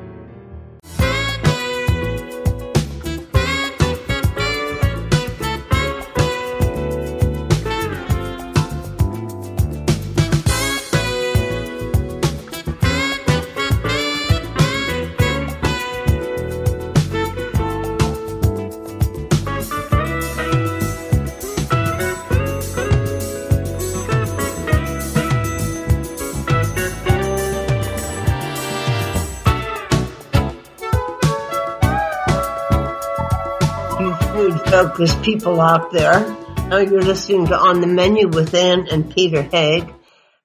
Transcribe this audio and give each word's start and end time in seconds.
focused 34.95 35.21
people 35.23 35.59
out 35.59 35.91
there. 35.91 36.21
Now 36.69 36.77
you're 36.77 37.01
listening 37.01 37.47
to 37.47 37.57
On 37.57 37.81
the 37.81 37.87
Menu 37.87 38.29
with 38.29 38.53
Ann 38.55 38.87
and 38.89 39.13
Peter 39.13 39.41
Haig. 39.41 39.93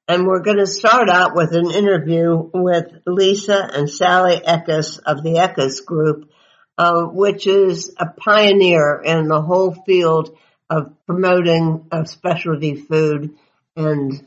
And 0.09 0.27
we're 0.27 0.43
going 0.43 0.57
to 0.57 0.67
start 0.67 1.09
out 1.09 1.37
with 1.37 1.55
an 1.55 1.71
interview 1.71 2.51
with 2.53 2.87
Lisa 3.07 3.71
and 3.73 3.89
Sally 3.89 4.41
Ekus 4.45 4.99
of 5.07 5.23
the 5.23 5.35
Ekus 5.35 5.87
Group, 5.87 6.33
uh, 6.77 7.03
which 7.03 7.47
is 7.47 7.95
a 7.97 8.07
pioneer 8.07 9.01
in 9.05 9.29
the 9.29 9.41
whole 9.41 9.73
field 9.87 10.37
of 10.69 10.97
promoting 11.07 11.87
of 11.93 12.09
specialty 12.09 12.75
food. 12.75 13.37
And 13.77 14.27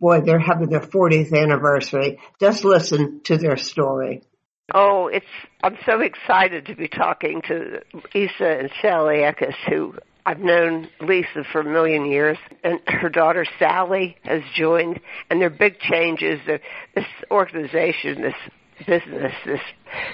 boy, 0.00 0.22
they're 0.22 0.40
having 0.40 0.70
their 0.70 0.80
40th 0.80 1.40
anniversary. 1.40 2.18
Just 2.40 2.64
listen 2.64 3.20
to 3.26 3.36
their 3.36 3.56
story. 3.56 4.22
Oh, 4.74 5.08
it's 5.08 5.26
I'm 5.62 5.76
so 5.84 6.00
excited 6.00 6.66
to 6.66 6.74
be 6.74 6.88
talking 6.88 7.42
to 7.48 7.82
Lisa 8.14 8.58
and 8.58 8.70
Sally 8.80 9.18
Ekus, 9.18 9.54
who 9.68 9.94
I've 10.24 10.38
known 10.38 10.88
Lisa 11.00 11.44
for 11.50 11.60
a 11.60 11.64
million 11.64 12.06
years, 12.06 12.38
and 12.62 12.80
her 12.86 13.08
daughter 13.08 13.44
Sally 13.58 14.16
has 14.22 14.42
joined, 14.54 15.00
and 15.30 15.40
their 15.40 15.50
big 15.50 15.78
changes. 15.80 16.40
This 16.94 17.04
organization, 17.30 18.22
this 18.22 18.34
business, 18.86 19.32
this 19.44 19.60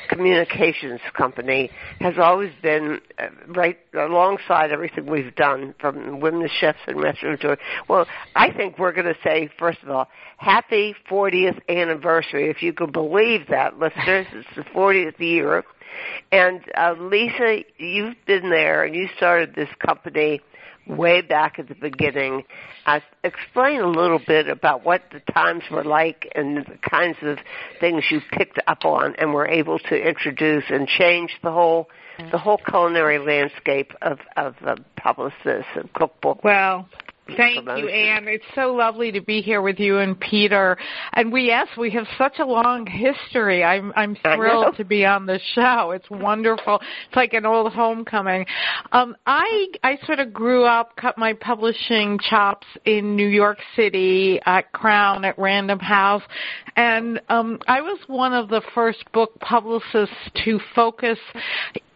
communications 0.09 1.01
company, 1.17 1.71
has 2.01 2.15
always 2.19 2.53
been 2.63 3.01
uh, 3.19 3.27
right 3.49 3.79
alongside 3.95 4.73
everything 4.73 5.07
we've 5.07 5.35
done 5.35 5.75
from 5.81 6.21
women's 6.21 6.51
chefs 6.51 6.79
and 6.87 7.01
restaurateurs. 7.01 7.59
Well, 7.89 8.07
I 8.35 8.53
think 8.53 8.79
we're 8.79 8.93
going 8.93 9.07
to 9.07 9.21
say, 9.23 9.49
first 9.59 9.79
of 9.83 9.91
all, 9.91 10.09
happy 10.37 10.95
40th 11.11 11.61
anniversary. 11.69 12.51
If 12.51 12.63
you 12.63 12.73
could 12.73 12.93
believe 12.93 13.49
that, 13.49 13.79
listeners, 13.79 14.27
it's 14.33 14.49
the 14.57 14.63
40th 14.63 15.19
year. 15.19 15.65
And 16.31 16.61
uh, 16.77 16.95
Lisa, 16.99 17.65
you've 17.79 18.17
been 18.27 18.51
there 18.51 18.85
and 18.85 18.95
you 18.95 19.09
started 19.17 19.55
this 19.55 19.69
company 19.85 20.41
way 20.89 21.21
back 21.21 21.59
at 21.59 21.69
the 21.69 21.75
beginning. 21.75 22.45
Uh, 22.87 23.01
explain 23.23 23.81
a 23.81 23.89
little 23.89 24.21
bit 24.27 24.49
about 24.49 24.85
what 24.85 25.03
the 25.13 25.21
times 25.33 25.63
were 25.71 25.85
like 25.85 26.31
and 26.35 26.59
the 26.59 26.79
kinds 26.89 27.19
of 27.23 27.39
things 27.81 28.05
you 28.11 28.21
picked 28.33 28.59
up 28.67 28.85
on 28.85 29.15
and 29.17 29.33
were 29.33 29.47
able 29.47 29.79
to 29.79 29.97
introduce 29.97 30.65
and 30.71 30.89
change 30.89 31.31
the 31.43 31.53
whole 31.53 31.89
the 32.33 32.39
whole 32.39 32.59
culinary 32.59 33.19
landscape 33.19 33.93
of 34.03 34.19
of 34.37 34.57
uh, 34.67 34.75
publicists 34.97 35.71
and 35.77 35.93
cookbook. 35.93 36.43
Well, 36.43 36.89
Thank 37.37 37.67
you, 37.77 37.89
Anne. 37.89 38.27
It's 38.27 38.45
so 38.55 38.73
lovely 38.73 39.13
to 39.13 39.21
be 39.21 39.43
here 39.43 39.61
with 39.61 39.79
you 39.79 39.99
and 39.99 40.19
Peter. 40.19 40.79
And 41.13 41.33
we 41.33 41.47
yes, 41.47 41.69
we 41.77 41.91
have 41.91 42.07
such 42.17 42.39
a 42.39 42.45
long 42.45 42.87
history. 42.87 43.63
I'm 43.63 43.93
I'm 43.97 44.17
thrilled 44.17 44.77
to 44.77 44.85
be 44.85 45.05
on 45.05 45.27
the 45.27 45.39
show. 45.55 45.91
It's 45.91 46.09
wonderful. 46.11 46.81
It's 47.07 47.17
like 47.17 47.35
an 47.35 47.45
old 47.45 47.73
homecoming. 47.73 48.47
Um, 48.93 49.15
I 49.27 49.67
I 49.83 49.99
sort 50.07 50.21
of 50.21 50.33
grew 50.33 50.65
up, 50.65 50.97
cut 50.97 51.19
my 51.19 51.35
publishing 51.35 52.19
chops 52.19 52.67
in 52.87 53.15
New 53.15 53.29
York 53.29 53.59
City 53.77 54.41
at 54.47 54.73
Crown 54.73 55.25
at 55.25 55.39
Random 55.39 55.79
House, 55.79 56.23
and 56.77 57.21
um, 57.29 57.59
I 57.69 57.83
was 57.83 57.99
one 58.07 58.33
of 58.33 58.49
the 58.49 58.63
first 58.75 59.05
book 59.13 59.39
publicists 59.41 60.15
to 60.45 60.59
focus 60.75 61.19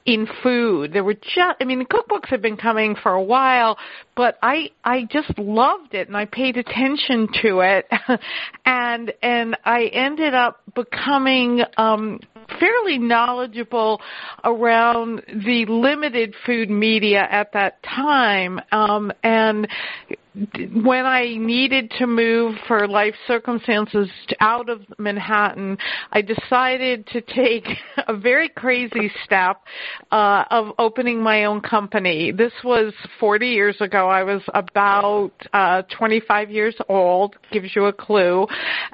in 0.04 0.26
food. 0.42 0.92
There 0.92 1.04
were 1.04 1.14
just, 1.14 1.56
I 1.60 1.64
mean, 1.64 1.78
the 1.78 1.84
cookbooks 1.84 2.28
have 2.28 2.42
been 2.42 2.56
coming 2.56 2.96
for 3.00 3.12
a 3.12 3.22
while, 3.22 3.78
but 4.16 4.38
I, 4.42 4.70
I 4.84 5.04
just 5.10 5.38
loved 5.38 5.94
it 5.94 6.08
and 6.08 6.16
I 6.16 6.24
paid 6.24 6.56
attention 6.56 7.28
to 7.42 7.60
it. 7.60 7.86
and, 8.66 9.12
and 9.22 9.56
I 9.64 9.84
ended 9.92 10.34
up 10.34 10.60
becoming, 10.74 11.62
um, 11.76 12.20
fairly 12.58 12.98
knowledgeable 12.98 14.00
around 14.44 15.22
the 15.28 15.64
limited 15.68 16.34
food 16.46 16.70
media 16.70 17.26
at 17.30 17.52
that 17.52 17.82
time. 17.82 18.60
Um, 18.72 19.12
and 19.22 19.68
when 20.82 21.04
I 21.04 21.36
needed 21.36 21.92
to 21.98 22.06
move 22.06 22.56
for 22.66 22.88
life 22.88 23.14
circumstances 23.26 24.08
out 24.40 24.70
of 24.70 24.80
Manhattan, 24.98 25.76
I 26.10 26.22
decided 26.22 27.06
to 27.08 27.20
take 27.20 27.66
a 28.08 28.16
very 28.16 28.48
crazy 28.48 29.10
step 29.24 29.60
uh, 30.10 30.44
of 30.50 30.72
opening 30.78 31.22
my 31.22 31.44
own 31.44 31.60
company. 31.60 32.32
This 32.32 32.52
was 32.64 32.94
40 33.20 33.46
years 33.46 33.76
ago. 33.80 34.08
I 34.08 34.22
was 34.22 34.40
about 34.54 35.32
uh, 35.52 35.82
25 35.96 36.50
years 36.50 36.76
old. 36.88 37.36
Gives 37.52 37.76
you 37.76 37.86
a 37.86 37.92
clue, 37.92 38.46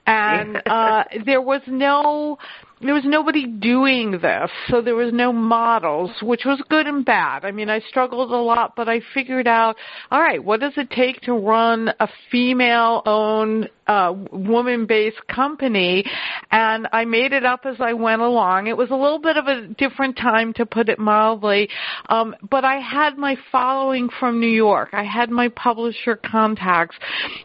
and 0.07 0.61
uh, 0.67 1.05
there 1.25 1.41
was 1.41 1.63
no 1.69 2.39
there 2.81 2.95
was 2.95 3.05
nobody 3.05 3.47
doing 3.47 4.13
this, 4.13 4.51
so 4.69 4.81
there 4.81 4.95
was 4.95 5.13
no 5.13 5.33
models, 5.33 6.11
which 6.23 6.45
was 6.45 6.63
good 6.69 6.87
and 6.87 7.05
bad. 7.05 7.45
I 7.45 7.51
mean, 7.51 7.69
I 7.69 7.81
struggled 7.81 8.31
a 8.31 8.37
lot, 8.37 8.75
but 8.77 8.89
I 8.89 9.01
figured 9.15 9.49
out, 9.49 9.77
all 10.11 10.21
right, 10.21 10.43
what 10.43 10.61
does 10.61 10.75
it 10.77 10.91
take 10.91 11.21
to 11.23 11.33
run 11.33 11.93
a 12.01 12.09
female-owned, 12.31 13.69
uh, 13.89 14.15
woman-based 14.31 15.27
company? 15.29 16.05
And 16.51 16.87
I 16.93 17.05
made 17.05 17.33
it 17.33 17.45
up 17.45 17.61
as 17.65 17.77
I 17.81 17.95
went 17.95 18.23
along. 18.23 18.67
It 18.67 18.77
was 18.77 18.91
a 18.91 18.95
little 18.95 19.19
bit 19.19 19.37
of 19.37 19.47
a 19.47 19.67
different 19.79 20.17
time, 20.17 20.53
to 20.55 20.67
put 20.67 20.89
it 20.89 20.99
mildly, 20.99 21.69
um, 22.09 22.35
but 22.51 22.65
I 22.65 22.77
had 22.77 23.17
my 23.17 23.37
following 23.51 24.09
from 24.21 24.41
New 24.41 24.47
York. 24.47 24.91
I 24.93 25.05
had 25.05 25.31
my 25.31 25.49
publisher 25.49 26.17
contacts, 26.17 26.97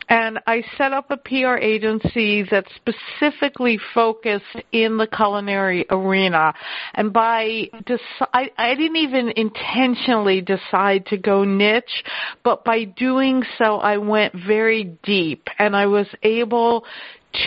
and 0.09 0.39
I 0.47 0.63
set 0.77 0.91
up 0.91 1.11
a 1.11 1.17
PR 1.17 1.55
agency 1.55 2.43
that 2.51 2.65
specifically 2.75 3.79
focused 3.93 4.43
in 4.71 4.97
the 4.97 5.07
culinary 5.07 5.85
arena. 5.89 6.53
And 6.95 7.13
by 7.13 7.69
deci- 7.85 8.27
I, 8.33 8.49
I 8.57 8.75
didn't 8.75 8.97
even 8.97 9.31
intentionally 9.35 10.41
decide 10.41 11.05
to 11.07 11.17
go 11.17 11.43
niche, 11.43 12.03
but 12.43 12.63
by 12.65 12.85
doing 12.85 13.43
so, 13.57 13.77
I 13.77 13.97
went 13.97 14.33
very 14.47 14.97
deep 15.03 15.47
and 15.59 15.75
I 15.75 15.85
was 15.85 16.07
able 16.23 16.32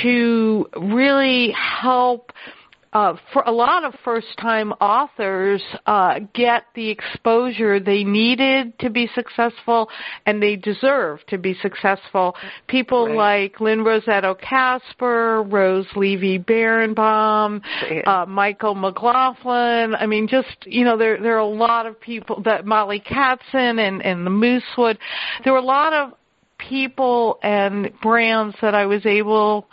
to 0.02 0.66
really 0.76 1.52
help 1.52 2.32
uh, 2.96 3.14
for 3.30 3.42
a 3.42 3.52
lot 3.52 3.84
of 3.84 3.92
first-time 4.02 4.72
authors 4.80 5.62
uh, 5.84 6.18
get 6.32 6.62
the 6.74 6.88
exposure 6.88 7.78
they 7.78 8.02
needed 8.02 8.72
to 8.78 8.88
be 8.88 9.06
successful 9.14 9.90
and 10.24 10.42
they 10.42 10.56
deserve 10.56 11.18
to 11.26 11.36
be 11.36 11.54
successful. 11.60 12.34
People 12.68 13.06
right. 13.08 13.52
like 13.52 13.60
Lynne 13.60 13.80
Rossetto 13.80 14.34
Kasper, 14.40 15.42
Rose 15.42 15.86
Levy 15.94 16.38
Beranbaum, 16.38 17.60
uh, 18.06 18.24
Michael 18.24 18.74
McLaughlin. 18.74 19.94
I 19.94 20.06
mean, 20.06 20.26
just 20.26 20.56
you 20.64 20.84
know, 20.84 20.96
there 20.96 21.20
there 21.20 21.34
are 21.34 21.40
a 21.40 21.46
lot 21.46 21.84
of 21.84 22.00
people 22.00 22.40
that 22.46 22.64
Mollie 22.64 23.04
Katzen 23.06 23.78
and 23.78 24.02
and 24.02 24.24
the 24.24 24.30
Moosewood. 24.30 24.96
There 25.44 25.52
were 25.52 25.58
a 25.58 25.62
lot 25.62 25.92
of 25.92 26.12
people 26.58 27.38
and 27.42 27.90
brands 28.00 28.56
that 28.62 28.74
I 28.74 28.86
was 28.86 29.04
able 29.06 29.68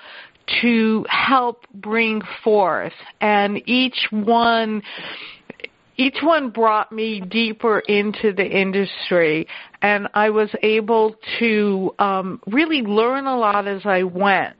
to 0.61 1.05
help 1.09 1.65
bring 1.73 2.21
forth 2.43 2.93
and 3.21 3.61
each 3.65 4.07
one 4.11 4.83
each 5.95 6.17
one 6.21 6.49
brought 6.49 6.91
me 6.91 7.21
deeper 7.21 7.79
into 7.79 8.33
the 8.33 8.45
industry 8.45 9.47
and 9.81 10.07
I 10.13 10.31
was 10.31 10.49
able 10.63 11.15
to 11.39 11.93
um, 11.99 12.41
really 12.47 12.81
learn 12.81 13.27
a 13.27 13.37
lot 13.37 13.67
as 13.67 13.85
I 13.85 14.03
went. 14.03 14.55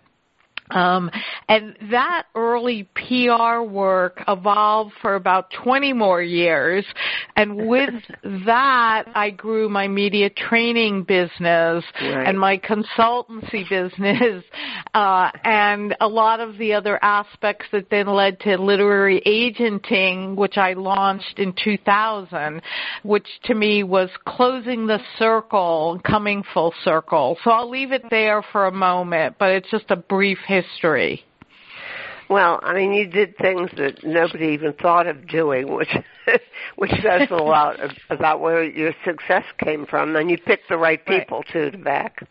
Um, 0.72 1.12
and 1.50 1.76
that 1.92 2.28
early 2.36 2.90
PR 2.96 3.62
work 3.62 4.24
evolved 4.28 4.94
for 5.02 5.16
about 5.16 5.52
20 5.64 5.94
more 5.94 6.22
years. 6.22 6.86
And 7.36 7.68
with 7.68 7.90
that, 8.46 9.06
I 9.14 9.30
grew 9.30 9.70
my 9.70 9.88
media 9.88 10.30
training 10.30 11.04
business 11.04 11.84
right. 12.02 12.28
and 12.28 12.40
my 12.40 12.58
consultancy 12.58 13.68
business, 13.70 14.44
uh, 14.94 15.32
and 15.44 15.96
a 16.00 16.08
lot 16.08 16.40
of 16.40 16.58
the 16.58 16.74
other 16.74 17.00
aspects 17.04 17.66
that 17.72 17.90
then 17.90 18.08
led 18.08 18.40
to 18.42 18.58
literary 18.58 19.22
agenting, 19.26 20.36
which 20.36 20.58
I 20.58 20.74
launched 20.74 21.40
in 21.40 21.54
2000, 21.64 22.62
which 23.04 23.28
to 23.46 23.54
me 23.54 23.84
was 23.84 24.10
closing 24.28 24.88
the 24.88 25.00
circle, 25.20 26.00
coming 26.06 26.44
full 26.54 26.74
circle. 26.84 27.38
So 27.44 27.52
I'll 27.52 27.70
leave 27.70 27.92
it 27.92 28.04
there 28.10 28.44
for 28.52 28.68
a 28.68 28.72
moment, 28.72 29.36
but 29.38 29.52
it's 29.52 29.70
just 29.70 29.86
a 29.90 29.96
brief 29.96 30.38
history? 30.46 30.53
Well, 32.30 32.60
I 32.64 32.74
mean, 32.74 32.94
you 32.94 33.06
did 33.06 33.38
things 33.38 33.70
that 33.78 34.04
nobody 34.04 34.48
even 34.48 34.74
thought 34.74 35.08
of 35.08 35.28
doing, 35.28 35.74
which 35.74 35.96
which 36.78 36.92
says 37.02 37.28
a 37.30 37.36
lot 37.36 37.78
about 38.10 38.40
where 38.40 38.64
your 38.64 38.94
success 39.06 39.44
came 39.64 39.86
from, 39.86 40.16
and 40.16 40.32
you 40.32 40.38
picked 40.38 40.70
the 40.70 40.78
right 40.78 41.06
people 41.06 41.40
right. 41.40 41.48
too 41.52 41.72
to 41.72 41.78
back. 41.78 42.28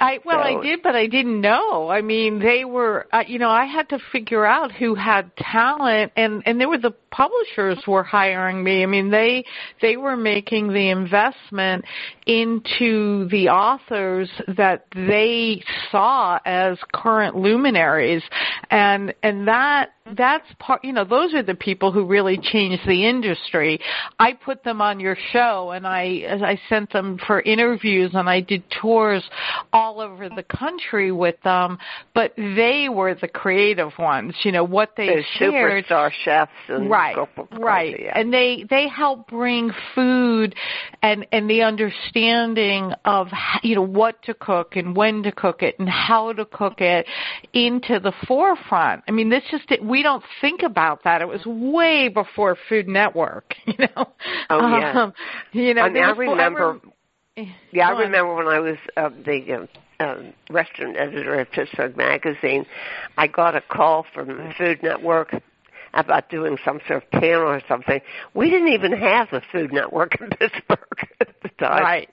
I 0.00 0.18
well, 0.24 0.42
so, 0.42 0.58
I 0.58 0.62
did, 0.62 0.82
but 0.82 0.94
I 0.94 1.06
didn't 1.06 1.40
know. 1.40 1.88
I 1.88 2.02
mean, 2.02 2.38
they 2.38 2.64
were, 2.64 3.06
uh, 3.12 3.24
you 3.26 3.38
know, 3.38 3.50
I 3.50 3.64
had 3.64 3.88
to 3.90 3.98
figure 4.12 4.44
out 4.44 4.70
who 4.72 4.94
had 4.94 5.34
talent, 5.36 6.12
and 6.16 6.42
and 6.46 6.60
there 6.60 6.68
were 6.68 6.78
the 6.78 6.94
publishers 7.10 7.78
were 7.86 8.02
hiring 8.02 8.62
me. 8.62 8.82
I 8.82 8.86
mean, 8.86 9.10
they 9.10 9.44
they 9.80 9.96
were 9.96 10.16
making 10.16 10.68
the 10.68 10.90
investment 10.90 11.84
into 12.26 13.28
the 13.28 13.48
authors 13.48 14.30
that 14.56 14.86
they 14.94 15.62
saw 15.90 16.38
as 16.44 16.78
current 16.92 17.36
luminaries, 17.36 18.22
and 18.70 19.14
and 19.22 19.48
that 19.48 19.90
Mm-hmm. 20.08 20.14
that's 20.16 20.46
part 20.58 20.84
you 20.84 20.92
know 20.92 21.04
those 21.04 21.34
are 21.34 21.42
the 21.42 21.54
people 21.54 21.92
who 21.92 22.04
really 22.04 22.38
changed 22.38 22.82
the 22.86 23.06
industry. 23.06 23.80
I 24.18 24.32
put 24.32 24.64
them 24.64 24.80
on 24.80 25.00
your 25.00 25.16
show 25.32 25.70
and 25.70 25.86
i 25.86 26.02
i 26.42 26.58
sent 26.68 26.92
them 26.92 27.18
for 27.26 27.40
interviews 27.42 28.10
and 28.14 28.28
i 28.28 28.40
did 28.40 28.62
tours 28.80 29.24
all 29.72 30.00
over 30.00 30.28
the 30.28 30.42
country 30.42 31.12
with 31.12 31.36
them 31.42 31.78
but 32.14 32.32
they 32.36 32.88
were 32.90 33.14
the 33.14 33.28
creative 33.28 33.92
ones 33.98 34.34
you 34.42 34.52
know 34.52 34.64
what 34.64 34.94
they 34.96 35.06
the 35.06 35.22
shared. 35.38 35.84
superstar 35.84 36.10
chefs 36.24 36.52
and 36.68 36.90
right 36.90 37.16
right. 37.52 38.00
yeah. 38.00 38.18
and 38.18 38.32
they 38.32 38.64
they 38.70 38.88
help 38.88 39.28
bring 39.28 39.70
food 39.94 40.54
and 41.02 41.26
and 41.32 41.48
the 41.48 41.62
understanding 41.62 42.92
of 43.04 43.28
you 43.62 43.74
know 43.74 43.82
what 43.82 44.20
to 44.22 44.34
cook 44.34 44.76
and 44.76 44.96
when 44.96 45.22
to 45.22 45.32
cook 45.32 45.62
it 45.62 45.78
and 45.78 45.88
how 45.88 46.32
to 46.32 46.44
cook 46.44 46.80
it 46.80 47.06
into 47.52 48.00
the 48.00 48.12
forefront. 48.26 49.02
I 49.08 49.12
mean 49.12 49.28
this 49.28 49.42
just 49.50 49.64
we 49.82 49.97
we 49.98 50.02
don't 50.04 50.22
think 50.40 50.62
about 50.62 51.02
that. 51.02 51.22
It 51.22 51.26
was 51.26 51.44
way 51.44 52.06
before 52.06 52.56
Food 52.68 52.86
Network, 52.86 53.56
you 53.66 53.74
know. 53.78 54.06
Oh 54.48 54.78
yeah. 54.78 55.02
Um, 55.02 55.12
you 55.50 55.74
know, 55.74 55.82
I, 55.82 55.90
mean, 55.90 56.04
I 56.04 56.10
remember. 56.10 56.80
Yeah, 57.72 57.88
I 57.88 57.98
remember 57.98 58.32
when 58.36 58.46
I 58.46 58.60
was 58.60 58.76
uh, 58.96 59.10
the 59.24 59.54
um, 59.54 59.68
um, 59.98 60.32
restaurant 60.50 60.96
editor 60.96 61.40
of 61.40 61.50
Pittsburgh 61.50 61.96
Magazine. 61.96 62.64
I 63.16 63.26
got 63.26 63.56
a 63.56 63.60
call 63.60 64.06
from 64.14 64.52
Food 64.56 64.84
Network 64.84 65.34
about 65.94 66.30
doing 66.30 66.58
some 66.64 66.78
sort 66.86 67.02
of 67.02 67.10
panel 67.10 67.48
or 67.48 67.60
something. 67.66 68.00
We 68.34 68.50
didn't 68.50 68.68
even 68.68 68.92
have 68.92 69.28
the 69.32 69.42
Food 69.50 69.72
Network 69.72 70.20
in 70.20 70.30
Pittsburgh 70.38 71.08
at 71.18 71.34
the 71.42 71.48
time. 71.58 71.82
Right. 71.82 72.08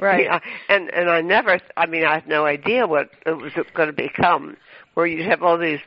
Right. 0.00 0.24
Yeah, 0.24 0.40
and 0.70 0.88
and 0.88 1.10
I 1.10 1.20
never. 1.20 1.60
I 1.76 1.84
mean, 1.84 2.04
I 2.04 2.14
had 2.14 2.26
no 2.26 2.46
idea 2.46 2.86
what 2.86 3.10
it 3.26 3.36
was 3.36 3.52
going 3.74 3.88
to 3.88 3.92
become. 3.92 4.56
Where 4.94 5.06
you'd 5.06 5.26
have 5.26 5.42
all 5.42 5.58
these 5.58 5.78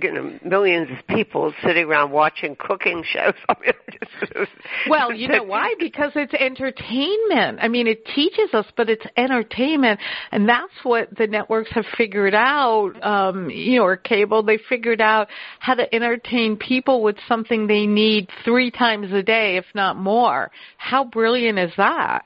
you 0.00 0.12
know 0.12 0.38
millions 0.44 0.88
of 0.90 1.06
people 1.14 1.52
sitting 1.64 1.86
around 1.86 2.12
watching 2.12 2.56
cooking 2.56 3.04
shows. 3.04 3.34
I 3.48 3.54
mean, 3.60 3.72
just, 3.90 4.50
well, 4.88 5.12
you 5.14 5.28
know 5.28 5.42
why? 5.42 5.74
Because 5.78 6.12
it's 6.14 6.32
entertainment. 6.34 7.58
I 7.60 7.68
mean, 7.68 7.86
it 7.86 8.04
teaches 8.14 8.54
us, 8.54 8.66
but 8.76 8.88
it's 8.88 9.04
entertainment, 9.16 10.00
and 10.30 10.48
that's 10.48 10.72
what 10.82 11.16
the 11.16 11.26
networks 11.26 11.70
have 11.72 11.86
figured 11.96 12.34
out. 12.34 12.92
Um, 13.02 13.50
you 13.50 13.78
know, 13.78 13.84
or 13.84 13.96
cable, 13.96 14.42
they 14.42 14.58
figured 14.68 15.00
out 15.00 15.28
how 15.58 15.74
to 15.74 15.94
entertain 15.94 16.56
people 16.56 17.02
with 17.02 17.16
something 17.28 17.66
they 17.66 17.86
need 17.86 18.28
three 18.44 18.70
times 18.70 19.12
a 19.12 19.22
day, 19.22 19.56
if 19.56 19.66
not 19.74 19.96
more. 19.96 20.50
How 20.78 21.04
brilliant 21.04 21.58
is 21.58 21.72
that? 21.76 22.24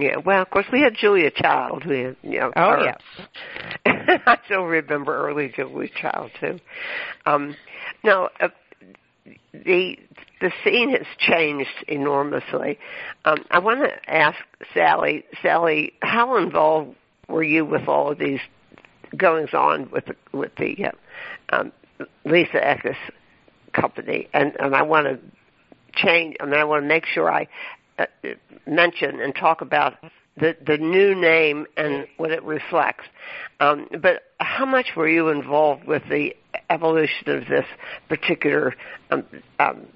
Yeah, 0.00 0.16
well, 0.18 0.42
of 0.42 0.50
course, 0.50 0.66
we 0.72 0.80
had 0.80 0.94
Julia 0.94 1.30
Child. 1.30 1.86
We 1.86 2.00
had, 2.00 2.16
you 2.22 2.40
know, 2.40 2.52
oh 2.56 2.70
her. 2.70 2.84
yes. 2.84 3.00
I 4.26 4.38
still 4.44 4.64
remember 4.64 5.28
early 5.28 5.52
Julia 5.54 5.88
Child 6.00 6.30
too. 6.40 6.58
Um, 7.26 7.56
now, 8.04 8.30
uh, 8.40 8.48
the 9.52 9.98
the 10.40 10.52
scene 10.64 10.90
has 10.90 11.06
changed 11.18 11.84
enormously. 11.88 12.78
Um, 13.24 13.44
I 13.50 13.58
want 13.58 13.80
to 13.80 14.10
ask 14.10 14.38
Sally, 14.72 15.24
Sally, 15.42 15.94
how 16.00 16.36
involved 16.36 16.94
were 17.28 17.42
you 17.42 17.64
with 17.64 17.88
all 17.88 18.12
of 18.12 18.18
these 18.18 18.40
goings 19.16 19.52
on 19.52 19.90
with 19.90 20.06
the, 20.06 20.16
with 20.32 20.54
the 20.56 20.76
uh, 20.86 21.56
um, 21.56 21.72
Lisa 22.24 22.58
Ekus 22.58 22.96
company? 23.72 24.28
And 24.32 24.54
and 24.60 24.74
I 24.74 24.82
want 24.82 25.06
to 25.06 25.18
change. 25.94 26.36
I 26.40 26.44
mean, 26.46 26.54
I 26.54 26.64
want 26.64 26.84
to 26.84 26.88
make 26.88 27.06
sure 27.06 27.30
I 27.32 27.48
mention 28.66 29.20
and 29.20 29.34
talk 29.34 29.60
about 29.60 29.94
the 30.36 30.56
the 30.66 30.76
new 30.76 31.14
name 31.14 31.66
and 31.76 32.06
what 32.16 32.30
it 32.30 32.42
reflects. 32.44 33.04
Um, 33.60 33.88
but 34.00 34.22
how 34.38 34.66
much 34.66 34.88
were 34.96 35.08
you 35.08 35.28
involved 35.28 35.84
with 35.84 36.02
the 36.08 36.34
evolution 36.70 37.28
of 37.28 37.48
this 37.48 37.66
particular 38.08 38.74
um, 39.10 39.24
um, 39.58 39.86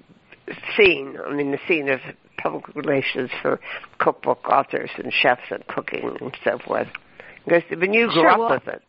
scene? 0.75 1.17
I 1.25 1.33
mean, 1.33 1.51
the 1.51 1.59
scene 1.67 1.89
of 1.89 1.99
public 2.37 2.75
relations 2.75 3.29
for 3.41 3.59
cookbook 3.99 4.45
authors 4.49 4.89
and 4.97 5.13
chefs 5.13 5.43
and 5.49 5.65
cooking 5.67 6.17
and 6.19 6.35
so 6.43 6.59
forth. 6.65 6.87
Because 7.45 7.63
when 7.69 7.93
you 7.93 8.07
grew 8.07 8.21
sure, 8.21 8.29
up 8.29 8.39
well, 8.39 8.49
with 8.49 8.67
it. 8.67 8.81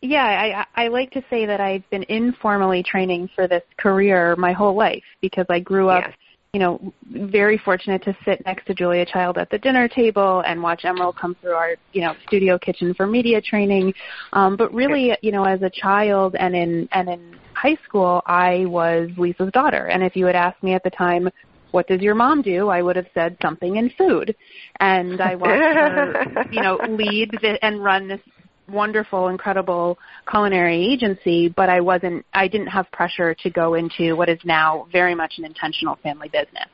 Yeah, 0.00 0.66
I, 0.76 0.84
I 0.84 0.88
like 0.88 1.12
to 1.12 1.24
say 1.30 1.46
that 1.46 1.60
I've 1.60 1.88
been 1.88 2.04
informally 2.10 2.82
training 2.82 3.30
for 3.34 3.48
this 3.48 3.62
career 3.78 4.36
my 4.36 4.52
whole 4.52 4.74
life 4.74 5.04
because 5.22 5.46
I 5.48 5.60
grew 5.60 5.88
up 5.88 6.04
yes 6.06 6.16
you 6.54 6.60
know, 6.60 6.94
very 7.10 7.58
fortunate 7.58 8.00
to 8.04 8.16
sit 8.24 8.40
next 8.46 8.64
to 8.66 8.74
Julia 8.74 9.04
Child 9.04 9.38
at 9.38 9.50
the 9.50 9.58
dinner 9.58 9.88
table 9.88 10.44
and 10.46 10.62
watch 10.62 10.82
Emeril 10.84 11.14
come 11.14 11.34
through 11.40 11.54
our, 11.54 11.74
you 11.92 12.00
know, 12.00 12.14
studio 12.28 12.56
kitchen 12.56 12.94
for 12.94 13.08
media 13.08 13.40
training. 13.40 13.92
Um, 14.32 14.56
but 14.56 14.72
really, 14.72 15.18
you 15.20 15.32
know, 15.32 15.44
as 15.44 15.62
a 15.62 15.70
child 15.70 16.36
and 16.38 16.54
in 16.54 16.88
and 16.92 17.08
in 17.08 17.36
high 17.54 17.76
school, 17.84 18.22
I 18.26 18.66
was 18.66 19.10
Lisa's 19.18 19.50
daughter. 19.50 19.86
And 19.88 20.04
if 20.04 20.14
you 20.14 20.26
had 20.26 20.36
asked 20.36 20.62
me 20.62 20.74
at 20.74 20.84
the 20.84 20.90
time, 20.90 21.28
what 21.72 21.88
does 21.88 22.00
your 22.00 22.14
mom 22.14 22.40
do? 22.40 22.68
I 22.68 22.82
would 22.82 22.94
have 22.94 23.08
said 23.14 23.36
something 23.42 23.74
in 23.74 23.90
food. 23.98 24.36
And 24.78 25.20
I 25.20 25.34
watched 25.34 25.50
her, 25.60 26.44
you 26.52 26.62
know, 26.62 26.78
lead 26.88 27.32
and 27.62 27.82
run 27.82 28.06
this 28.06 28.20
wonderful, 28.68 29.28
incredible 29.28 29.98
culinary 30.30 30.92
agency, 30.92 31.48
but 31.48 31.68
I 31.68 31.80
wasn't, 31.80 32.24
I 32.32 32.48
didn't 32.48 32.68
have 32.68 32.90
pressure 32.92 33.34
to 33.34 33.50
go 33.50 33.74
into 33.74 34.14
what 34.14 34.28
is 34.28 34.38
now 34.44 34.86
very 34.92 35.14
much 35.14 35.34
an 35.38 35.44
intentional 35.44 35.96
family 36.02 36.28
business. 36.28 36.68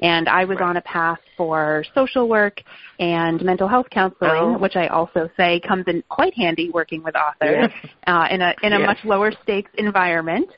And 0.00 0.28
I 0.28 0.44
was 0.44 0.58
right. 0.60 0.68
on 0.68 0.76
a 0.76 0.82
path 0.82 1.18
for 1.36 1.84
social 1.94 2.28
work 2.28 2.60
and 2.98 3.42
mental 3.42 3.68
health 3.68 3.86
counseling, 3.90 4.30
oh. 4.30 4.58
which 4.58 4.76
I 4.76 4.88
also 4.88 5.30
say 5.36 5.60
comes 5.60 5.84
in 5.86 6.02
quite 6.08 6.34
handy 6.34 6.70
working 6.70 7.02
with 7.02 7.14
authors 7.16 7.70
yes. 7.82 7.92
uh, 8.06 8.26
in 8.30 8.42
a 8.42 8.54
in 8.62 8.74
a 8.74 8.78
yes. 8.78 8.86
much 8.86 8.98
lower 9.04 9.32
stakes 9.42 9.70
environment 9.78 10.50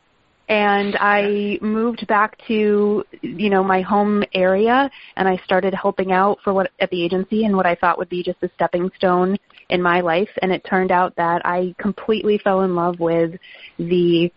and 0.49 0.97
I 1.00 1.59
moved 1.62 2.07
back 2.07 2.37
to 2.49 3.05
you 3.23 3.50
know 3.50 3.64
my 3.64 3.81
home 3.81 4.25
area 4.35 4.91
and 5.17 5.26
I 5.26 5.41
started 5.45 5.75
helping 5.75 6.12
out 6.12 6.38
for 6.45 6.53
what 6.53 6.71
at 6.81 6.91
the 6.91 7.03
agency 7.03 7.45
and 7.45 7.57
what 7.57 7.67
I 7.67 7.75
thought 7.75 7.99
would 7.99 8.11
be 8.11 8.23
just 8.23 8.43
a 8.43 8.50
stepping 8.55 8.91
stone 8.97 9.38
in 9.68 9.83
my 9.83 10.00
life 10.00 10.28
and 10.42 10.52
it 10.52 10.64
turned 10.68 10.90
out 10.90 11.14
that 11.16 11.44
I 11.44 11.75
completely 11.78 12.38
fell 12.38 12.62
in 12.62 12.75
love 12.75 13.00
with 13.00 13.38
the 13.78 14.30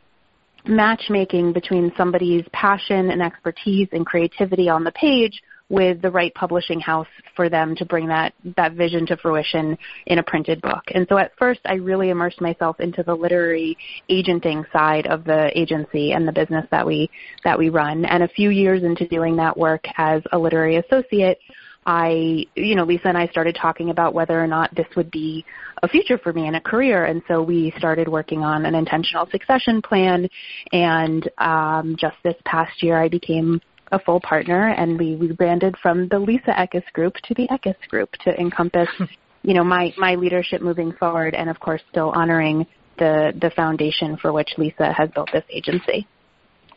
matchmaking 0.65 1.53
between 1.53 1.91
somebody's 1.95 2.43
passion 2.51 3.11
and 3.11 3.21
expertise 3.21 3.87
and 3.91 4.05
creativity 4.05 4.69
on 4.69 4.83
the 4.83 4.91
page 4.91 5.41
with 5.69 6.01
the 6.01 6.09
right 6.09 6.33
publishing 6.33 6.79
house 6.79 7.07
for 7.35 7.49
them 7.49 7.75
to 7.75 7.85
bring 7.85 8.07
that 8.07 8.33
that 8.55 8.73
vision 8.73 9.05
to 9.05 9.17
fruition 9.17 9.77
in 10.05 10.19
a 10.19 10.23
printed 10.23 10.61
book. 10.61 10.83
And 10.93 11.05
so 11.09 11.17
at 11.17 11.35
first 11.37 11.59
I 11.65 11.73
really 11.73 12.09
immersed 12.09 12.39
myself 12.39 12.79
into 12.79 13.03
the 13.03 13.13
literary 13.13 13.77
agenting 14.09 14.63
side 14.71 15.07
of 15.07 15.25
the 15.25 15.51
agency 15.57 16.13
and 16.13 16.25
the 16.25 16.31
business 16.31 16.65
that 16.71 16.85
we 16.85 17.09
that 17.43 17.59
we 17.59 17.69
run. 17.69 18.05
And 18.05 18.23
a 18.23 18.29
few 18.29 18.49
years 18.49 18.83
into 18.83 19.07
doing 19.07 19.35
that 19.37 19.57
work 19.57 19.85
as 19.97 20.21
a 20.31 20.39
literary 20.39 20.77
associate, 20.77 21.39
I, 21.87 22.45
you 22.55 22.75
know, 22.75 22.83
Lisa 22.83 23.07
and 23.07 23.17
I 23.17 23.27
started 23.27 23.57
talking 23.59 23.89
about 23.89 24.13
whether 24.13 24.37
or 24.37 24.45
not 24.45 24.75
this 24.75 24.87
would 24.97 25.09
be 25.09 25.45
a 25.81 25.87
future 25.87 26.17
for 26.17 26.33
me 26.33 26.45
and 26.45 26.57
a 26.57 26.59
career. 26.59 27.05
And 27.05 27.21
so 27.29 27.41
we 27.41 27.73
started 27.77 28.09
working 28.09 28.43
on 28.43 28.65
an 28.65 28.75
intentional 28.75 29.25
succession 29.31 29.81
plan. 29.81 30.27
And 30.73 31.29
um, 31.37 31.95
just 31.97 32.17
this 32.25 32.35
past 32.43 32.83
year, 32.83 33.01
I 33.01 33.07
became 33.07 33.61
a 33.93 33.99
full 33.99 34.19
partner, 34.19 34.67
and 34.67 34.99
we 34.99 35.15
rebranded 35.15 35.75
from 35.81 36.09
the 36.09 36.19
Lisa 36.19 36.51
Ekus 36.51 36.83
Group 36.91 37.13
to 37.23 37.33
the 37.33 37.47
Ekus 37.47 37.79
Group 37.87 38.11
to 38.25 38.37
encompass, 38.37 38.89
you 39.43 39.53
know, 39.53 39.63
my 39.63 39.93
my 39.97 40.15
leadership 40.15 40.61
moving 40.61 40.91
forward, 40.91 41.35
and 41.35 41.49
of 41.49 41.57
course, 41.61 41.81
still 41.89 42.09
honoring 42.09 42.67
the 42.99 43.31
the 43.39 43.49
foundation 43.51 44.17
for 44.17 44.33
which 44.33 44.49
Lisa 44.57 44.91
has 44.91 45.09
built 45.11 45.29
this 45.31 45.45
agency. 45.49 46.05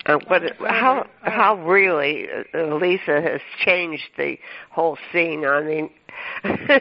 Uh, 0.06 0.18
but 0.28 0.56
how 0.66 1.06
how 1.22 1.56
really 1.66 2.26
uh, 2.54 2.74
Lisa 2.76 3.20
has 3.20 3.40
changed 3.64 4.08
the 4.16 4.38
whole 4.70 4.96
scene? 5.12 5.44
I 5.44 5.62
mean, 5.62 5.90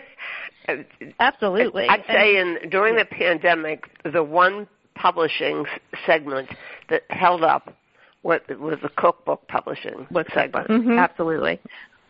absolutely. 1.19 1.87
I'd 1.89 2.05
say 2.07 2.37
in 2.37 2.69
during 2.69 2.95
the 2.95 3.05
pandemic, 3.05 3.89
the 4.03 4.23
one 4.23 4.67
publishing 4.95 5.65
segment 6.05 6.49
that 6.89 7.03
held 7.09 7.43
up 7.43 7.75
was 8.23 8.41
the 8.47 8.89
cookbook 8.97 9.47
publishing 9.47 10.07
Book 10.11 10.27
segment. 10.33 10.67
Mm-hmm. 10.67 10.97
Absolutely 10.97 11.59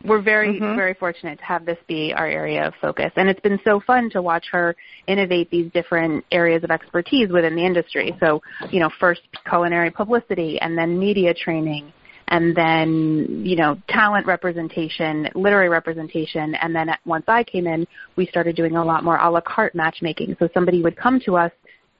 we're 0.04 0.22
very 0.22 0.54
mm-hmm. 0.54 0.76
very 0.76 0.94
fortunate 0.94 1.38
to 1.38 1.44
have 1.44 1.66
this 1.66 1.78
be 1.86 2.12
our 2.14 2.26
area 2.26 2.66
of 2.66 2.74
focus. 2.80 3.12
And 3.16 3.28
it's 3.28 3.40
been 3.40 3.60
so 3.64 3.80
fun 3.80 4.10
to 4.10 4.22
watch 4.22 4.46
her 4.52 4.74
innovate 5.06 5.50
these 5.50 5.70
different 5.72 6.24
areas 6.30 6.64
of 6.64 6.70
expertise 6.70 7.30
within 7.30 7.54
the 7.54 7.64
industry. 7.64 8.16
So 8.20 8.42
you 8.70 8.80
know 8.80 8.90
first 8.98 9.22
culinary 9.48 9.90
publicity 9.90 10.58
and 10.60 10.76
then 10.76 10.98
media 10.98 11.34
training 11.34 11.92
and 12.28 12.56
then 12.56 13.42
you 13.44 13.56
know 13.56 13.76
talent 13.88 14.26
representation 14.26 15.28
literary 15.34 15.68
representation. 15.68 16.54
And 16.54 16.74
then 16.74 16.90
once 17.04 17.24
i 17.28 17.44
came 17.44 17.66
in 17.66 17.86
we 18.16 18.26
started 18.26 18.56
doing 18.56 18.76
a 18.76 18.84
lot 18.84 19.04
more 19.04 19.18
a 19.18 19.30
la 19.30 19.40
carte 19.40 19.74
matchmaking. 19.74 20.36
So 20.38 20.48
somebody 20.54 20.82
would 20.82 20.96
come 20.96 21.20
to 21.26 21.36
us 21.36 21.52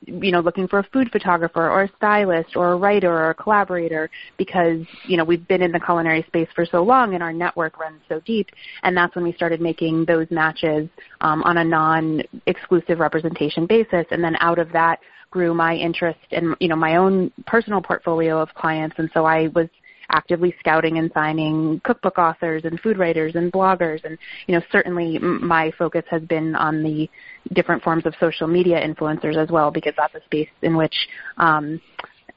you 0.06 0.32
know, 0.32 0.40
looking 0.40 0.66
for 0.66 0.78
a 0.78 0.82
food 0.92 1.10
photographer 1.12 1.68
or 1.68 1.82
a 1.82 1.90
stylist 1.96 2.56
or 2.56 2.72
a 2.72 2.76
writer 2.76 3.12
or 3.12 3.30
a 3.30 3.34
collaborator 3.34 4.10
because, 4.38 4.80
you 5.06 5.16
know, 5.16 5.24
we've 5.24 5.46
been 5.46 5.62
in 5.62 5.72
the 5.72 5.80
culinary 5.80 6.24
space 6.26 6.48
for 6.54 6.64
so 6.64 6.82
long 6.82 7.14
and 7.14 7.22
our 7.22 7.32
network 7.32 7.78
runs 7.78 8.00
so 8.08 8.20
deep. 8.20 8.48
And 8.82 8.96
that's 8.96 9.14
when 9.14 9.24
we 9.24 9.32
started 9.32 9.60
making 9.60 10.06
those 10.06 10.26
matches 10.30 10.88
um, 11.20 11.42
on 11.42 11.58
a 11.58 11.64
non-exclusive 11.64 12.98
representation 12.98 13.66
basis. 13.66 14.06
And 14.10 14.24
then 14.24 14.36
out 14.40 14.58
of 14.58 14.72
that 14.72 15.00
grew 15.30 15.54
my 15.54 15.74
interest 15.74 16.18
in, 16.30 16.54
you 16.60 16.68
know, 16.68 16.76
my 16.76 16.96
own 16.96 17.30
personal 17.46 17.80
portfolio 17.80 18.40
of 18.40 18.48
clients. 18.54 18.96
And 18.98 19.10
so 19.14 19.24
I 19.24 19.48
was 19.48 19.68
actively 20.12 20.54
scouting 20.58 20.98
and 20.98 21.10
signing 21.12 21.80
cookbook 21.84 22.18
authors 22.18 22.64
and 22.64 22.80
food 22.80 22.98
writers 22.98 23.34
and 23.34 23.52
bloggers 23.52 24.04
and 24.04 24.18
you 24.46 24.54
know 24.54 24.62
certainly 24.70 25.18
my 25.18 25.70
focus 25.78 26.04
has 26.10 26.22
been 26.22 26.54
on 26.54 26.82
the 26.82 27.08
different 27.52 27.82
forms 27.82 28.06
of 28.06 28.14
social 28.20 28.46
media 28.46 28.80
influencers 28.80 29.36
as 29.36 29.50
well 29.50 29.70
because 29.70 29.92
that's 29.96 30.14
a 30.14 30.24
space 30.24 30.48
in 30.62 30.76
which 30.76 30.94
um, 31.38 31.80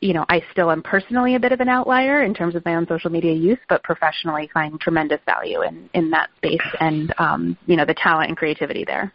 you 0.03 0.13
know, 0.13 0.25
I 0.27 0.43
still 0.51 0.69
am 0.69 0.81
personally 0.83 1.35
a 1.35 1.39
bit 1.39 1.53
of 1.53 1.61
an 1.61 1.69
outlier 1.69 2.23
in 2.23 2.33
terms 2.33 2.55
of 2.55 2.65
my 2.65 2.75
own 2.75 2.85
social 2.87 3.09
media 3.09 3.31
use, 3.31 3.59
but 3.69 3.81
professionally 3.83 4.49
find 4.53 4.77
tremendous 4.77 5.21
value 5.25 5.61
in, 5.61 5.89
in 5.93 6.09
that 6.09 6.29
space 6.35 6.59
and, 6.81 7.13
um, 7.19 7.57
you 7.67 7.77
know, 7.77 7.85
the 7.85 7.93
talent 7.93 8.27
and 8.27 8.37
creativity 8.37 8.83
there. 8.83 9.13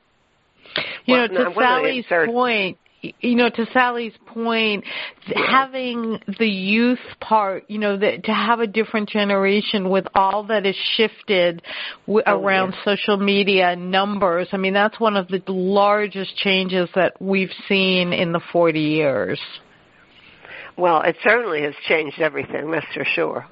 You 1.04 1.14
well, 1.14 1.28
know, 1.28 1.44
to 1.44 1.54
Sally's 1.54 2.06
point, 2.08 2.78
you 3.00 3.36
know, 3.36 3.48
to 3.48 3.66
Sally's 3.72 4.12
point, 4.26 4.84
having 5.34 6.18
the 6.38 6.48
youth 6.48 6.98
part, 7.20 7.64
you 7.68 7.78
know, 7.78 7.96
the, 7.96 8.18
to 8.24 8.32
have 8.32 8.60
a 8.60 8.66
different 8.66 9.08
generation 9.08 9.88
with 9.88 10.06
all 10.14 10.44
that 10.44 10.66
is 10.66 10.76
shifted 10.96 11.62
w- 12.06 12.22
oh, 12.26 12.40
around 12.40 12.72
yeah. 12.72 12.84
social 12.84 13.16
media 13.16 13.76
numbers. 13.76 14.48
I 14.52 14.56
mean, 14.56 14.74
that's 14.74 14.98
one 14.98 15.16
of 15.16 15.28
the 15.28 15.42
largest 15.48 16.36
changes 16.36 16.88
that 16.94 17.20
we've 17.20 17.52
seen 17.68 18.12
in 18.12 18.32
the 18.32 18.40
40 18.52 18.80
years. 18.80 19.40
Well, 20.76 21.02
it 21.02 21.16
certainly 21.22 21.62
has 21.62 21.74
changed 21.88 22.20
everything, 22.20 22.70
that's 22.70 22.86
for 22.94 23.04
sure. 23.04 23.46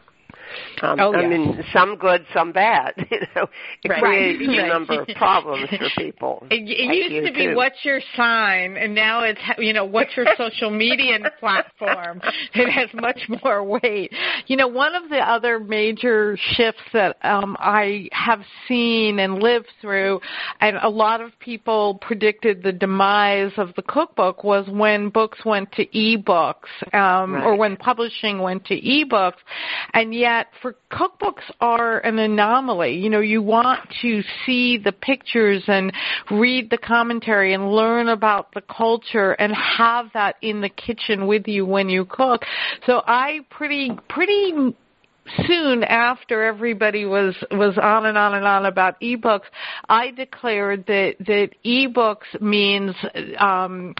Um, 0.82 1.00
oh, 1.00 1.12
yeah. 1.12 1.18
I 1.18 1.26
mean, 1.26 1.64
some 1.72 1.96
good, 1.96 2.24
some 2.32 2.52
bad. 2.52 2.94
You 3.16 3.20
know, 3.34 3.46
it 3.82 3.88
right. 3.88 4.02
creates 4.02 4.42
right. 4.48 4.58
a 4.58 4.68
number 4.68 5.02
of 5.02 5.08
problems 5.16 5.68
for 5.70 5.88
people. 5.96 6.46
It, 6.50 6.68
it 6.68 6.88
like 6.88 6.96
used 6.96 7.26
to 7.26 7.32
be 7.32 7.46
too. 7.46 7.56
what's 7.56 7.82
your 7.82 8.00
sign, 8.14 8.76
and 8.76 8.94
now 8.94 9.22
it's 9.22 9.40
you 9.58 9.72
know 9.72 9.84
what's 9.84 10.14
your 10.16 10.26
social 10.36 10.70
media 10.70 11.18
platform. 11.40 12.20
It 12.54 12.70
has 12.70 12.90
much 12.94 13.20
more 13.42 13.64
weight. 13.64 14.12
You 14.48 14.56
know, 14.56 14.68
one 14.68 14.94
of 14.94 15.08
the 15.08 15.18
other 15.18 15.58
major 15.58 16.36
shifts 16.54 16.82
that 16.92 17.16
um, 17.22 17.56
I 17.58 18.08
have 18.12 18.40
seen 18.68 19.18
and 19.20 19.42
lived 19.42 19.68
through, 19.80 20.20
and 20.60 20.76
a 20.82 20.88
lot 20.88 21.20
of 21.20 21.30
people 21.38 21.98
predicted 22.02 22.62
the 22.62 22.72
demise 22.72 23.52
of 23.56 23.72
the 23.76 23.82
cookbook 23.82 24.44
was 24.44 24.66
when 24.68 25.08
books 25.08 25.38
went 25.44 25.70
to 25.72 25.86
ebooks, 25.86 26.68
um, 26.92 27.34
right. 27.34 27.44
or 27.44 27.56
when 27.56 27.76
publishing 27.76 28.40
went 28.40 28.64
to 28.66 28.80
ebooks, 28.80 29.38
and 29.94 30.14
yet 30.14 30.35
that 30.36 30.48
for 30.60 30.76
cookbooks 30.92 31.50
are 31.62 32.00
an 32.00 32.18
anomaly. 32.18 32.92
You 32.92 33.08
know, 33.08 33.20
you 33.20 33.40
want 33.40 33.80
to 34.02 34.22
see 34.44 34.76
the 34.76 34.92
pictures 34.92 35.64
and 35.66 35.90
read 36.30 36.68
the 36.68 36.76
commentary 36.76 37.54
and 37.54 37.72
learn 37.72 38.08
about 38.08 38.52
the 38.52 38.60
culture 38.60 39.32
and 39.32 39.54
have 39.54 40.06
that 40.12 40.36
in 40.42 40.60
the 40.60 40.68
kitchen 40.68 41.26
with 41.26 41.48
you 41.48 41.64
when 41.64 41.88
you 41.88 42.04
cook. 42.04 42.42
So 42.84 43.02
I 43.06 43.40
pretty 43.50 43.92
pretty 44.10 44.74
soon 45.46 45.82
after 45.84 46.42
everybody 46.42 47.04
was 47.06 47.34
was 47.50 47.76
on 47.78 48.06
and 48.06 48.18
on 48.18 48.34
and 48.34 48.46
on 48.46 48.66
about 48.66 49.00
ebooks, 49.00 49.46
I 49.88 50.10
declared 50.10 50.86
that 50.86 51.16
that 51.20 51.50
ebooks 51.64 52.40
means 52.40 52.94
um, 53.38 53.94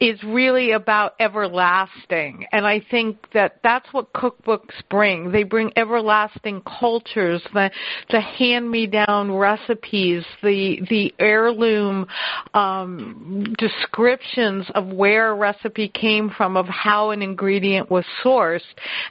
is 0.00 0.22
really 0.24 0.72
about 0.72 1.14
everlasting, 1.20 2.46
and 2.52 2.66
I 2.66 2.84
think 2.90 3.18
that 3.32 3.58
that's 3.62 3.92
what 3.92 4.12
cookbooks 4.12 4.74
bring. 4.90 5.32
They 5.32 5.42
bring 5.42 5.72
everlasting 5.76 6.62
cultures, 6.62 7.42
the 7.54 7.70
the 8.10 8.20
hand 8.20 8.70
me 8.70 8.86
down 8.86 9.32
recipes, 9.32 10.24
the 10.42 10.80
the 10.88 11.14
heirloom 11.18 12.06
um, 12.54 13.54
descriptions 13.58 14.66
of 14.74 14.86
where 14.88 15.30
a 15.30 15.34
recipe 15.34 15.88
came 15.88 16.30
from, 16.30 16.56
of 16.56 16.66
how 16.66 17.10
an 17.10 17.22
ingredient 17.22 17.90
was 17.90 18.04
sourced, 18.24 18.60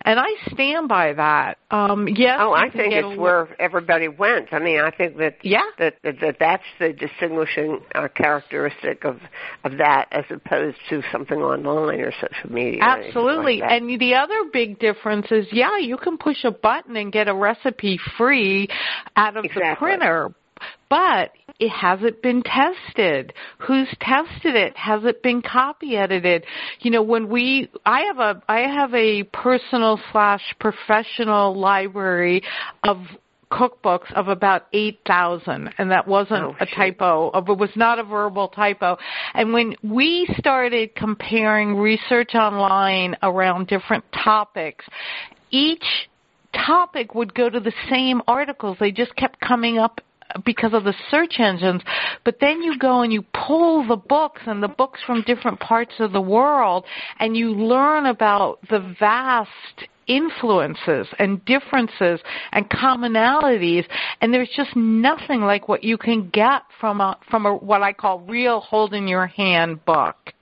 and 0.04 0.20
I 0.20 0.30
stand 0.52 0.88
by 0.88 1.14
that 1.14 1.47
that. 1.48 1.76
Um, 1.76 2.08
yes. 2.08 2.38
Oh, 2.42 2.54
I 2.54 2.70
think 2.70 2.94
it's 2.94 3.18
where 3.18 3.50
everybody 3.60 4.08
went. 4.08 4.54
I 4.54 4.60
mean, 4.60 4.80
I 4.80 4.92
think 4.92 5.18
that 5.18 5.38
yeah. 5.44 5.62
that, 5.80 5.96
that, 6.04 6.20
that 6.22 6.36
that's 6.40 6.64
the 6.80 6.94
distinguishing 6.94 7.82
uh, 7.96 8.08
characteristic 8.10 9.04
of 9.06 9.20
of 9.64 9.78
that, 9.78 10.08
as 10.12 10.26
opposed 10.30 10.78
to 10.90 11.02
something 11.12 11.38
online 11.38 12.02
or 12.02 12.12
social 12.12 12.54
media. 12.54 12.82
Absolutely. 12.82 13.60
Like 13.60 13.72
and 13.72 14.00
the 14.00 14.16
other 14.16 14.50
big 14.52 14.80
difference 14.80 15.28
is, 15.32 15.48
yeah, 15.52 15.78
you 15.78 15.98
can 15.98 16.18
push 16.18 16.44
a 16.44 16.52
button 16.52 16.96
and 16.96 17.12
get 17.12 17.28
a 17.28 17.34
recipe 17.34 18.00
free 18.18 18.68
out 19.16 19.38
of 19.38 19.46
exactly. 19.46 19.70
the 19.70 19.76
printer, 19.78 20.34
but 20.90 21.32
it 21.60 21.70
hasn't 21.70 22.22
been 22.22 22.44
tested. 22.44 23.34
Who's 23.60 23.88
tested 24.00 24.56
it? 24.56 24.76
Has 24.78 25.04
it 25.06 25.24
been 25.24 25.42
copy 25.42 25.98
edited? 25.98 26.46
You 26.82 26.92
know, 26.92 27.02
when 27.02 27.30
we, 27.30 27.70
I 27.86 28.02
have 28.02 28.20
a, 28.20 28.42
I 28.48 28.60
have 28.60 28.94
a 28.94 29.24
personal 29.24 30.00
slash 30.12 30.42
professional 30.60 31.58
library 31.60 32.44
of 32.84 32.98
cookbooks 33.52 34.12
of 34.14 34.28
about 34.28 34.68
8,000 34.74 35.74
and 35.78 35.92
that 35.92 36.06
wasn't 36.06 36.44
oh, 36.44 36.56
a 36.60 36.66
typo 36.66 37.30
of 37.30 37.48
it 37.48 37.58
was 37.58 37.70
not 37.78 37.98
a 37.98 38.04
verbal 38.04 38.50
typo 38.50 38.98
and 39.34 39.54
when 39.54 39.74
we 39.82 40.28
started 40.38 40.94
comparing 40.96 41.78
research 41.78 42.36
online 42.36 43.16
around 43.24 43.68
different 43.68 44.04
topics 44.12 44.84
each 45.50 46.10
topic 46.54 47.16
would 47.16 47.34
go 47.34 47.50
to 47.50 47.62
the 47.62 47.72
same 47.90 48.22
articles 48.28 48.76
they 48.82 48.92
just 48.92 49.16
kept 49.16 49.40
coming 49.40 49.78
up 49.78 50.02
because 50.46 50.74
of 50.74 50.84
the 50.84 50.94
search 51.10 51.40
engines, 51.40 51.82
but 52.24 52.38
then 52.40 52.62
you 52.62 52.78
go 52.78 53.02
and 53.02 53.12
you 53.14 53.24
pull 53.34 53.88
the 53.88 53.96
books 53.96 54.42
and 54.46 54.62
the 54.62 54.68
books 54.68 55.00
from 55.06 55.22
different 55.24 55.60
parts 55.60 55.94
of 56.00 56.12
the 56.12 56.22
world 56.22 56.86
and 57.20 57.36
you 57.38 57.52
learn 57.52 58.06
about 58.06 58.60
the 58.70 58.96
vast 59.00 59.50
influences 60.08 61.08
and 61.20 61.44
differences 61.46 62.22
and 62.54 62.70
commonalities 62.70 63.86
and 64.22 64.34
there's 64.34 64.50
just 64.56 64.74
nothing 64.76 65.42
like 65.42 65.68
what 65.68 65.84
you 65.84 65.98
can 65.98 66.30
get 66.30 66.62
from 66.80 67.02
a 67.02 67.18
from 67.30 67.46
a 67.46 67.54
what 67.54 67.82
I 67.82 67.92
call 67.92 68.20
real 68.22 68.62
hold 68.62 68.94
in 68.94 69.08
your 69.08 69.28
hand 69.28 69.84
book. 69.86 70.34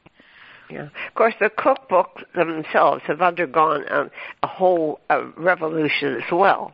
Yeah. 0.69 0.87
Of 1.07 1.13
course, 1.15 1.33
the 1.39 1.49
cookbooks 1.49 2.23
themselves 2.35 3.03
have 3.05 3.21
undergone 3.21 3.85
um, 3.91 4.09
a 4.41 4.47
whole 4.47 4.99
uh, 5.09 5.25
revolution 5.37 6.15
as 6.15 6.31
well. 6.31 6.73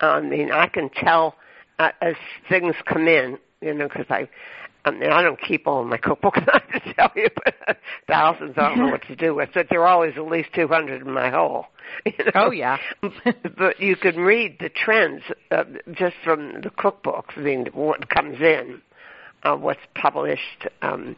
I 0.00 0.20
mean, 0.20 0.50
I 0.50 0.66
can 0.66 0.90
tell 0.90 1.36
uh, 1.78 1.90
as 2.00 2.14
things 2.48 2.74
come 2.86 3.08
in, 3.08 3.38
you 3.60 3.74
know, 3.74 3.88
because 3.88 4.06
I, 4.10 4.28
I 4.84 4.90
mean, 4.90 5.10
I 5.10 5.22
don't 5.22 5.40
keep 5.40 5.66
all 5.66 5.84
my 5.84 5.98
cookbooks. 5.98 6.48
I 6.52 6.60
have 6.68 6.84
to 6.84 6.94
tell 6.94 7.10
you, 7.14 7.28
but 7.34 7.78
thousands. 8.08 8.54
I 8.56 8.68
don't 8.68 8.78
know 8.78 8.88
what 8.88 9.06
to 9.08 9.16
do 9.16 9.34
with. 9.34 9.50
But 9.54 9.68
there 9.70 9.82
are 9.82 9.88
always 9.88 10.14
at 10.16 10.26
least 10.26 10.50
two 10.54 10.68
hundred 10.68 11.02
in 11.02 11.12
my 11.12 11.30
hole. 11.30 11.66
You 12.06 12.24
know? 12.24 12.46
Oh 12.46 12.50
yeah. 12.50 12.78
but 13.58 13.78
you 13.80 13.96
can 13.96 14.16
read 14.16 14.56
the 14.60 14.70
trends 14.70 15.22
uh, 15.50 15.64
just 15.92 16.16
from 16.24 16.62
the 16.62 16.70
cookbooks. 16.70 17.36
I 17.36 17.40
mean, 17.40 17.66
what 17.74 18.08
comes 18.08 18.40
in, 18.40 18.80
uh, 19.42 19.56
what's 19.56 19.80
published, 19.94 20.68
um, 20.80 21.16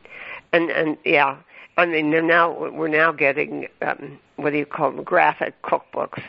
and 0.52 0.70
and 0.70 0.96
yeah. 1.04 1.36
I 1.76 1.86
mean, 1.86 2.10
they're 2.10 2.22
now 2.22 2.70
we're 2.70 2.88
now 2.88 3.12
getting 3.12 3.68
um, 3.82 4.18
what 4.36 4.50
do 4.50 4.58
you 4.58 4.66
call 4.66 4.90
them? 4.90 5.04
Graphic 5.04 5.60
cookbooks. 5.62 6.22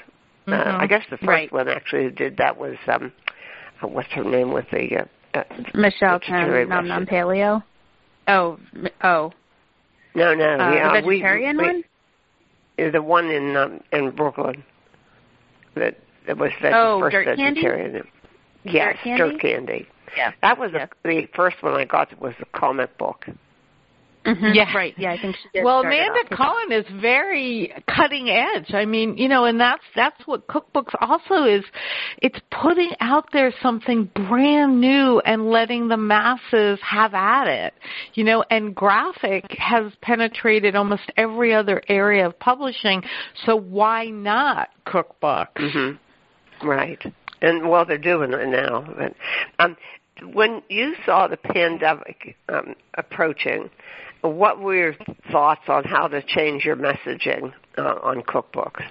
Uh, 0.48 0.52
mm-hmm. 0.52 0.82
I 0.82 0.88
guess 0.88 1.04
the 1.10 1.18
first 1.18 1.28
right. 1.28 1.52
one 1.52 1.68
actually 1.68 2.12
did 2.12 2.38
that 2.38 2.58
was 2.58 2.78
um, 2.88 3.12
uh, 3.82 3.88
what's 3.88 4.12
her 4.14 4.24
name 4.24 4.52
with 4.52 4.66
the 4.72 5.06
uh, 5.34 5.40
uh, 5.40 5.44
Michelle 5.74 6.20
Chen, 6.20 6.70
Nom 6.70 6.88
Nom 6.88 7.06
Paleo. 7.06 7.64
Oh, 8.28 8.60
oh. 9.04 9.32
No, 10.16 10.34
no, 10.34 10.46
uh, 10.46 10.72
yeah, 10.72 11.02
the 11.02 11.08
vegetarian 11.08 11.58
we, 11.58 11.64
one. 11.64 11.84
We, 12.78 12.90
the 12.90 13.02
one 13.02 13.30
in 13.30 13.56
um, 13.56 13.82
in 13.92 14.12
Brooklyn 14.12 14.64
that 15.76 15.98
that 16.28 16.38
was 16.38 16.52
the 16.62 16.72
oh, 16.76 17.00
first 17.02 17.14
dirt 17.14 17.38
vegetarian. 17.38 17.92
Candy? 17.94 18.10
Yes, 18.64 18.96
dirt 18.96 19.04
candy. 19.04 19.18
Dirt 19.18 19.42
candy. 19.42 19.88
Yeah, 20.16 20.32
that 20.42 20.58
was 20.58 20.72
yeah. 20.74 20.88
a, 21.04 21.08
the 21.08 21.28
first 21.36 21.62
one 21.62 21.74
I 21.74 21.86
got. 21.86 22.20
Was 22.22 22.34
a 22.42 22.58
comic 22.58 22.98
book. 22.98 23.26
Mm-hmm. 24.26 24.54
Yeah. 24.54 24.76
Right. 24.76 24.94
Yeah, 24.98 25.12
I 25.12 25.22
think 25.22 25.36
she 25.36 25.50
did. 25.54 25.64
Well, 25.64 25.82
Amanda 25.82 26.36
Cohen 26.36 26.72
is 26.72 26.86
very 27.00 27.72
cutting 27.88 28.30
edge. 28.30 28.74
I 28.74 28.86
mean, 28.86 29.18
you 29.18 29.28
know, 29.28 29.46
and 29.46 29.60
that's 29.60 29.84
that's 29.96 30.20
what 30.26 30.48
cookbooks 30.48 30.96
also 31.00 31.44
is. 31.44 31.64
It's 32.22 32.40
putting 32.50 32.92
out 33.00 33.30
there 33.32 33.54
something 33.62 34.10
brand 34.16 34.82
new 34.82 35.20
and 35.20 35.50
letting 35.50 35.88
the 35.88 35.98
masses 35.98 36.80
have 36.82 37.14
at 37.14 37.48
it. 37.48 37.74
You 38.16 38.24
know, 38.24 38.44
and 38.50 38.76
graphic 38.76 39.46
has 39.58 39.92
penetrated 40.02 40.76
almost 40.76 41.04
every 41.18 41.54
other 41.54 41.82
area 41.88 42.26
of 42.26 42.38
publishing. 42.40 43.04
So 43.46 43.56
why 43.56 44.06
not 44.06 44.70
cookbooks? 44.88 45.58
Mm-hmm. 45.58 46.68
Right. 46.68 47.04
And 47.42 47.70
well, 47.70 47.86
they're 47.86 47.98
doing 47.98 48.34
it 48.34 48.48
now. 48.48 48.86
But 48.98 49.14
um, 49.60 49.78
when 50.34 50.64
you 50.70 50.96
saw 51.06 51.28
the 51.28 51.38
pandemic 51.38 52.38
um, 52.50 52.76
approaching, 52.96 53.70
what 54.22 54.60
were 54.60 54.76
your 54.76 54.96
thoughts 55.32 55.62
on 55.68 55.84
how 55.84 56.08
to 56.08 56.22
change 56.22 56.66
your 56.66 56.76
messaging 56.76 57.54
uh, 57.78 57.96
on 58.02 58.22
cookbooks? 58.24 58.84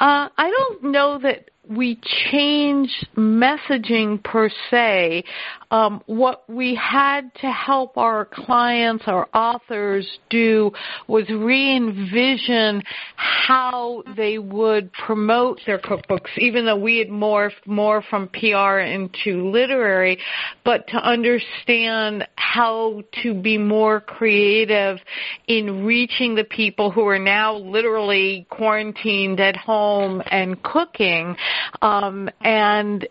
Uh, 0.00 0.28
I 0.36 0.50
don't 0.50 0.84
know 0.84 1.18
that 1.22 1.50
we 1.68 1.98
change 2.30 2.90
messaging 3.16 4.22
per 4.24 4.50
se. 4.70 5.24
Um, 5.70 6.02
what 6.06 6.42
we 6.48 6.74
had 6.74 7.32
to 7.36 7.50
help 7.50 7.96
our 7.96 8.26
clients, 8.26 9.04
our 9.06 9.28
authors 9.32 10.06
do 10.28 10.72
was 11.06 11.24
re-envision 11.30 12.82
how 13.16 14.02
they 14.16 14.38
would 14.38 14.92
promote 14.92 15.60
their 15.64 15.78
cookbooks, 15.78 16.36
even 16.36 16.66
though 16.66 16.76
we 16.76 16.98
had 16.98 17.08
morphed 17.08 17.66
more 17.66 18.02
from 18.10 18.28
PR 18.28 18.80
into 18.80 19.48
literary, 19.50 20.18
but 20.64 20.86
to 20.88 20.96
understand 20.96 22.26
how 22.36 23.02
to 23.22 23.32
be 23.32 23.56
more 23.56 24.00
creative 24.00 24.98
in 25.46 25.86
reaching 25.86 26.34
the 26.34 26.44
people 26.44 26.90
who 26.90 27.06
are 27.06 27.18
now 27.18 27.56
literally 27.56 28.46
quarantined 28.50 29.40
at 29.40 29.56
home 29.56 30.20
and 30.30 30.60
cooking 30.64 31.36
um, 31.80 32.28
and 32.40 33.06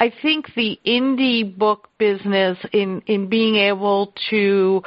I 0.00 0.12
think 0.22 0.54
the 0.54 0.78
indie 0.86 1.56
book 1.56 1.88
business 1.98 2.56
in, 2.72 3.02
in 3.06 3.28
being 3.28 3.56
able 3.56 4.12
to 4.30 4.82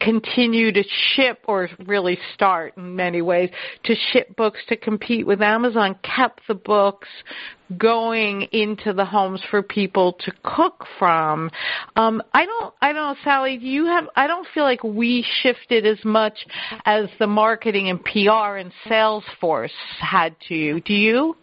continue 0.00 0.72
to 0.72 0.82
ship 1.14 1.40
or 1.46 1.68
really 1.86 2.18
start 2.34 2.74
in 2.76 2.96
many 2.96 3.22
ways 3.22 3.50
to 3.84 3.94
ship 4.12 4.34
books 4.36 4.58
to 4.68 4.76
compete 4.76 5.26
with 5.26 5.42
Amazon 5.42 5.96
kept 6.02 6.40
the 6.48 6.54
books 6.54 7.08
going 7.78 8.42
into 8.52 8.92
the 8.92 9.04
homes 9.04 9.40
for 9.50 9.62
people 9.62 10.14
to 10.14 10.32
cook 10.42 10.84
from. 10.98 11.50
Um, 11.96 12.22
I 12.32 12.44
don't, 12.46 12.74
I 12.82 12.92
don't 12.92 13.14
know, 13.14 13.16
Sally. 13.22 13.58
Do 13.58 13.66
you 13.66 13.86
have? 13.86 14.08
I 14.16 14.26
don't 14.26 14.46
feel 14.52 14.64
like 14.64 14.82
we 14.82 15.24
shifted 15.42 15.86
as 15.86 15.98
much 16.04 16.46
as 16.84 17.08
the 17.18 17.26
marketing 17.26 17.88
and 17.88 18.02
PR 18.02 18.56
and 18.56 18.72
sales 18.88 19.24
force 19.40 19.72
had 20.00 20.34
to. 20.48 20.80
Do 20.80 20.94
you? 20.94 21.36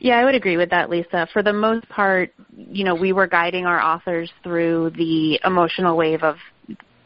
Yeah, 0.00 0.18
I 0.18 0.24
would 0.24 0.34
agree 0.34 0.56
with 0.56 0.70
that, 0.70 0.90
Lisa. 0.90 1.26
For 1.32 1.42
the 1.42 1.52
most 1.52 1.88
part, 1.88 2.32
you 2.56 2.84
know, 2.84 2.94
we 2.94 3.12
were 3.12 3.26
guiding 3.26 3.66
our 3.66 3.80
authors 3.80 4.30
through 4.42 4.90
the 4.90 5.40
emotional 5.44 5.96
wave 5.96 6.22
of 6.22 6.36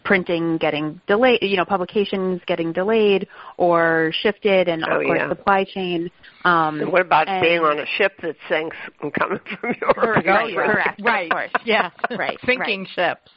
printing 0.04 0.58
getting 0.58 1.00
delayed, 1.06 1.38
you 1.42 1.56
know, 1.56 1.64
publications 1.64 2.40
getting 2.46 2.72
delayed 2.72 3.28
or 3.56 4.12
shifted, 4.22 4.68
and 4.68 4.84
oh, 4.84 5.00
of 5.00 5.06
course 5.06 5.18
yeah. 5.20 5.28
supply 5.28 5.64
chain. 5.64 6.10
Um, 6.44 6.80
and 6.80 6.92
what 6.92 7.02
about 7.02 7.28
and, 7.28 7.42
being 7.42 7.60
on 7.60 7.78
a 7.78 7.86
ship 7.98 8.12
that 8.22 8.36
sinks 8.48 8.76
and 9.00 9.12
coming 9.14 9.40
from 9.60 9.74
Europe? 9.80 9.96
Correct, 9.96 10.26
right, 10.26 10.54
correct, 10.54 11.00
right, 11.02 11.24
of 11.24 11.30
course. 11.30 11.50
yeah, 11.64 11.90
right, 12.16 12.38
sinking 12.44 12.86
right. 12.96 13.16
ships, 13.16 13.30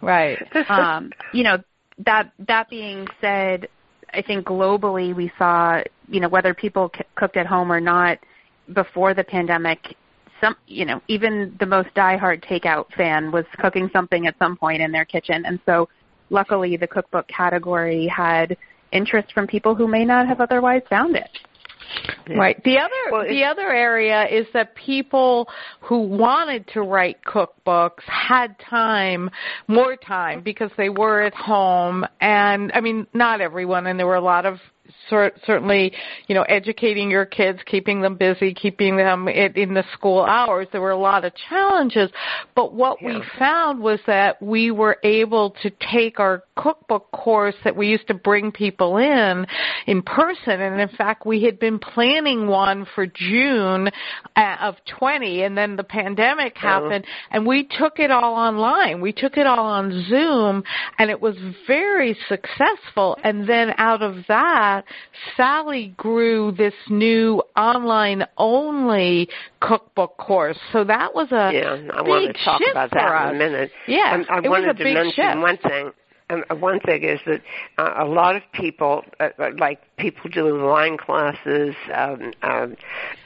right. 0.00 0.70
um, 0.70 1.10
you 1.32 1.42
know, 1.42 1.58
that 2.04 2.32
that 2.46 2.68
being 2.68 3.06
said, 3.20 3.68
I 4.12 4.22
think 4.22 4.46
globally 4.46 5.14
we 5.14 5.32
saw, 5.38 5.82
you 6.08 6.20
know, 6.20 6.28
whether 6.28 6.54
people 6.54 6.90
c- 6.96 7.04
cooked 7.14 7.36
at 7.36 7.46
home 7.46 7.72
or 7.72 7.80
not 7.80 8.18
before 8.72 9.14
the 9.14 9.24
pandemic, 9.24 9.96
some, 10.40 10.56
you 10.66 10.84
know, 10.84 11.00
even 11.08 11.56
the 11.60 11.66
most 11.66 11.88
diehard 11.94 12.44
takeout 12.44 12.92
fan 12.96 13.32
was 13.32 13.44
cooking 13.58 13.88
something 13.92 14.26
at 14.26 14.36
some 14.38 14.56
point 14.56 14.82
in 14.82 14.92
their 14.92 15.04
kitchen, 15.04 15.44
and 15.46 15.58
so 15.66 15.88
luckily 16.30 16.76
the 16.76 16.86
cookbook 16.86 17.26
category 17.28 18.06
had 18.06 18.56
interest 18.92 19.32
from 19.32 19.46
people 19.46 19.74
who 19.74 19.88
may 19.88 20.04
not 20.04 20.26
have 20.26 20.40
otherwise 20.40 20.82
found 20.88 21.16
it. 21.16 21.30
Yeah. 22.28 22.36
Right. 22.36 22.64
The 22.64 22.78
other 22.78 23.12
well, 23.12 23.28
the 23.28 23.44
other 23.44 23.72
area 23.72 24.26
is 24.26 24.46
that 24.52 24.74
people 24.74 25.48
who 25.80 26.00
wanted 26.00 26.66
to 26.74 26.82
write 26.82 27.18
cookbooks 27.24 28.02
had 28.06 28.56
time, 28.58 29.30
more 29.68 29.96
time 29.96 30.42
because 30.42 30.70
they 30.76 30.88
were 30.88 31.22
at 31.22 31.34
home 31.34 32.04
and 32.20 32.72
I 32.74 32.80
mean 32.80 33.06
not 33.14 33.40
everyone 33.40 33.86
and 33.86 33.98
there 33.98 34.06
were 34.06 34.16
a 34.16 34.20
lot 34.20 34.46
of 34.46 34.58
certainly, 35.08 35.92
you 36.26 36.34
know, 36.34 36.42
educating 36.42 37.10
your 37.10 37.26
kids, 37.26 37.58
keeping 37.66 38.00
them 38.00 38.16
busy, 38.16 38.52
keeping 38.52 38.96
them 38.96 39.28
in 39.28 39.74
the 39.74 39.84
school 39.92 40.22
hours. 40.22 40.66
There 40.72 40.80
were 40.80 40.90
a 40.90 40.98
lot 40.98 41.24
of 41.24 41.32
challenges, 41.48 42.10
but 42.54 42.72
what 42.72 42.98
yeah. 43.00 43.08
we 43.08 43.24
found 43.38 43.80
was 43.80 44.00
that 44.06 44.40
we 44.42 44.70
were 44.70 44.98
able 45.02 45.50
to 45.62 45.70
take 45.92 46.20
our 46.20 46.44
cookbook 46.56 47.10
course 47.12 47.54
that 47.64 47.76
we 47.76 47.88
used 47.88 48.06
to 48.08 48.14
bring 48.14 48.52
people 48.52 48.96
in 48.98 49.46
in 49.86 50.02
person, 50.02 50.60
and 50.60 50.80
in 50.80 50.88
fact, 50.96 51.26
we 51.26 51.42
had 51.42 51.58
been 51.58 51.78
planning 51.78 52.46
one 52.46 52.86
for 52.94 53.06
June 53.06 53.88
uh, 54.36 54.56
of 54.60 54.74
20, 54.98 55.42
and 55.42 55.56
then 55.56 55.76
the 55.76 55.84
pandemic 55.84 56.56
happened, 56.56 57.04
and 57.30 57.46
we 57.46 57.68
took 57.78 57.98
it 57.98 58.10
all 58.10 58.34
online. 58.34 59.00
We 59.00 59.12
took 59.12 59.36
it 59.36 59.46
all 59.46 59.66
on 59.66 60.06
Zoom, 60.08 60.62
and 60.98 61.10
it 61.10 61.20
was 61.20 61.36
very 61.66 62.16
successful. 62.28 63.18
And 63.22 63.48
then 63.48 63.72
out 63.76 64.02
of 64.02 64.24
that, 64.28 64.84
Sally 65.36 65.94
grew 65.96 66.52
this 66.52 66.74
new 66.88 67.42
online 67.56 68.24
only 68.38 69.28
cookbook 69.60 70.16
course. 70.18 70.58
So 70.72 70.84
that 70.84 71.14
was 71.14 71.32
a 71.32 71.50
yeah. 71.52 71.72
I 71.94 72.02
big 72.02 72.08
want 72.08 72.36
to 72.36 72.44
talk 72.44 72.60
about 72.70 72.90
that 72.92 73.28
in 73.30 73.36
a 73.36 73.38
minute. 73.38 73.70
Yeah, 73.86 74.22
I, 74.28 74.36
I 74.36 74.38
it 74.42 74.48
wanted 74.48 74.66
was 74.68 74.74
a 74.74 74.78
to 74.78 74.84
big 74.84 74.94
mention 74.94 75.24
shift. 75.24 75.38
one 75.38 75.56
thing. 75.58 75.92
Um, 76.28 76.42
one 76.58 76.80
thing 76.80 77.04
is 77.04 77.20
that 77.26 77.40
uh, 77.78 77.94
a 77.98 78.04
lot 78.04 78.34
of 78.34 78.42
people, 78.52 79.04
uh, 79.20 79.28
like 79.58 79.78
people 79.96 80.28
doing 80.28 80.60
wine 80.64 80.96
classes, 80.98 81.76
um, 81.94 82.32
um, 82.42 82.76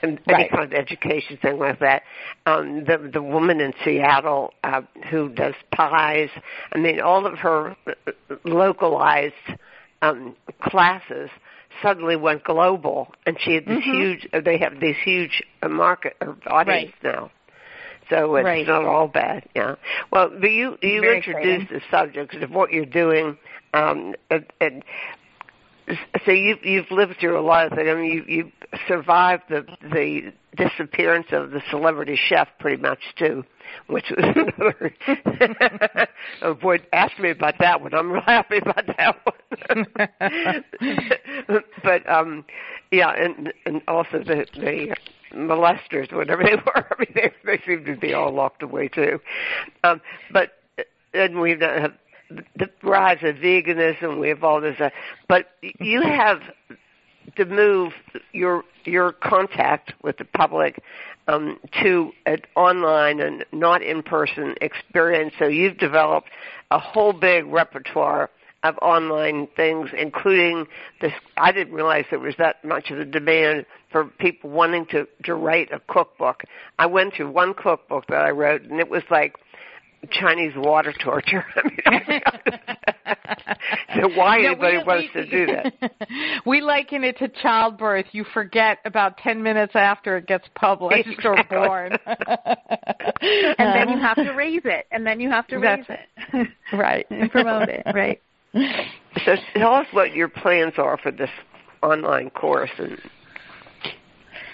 and 0.03 0.21
any 0.29 0.35
Right. 0.35 0.51
kind 0.51 0.65
of 0.65 0.73
education 0.75 1.39
thing 1.41 1.59
like 1.59 1.79
that. 1.81 2.03
Um, 2.45 2.85
the 2.85 2.99
the 3.11 3.23
woman 3.23 3.59
in 3.63 3.73
Seattle 3.83 4.53
uh, 4.65 4.83
who 5.11 5.31
does 5.31 5.55
pies. 5.75 6.29
I 6.75 6.79
mean, 6.79 7.01
all 7.01 7.25
of 7.25 7.39
her 7.39 7.75
uh, 7.87 7.93
localized 8.45 9.33
um, 10.03 10.37
classes 10.63 11.31
suddenly 11.83 12.17
went 12.17 12.45
global, 12.45 13.13
and 13.27 13.39
she 13.41 13.55
had 13.55 13.67
this 13.67 13.83
Mhm. 13.85 13.95
huge. 13.95 14.29
uh, 14.33 14.41
They 14.41 14.59
have 14.59 14.81
this 14.81 14.97
huge 14.97 15.43
uh, 15.63 15.69
market 15.69 16.17
or 16.21 16.37
audience 16.47 16.93
now. 17.03 17.31
So 18.09 18.35
it's 18.37 18.45
Right. 18.45 18.67
not 18.67 18.85
all 18.85 19.07
bad, 19.07 19.45
yeah. 19.55 19.77
Well, 20.11 20.31
but 20.31 20.51
you 20.51 20.77
you 20.83 21.01
Very 21.03 21.17
introduced 21.17 21.69
the 21.69 21.81
subject 21.91 22.35
of 22.35 22.51
what 22.51 22.73
you're 22.73 22.85
doing, 22.85 23.39
um, 23.73 24.17
and, 24.31 24.45
and 24.61 24.85
so 26.25 26.33
you 26.33 26.57
you've 26.63 26.91
lived 26.91 27.17
through 27.21 27.39
a 27.39 27.43
lot 27.43 27.67
of 27.67 27.73
things. 27.73 27.89
I 27.89 27.95
mean, 27.95 28.13
you 28.13 28.25
you 28.27 28.53
survived 28.89 29.45
the 29.49 29.65
the 29.93 30.33
disappearance 30.57 31.29
of 31.33 31.51
the 31.51 31.63
celebrity 31.71 32.17
chef 32.17 32.49
pretty 32.59 32.81
much 32.81 33.01
too, 33.17 33.45
which 33.87 34.11
was 34.11 34.25
another. 34.37 36.09
oh 36.43 36.55
boy, 36.55 36.79
ask 36.93 37.19
me 37.19 37.31
about 37.31 37.55
that 37.61 37.81
one. 37.81 37.95
I'm 37.95 38.11
real 38.11 38.23
happy 38.23 38.59
about 38.59 38.87
that 38.87 39.17
one. 39.25 40.65
but 41.83 42.09
um, 42.11 42.45
yeah, 42.91 43.11
and 43.11 43.53
and 43.67 43.83
also 43.89 44.19
the 44.19 44.47
the 44.55 44.97
molesters, 45.35 46.13
whatever 46.15 46.43
they 46.45 46.57
were. 46.57 46.87
I 46.91 46.95
mean, 46.99 47.13
they 47.15 47.33
they 47.45 47.63
seem 47.67 47.85
to 47.85 47.97
be 47.97 48.15
all 48.15 48.33
locked 48.33 48.63
away 48.63 48.89
too. 48.89 49.21
Um, 49.85 50.01
but 50.33 50.53
and 51.13 51.41
we 51.41 51.57
have 51.61 51.93
the 52.57 52.71
rise 52.83 53.19
of 53.23 53.37
veganism. 53.37 54.21
We 54.21 54.29
have 54.29 54.45
all 54.45 54.61
this, 54.61 54.81
uh, 54.81 54.91
but 55.29 55.47
you 55.61 56.03
have 56.03 56.41
to 57.37 57.45
move 57.45 57.93
your 58.33 58.65
your 58.85 59.13
contact 59.13 59.93
with 60.03 60.17
the 60.17 60.25
public 60.25 60.83
um, 61.29 61.59
to 61.83 62.13
an 62.27 62.39
online 62.57 63.21
and 63.21 63.45
not 63.53 63.83
in 63.83 64.03
person 64.03 64.55
experience. 64.61 65.35
So 65.39 65.47
you've 65.47 65.79
developed 65.79 66.29
a 66.71 66.79
whole 66.79 67.13
big 67.13 67.47
repertoire 67.47 68.31
of 68.63 68.77
online 68.83 69.49
things, 69.57 69.89
including 69.97 70.67
this. 71.01 71.13
I 71.37 71.53
didn't 71.53 71.73
realize 71.73 72.05
there 72.11 72.19
was 72.19 72.35
that 72.39 72.63
much 72.65 72.91
of 72.91 72.99
a 72.99 73.05
demand 73.05 73.65
for 73.91 74.05
people 74.05 74.51
wanting 74.51 74.87
to 74.87 75.07
to 75.25 75.35
write 75.35 75.73
a 75.73 75.81
cookbook. 75.81 76.43
I 76.79 76.87
went 76.87 77.15
through 77.15 77.31
one 77.31 77.55
cookbook 77.55 78.07
that 78.09 78.23
I 78.23 78.31
wrote, 78.31 78.63
and 78.63 78.79
it 78.81 78.91
was 78.91 79.03
like 79.11 79.37
Chinese 80.11 80.53
water 80.57 80.95
torture. 81.03 81.45
i 81.87 82.21
so 83.95 84.09
why 84.17 84.39
no, 84.39 84.49
anybody 84.49 84.79
we, 84.79 84.85
wants 84.85 85.09
we, 85.15 85.23
to 85.23 85.31
do 85.31 85.47
that? 85.47 85.93
we 86.47 86.61
liken 86.61 87.05
it 87.05 87.19
to 87.19 87.29
childbirth. 87.29 88.07
You 88.13 88.25
forget 88.33 88.79
about 88.85 89.19
ten 89.19 89.43
minutes 89.43 89.73
after 89.75 90.17
it 90.17 90.27
gets 90.27 90.47
published 90.55 91.09
exactly. 91.09 91.57
or 91.57 91.67
born, 91.67 91.93
and 92.07 93.57
then 93.59 93.89
you 93.89 93.99
have 93.99 94.17
to 94.17 94.33
raise 94.33 94.63
it, 94.65 94.87
and 94.91 95.07
then 95.07 95.21
you 95.21 95.31
have 95.31 95.47
to 95.49 95.59
raise 95.59 95.85
That's 95.87 96.03
it, 96.33 96.49
right, 96.73 97.07
and 97.11 97.31
promote 97.31 97.69
it, 97.69 97.83
right. 97.95 98.21
So 99.25 99.37
tell 99.55 99.75
us 99.75 99.87
what 99.93 100.13
your 100.15 100.29
plans 100.29 100.75
are 100.79 100.99
for 100.99 101.13
this 101.13 101.31
online 101.83 102.31
course 102.31 102.71
and 102.79 102.99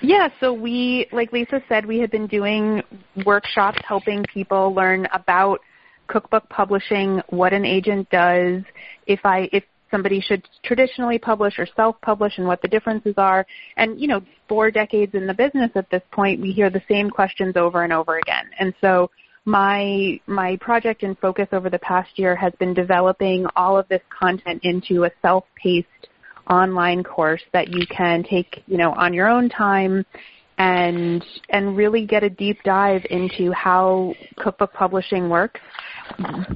yeah, 0.03 0.29
so 0.41 0.53
we, 0.53 1.07
like 1.13 1.33
Lisa 1.33 1.63
said, 1.69 1.87
we 1.87 1.99
have 1.99 2.11
been 2.11 2.27
doing 2.27 2.83
workshops 3.25 3.79
helping 3.87 4.25
people 4.25 4.75
learn 4.75 5.07
about 5.13 5.61
cookbook 6.07 6.49
publishing, 6.49 7.21
what 7.31 7.53
an 7.53 7.65
agent 7.65 8.09
does, 8.11 8.63
if 9.07 9.21
I 9.25 9.49
if 9.53 9.65
somebody 9.91 10.21
should 10.21 10.47
traditionally 10.65 11.19
publish 11.19 11.59
or 11.59 11.67
self-publish 11.77 12.39
and 12.39 12.47
what 12.47 12.61
the 12.63 12.69
differences 12.69 13.15
are. 13.17 13.47
And 13.77 14.01
you 14.01 14.09
know, 14.09 14.21
four 14.49 14.71
decades 14.71 15.15
in 15.15 15.27
the 15.27 15.35
business 15.35 15.71
at 15.75 15.89
this 15.91 16.03
point, 16.13 16.41
we 16.41 16.53
hear 16.53 16.71
the 16.71 16.83
same 16.89 17.11
questions 17.11 17.57
over 17.57 17.85
and 17.85 17.93
over 17.93 18.19
again. 18.19 18.47
And 18.59 18.75
so 18.81 19.11
my 19.45 20.21
my 20.27 20.57
project 20.57 21.03
and 21.03 21.17
focus 21.19 21.49
over 21.53 21.71
the 21.71 21.79
past 21.79 22.19
year 22.19 22.35
has 22.35 22.53
been 22.59 22.75
developing 22.75 23.47
all 23.55 23.79
of 23.79 23.89
this 23.89 24.03
content 24.11 24.61
into 24.65 25.05
a 25.05 25.11
self-paced 25.23 25.87
online 26.49 27.03
course 27.03 27.43
that 27.53 27.69
you 27.69 27.87
can 27.87 28.23
take, 28.23 28.63
you 28.67 28.77
know, 28.77 28.93
on 28.93 29.13
your 29.13 29.29
own 29.29 29.49
time 29.49 30.05
and 30.59 31.25
and 31.51 31.77
really 31.77 32.07
get 32.07 32.23
a 32.23 32.31
deep 32.31 32.63
dive 32.65 33.05
into 33.11 33.53
how 33.53 34.15
cookbook 34.37 34.73
publishing 34.73 35.29
works 35.29 35.61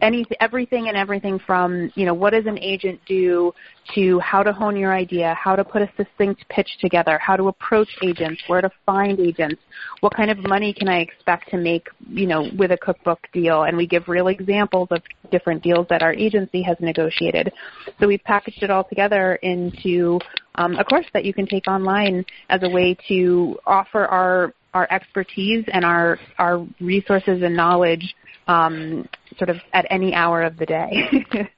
any 0.03 0.25
everything 0.41 0.89
and 0.89 0.97
everything 0.97 1.39
from 1.39 1.91
you 1.95 2.07
know 2.07 2.15
what 2.15 2.33
does 2.33 2.47
an 2.47 2.59
agent 2.59 3.01
do 3.07 3.53
to 3.95 4.21
how 4.21 4.43
to 4.43 4.53
hone 4.53 4.77
your 4.77 4.95
idea, 4.95 5.35
how 5.35 5.57
to 5.57 5.65
put 5.65 5.83
a 5.83 5.91
succinct 5.97 6.49
pitch 6.49 6.69
together, 6.81 7.19
how 7.19 7.37
to 7.37 7.49
approach 7.49 7.89
agents, 8.05 8.41
where 8.47 8.61
to 8.61 8.71
find 8.87 9.19
agents, 9.19 9.61
what 10.01 10.15
kind 10.15 10.31
of 10.31 10.39
money 10.39 10.73
can 10.73 10.89
I 10.89 11.01
expect 11.01 11.51
to 11.51 11.57
make 11.57 11.89
you 12.09 12.27
know 12.27 12.49
with 12.59 12.73
a 12.73 12.79
cookbook 12.79 13.21
deal, 13.33 13.65
and 13.65 13.77
we 13.77 13.87
give 13.87 14.09
real 14.09 14.29
examples 14.29 14.89
of 14.91 15.03
different 15.31 15.63
deals 15.63 15.87
that 15.91 16.03
our 16.03 16.13
agency 16.15 16.63
has 16.63 16.77
negotiated. 16.81 17.53
So 17.99 18.07
we've 18.07 18.25
packaged 18.25 18.63
it 18.63 18.71
all 18.71 18.85
together 18.85 19.35
into 19.37 20.19
um, 20.57 20.77
a 20.77 20.85
course 20.85 21.07
that 21.13 21.25
you 21.25 21.35
can 21.35 21.47
take 21.47 21.67
online 21.69 22.25
as 22.49 22.63
a 22.63 22.69
way 22.69 22.97
to 23.09 23.59
offer 23.67 24.07
our 24.07 24.55
our 24.75 24.87
expertise 24.91 25.65
and 25.73 25.85
our 25.85 26.19
our 26.39 26.67
resources 26.81 27.43
and 27.43 27.57
knowledge 27.57 28.15
um, 28.51 29.09
sort 29.39 29.49
of 29.49 29.59
at 29.73 29.87
any 29.91 30.13
hour 30.13 30.43
of 30.43 30.57
the 30.59 30.67
day. 30.67 31.25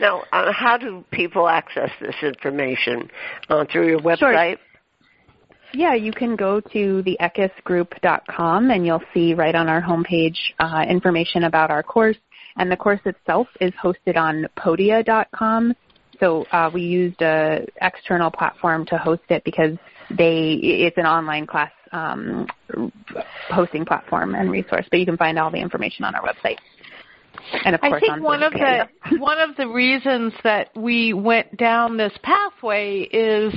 now, 0.00 0.22
uh, 0.32 0.50
how 0.52 0.78
do 0.78 1.04
people 1.10 1.48
access 1.48 1.90
this 2.00 2.14
information 2.22 3.10
uh, 3.50 3.64
through 3.70 3.88
your 3.88 4.00
website? 4.00 4.18
Sure. 4.18 4.56
Yeah, 5.74 5.94
you 5.94 6.12
can 6.12 6.36
go 6.36 6.60
to 6.60 7.02
theekusgroup.com 7.02 8.70
and 8.70 8.86
you'll 8.86 9.02
see 9.12 9.34
right 9.34 9.54
on 9.54 9.68
our 9.68 9.82
homepage 9.82 10.38
uh, 10.60 10.84
information 10.88 11.44
about 11.44 11.70
our 11.70 11.82
course. 11.82 12.16
And 12.56 12.70
the 12.70 12.76
course 12.76 13.00
itself 13.04 13.48
is 13.60 13.72
hosted 13.82 14.16
on 14.16 14.46
podia.com. 14.56 15.74
So 16.20 16.44
uh, 16.52 16.70
we 16.72 16.82
used 16.82 17.20
an 17.20 17.66
external 17.82 18.30
platform 18.30 18.86
to 18.86 18.96
host 18.96 19.22
it 19.28 19.42
because 19.44 19.76
they 20.10 20.52
it's 20.62 20.96
an 20.96 21.06
online 21.06 21.46
class 21.46 21.72
um, 21.94 22.46
hosting 23.50 23.84
platform 23.84 24.34
and 24.34 24.50
resource, 24.50 24.84
but 24.90 24.98
you 24.98 25.06
can 25.06 25.16
find 25.16 25.38
all 25.38 25.50
the 25.50 25.60
information 25.60 26.04
on 26.04 26.14
our 26.14 26.22
website. 26.22 26.58
And 27.64 27.74
of 27.74 27.80
course, 27.80 28.02
I 28.04 28.14
think 28.14 28.24
one 28.24 28.42
of 28.42 28.52
the 28.52 28.86
one 29.18 29.38
of 29.40 29.56
the 29.56 29.66
reasons 29.66 30.32
that 30.44 30.70
we 30.76 31.12
went 31.12 31.56
down 31.56 31.96
this 31.96 32.12
pathway 32.22 33.00
is 33.12 33.54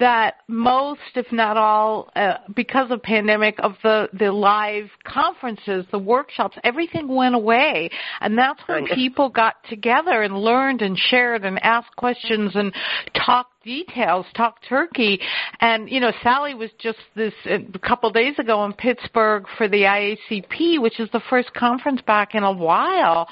that 0.00 0.36
most, 0.48 1.00
if 1.14 1.30
not 1.32 1.56
all, 1.56 2.10
uh, 2.16 2.34
because 2.54 2.90
of 2.90 3.02
pandemic, 3.02 3.56
of 3.60 3.74
the 3.82 4.08
the 4.12 4.30
live 4.30 4.90
conferences, 5.04 5.86
the 5.92 5.98
workshops, 5.98 6.56
everything 6.64 7.08
went 7.08 7.34
away, 7.34 7.90
and 8.20 8.36
that's 8.36 8.60
when 8.66 8.86
people 8.88 9.28
got 9.28 9.54
together 9.68 10.22
and 10.22 10.36
learned 10.36 10.82
and 10.82 10.98
shared 10.98 11.44
and 11.44 11.62
asked 11.62 11.94
questions 11.96 12.52
and 12.54 12.74
talked 13.14 13.51
details, 13.62 14.26
talk 14.36 14.56
turkey. 14.68 15.20
And, 15.60 15.88
you 15.88 16.00
know, 16.00 16.12
Sally 16.22 16.54
was 16.54 16.70
just 16.78 16.98
this 17.14 17.32
a 17.46 17.78
couple 17.78 18.08
of 18.08 18.14
days 18.14 18.34
ago 18.38 18.64
in 18.64 18.72
Pittsburgh 18.72 19.44
for 19.56 19.68
the 19.68 19.82
IACP, 19.82 20.80
which 20.80 21.00
is 21.00 21.08
the 21.12 21.20
first 21.30 21.52
conference 21.54 22.00
back 22.06 22.34
in 22.34 22.42
a 22.42 22.52
while. 22.52 23.28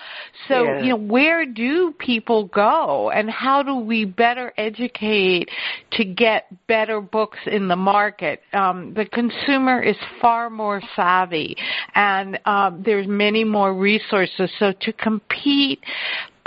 So, 0.48 0.64
yeah. 0.64 0.82
you 0.82 0.88
know, 0.90 0.96
where 0.96 1.46
do 1.46 1.94
people 1.98 2.46
go 2.46 3.10
and 3.10 3.30
how 3.30 3.62
do 3.62 3.76
we 3.76 4.04
better 4.04 4.52
educate 4.56 5.48
to 5.92 6.04
get 6.04 6.46
better 6.66 7.00
books 7.00 7.38
in 7.46 7.68
the 7.68 7.76
market? 7.76 8.42
Um, 8.52 8.94
the 8.94 9.06
consumer 9.06 9.82
is 9.82 9.96
far 10.20 10.50
more 10.50 10.80
savvy 10.96 11.56
and 11.94 12.38
um, 12.44 12.82
there's 12.84 13.06
many 13.06 13.44
more 13.44 13.74
resources. 13.74 14.50
So 14.58 14.72
to 14.80 14.92
compete 14.92 15.82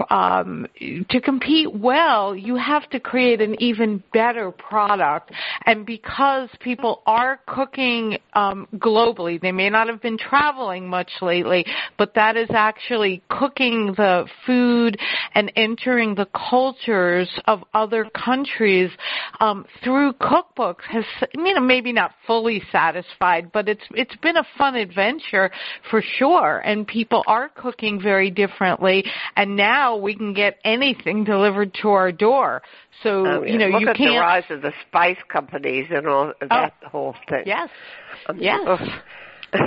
um, 0.09 0.67
to 1.09 1.21
compete 1.21 1.73
well, 1.73 2.35
you 2.35 2.55
have 2.55 2.89
to 2.89 2.99
create 2.99 3.41
an 3.41 3.55
even 3.61 4.03
better 4.13 4.51
product. 4.51 5.31
And 5.65 5.85
because 5.85 6.49
people 6.59 7.01
are 7.05 7.39
cooking 7.47 8.17
um, 8.33 8.67
globally, 8.75 9.39
they 9.39 9.51
may 9.51 9.69
not 9.69 9.87
have 9.87 10.01
been 10.01 10.17
traveling 10.17 10.87
much 10.87 11.11
lately, 11.21 11.65
but 11.97 12.13
that 12.15 12.35
is 12.37 12.49
actually 12.51 13.21
cooking 13.29 13.93
the 13.97 14.25
food 14.45 14.97
and 15.35 15.51
entering 15.55 16.15
the 16.15 16.27
cultures 16.49 17.29
of 17.45 17.63
other 17.73 18.05
countries 18.05 18.89
um, 19.39 19.65
through 19.83 20.13
cookbooks 20.13 20.83
has, 20.83 21.05
you 21.33 21.53
know, 21.53 21.61
maybe 21.61 21.91
not 21.91 22.11
fully 22.25 22.61
satisfied, 22.71 23.51
but 23.51 23.67
it's 23.67 23.83
it's 23.91 24.15
been 24.17 24.37
a 24.37 24.47
fun 24.57 24.75
adventure 24.75 25.51
for 25.89 26.01
sure. 26.17 26.61
And 26.65 26.87
people 26.87 27.23
are 27.27 27.49
cooking 27.49 28.01
very 28.01 28.31
differently, 28.31 29.03
and 29.35 29.55
now 29.55 29.82
now 29.83 29.95
we 29.97 30.15
can 30.15 30.33
get 30.33 30.59
anything 30.63 31.23
delivered 31.23 31.73
to 31.81 31.89
our 31.89 32.11
door. 32.11 32.61
So 33.01 33.25
oh, 33.25 33.43
you 33.43 33.57
know 33.57 33.67
Look 33.67 33.81
you 33.81 33.89
at 33.89 33.97
can't. 33.97 34.11
the 34.11 34.19
rise 34.19 34.43
of 34.49 34.61
the 34.61 34.71
spice 34.87 35.17
companies 35.29 35.87
and 35.89 36.07
all 36.07 36.33
that 36.39 36.73
oh, 36.83 36.89
whole 36.89 37.15
thing. 37.29 37.43
Yes. 37.45 37.69
Um, 38.27 38.37
yes. 38.39 38.59
Oh. 38.65 38.77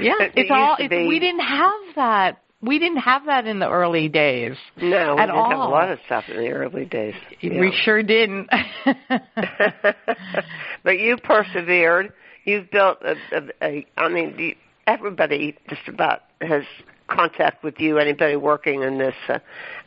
yeah. 0.00 0.14
It 0.20 0.32
it's 0.34 0.50
all. 0.50 0.76
It's, 0.78 0.90
be... 0.90 1.06
we 1.06 1.18
didn't 1.18 1.40
have 1.40 1.94
that. 1.96 2.42
We 2.62 2.78
didn't 2.78 2.98
have 2.98 3.26
that 3.26 3.46
in 3.46 3.58
the 3.58 3.68
early 3.68 4.08
days. 4.08 4.56
No, 4.78 5.14
we 5.14 5.20
at 5.20 5.26
didn't 5.26 5.30
all. 5.30 5.50
have 5.50 5.58
a 5.58 5.64
lot 5.64 5.90
of 5.90 5.98
stuff 6.06 6.24
in 6.28 6.38
the 6.38 6.48
early 6.48 6.86
days. 6.86 7.14
We 7.42 7.72
sure 7.84 8.02
didn't. 8.02 8.48
but 10.82 10.98
you 10.98 11.18
persevered. 11.18 12.12
You've 12.44 12.70
built 12.70 12.98
a. 13.02 13.14
a, 13.36 13.42
a 13.62 13.86
I 13.96 14.08
mean, 14.08 14.56
everybody 14.86 15.56
just 15.68 15.86
about 15.88 16.22
has 16.40 16.64
contact 17.08 17.62
with 17.62 17.78
you, 17.80 17.98
anybody 17.98 18.36
working 18.36 18.82
in 18.82 18.98
this 18.98 19.14
uh, 19.28 19.38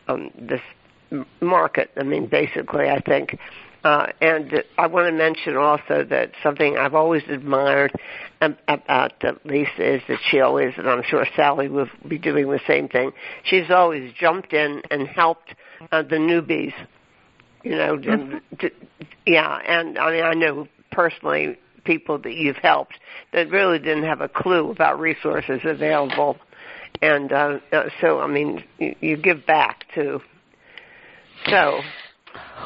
um, 0.08 0.32
this 0.39 0.62
market. 1.41 1.91
I 1.97 2.03
mean, 2.03 2.27
basically, 2.27 2.89
I 2.89 3.01
think. 3.01 3.38
Uh, 3.82 4.08
and 4.19 4.62
I 4.77 4.88
want 4.88 5.08
to 5.08 5.13
mention 5.13 5.55
also 5.55 6.03
that 6.10 6.32
something 6.43 6.77
I've 6.77 6.95
always 6.95 7.23
admired 7.29 7.93
about 8.41 9.13
Lisa 9.45 9.95
is 9.95 10.01
that 10.10 10.19
she 10.29 10.41
always, 10.41 10.73
and 10.77 10.89
I'm 10.89 11.03
sure 11.03 11.25
Sally 11.36 11.69
will 11.69 11.88
be 12.05 12.17
doing 12.17 12.49
the 12.49 12.60
same 12.67 12.89
thing. 12.89 13.13
She's 13.43 13.69
always 13.69 14.12
jumped 14.19 14.51
in 14.51 14.82
and 14.91 15.08
helped 15.08 15.55
uh, 15.93 16.01
the 16.01 16.17
newbies. 16.17 16.73
You 17.63 17.75
know, 17.75 17.97
mm-hmm. 17.97 18.55
to, 18.58 18.71
yeah, 19.25 19.60
and 19.65 19.97
I 19.97 20.12
mean, 20.12 20.23
I 20.23 20.34
know 20.34 20.67
personally 20.91 21.58
people 21.84 22.17
that 22.19 22.34
you've 22.34 22.58
helped 22.58 22.99
that 23.32 23.49
really 23.49 23.79
didn't 23.79 24.03
have 24.03 24.21
a 24.21 24.29
clue 24.29 24.71
about 24.71 24.99
resources 24.99 25.62
available 25.63 26.38
and 27.02 27.32
uh, 27.32 27.60
uh, 27.71 27.89
so 28.02 28.19
I 28.19 28.28
mean 28.28 28.63
you, 28.78 28.95
you 29.02 29.17
give 29.17 29.45
back 29.45 29.86
too. 29.93 30.21
So. 31.47 31.80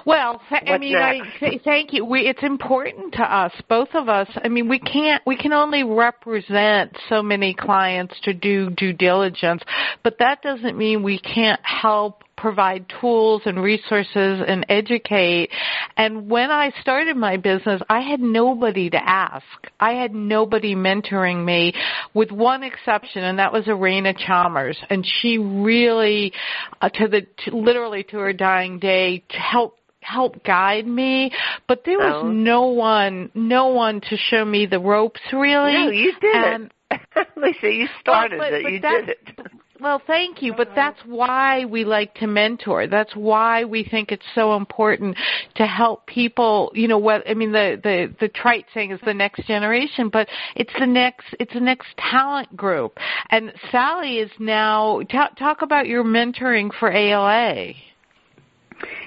Well, 0.06 0.42
I 0.52 0.78
mean, 0.78 0.94
next? 0.94 1.30
I 1.42 1.50
th- 1.50 1.62
thank 1.64 1.94
you. 1.94 2.04
We, 2.04 2.22
it's 2.22 2.44
important 2.44 3.14
to 3.14 3.24
us, 3.24 3.54
both 3.70 3.90
of 3.94 4.10
us. 4.10 4.28
I 4.44 4.50
mean, 4.50 4.68
we 4.68 4.80
can't, 4.80 5.22
we 5.26 5.38
can 5.38 5.54
only 5.54 5.84
represent 5.84 6.98
so 7.08 7.24
many 7.24 7.54
clients 7.54 8.14
to 8.24 8.34
do 8.34 8.70
due 8.72 8.92
diligence, 8.92 9.62
but 10.04 10.18
that 10.20 10.42
doesn't 10.42 10.78
mean 10.78 11.04
we 11.04 11.20
can't 11.20 11.62
help 11.64 12.23
provide 12.44 12.86
tools 13.00 13.42
and 13.46 13.64
resources 13.64 14.44
and 14.46 14.66
educate. 14.68 15.50
And 15.96 16.30
when 16.30 16.52
I 16.52 16.74
started 16.82 17.16
my 17.16 17.38
business, 17.38 17.82
I 17.88 18.02
had 18.02 18.20
nobody 18.20 18.90
to 18.90 18.98
ask. 19.02 19.46
I 19.80 19.94
had 19.94 20.14
nobody 20.14 20.76
mentoring 20.76 21.46
me 21.46 21.74
with 22.14 22.32
one 22.34 22.62
exception 22.64 23.24
and 23.24 23.40
that 23.40 23.54
was 23.54 23.70
Irena 23.70 24.14
Chalmers. 24.14 24.78
And 24.90 25.08
she 25.22 25.38
really, 25.38 26.34
uh, 26.82 26.90
to 26.90 27.08
the, 27.08 27.22
to, 27.46 27.56
literally 27.56 28.04
to 28.10 28.18
her 28.18 28.34
dying 28.34 28.78
day, 28.78 29.24
to 29.30 29.38
help 29.38 29.78
help 30.02 30.44
guide 30.44 30.86
me, 30.86 31.32
but 31.66 31.84
there 31.86 31.98
was 31.98 32.24
oh. 32.26 32.28
no 32.28 32.66
one, 32.66 33.32
no 33.34 33.68
one 33.68 34.02
to 34.02 34.18
show 34.18 34.44
me 34.44 34.66
the 34.66 34.78
ropes 34.78 35.22
really. 35.32 35.72
No, 35.72 35.90
you 35.90 36.12
did 36.20 36.36
and, 36.36 36.74
Lisa, 37.38 37.72
you 37.72 37.88
started 38.02 38.38
well, 38.38 38.52
but, 38.52 38.60
it. 38.60 38.64
But 38.64 38.72
you 38.74 38.80
did 38.82 39.10
it. 39.10 39.52
Well, 39.84 40.02
thank 40.08 40.42
you, 40.42 40.54
but 40.56 40.70
that's 40.74 41.00
why 41.06 41.66
we 41.66 41.84
like 41.84 42.16
to 42.16 42.28
mentor. 42.28 42.88
That's 42.88 43.14
why 43.18 43.66
we 43.66 43.84
think 43.84 44.14
it's 44.14 44.24
so 44.34 44.56
important 44.56 45.18
to 45.56 45.68
help 45.68 46.08
people. 46.08 46.72
You 46.74 46.88
know, 46.88 46.98
what 46.98 47.30
I 47.30 47.34
mean, 47.34 47.52
the 47.52 47.82
the 47.84 48.16
the 48.22 48.30
trite 48.30 48.66
saying 48.74 48.92
is 48.92 49.02
the 49.04 49.14
next 49.14 49.46
generation, 49.46 50.08
but 50.08 50.30
it's 50.56 50.72
the 50.80 50.88
next 50.88 51.26
it's 51.38 51.54
the 51.54 51.60
next 51.60 51.88
talent 51.98 52.56
group. 52.56 52.98
And 53.30 53.52
Sally 53.72 54.20
is 54.20 54.32
now 54.40 55.02
talk, 55.12 55.36
talk 55.36 55.64
about 55.64 55.86
your 55.86 56.06
mentoring 56.06 56.72
for 56.80 56.90
ALA. 56.90 57.74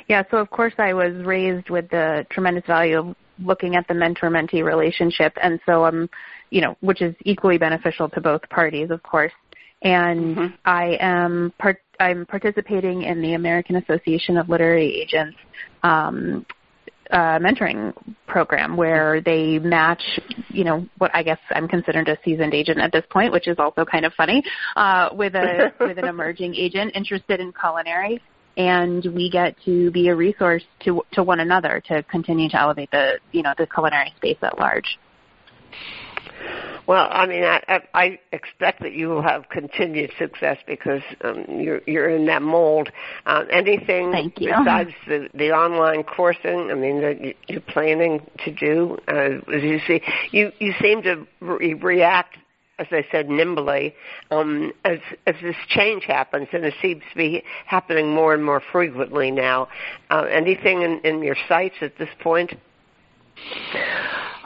Yeah, 0.08 0.24
so 0.30 0.36
of 0.36 0.50
course 0.50 0.74
I 0.76 0.92
was 0.92 1.14
raised 1.24 1.70
with 1.70 1.88
the 1.88 2.26
tremendous 2.30 2.66
value 2.66 2.98
of 2.98 3.16
looking 3.42 3.76
at 3.76 3.88
the 3.88 3.94
mentor 3.94 4.28
mentee 4.28 4.62
relationship, 4.62 5.32
and 5.42 5.58
so 5.64 5.86
I'm, 5.86 6.10
you 6.50 6.60
know, 6.60 6.76
which 6.80 7.00
is 7.00 7.14
equally 7.24 7.56
beneficial 7.56 8.10
to 8.10 8.20
both 8.20 8.46
parties, 8.50 8.90
of 8.90 9.02
course 9.02 9.32
and 9.82 10.36
mm-hmm. 10.36 10.54
I 10.64 10.96
am 11.00 11.52
part, 11.58 11.80
I'm 12.00 12.26
participating 12.26 13.02
in 13.02 13.22
the 13.22 13.34
American 13.34 13.76
Association 13.76 14.36
of 14.36 14.48
Literary 14.48 15.02
Agents 15.02 15.36
um, 15.82 16.46
uh, 17.10 17.38
mentoring 17.38 17.92
program 18.26 18.76
where 18.76 19.20
they 19.20 19.58
match, 19.58 20.02
you 20.48 20.64
know, 20.64 20.86
what 20.98 21.10
I 21.14 21.22
guess 21.22 21.38
I'm 21.50 21.68
considered 21.68 22.08
a 22.08 22.18
seasoned 22.24 22.54
agent 22.54 22.78
at 22.78 22.92
this 22.92 23.04
point, 23.10 23.32
which 23.32 23.48
is 23.48 23.58
also 23.58 23.84
kind 23.84 24.04
of 24.04 24.12
funny, 24.14 24.42
uh, 24.74 25.10
with 25.12 25.34
a 25.34 25.72
with 25.80 25.98
an 25.98 26.06
emerging 26.06 26.54
agent 26.54 26.92
interested 26.94 27.40
in 27.40 27.52
culinary, 27.52 28.20
and 28.56 29.04
we 29.14 29.30
get 29.30 29.54
to 29.64 29.90
be 29.90 30.08
a 30.08 30.14
resource 30.14 30.64
to 30.84 31.02
to 31.12 31.22
one 31.22 31.40
another 31.40 31.82
to 31.86 32.02
continue 32.04 32.48
to 32.48 32.60
elevate 32.60 32.90
the 32.90 33.18
you 33.32 33.42
know 33.42 33.54
the 33.56 33.66
culinary 33.66 34.12
space 34.16 34.38
at 34.42 34.58
large. 34.58 34.98
Well, 36.86 37.08
I 37.10 37.26
mean, 37.26 37.42
I, 37.42 37.82
I 37.94 38.18
expect 38.32 38.80
that 38.82 38.92
you 38.92 39.08
will 39.08 39.22
have 39.22 39.48
continued 39.48 40.12
success 40.18 40.58
because 40.66 41.02
um, 41.22 41.44
you're 41.48 41.80
you're 41.86 42.08
in 42.08 42.26
that 42.26 42.42
mold. 42.42 42.90
Uh, 43.24 43.44
anything 43.50 44.12
besides 44.36 44.90
the 45.08 45.28
the 45.34 45.50
online 45.50 46.04
coursing? 46.04 46.70
I 46.70 46.74
mean, 46.74 47.00
that 47.00 47.34
you're 47.48 47.60
planning 47.60 48.24
to 48.44 48.52
do? 48.52 48.98
Uh, 49.08 49.52
as 49.52 49.62
you 49.62 49.80
see, 49.86 50.00
you 50.30 50.52
you 50.60 50.74
seem 50.80 51.02
to 51.02 51.26
re- 51.40 51.74
react 51.74 52.36
as 52.78 52.86
I 52.90 53.06
said, 53.10 53.30
nimbly, 53.30 53.94
um, 54.30 54.72
as 54.84 54.98
as 55.26 55.34
this 55.42 55.56
change 55.68 56.04
happens, 56.04 56.48
and 56.52 56.64
it 56.64 56.74
seems 56.82 57.02
to 57.10 57.16
be 57.16 57.42
happening 57.64 58.14
more 58.14 58.34
and 58.34 58.44
more 58.44 58.62
frequently 58.72 59.30
now. 59.30 59.68
Uh, 60.10 60.24
anything 60.30 60.82
in, 60.82 61.00
in 61.02 61.22
your 61.22 61.36
sights 61.48 61.76
at 61.80 61.96
this 61.98 62.10
point? 62.20 62.52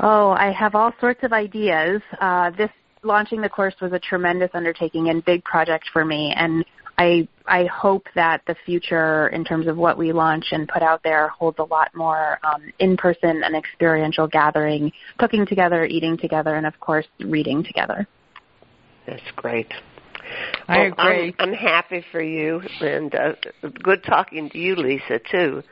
Oh, 0.02 0.30
I 0.30 0.50
have 0.52 0.74
all 0.74 0.92
sorts 0.98 1.22
of 1.24 1.32
ideas. 1.32 2.00
Uh, 2.20 2.50
this 2.50 2.70
launching 3.02 3.42
the 3.42 3.48
course 3.48 3.74
was 3.82 3.92
a 3.92 3.98
tremendous 3.98 4.50
undertaking 4.54 5.10
and 5.10 5.22
big 5.24 5.44
project 5.44 5.90
for 5.92 6.04
me, 6.04 6.32
and 6.36 6.64
I 6.96 7.28
I 7.46 7.64
hope 7.66 8.06
that 8.14 8.42
the 8.46 8.54
future, 8.64 9.28
in 9.28 9.44
terms 9.44 9.66
of 9.66 9.76
what 9.76 9.98
we 9.98 10.12
launch 10.12 10.46
and 10.52 10.66
put 10.68 10.82
out 10.82 11.02
there, 11.02 11.28
holds 11.28 11.58
a 11.58 11.64
lot 11.64 11.94
more 11.94 12.38
um, 12.44 12.72
in-person 12.78 13.42
and 13.44 13.54
experiential 13.54 14.26
gathering, 14.26 14.90
cooking 15.18 15.44
together, 15.44 15.84
eating 15.84 16.16
together, 16.16 16.54
and 16.54 16.66
of 16.66 16.78
course, 16.80 17.06
reading 17.18 17.62
together. 17.62 18.06
That's 19.06 19.30
great. 19.36 19.72
I 20.68 20.78
well, 20.78 20.86
agree. 20.92 21.34
I'm, 21.38 21.50
I'm 21.50 21.54
happy 21.54 22.04
for 22.12 22.22
you, 22.22 22.60
and 22.80 23.14
uh, 23.14 23.32
good 23.82 24.04
talking 24.04 24.50
to 24.50 24.58
you, 24.58 24.76
Lisa, 24.76 25.20
too. 25.30 25.62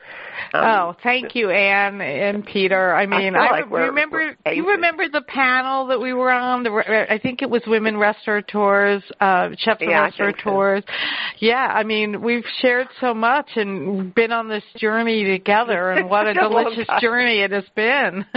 Um, 0.53 0.63
oh, 0.63 0.95
thank 1.03 1.35
you, 1.35 1.49
Anne 1.49 2.01
and 2.01 2.45
Peter. 2.45 2.93
I 2.93 3.05
mean, 3.05 3.35
I, 3.35 3.45
I 3.45 3.51
like 3.51 3.69
we're, 3.69 3.87
remember. 3.87 4.35
We're 4.45 4.53
you 4.53 4.67
remember 4.67 5.07
the 5.09 5.21
panel 5.21 5.87
that 5.87 5.99
we 5.99 6.13
were 6.13 6.31
on? 6.31 6.63
The, 6.63 7.05
I 7.09 7.19
think 7.19 7.41
it 7.41 7.49
was 7.49 7.61
women 7.67 7.97
restaurateurs, 7.97 9.03
uh, 9.19 9.49
chefs 9.57 9.81
yeah, 9.81 10.05
and 10.05 10.19
restaurateurs. 10.19 10.83
So. 10.87 10.93
Yeah, 11.39 11.67
I 11.67 11.83
mean, 11.83 12.21
we've 12.21 12.45
shared 12.61 12.87
so 12.99 13.13
much 13.13 13.49
and 13.55 14.13
been 14.13 14.31
on 14.31 14.49
this 14.49 14.63
journey 14.77 15.25
together, 15.25 15.91
and 15.91 16.09
what 16.09 16.27
a 16.27 16.33
delicious 16.35 16.87
journey 17.01 17.41
it 17.41 17.51
has 17.51 17.65
been. 17.75 18.25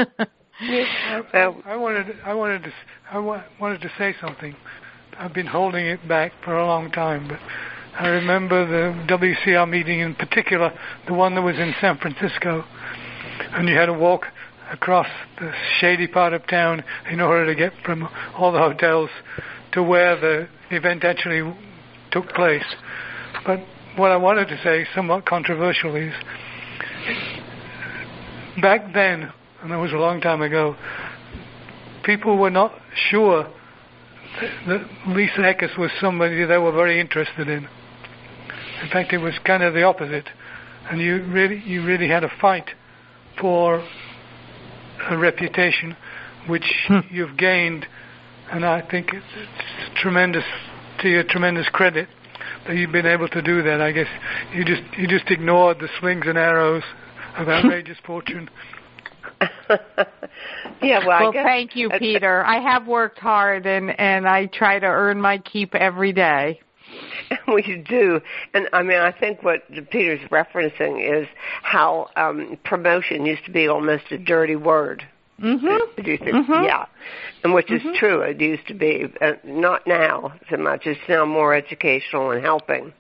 yes, 0.61 0.89
I, 1.33 1.53
I 1.65 1.77
wanted, 1.77 2.17
I 2.25 2.35
wanted 2.35 2.65
to, 2.65 2.73
I 3.11 3.19
wanted 3.19 3.81
to 3.81 3.91
say 3.99 4.15
something. 4.21 4.55
I've 5.19 5.35
been 5.35 5.47
holding 5.47 5.87
it 5.87 6.09
back 6.09 6.33
for 6.43 6.57
a 6.57 6.67
long 6.67 6.91
time, 6.91 7.29
but 7.29 7.39
I 7.99 8.09
remember 8.09 8.67
the 8.67 9.15
WCR 9.15 9.69
meeting 9.69 10.01
in 10.01 10.15
particular, 10.15 10.73
the 11.07 11.13
one 11.13 11.35
that 11.35 11.43
was 11.43 11.57
in 11.59 11.75
San 11.81 11.99
Francisco, 11.99 12.65
and 13.53 13.69
you 13.69 13.77
had 13.77 13.87
to 13.87 13.93
walk 13.93 14.27
across 14.71 15.07
the 15.39 15.53
shady 15.79 16.07
part 16.07 16.33
of 16.33 16.47
town 16.47 16.83
in 17.11 17.21
order 17.21 17.47
to 17.47 17.55
get 17.55 17.73
from 17.85 18.09
all 18.37 18.53
the 18.53 18.59
hotels 18.59 19.11
to 19.73 19.83
where 19.83 20.19
the 20.19 20.49
event 20.75 21.05
actually 21.05 21.55
took 22.11 22.31
place. 22.31 22.65
But 23.45 23.61
what 23.97 24.11
I 24.11 24.17
wanted 24.17 24.49
to 24.49 24.63
say, 24.63 24.87
somewhat 24.95 25.27
controversial, 25.27 25.95
is 25.95 26.15
back 28.63 28.95
then, 28.95 29.31
and 29.61 29.71
that 29.71 29.77
was 29.77 29.93
a 29.93 29.97
long 29.97 30.23
time 30.23 30.41
ago, 30.41 30.75
people 32.03 32.39
were 32.39 32.51
not 32.51 32.73
sure 33.11 33.47
that 34.67 34.87
Lisa 35.09 35.41
Ekus 35.41 35.77
was 35.79 35.91
somebody 36.01 36.45
they 36.45 36.59
were 36.59 36.73
very 36.73 37.01
interested 37.01 37.49
in. 37.49 37.69
In 38.83 38.89
fact, 38.91 39.13
it 39.13 39.19
was 39.19 39.35
kind 39.45 39.63
of 39.63 39.75
the 39.75 39.83
opposite, 39.83 40.29
and 40.91 41.01
you 41.01 41.25
really 41.25 41.63
you 41.65 41.85
really 41.85 42.09
had 42.09 42.25
a 42.25 42.31
fight 42.41 42.71
for 43.41 43.87
a 45.09 45.17
reputation 45.17 45.97
which 46.49 46.65
hmm. 46.89 47.01
you've 47.11 47.37
gained, 47.37 47.87
and 48.51 48.65
I 48.65 48.81
think 48.89 49.09
it's, 49.13 49.27
it's 49.35 50.01
tremendous 50.01 50.45
to 51.01 51.09
your 51.09 51.25
tremendous 51.25 51.69
credit 51.69 52.09
that 52.67 52.77
you've 52.77 52.93
been 52.93 53.07
able 53.07 53.29
to 53.29 53.43
do 53.43 53.63
that. 53.63 53.81
I 53.81 53.93
guess 53.93 54.09
you 54.55 54.65
just 54.65 54.83
you 54.97 55.07
just 55.07 55.31
ignored 55.31 55.79
the 55.79 55.89
slings 56.01 56.25
and 56.27 56.37
arrows 56.39 56.83
of 57.37 57.49
outrageous 57.49 57.99
fortune 58.05 58.49
yeah, 60.83 61.07
well, 61.07 61.33
well 61.33 61.33
thank 61.33 61.77
you, 61.77 61.91
Peter. 61.99 62.45
I 62.45 62.61
have 62.61 62.87
worked 62.87 63.19
hard, 63.19 63.67
and 63.67 63.99
and 63.99 64.29
I 64.29 64.47
try 64.47 64.79
to 64.79 64.87
earn 64.87 65.21
my 65.21 65.39
keep 65.39 65.75
every 65.75 66.13
day. 66.13 66.61
We 67.49 67.83
do, 67.89 68.21
and 68.53 68.69
I 68.75 68.83
mean, 68.83 68.99
I 68.99 69.11
think 69.11 69.43
what 69.43 69.63
Peter's 69.91 70.21
referencing 70.31 71.23
is 71.23 71.27
how 71.63 72.11
um, 72.15 72.59
promotion 72.63 73.25
used 73.25 73.47
to 73.47 73.51
be 73.51 73.69
almost 73.69 74.05
a 74.11 74.19
dirty 74.19 74.57
word. 74.57 75.03
Mm-hmm. 75.41 76.03
Do 76.03 76.11
you 76.11 76.19
think? 76.19 76.31
Mm-hmm. 76.31 76.65
Yeah, 76.65 76.87
and 77.43 77.55
which 77.55 77.69
mm-hmm. 77.69 77.89
is 77.89 77.99
true. 77.99 78.21
It 78.21 78.41
used 78.41 78.67
to 78.69 78.75
be, 78.75 79.07
uh, 79.21 79.33
not 79.45 79.87
now 79.87 80.35
so 80.51 80.57
much. 80.57 80.83
It's 80.87 81.01
now 81.09 81.25
more 81.25 81.55
educational 81.55 82.31
and 82.31 82.45
helping. 82.45 82.93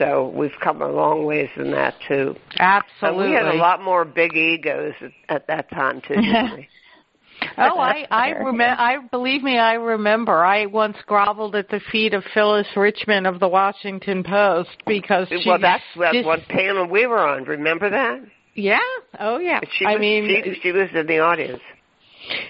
So 0.00 0.32
we've 0.34 0.58
come 0.62 0.80
a 0.80 0.88
long 0.88 1.26
ways 1.26 1.50
in 1.56 1.72
that 1.72 1.94
too. 2.08 2.34
Absolutely. 2.58 3.24
And 3.24 3.30
we 3.30 3.36
had 3.36 3.54
a 3.54 3.58
lot 3.58 3.82
more 3.82 4.06
big 4.06 4.34
egos 4.34 4.94
at, 5.02 5.12
at 5.28 5.46
that 5.48 5.68
time 5.68 6.00
too. 6.00 6.14
oh, 7.58 7.78
I 7.78 8.06
I 8.10 8.30
remember. 8.30 8.80
I 8.80 8.96
believe 9.10 9.42
me, 9.42 9.58
I 9.58 9.74
remember. 9.74 10.42
I 10.42 10.64
once 10.66 10.96
groveled 11.06 11.54
at 11.54 11.68
the 11.68 11.80
feet 11.92 12.14
of 12.14 12.24
Phyllis 12.32 12.66
Richman 12.74 13.26
of 13.26 13.40
the 13.40 13.48
Washington 13.48 14.24
Post 14.24 14.70
because 14.86 15.28
she. 15.28 15.42
Well, 15.46 15.58
that's 15.60 15.84
that's 15.98 16.14
just, 16.14 16.26
one 16.26 16.44
panel 16.48 16.86
we 16.86 17.06
were 17.06 17.18
on. 17.18 17.44
Remember 17.44 17.90
that? 17.90 18.20
Yeah. 18.54 18.78
Oh, 19.18 19.38
yeah. 19.38 19.60
She 19.78 19.84
I 19.84 19.98
mean, 19.98 20.26
she, 20.26 20.60
she 20.62 20.72
was 20.72 20.88
in 20.94 21.06
the 21.06 21.18
audience. 21.18 21.60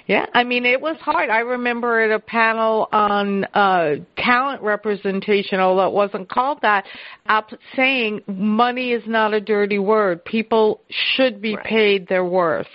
Yeah, 0.07 0.27
I 0.35 0.45
mean 0.45 0.65
it 0.65 0.81
was 0.81 0.97
hard. 1.01 1.31
I 1.31 1.41
remember 1.41 2.01
at 2.01 2.11
a 2.11 2.21
panel 2.21 2.89
on 2.93 3.45
uh 3.55 3.97
talent 4.17 4.63
representation, 4.63 5.61
although 5.61 5.87
it 5.87 5.93
wasn't 5.93 6.29
called 6.29 6.59
that, 6.63 6.85
up 7.27 7.51
saying 7.77 8.23
money 8.27 8.93
is 8.93 9.03
not 9.07 9.35
a 9.35 9.41
dirty 9.41 9.79
word. 9.79 10.25
People 10.25 10.81
should 10.89 11.41
be 11.41 11.55
right. 11.55 11.65
paid 11.65 12.09
their 12.09 12.25
worth. 12.25 12.67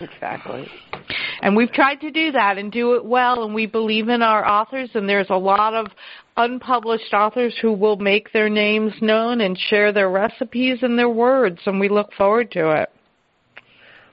Exactly. 0.00 0.68
And 1.42 1.56
we've 1.56 1.72
tried 1.72 2.00
to 2.02 2.10
do 2.10 2.32
that 2.32 2.58
and 2.58 2.70
do 2.70 2.94
it 2.94 3.04
well 3.04 3.44
and 3.44 3.54
we 3.54 3.66
believe 3.66 4.08
in 4.08 4.22
our 4.22 4.46
authors 4.46 4.90
and 4.94 5.08
there's 5.08 5.30
a 5.30 5.36
lot 5.36 5.74
of 5.74 5.86
unpublished 6.36 7.12
authors 7.12 7.54
who 7.60 7.72
will 7.72 7.96
make 7.96 8.32
their 8.32 8.48
names 8.48 8.92
known 9.00 9.40
and 9.40 9.58
share 9.58 9.92
their 9.92 10.10
recipes 10.10 10.78
and 10.82 10.98
their 10.98 11.08
words 11.08 11.58
and 11.66 11.80
we 11.80 11.88
look 11.88 12.12
forward 12.12 12.50
to 12.52 12.70
it. 12.70 12.90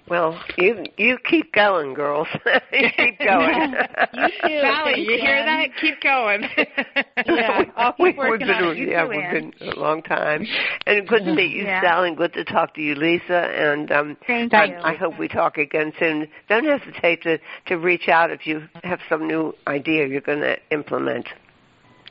Well, 0.07 0.39
you 0.57 0.85
you 0.97 1.17
keep 1.27 1.51
going, 1.51 1.95
girls. 1.95 2.27
you 2.71 2.89
keep 2.95 3.17
going. 3.17 3.73
you 4.13 4.27
too. 4.43 4.61
Sally, 4.61 5.01
you 5.01 5.19
hear 5.19 5.43
that? 5.43 5.69
Keep 5.81 6.01
going. 6.01 6.43
yeah, 7.25 7.63
I'll 7.75 7.93
keep 7.93 8.15
working 8.15 8.49
on 8.49 8.71
it. 8.71 8.77
You 8.77 8.91
yeah, 8.91 9.07
we've 9.07 9.19
Anne. 9.19 9.53
been 9.57 9.69
a 9.69 9.79
long 9.79 10.03
time, 10.03 10.45
and 10.85 11.07
good 11.07 11.25
to 11.25 11.33
meet 11.33 11.55
you, 11.55 11.63
yeah. 11.63 11.81
Sally. 11.81 12.09
And 12.09 12.17
good 12.17 12.33
to 12.33 12.43
talk 12.43 12.75
to 12.75 12.81
you, 12.81 12.93
Lisa. 12.93 13.33
And 13.33 13.91
um, 13.91 14.17
Thank 14.27 14.53
I, 14.53 14.65
you. 14.65 14.77
I 14.77 14.93
hope 14.93 15.17
we 15.17 15.27
talk 15.27 15.57
again 15.57 15.91
soon. 15.97 16.27
Don't 16.49 16.65
hesitate 16.65 17.23
to 17.23 17.39
to 17.65 17.75
reach 17.77 18.07
out 18.07 18.29
if 18.29 18.45
you 18.45 18.61
have 18.83 18.99
some 19.09 19.27
new 19.27 19.53
idea 19.67 20.05
you're 20.07 20.21
going 20.21 20.41
to 20.41 20.57
implement. 20.69 21.27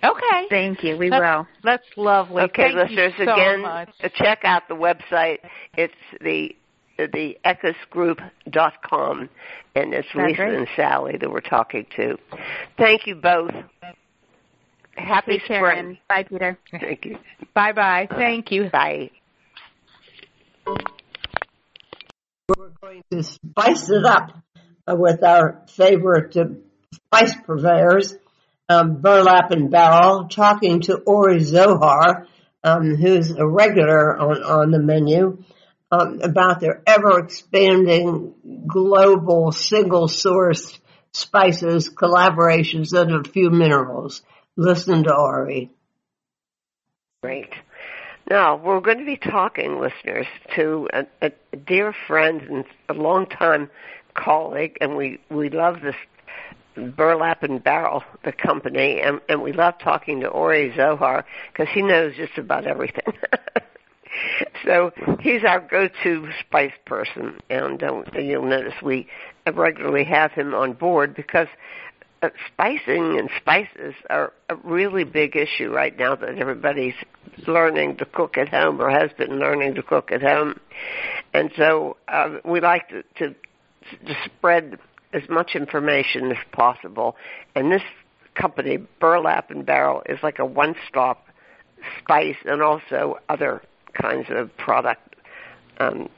Okay. 0.03 0.47
Thank 0.51 0.83
you. 0.83 0.99
We 0.99 1.11
that's, 1.11 1.23
will. 1.23 1.47
That's 1.63 1.87
lovely. 1.97 2.43
Okay, 2.43 2.75
Thank 2.75 2.91
listeners, 2.91 3.13
you 3.19 3.25
so 3.25 3.33
again, 3.33 3.63
much. 3.63 3.89
check 4.17 4.41
out 4.43 4.65
the 4.69 4.75
website. 4.75 5.39
It's 5.77 5.95
the 6.21 6.55
the 6.97 7.37
ekusgroup.com, 7.45 9.29
and 9.75 9.95
it's 9.95 10.09
That's 10.15 10.29
Lisa 10.29 10.43
right. 10.43 10.55
and 10.55 10.69
Sally 10.77 11.17
that 11.19 11.31
we're 11.31 11.41
talking 11.41 11.87
to. 11.97 12.17
Thank 12.77 13.07
you 13.07 13.17
both. 13.17 13.51
Happy 14.97 15.39
Take 15.39 15.47
care, 15.47 15.71
spring. 15.71 15.79
and 15.87 15.99
bye, 16.09 16.23
Peter. 16.23 16.59
Thank 16.71 17.05
you. 17.05 17.19
Bye 17.53 17.73
bye. 17.73 18.07
Thank 18.09 18.53
you. 18.53 18.71
Bye. 18.71 19.11
We're 22.49 22.71
going 22.81 23.03
to 23.11 23.23
spice 23.23 23.91
it 23.91 24.05
up 24.05 24.31
with 24.87 25.25
our 25.25 25.63
favorite 25.69 26.37
spice 26.93 27.35
purveyors, 27.45 28.15
um, 28.69 29.01
Burlap 29.01 29.51
and 29.51 29.71
Barrel, 29.71 30.29
talking 30.29 30.81
to 30.83 30.97
Ori 30.99 31.41
Zohar, 31.41 32.27
um, 32.63 32.95
who's 32.97 33.31
a 33.31 33.47
regular 33.47 34.17
on, 34.17 34.43
on 34.43 34.71
the 34.71 34.79
menu, 34.79 35.43
um, 36.01 36.21
about 36.23 36.61
their 36.61 36.83
ever 36.87 37.19
expanding 37.21 38.35
global 38.67 39.53
single 39.53 40.09
source 40.09 40.79
spices, 41.13 41.89
collaborations, 41.89 42.93
and 42.93 43.27
a 43.27 43.29
few 43.29 43.51
minerals. 43.51 44.23
Listen 44.57 45.05
to 45.05 45.15
Ori. 45.15 45.71
Great. 47.23 47.53
Now, 48.29 48.57
we're 48.57 48.81
going 48.81 48.99
to 48.99 49.05
be 49.05 49.17
talking, 49.17 49.81
listeners, 49.81 50.27
to 50.57 50.89
a, 50.93 51.07
a 51.23 51.57
dear 51.57 51.95
friend 52.07 52.41
and 52.43 52.65
a 52.89 52.95
longtime 52.95 53.71
colleague, 54.15 54.79
and 54.81 54.97
we, 54.97 55.21
we 55.31 55.51
love 55.51 55.81
this 55.83 55.95
Burlap 56.75 57.43
and 57.45 57.63
Barrel, 57.63 58.03
the 58.25 58.33
company, 58.33 59.01
and, 59.01 59.21
and 59.29 59.43
we 59.43 59.53
love 59.53 59.75
talking 59.79 60.21
to 60.21 60.29
Ori 60.29 60.73
Zohar 60.75 61.25
because 61.53 61.73
he 61.73 61.83
knows 61.83 62.17
just 62.17 62.37
about 62.39 62.67
everything. 62.67 63.13
so 64.65 64.93
he's 65.21 65.45
our 65.45 65.61
go-to 65.61 66.29
spice 66.41 66.73
person, 66.85 67.39
and 67.51 67.83
uh, 67.83 68.03
you'll 68.19 68.45
notice 68.45 68.75
we 68.83 69.09
regularly 69.53 70.05
have 70.05 70.33
him 70.33 70.55
on 70.55 70.73
board 70.73 71.15
because 71.15 71.49
uh, 72.23 72.31
spicing 72.53 73.19
and 73.19 73.29
spices 73.37 73.95
are 74.09 74.33
a 74.49 74.57
really 74.57 75.05
big 75.05 75.37
issue 75.37 75.71
right 75.71 75.99
now 75.99 76.15
that 76.15 76.39
everybody's 76.39 76.95
learning 77.47 77.97
to 77.97 78.05
cook 78.07 78.39
at 78.39 78.49
home 78.49 78.81
or 78.81 78.91
has 78.91 79.11
been 79.19 79.39
learning 79.39 79.75
to 79.75 79.83
cook 79.83 80.11
at 80.11 80.23
home. 80.23 80.59
And 81.33 81.51
so 81.57 81.97
uh, 82.09 82.39
we 82.45 82.61
like 82.61 82.89
to, 82.89 83.03
to, 83.19 83.35
to 84.07 84.15
spread 84.25 84.79
as 85.13 85.29
much 85.29 85.55
information 85.55 86.31
as 86.31 86.39
possible. 86.53 87.17
And 87.55 87.71
this 87.71 87.83
company, 88.35 88.79
Burlap 89.01 89.51
and 89.51 89.67
Barrel, 89.67 90.03
is 90.07 90.19
like 90.23 90.39
a 90.39 90.47
one-stop 90.47 91.27
spice 91.99 92.37
and 92.47 92.63
also 92.63 93.19
other 93.29 93.63
kinds 93.95 94.27
of 94.31 94.55
product 94.57 95.17
um, 95.79 96.09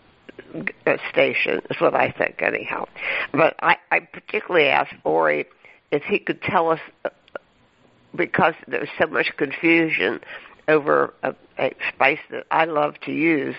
station 1.11 1.61
is 1.71 1.81
what 1.81 1.95
I 1.95 2.11
think 2.11 2.43
anyhow. 2.43 2.87
But 3.33 3.57
I, 3.61 3.77
I 3.91 4.01
particularly 4.01 4.69
asked 4.69 4.95
Ori 5.05 5.47
if 5.91 6.03
he 6.03 6.19
could 6.19 6.43
tell 6.43 6.71
us 6.71 6.81
because 8.15 8.55
there's 8.67 8.89
so 8.99 9.07
much 9.07 9.33
confusion 9.37 10.21
over 10.69 11.15
a, 11.23 11.35
a 11.59 11.75
spice 11.93 12.19
that 12.31 12.47
I 12.51 12.65
love 12.65 12.95
to 13.05 13.13
use, 13.13 13.55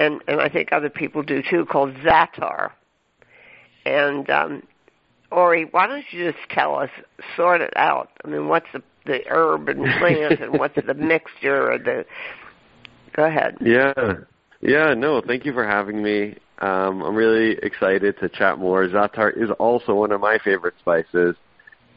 and 0.00 0.20
and 0.26 0.40
I 0.40 0.48
think 0.48 0.72
other 0.72 0.90
people 0.90 1.22
do 1.22 1.42
too, 1.48 1.66
called 1.66 1.94
za'atar. 1.96 2.72
And 3.84 4.28
um, 4.30 4.62
Ori, 5.30 5.64
why 5.64 5.86
don't 5.86 6.04
you 6.10 6.32
just 6.32 6.50
tell 6.50 6.76
us, 6.76 6.90
sort 7.36 7.60
it 7.60 7.72
out? 7.76 8.10
I 8.24 8.28
mean, 8.28 8.48
what's 8.48 8.66
the 8.72 8.82
the 9.04 9.20
herb 9.28 9.68
and 9.68 9.84
plant, 9.98 10.40
and 10.40 10.58
what's 10.58 10.76
the 10.84 10.94
mixture, 11.12 11.72
or 11.72 11.78
the? 11.78 12.04
Go 13.14 13.24
ahead. 13.24 13.56
Yeah, 13.60 13.92
yeah. 14.60 14.94
No, 14.94 15.20
thank 15.26 15.44
you 15.44 15.52
for 15.52 15.66
having 15.66 16.02
me. 16.02 16.36
Um, 16.58 17.02
I'm 17.02 17.14
really 17.14 17.58
excited 17.62 18.16
to 18.20 18.28
chat 18.28 18.58
more. 18.58 18.86
Za'atar 18.86 19.36
is 19.36 19.50
also 19.58 19.94
one 19.94 20.12
of 20.12 20.20
my 20.20 20.38
favorite 20.44 20.74
spices, 20.78 21.34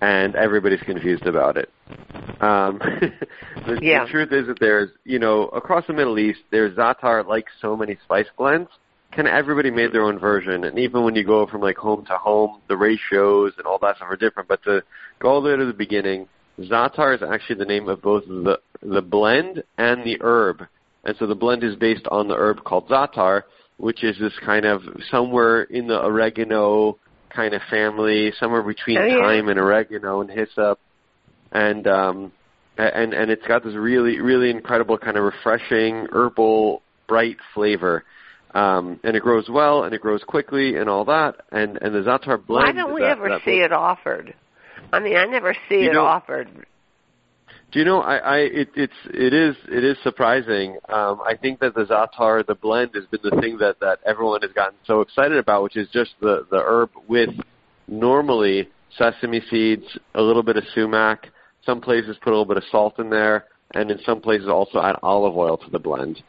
and 0.01 0.35
everybody's 0.35 0.81
confused 0.81 1.27
about 1.27 1.55
it. 1.57 1.69
Um, 2.41 2.79
the, 3.67 3.79
Yeah. 3.81 4.05
the 4.05 4.11
truth 4.11 4.31
is 4.31 4.47
that 4.47 4.59
there's, 4.59 4.89
you 5.03 5.19
know, 5.19 5.43
across 5.49 5.85
the 5.87 5.93
Middle 5.93 6.17
East, 6.17 6.39
there's 6.51 6.75
Za'atar 6.75 7.27
like 7.27 7.45
so 7.61 7.77
many 7.77 7.97
spice 8.03 8.25
blends. 8.37 8.69
Kind 9.11 9.27
of 9.27 9.33
everybody 9.35 9.69
made 9.71 9.93
their 9.93 10.03
own 10.03 10.19
version, 10.19 10.63
and 10.65 10.77
even 10.79 11.03
when 11.05 11.15
you 11.15 11.23
go 11.23 11.45
from 11.45 11.61
like 11.61 11.77
home 11.77 12.03
to 12.07 12.17
home, 12.17 12.59
the 12.67 12.75
ratios 12.75 13.53
and 13.57 13.65
all 13.67 13.77
that 13.79 13.95
stuff 13.97 14.09
are 14.09 14.17
different. 14.17 14.49
But 14.49 14.63
to 14.63 14.83
go 15.19 15.29
all 15.29 15.41
the 15.41 15.51
way 15.51 15.55
to 15.57 15.65
the 15.65 15.73
beginning, 15.73 16.27
Za'atar 16.59 17.15
is 17.15 17.21
actually 17.21 17.57
the 17.59 17.65
name 17.65 17.87
of 17.87 18.01
both 18.01 18.25
the 18.25 18.59
the 18.81 19.01
blend 19.01 19.63
and 19.77 20.03
the 20.03 20.17
herb. 20.21 20.63
And 21.05 21.15
so 21.19 21.27
the 21.27 21.35
blend 21.35 21.63
is 21.63 21.75
based 21.75 22.07
on 22.09 22.27
the 22.27 22.35
herb 22.35 22.63
called 22.63 22.87
Za'atar, 22.89 23.43
which 23.77 24.03
is 24.03 24.17
this 24.19 24.33
kind 24.43 24.65
of 24.65 24.81
somewhere 25.11 25.63
in 25.63 25.87
the 25.87 26.03
oregano 26.03 26.97
kind 27.29 27.53
of 27.53 27.61
family, 27.69 28.31
somewhere 28.39 28.63
between 28.63 28.97
Oh, 28.97 29.05
yeah. 29.05 29.21
thyme 29.21 29.49
and 29.49 29.59
oregano 29.59 30.21
and 30.21 30.29
hyssop. 30.31 30.79
And 31.51 31.87
um 31.87 32.31
and 32.77 33.13
and 33.13 33.29
it's 33.31 33.45
got 33.47 33.63
this 33.63 33.75
really 33.75 34.19
really 34.19 34.49
incredible 34.49 34.97
kind 34.97 35.15
of 35.17 35.23
refreshing 35.23 36.07
herbal 36.11 36.81
bright 37.07 37.37
flavor. 37.53 38.03
Um, 38.53 39.01
and 39.03 39.17
it 39.17 39.21
grows 39.21 39.49
well 39.49 39.83
and 39.83 39.93
it 39.93 39.99
grows 40.01 40.23
quickly 40.23 40.77
and 40.77 40.89
all 40.89 41.05
that. 41.05 41.35
And 41.51 41.77
and 41.81 41.93
the 41.93 41.99
Za'atar 41.99 42.43
blend. 42.45 42.65
Why 42.65 42.71
don't 42.71 42.93
we 42.95 43.01
that- 43.01 43.11
ever 43.11 43.29
that 43.29 43.41
see 43.45 43.59
it 43.59 43.71
offered? 43.73 44.33
I 44.93 44.99
mean, 44.99 45.17
I 45.17 45.25
never 45.25 45.53
see 45.69 45.83
You 45.83 45.89
it 45.91 45.93
know- 45.93 46.05
offered. 46.05 46.47
Do 47.75 47.79
you 47.79 47.85
know? 47.85 47.99
I, 47.99 48.15
I 48.15 48.37
it, 48.37 48.69
it's 48.77 48.93
it 49.07 49.33
is 49.33 49.53
it 49.67 49.83
is 49.83 49.97
surprising. 50.01 50.77
Um, 50.87 51.19
I 51.27 51.35
think 51.35 51.59
that 51.59 51.75
the 51.75 51.83
Za'atar, 51.83 52.47
the 52.47 52.55
blend, 52.55 52.91
has 52.95 53.03
been 53.07 53.19
the 53.21 53.41
thing 53.41 53.57
that 53.57 53.81
that 53.81 53.99
everyone 54.05 54.43
has 54.43 54.51
gotten 54.53 54.77
so 54.87 55.01
excited 55.01 55.37
about, 55.37 55.61
which 55.61 55.75
is 55.75 55.89
just 55.91 56.11
the 56.21 56.47
the 56.49 56.61
herb 56.65 56.91
with 57.09 57.31
normally 57.89 58.69
sesame 58.97 59.41
seeds, 59.49 59.83
a 60.13 60.21
little 60.21 60.41
bit 60.41 60.55
of 60.55 60.63
sumac. 60.73 61.27
Some 61.65 61.81
places 61.81 62.15
put 62.23 62.29
a 62.29 62.37
little 62.37 62.45
bit 62.45 62.55
of 62.55 62.63
salt 62.71 62.97
in 62.97 63.09
there, 63.09 63.43
and 63.73 63.91
in 63.91 63.99
some 64.05 64.21
places 64.21 64.47
also 64.47 64.79
add 64.79 64.95
olive 65.03 65.35
oil 65.35 65.57
to 65.57 65.69
the 65.69 65.79
blend. 65.79 66.23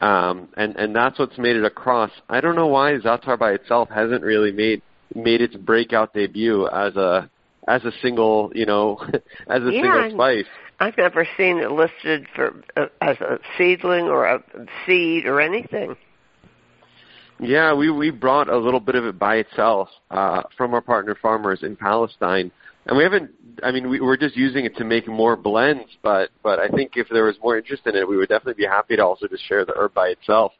Um, 0.00 0.50
and 0.56 0.76
and 0.76 0.94
that's 0.94 1.18
what's 1.18 1.36
made 1.36 1.56
it 1.56 1.64
across. 1.64 2.12
I 2.28 2.40
don't 2.40 2.54
know 2.54 2.68
why 2.68 2.92
Za'atar 2.92 3.36
by 3.40 3.54
itself 3.54 3.88
hasn't 3.88 4.22
really 4.22 4.52
made 4.52 4.82
made 5.16 5.40
its 5.40 5.56
breakout 5.56 6.14
debut 6.14 6.68
as 6.68 6.94
a 6.94 7.28
as 7.66 7.84
a 7.84 7.92
single, 8.02 8.52
you 8.54 8.66
know, 8.66 8.98
as 9.48 9.62
a 9.62 9.72
Yeah, 9.72 9.82
single 9.82 10.10
spice. 10.12 10.46
I've 10.82 10.96
never 10.96 11.24
seen 11.36 11.58
it 11.58 11.70
listed 11.70 12.26
for 12.34 12.60
uh, 12.76 12.86
as 13.00 13.16
a 13.20 13.38
seedling 13.56 14.06
or 14.06 14.24
a 14.26 14.42
seed 14.84 15.26
or 15.26 15.40
anything. 15.40 15.94
Yeah, 17.38 17.72
we 17.72 17.88
we 17.90 18.10
brought 18.10 18.48
a 18.48 18.56
little 18.56 18.80
bit 18.80 18.96
of 18.96 19.04
it 19.04 19.16
by 19.16 19.36
itself 19.36 19.88
uh, 20.10 20.42
from 20.56 20.74
our 20.74 20.80
partner 20.80 21.16
farmers 21.22 21.62
in 21.62 21.76
Palestine, 21.76 22.50
and 22.86 22.96
we 22.96 23.04
haven't. 23.04 23.30
I 23.62 23.70
mean, 23.70 23.88
we, 23.88 24.00
we're 24.00 24.16
just 24.16 24.36
using 24.36 24.64
it 24.64 24.76
to 24.78 24.84
make 24.84 25.06
more 25.06 25.36
blends, 25.36 25.88
but 26.02 26.30
but 26.42 26.58
I 26.58 26.68
think 26.68 26.92
if 26.96 27.06
there 27.10 27.26
was 27.26 27.36
more 27.40 27.56
interest 27.56 27.86
in 27.86 27.94
it, 27.94 28.08
we 28.08 28.16
would 28.16 28.28
definitely 28.28 28.60
be 28.64 28.66
happy 28.66 28.96
to 28.96 29.04
also 29.04 29.28
just 29.28 29.46
share 29.46 29.64
the 29.64 29.74
herb 29.76 29.94
by 29.94 30.08
itself. 30.08 30.52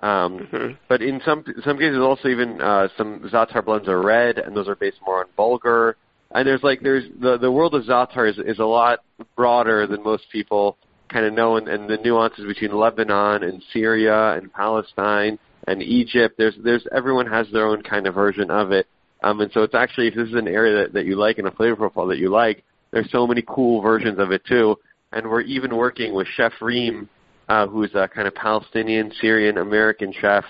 Um, 0.00 0.46
Mhm. 0.52 0.76
But 0.88 1.00
in 1.00 1.22
some 1.24 1.42
some 1.64 1.78
cases, 1.78 2.00
also 2.00 2.28
even 2.28 2.60
uh, 2.60 2.88
some 2.98 3.20
Za'atar 3.20 3.64
blends 3.64 3.88
are 3.88 4.02
red, 4.02 4.38
and 4.38 4.54
those 4.54 4.68
are 4.68 4.76
based 4.76 4.98
more 5.06 5.20
on 5.20 5.26
bulgur. 5.38 5.94
And 6.32 6.46
there's 6.46 6.62
like 6.62 6.80
there's 6.80 7.04
the 7.20 7.38
the 7.38 7.50
world 7.50 7.74
of 7.74 7.84
Za'atar 7.84 8.28
is 8.30 8.38
is 8.38 8.58
a 8.58 8.64
lot 8.64 9.00
broader 9.36 9.86
than 9.86 10.02
most 10.02 10.24
people 10.32 10.76
kind 11.08 11.26
of 11.26 11.32
know, 11.34 11.56
and, 11.56 11.68
and 11.68 11.88
the 11.88 11.96
nuances 11.98 12.44
between 12.46 12.76
Lebanon 12.76 13.44
and 13.44 13.62
Syria 13.72 14.32
and 14.32 14.52
Palestine 14.52 15.38
and 15.68 15.82
Egypt. 15.82 16.36
There's 16.36 16.54
there's 16.62 16.86
everyone 16.92 17.26
has 17.26 17.46
their 17.52 17.66
own 17.66 17.82
kind 17.82 18.06
of 18.06 18.14
version 18.14 18.50
of 18.50 18.72
it. 18.72 18.86
Um, 19.22 19.40
and 19.40 19.50
so 19.52 19.62
it's 19.62 19.74
actually 19.74 20.08
if 20.08 20.14
this 20.14 20.28
is 20.28 20.34
an 20.34 20.48
area 20.48 20.82
that, 20.82 20.92
that 20.92 21.06
you 21.06 21.16
like 21.16 21.38
and 21.38 21.46
a 21.46 21.50
flavor 21.52 21.76
profile 21.76 22.06
that 22.08 22.18
you 22.18 22.30
like, 22.30 22.64
there's 22.90 23.10
so 23.10 23.26
many 23.26 23.42
cool 23.46 23.80
versions 23.80 24.18
of 24.18 24.32
it 24.32 24.44
too. 24.44 24.76
And 25.12 25.30
we're 25.30 25.42
even 25.42 25.76
working 25.76 26.14
with 26.14 26.26
Chef 26.36 26.52
Reem, 26.60 27.08
uh, 27.48 27.66
who's 27.66 27.94
a 27.94 28.08
kind 28.08 28.26
of 28.26 28.34
Palestinian, 28.34 29.12
Syrian, 29.20 29.58
American 29.58 30.12
chef, 30.20 30.44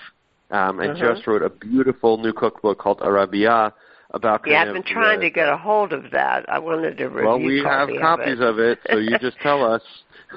um, 0.51 0.79
and 0.79 0.91
Uh-huh. 0.91 1.13
just 1.13 1.27
wrote 1.27 1.43
a 1.43 1.49
beautiful 1.49 2.17
new 2.17 2.33
cookbook 2.33 2.79
called 2.79 2.99
Arabiyya 2.99 3.71
about 4.15 4.41
Yeah, 4.47 4.63
I've 4.63 4.73
been 4.73 4.83
trying 4.83 5.19
the- 5.19 5.25
to 5.25 5.29
get 5.29 5.49
a 5.49 5.57
hold 5.57 5.93
of 5.93 6.11
that. 6.11 6.49
I 6.49 6.59
wanted 6.59 6.97
to 6.97 7.09
review 7.09 7.21
it. 7.21 7.25
Well, 7.25 7.39
we 7.39 7.61
have 7.63 7.89
copies 8.01 8.39
of 8.39 8.55
of 8.55 8.59
it, 8.59 8.79
so 8.89 8.97
you 8.97 9.17
just 9.19 9.37
tell 9.39 9.63
us. 9.63 9.81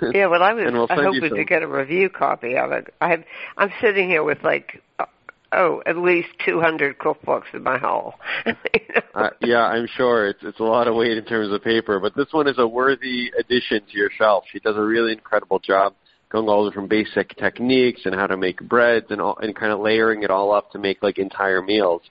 yeah, 0.13 0.27
well, 0.27 0.43
I 0.43 0.53
was 0.53 0.71
we'll 0.71 0.87
hoping 0.87 1.35
to 1.35 1.45
get 1.45 1.63
a 1.63 1.69
review 1.69 2.09
copy 2.09 2.57
of 2.57 2.73
it. 2.73 2.93
I 3.01 3.11
have, 3.11 3.25
I'm 3.57 3.73
sitting 3.81 4.09
here 4.09 4.23
with 4.23 4.43
like, 4.43 4.83
uh, 4.99 5.07
oh, 5.53 5.83
at 5.87 5.97
least 5.97 6.29
200 6.45 6.99
cookbooks 6.99 7.55
in 7.55 7.63
my 7.63 7.79
hall. 7.79 8.19
you 8.47 8.53
know? 8.95 9.03
Uh, 9.15 9.31
yeah, 9.41 9.65
I'm 9.65 9.87
sure 9.87 10.29
it's 10.29 10.43
it's 10.43 10.61
a 10.61 10.65
lot 10.65 10.89
of 10.89 10.95
weight 10.95 11.17
in 11.17 11.25
terms 11.25 11.53
of 11.53 11.63
paper, 11.63 12.01
but 12.01 12.15
this 12.15 12.29
one 12.33 12.49
is 12.49 12.59
a 12.59 12.67
worthy 12.67 13.33
addition 13.39 13.81
to 13.91 13.97
your 13.97 14.11
shelf. 14.11 14.45
She 14.53 14.61
does 14.61 14.77
a 14.77 14.83
really 14.83 15.13
incredible 15.13 15.59
job 15.59 15.95
going 16.31 16.49
all 16.49 16.65
the 16.65 16.71
way 16.71 16.75
from 16.75 16.89
basic 16.89 17.35
techniques 17.37 18.03
and 18.05 18.15
how 18.15 18.27
to 18.27 18.37
make 18.37 18.61
breads 18.61 19.07
and 19.11 19.21
all, 19.21 19.39
and 19.39 19.57
kind 19.57 19.73
of 19.73 19.81
layering 19.81 20.23
it 20.23 20.31
all 20.31 20.53
up 20.53 20.71
to 20.73 20.79
make 20.79 21.03
like 21.03 21.19
entire 21.19 21.63
meals. 21.63 22.03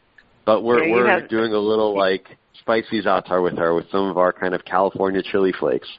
But 0.48 0.64
we're 0.64 0.82
Yeah, 0.86 0.94
we're 0.96 1.08
have- 1.08 1.28
doing 1.28 1.54
a 1.54 1.60
little 1.60 1.94
like 1.96 2.38
spicy 2.58 3.02
za'atar 3.04 3.44
with 3.44 3.58
her 3.58 3.76
with 3.76 3.90
some 3.92 4.10
of 4.10 4.18
our 4.18 4.32
kind 4.32 4.56
of 4.56 4.64
California 4.64 5.22
chili 5.22 5.52
flakes. 5.52 5.90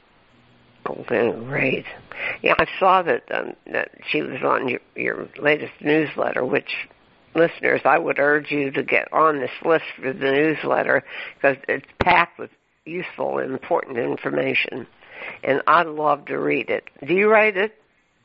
Oh, 0.87 1.03
great. 1.03 1.85
Yeah, 2.41 2.55
I 2.57 2.65
saw 2.79 3.03
that 3.03 3.23
um, 3.31 3.53
that 3.71 3.91
she 4.09 4.23
was 4.23 4.41
on 4.43 4.67
your 4.67 4.79
your 4.95 5.27
latest 5.39 5.73
newsletter, 5.81 6.43
which 6.43 6.89
listeners, 7.35 7.81
I 7.85 7.99
would 7.99 8.17
urge 8.17 8.49
you 8.49 8.71
to 8.71 8.81
get 8.81 9.07
on 9.13 9.39
this 9.39 9.51
list 9.63 9.85
for 9.95 10.11
the 10.11 10.31
newsletter 10.31 11.03
because 11.35 11.57
it's 11.67 11.85
packed 11.99 12.39
with 12.39 12.49
useful 12.85 13.37
and 13.37 13.51
important 13.53 13.99
information. 13.99 14.87
And 15.43 15.61
I'd 15.67 15.85
love 15.85 16.25
to 16.25 16.39
read 16.39 16.71
it. 16.71 16.85
Do 17.05 17.13
you 17.13 17.29
write 17.29 17.55
it? 17.55 17.75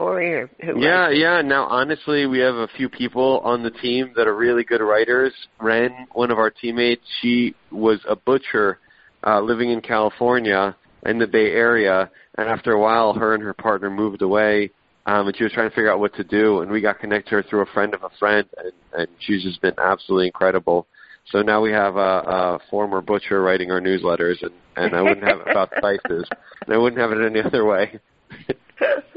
Or 0.00 0.20
here, 0.20 0.50
yeah, 0.60 1.10
yeah. 1.10 1.40
Now, 1.40 1.66
honestly, 1.66 2.26
we 2.26 2.40
have 2.40 2.56
a 2.56 2.66
few 2.76 2.88
people 2.88 3.40
on 3.44 3.62
the 3.62 3.70
team 3.70 4.12
that 4.16 4.26
are 4.26 4.34
really 4.34 4.64
good 4.64 4.80
writers. 4.80 5.32
Ren, 5.60 6.08
one 6.12 6.32
of 6.32 6.38
our 6.38 6.50
teammates, 6.50 7.02
she 7.20 7.54
was 7.70 8.00
a 8.08 8.16
butcher 8.16 8.80
uh, 9.24 9.40
living 9.40 9.70
in 9.70 9.80
California 9.80 10.76
in 11.06 11.18
the 11.18 11.28
Bay 11.28 11.52
Area, 11.52 12.10
and 12.36 12.48
after 12.48 12.72
a 12.72 12.80
while, 12.80 13.12
her 13.14 13.34
and 13.34 13.42
her 13.42 13.54
partner 13.54 13.88
moved 13.88 14.22
away, 14.22 14.70
um, 15.06 15.28
and 15.28 15.36
she 15.36 15.44
was 15.44 15.52
trying 15.52 15.68
to 15.70 15.74
figure 15.74 15.92
out 15.92 16.00
what 16.00 16.14
to 16.16 16.24
do. 16.24 16.60
And 16.60 16.70
we 16.72 16.80
got 16.80 16.98
connected 16.98 17.30
her 17.30 17.42
through 17.44 17.62
a 17.62 17.66
friend 17.66 17.94
of 17.94 18.02
a 18.02 18.10
friend, 18.18 18.48
and, 18.56 18.72
and 18.98 19.08
she's 19.20 19.44
just 19.44 19.62
been 19.62 19.74
absolutely 19.78 20.26
incredible. 20.26 20.88
So 21.30 21.42
now 21.42 21.60
we 21.60 21.70
have 21.70 21.94
a, 21.96 21.98
a 21.98 22.58
former 22.68 23.00
butcher 23.00 23.40
writing 23.42 23.70
our 23.70 23.80
newsletters, 23.80 24.42
and, 24.42 24.52
and 24.76 24.94
I 24.94 25.02
wouldn't 25.02 25.26
have 25.26 25.40
it 25.40 25.50
about 25.50 25.70
spices, 25.78 26.28
and 26.66 26.74
I 26.74 26.78
wouldn't 26.78 27.00
have 27.00 27.12
it 27.12 27.24
any 27.24 27.40
other 27.40 27.64
way. 27.64 28.00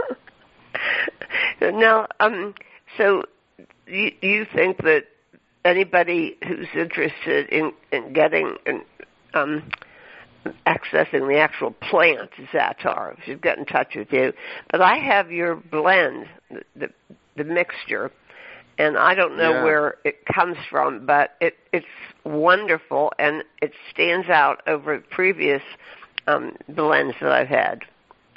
now, 1.61 2.07
um, 2.19 2.53
so 2.97 3.23
you, 3.87 4.11
you 4.21 4.45
think 4.53 4.77
that 4.83 5.05
anybody 5.65 6.37
who's 6.47 6.67
interested 6.75 7.49
in, 7.49 7.73
in 7.91 8.13
getting 8.13 8.55
in, 8.65 8.81
um, 9.33 9.63
accessing 10.65 11.27
the 11.27 11.37
actual 11.39 11.71
plant 11.71 12.29
Zaatar 12.53 13.21
should 13.25 13.41
get 13.41 13.57
in 13.57 13.65
touch 13.65 13.95
with 13.95 14.11
you. 14.11 14.33
But 14.71 14.81
I 14.81 14.97
have 14.97 15.31
your 15.31 15.55
blend, 15.55 16.27
the 16.49 16.61
the, 16.75 16.89
the 17.35 17.43
mixture, 17.43 18.11
and 18.77 18.97
I 18.97 19.15
don't 19.15 19.37
know 19.37 19.51
yeah. 19.51 19.63
where 19.63 19.95
it 20.05 20.25
comes 20.25 20.57
from, 20.69 21.05
but 21.05 21.31
it 21.41 21.55
it's 21.73 21.85
wonderful 22.23 23.11
and 23.19 23.43
it 23.61 23.73
stands 23.91 24.29
out 24.29 24.61
over 24.67 24.99
previous 25.11 25.61
um, 26.27 26.55
blends 26.69 27.15
that 27.21 27.31
I've 27.31 27.47
had. 27.47 27.83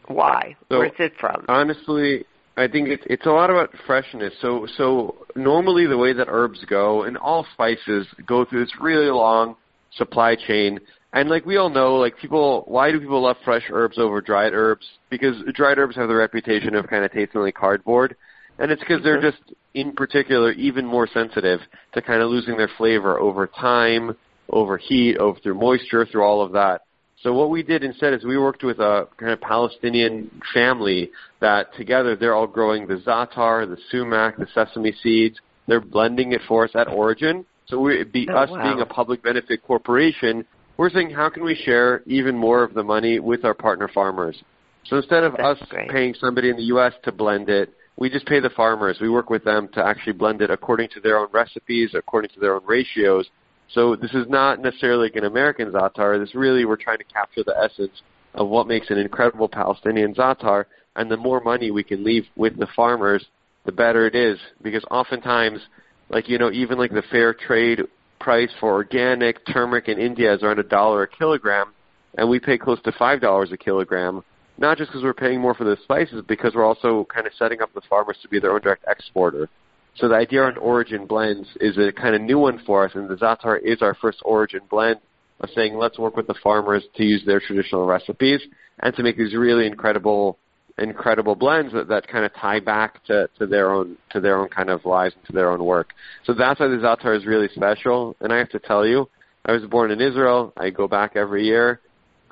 Why? 0.07 0.57
So, 0.71 0.79
Where's 0.79 0.93
it 0.99 1.13
from? 1.21 1.45
Honestly, 1.49 2.25
I 2.61 2.69
think 2.69 2.89
it's 2.89 3.03
it's 3.07 3.27
a 3.27 3.31
lot 3.31 3.51
about 3.51 3.71
freshness. 3.87 4.33
So 4.41 4.67
so 4.77 5.27
normally 5.35 5.87
the 5.87 5.99
way 5.99 6.13
that 6.13 6.29
herbs 6.29 6.65
go 6.67 7.05
and 7.05 7.17
all 7.17 7.47
spices 7.55 8.07
go 8.27 8.45
through 8.45 8.65
this 8.65 8.75
really 8.81 9.11
long 9.11 9.57
supply 9.93 10.37
chain 10.37 10.79
and 11.13 11.29
like 11.29 11.45
we 11.45 11.57
all 11.57 11.71
know, 11.71 11.97
like 11.97 12.17
people, 12.19 12.65
why 12.69 12.93
do 12.93 13.01
people 13.01 13.23
love 13.23 13.37
fresh 13.45 13.65
herbs 13.71 13.99
over 13.99 14.21
dried 14.21 14.53
herbs? 14.55 14.87
Because 15.11 15.37
dried 15.55 15.79
herbs 15.79 15.97
have 15.97 16.09
the 16.09 16.15
reputation 16.15 16.75
of 16.75 16.87
kind 16.87 17.05
of 17.05 17.13
tasting 17.13 17.41
like 17.41 17.55
cardboard, 17.55 18.17
and 18.59 18.71
it's 18.71 18.81
because 18.81 19.03
they're 19.03 19.19
Mhm. 19.19 19.33
just, 19.33 19.43
in 19.75 19.93
particular, 19.93 20.53
even 20.53 20.87
more 20.87 21.09
sensitive 21.09 21.61
to 21.95 22.03
kind 22.03 22.23
of 22.23 22.31
losing 22.31 22.57
their 22.57 22.69
flavor 22.69 23.19
over 23.19 23.49
time, 23.49 24.17
over 24.51 24.77
heat, 24.77 25.17
over 25.19 25.39
through 25.41 25.55
moisture, 25.55 26.07
through 26.07 26.23
all 26.23 26.43
of 26.43 26.53
that. 26.53 26.83
So 27.23 27.35
what 27.35 27.51
we 27.51 27.63
did 27.63 27.85
instead 27.85 28.15
is 28.15 28.25
we 28.25 28.39
worked 28.39 28.63
with 28.65 28.79
a 28.79 29.07
kind 29.19 29.33
of 29.33 29.41
Palestinian 29.41 30.31
family 30.55 31.11
that 31.41 31.75
together 31.75 32.17
they're 32.17 32.35
all 32.35 32.47
growing 32.47 32.87
the 32.87 32.95
za'atar, 32.97 33.69
the 33.69 33.77
sumac, 33.91 34.39
the 34.39 34.47
sesame 34.55 34.93
seeds. 35.03 35.39
They're 35.67 35.83
blending 35.83 36.33
it 36.33 36.41
for 36.49 36.65
us 36.65 36.71
at 36.75 36.89
origin. 36.89 37.45
So 37.67 37.79
we, 37.79 38.05
be, 38.05 38.27
Oh, 38.31 38.37
us 38.37 38.51
wow. 38.51 38.63
being 38.63 38.81
a 38.81 38.87
public 38.87 39.23
benefit 39.23 39.63
corporation, 39.63 40.47
we're 40.79 40.91
saying 40.91 41.11
how 41.11 41.29
can 41.29 41.45
we 41.45 41.55
share 41.55 42.03
even 42.07 42.37
more 42.37 42.63
of 42.63 42.73
the 42.73 42.83
money 42.83 43.21
with 43.21 43.45
our 43.45 43.55
partner 43.55 43.89
farmers? 43.89 44.43
So 44.87 44.97
instead 44.97 45.23
of 45.23 45.37
That's 45.37 45.61
us 45.61 45.69
great. 45.69 45.91
paying 45.91 46.15
somebody 46.15 46.49
in 46.49 46.57
the 46.57 46.65
U.S. 46.65 46.95
to 47.05 47.13
blend 47.13 47.51
it, 47.51 47.75
we 47.99 48.09
just 48.09 48.27
pay 48.27 48.41
the 48.41 48.49
farmers. 48.51 48.99
We 48.99 49.11
work 49.11 49.29
with 49.29 49.45
them 49.45 49.69
to 49.75 49.85
actually 49.85 50.15
blend 50.15 50.41
it 50.41 50.51
according 50.51 50.89
to 50.95 51.01
their 51.01 51.19
own 51.19 51.29
recipes, 51.33 51.91
according 51.95 52.31
to 52.31 52.41
their 52.41 52.55
own 52.55 52.63
ratios. 52.67 53.29
So 53.73 53.95
this 53.95 54.13
is 54.13 54.27
not 54.29 54.61
necessarily 54.61 55.07
like 55.07 55.17
an 55.17 55.25
American 55.25 55.71
Zatar. 55.71 56.19
This 56.19 56.35
really 56.35 56.65
we're 56.65 56.77
trying 56.77 56.99
to 56.99 57.05
capture 57.05 57.45
the 57.45 57.57
essence 57.57 58.03
of 58.35 58.49
what 58.49 58.67
makes 58.67 58.91
an 58.91 58.99
incredible 58.99 59.49
Palestinian 59.49 60.15
Zatar. 60.15 60.65
and 60.97 61.11
the 61.11 61.17
more 61.17 61.41
money 61.41 61.71
we 61.71 61.85
can 61.85 62.03
leave 62.03 62.25
with 62.37 62.59
the 62.59 62.67
farmers, 62.75 63.25
the 63.65 63.73
better 63.73 64.07
it 64.07 64.15
is. 64.17 64.39
Because 64.63 64.85
oftentimes, 64.91 65.61
like 66.09 66.29
you 66.29 66.39
know, 66.39 66.51
even 66.51 66.79
like 66.79 66.91
the 66.93 67.03
fair 67.11 67.33
trade 67.33 67.83
price 68.19 68.51
for 68.59 68.73
organic 68.73 69.45
turmeric 69.47 69.89
in 69.89 69.99
India 69.99 70.35
is 70.35 70.43
around 70.43 70.59
a 70.59 70.65
dollar 70.65 71.05
a 71.05 71.09
kilogram, 71.09 71.73
and 72.19 72.29
we 72.29 72.41
pay 72.41 72.59
close 72.59 72.81
to 72.83 72.93
five 72.93 73.21
dollars 73.21 73.53
a 73.53 73.57
kilogram. 73.57 74.23
Not 74.59 74.77
just 74.77 74.91
because 74.91 75.05
we're 75.05 75.15
paying 75.15 75.41
more 75.41 75.55
for 75.55 75.65
the 75.65 75.79
spices, 75.85 76.17
but 76.17 76.27
because 76.27 76.55
we're 76.55 76.67
also 76.67 77.07
kind 77.13 77.27
of 77.27 77.33
setting 77.39 77.63
up 77.63 77.73
the 77.73 77.81
farmers 77.89 78.19
to 78.23 78.29
be 78.29 78.39
their 78.39 78.53
own 78.53 78.61
direct 78.61 78.85
exporter. 78.87 79.49
So 79.97 80.09
the 80.09 80.15
idea 80.15 80.43
on 80.45 80.57
origin 80.57 81.07
blends 81.07 81.49
is 81.61 81.77
a 81.79 81.93
kind 81.93 82.15
of 82.15 82.23
new 82.23 82.39
one 82.39 82.61
for 82.65 82.85
us, 82.85 82.93
and 82.95 83.09
the 83.09 83.17
Zatar 83.17 83.61
is 83.63 83.83
our 83.83 83.95
first 83.95 84.19
origin 84.25 84.61
blend 84.71 85.01
of 85.41 85.51
saying 85.55 85.75
let's 85.75 85.99
work 85.99 86.17
with 86.17 86.27
the 86.27 86.35
farmers 86.43 86.85
to 86.97 87.05
use 87.05 87.23
their 87.27 87.41
traditional 87.41 87.87
recipes 87.87 88.41
and 88.81 88.95
to 88.95 89.03
make 89.03 89.17
these 89.17 89.35
really 89.35 89.67
incredible 89.67 90.39
incredible 90.79 91.35
blends 91.35 91.73
that, 91.75 91.89
that 91.89 92.09
kind 92.09 92.25
of 92.25 92.35
tie 92.35 92.61
back 92.61 93.05
to, 93.05 93.29
to 93.39 93.47
their 93.47 93.71
own 93.71 93.97
to 94.11 94.21
their 94.21 94.39
own 94.39 94.49
kind 94.49 94.71
of 94.71 94.85
lives 94.85 95.15
and 95.17 95.27
to 95.27 95.33
their 95.33 95.51
own 95.51 95.65
work. 95.65 95.93
So 96.25 96.33
that's 96.33 96.61
why 96.61 96.69
the 96.69 96.77
Zatar 96.77 97.17
is 97.17 97.27
really 97.27 97.49
special. 97.55 98.17
And 98.21 98.33
I 98.33 98.39
have 98.39 98.51
to 98.51 98.59
tell 98.59 98.87
you, 98.87 99.09
I 99.45 99.53
was 99.53 99.63
born 99.65 99.91
in 99.91 100.01
Israel. 100.01 100.53
I 100.57 100.71
go 100.71 100.89
back 100.89 101.17
every 101.17 101.45
year. 101.45 101.81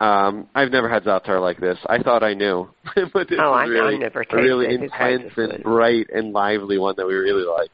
Um, 0.00 0.46
I've 0.54 0.70
never 0.70 0.88
had 0.88 1.02
Zaatar 1.04 1.40
like 1.40 1.58
this. 1.58 1.76
I 1.86 2.00
thought 2.02 2.22
I 2.22 2.34
knew, 2.34 2.68
but 3.12 3.28
this 3.28 3.38
Oh, 3.42 3.52
I- 3.52 3.64
is 3.64 3.70
I 3.70 3.72
really 3.72 3.98
never 3.98 4.20
a 4.28 4.36
really 4.36 4.66
it 4.66 4.82
intense 4.82 5.32
and 5.36 5.62
bright 5.64 6.08
and 6.14 6.32
lively 6.32 6.78
one 6.78 6.94
that 6.98 7.06
we 7.06 7.14
really 7.14 7.44
like. 7.44 7.70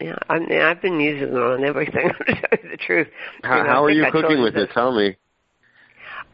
Yeah, 0.00 0.16
I 0.28 0.38
mean, 0.40 0.60
I've 0.60 0.80
been 0.82 1.00
using 1.00 1.28
it 1.28 1.34
on 1.36 1.64
everything. 1.64 2.10
To 2.26 2.34
tell 2.34 2.58
you 2.62 2.70
the 2.70 2.76
truth. 2.76 3.08
How, 3.42 3.58
You 3.58 3.62
know, 3.64 3.68
how 3.70 3.84
are 3.84 3.90
you 3.90 4.04
I 4.04 4.10
cooking 4.10 4.42
with 4.42 4.54
this. 4.54 4.64
it? 4.68 4.72
Tell 4.72 4.94
me. 4.94 5.16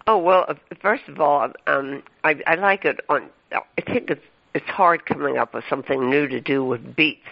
Oh 0.06 0.18
well, 0.18 0.44
uh, 0.48 0.54
first 0.82 1.04
of 1.08 1.18
all, 1.20 1.50
um, 1.66 2.02
I, 2.24 2.36
I 2.46 2.56
like 2.56 2.84
it 2.84 3.00
on. 3.08 3.28
I 3.52 3.80
think 3.86 4.10
it's 4.10 4.20
it's 4.54 4.66
hard 4.66 5.06
coming 5.06 5.38
up 5.38 5.54
with 5.54 5.64
something 5.70 6.10
new 6.10 6.28
to 6.28 6.40
do 6.40 6.62
with 6.64 6.94
beets. 6.96 7.26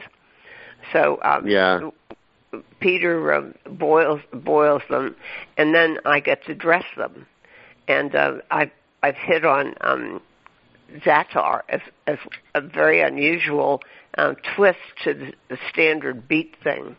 So 0.93 1.19
um, 1.23 1.47
Yeah. 1.47 1.91
Peter 2.81 3.33
um, 3.35 3.55
boils 3.71 4.21
boils 4.33 4.83
them, 4.91 5.15
and 5.59 5.75
then 5.75 5.99
I 6.07 6.21
get 6.21 6.45
to 6.47 6.55
dress 6.55 6.85
them. 6.97 7.27
And 7.89 8.15
uh, 8.15 8.35
I've 8.51 8.71
I've 9.03 9.17
hit 9.17 9.45
on 9.45 9.75
um, 9.81 10.23
za'atar 11.05 11.63
as 11.69 11.81
as 12.07 12.19
a 12.55 12.61
very 12.61 13.01
unusual 13.01 13.81
um, 14.19 14.37
twist 14.57 14.79
to 15.05 15.15
the, 15.15 15.33
the 15.49 15.59
standard 15.71 16.29
beet 16.29 16.55
thing. 16.63 16.97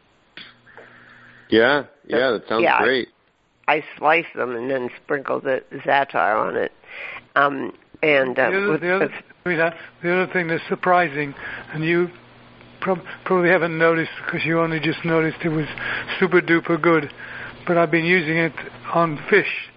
Yeah, 1.50 1.84
yeah, 2.08 2.32
that 2.32 2.48
sounds 2.48 2.64
Yeah, 2.64 2.82
great. 2.84 3.10
I 3.68 3.84
slice 3.98 4.26
them 4.36 4.56
and 4.56 4.70
then 4.70 4.90
sprinkle 5.04 5.40
the 5.40 5.64
zatar 5.86 6.48
on 6.48 6.56
it. 6.56 6.72
Um, 7.36 7.74
and 8.02 8.38
uh, 8.38 8.50
the 8.50 8.58
other, 8.58 8.70
with, 8.70 8.82
the, 8.82 8.96
other, 8.96 9.14
I 9.46 9.50
mean, 9.50 9.60
uh, 9.60 9.72
the 10.02 10.14
other 10.14 10.34
thing 10.34 10.48
that's 10.48 10.68
surprising, 10.68 11.34
and 11.74 11.86
you 11.86 12.10
prob- 12.82 13.06
probably 13.24 13.50
haven't 13.50 13.78
noticed 13.78 14.12
because 14.26 14.46
you 14.46 14.60
only 14.60 14.80
just 14.80 15.06
noticed 15.06 15.38
it 15.44 15.50
was 15.50 15.68
super 16.20 16.42
duper 16.42 16.82
good, 16.82 17.10
but 17.66 17.78
I've 17.78 17.92
been 17.92 18.06
using 18.06 18.38
it 18.38 18.54
on 18.94 19.18
fish, 19.30 19.48
s- 19.48 19.73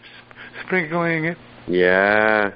sprinkling 0.67 1.25
it 1.27 1.39
Yeah. 1.69 2.51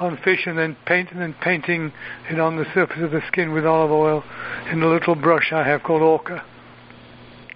on 0.00 0.16
fish 0.18 0.46
and 0.46 0.56
then 0.58 0.76
paint 0.86 1.10
and 1.10 1.20
then 1.20 1.34
painting 1.40 1.92
it 2.30 2.38
on 2.38 2.56
the 2.56 2.64
surface 2.74 3.02
of 3.02 3.10
the 3.10 3.20
skin 3.28 3.52
with 3.52 3.66
olive 3.66 3.90
oil 3.90 4.22
in 4.70 4.82
a 4.82 4.86
little 4.88 5.14
brush 5.14 5.52
I 5.52 5.64
have 5.66 5.82
called 5.82 6.02
orca. 6.02 6.44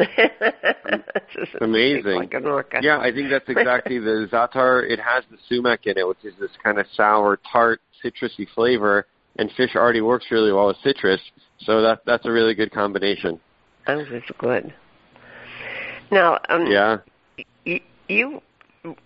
It's 0.00 1.32
just 1.34 1.53
Amazing. 1.62 2.16
like 2.16 2.34
an 2.34 2.46
orca. 2.46 2.80
Yeah, 2.82 2.98
I 2.98 3.12
think 3.12 3.30
that's 3.30 3.48
exactly 3.48 3.98
the 3.98 4.28
za'atar. 4.32 4.88
It 4.88 4.98
has 4.98 5.22
the 5.30 5.36
sumac 5.48 5.86
in 5.86 5.96
it, 5.98 6.07
which 6.09 6.24
is 6.24 6.34
this 6.40 6.50
kind 6.62 6.78
of 6.78 6.86
sour, 6.96 7.38
tart, 7.50 7.80
citrusy 8.03 8.48
flavor, 8.55 9.07
and 9.36 9.50
fish 9.57 9.76
already 9.76 10.00
works 10.00 10.26
really 10.30 10.53
well 10.53 10.66
with 10.68 10.76
citrus. 10.82 11.20
So 11.61 11.82
that 11.82 12.00
that's 12.05 12.26
a 12.26 12.30
really 12.32 12.55
good 12.55 12.72
combination. 12.72 13.38
That 13.86 13.96
was 13.96 14.07
good. 14.38 14.74
Now, 16.11 16.38
um, 16.48 16.66
Yeah. 16.66 16.98
you, 17.64 17.80
you 18.09 18.42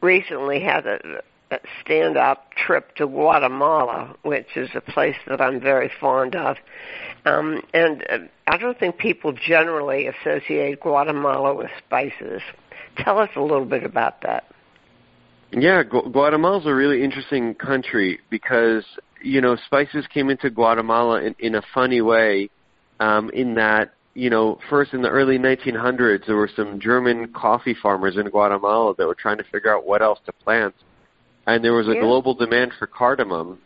recently 0.01 0.61
had 0.61 0.87
a, 0.87 1.23
a 1.51 1.59
stand-up 1.83 2.53
trip 2.55 2.95
to 2.97 3.07
Guatemala, 3.07 4.17
which 4.23 4.57
is 4.57 4.71
a 4.75 4.81
place 4.81 5.17
that 5.29 5.41
I'm 5.41 5.61
very 5.61 5.91
fond 6.01 6.35
of. 6.35 6.57
Um, 7.25 7.63
and 7.75 8.05
uh, 8.09 8.19
I 8.47 8.57
don't 8.57 8.79
think 8.79 8.99
people 8.99 9.33
generally 9.33 10.07
associate 10.07 10.81
Guatemala 10.81 11.55
with 11.55 11.71
spices. 11.87 12.43
Tell 12.97 13.19
us 13.19 13.31
a 13.37 13.41
little 13.41 13.67
bit 13.67 13.85
about 13.85 14.23
that. 14.23 14.45
Yeah, 15.53 15.83
Gu- 15.83 16.11
Guatemala's 16.11 16.67
a 16.67 16.75
really 16.75 17.05
interesting 17.05 17.55
country 17.55 18.19
because 18.31 18.85
you 19.23 19.41
know 19.41 19.57
spices 19.67 20.07
came 20.13 20.31
into 20.31 20.51
Guatemala 20.51 21.23
in, 21.23 21.37
in 21.39 21.55
a 21.55 21.63
funny 21.75 22.01
way. 22.01 22.51
Um, 22.99 23.29
in 23.35 23.57
that 23.57 23.93
you 24.17 24.31
know, 24.31 24.59
first 24.71 24.95
in 24.95 25.03
the 25.03 25.11
early 25.11 25.39
1900s, 25.39 26.27
there 26.27 26.37
were 26.37 26.49
some 26.57 26.81
German 26.81 27.29
coffee 27.35 27.75
farmers 27.83 28.17
in 28.17 28.27
Guatemala 28.31 28.95
that 28.97 29.07
were 29.07 29.15
trying 29.15 29.37
to 29.37 29.45
figure 29.45 29.73
out 29.75 29.87
what 29.87 30.01
else 30.01 30.19
to 30.25 30.33
plant, 30.33 30.75
and 31.47 31.63
there 31.63 31.75
was 31.75 31.87
a 31.87 31.95
Yeah. 31.95 32.01
global 32.01 32.33
demand 32.33 32.73
for 32.79 32.87
cardamom 32.87 33.59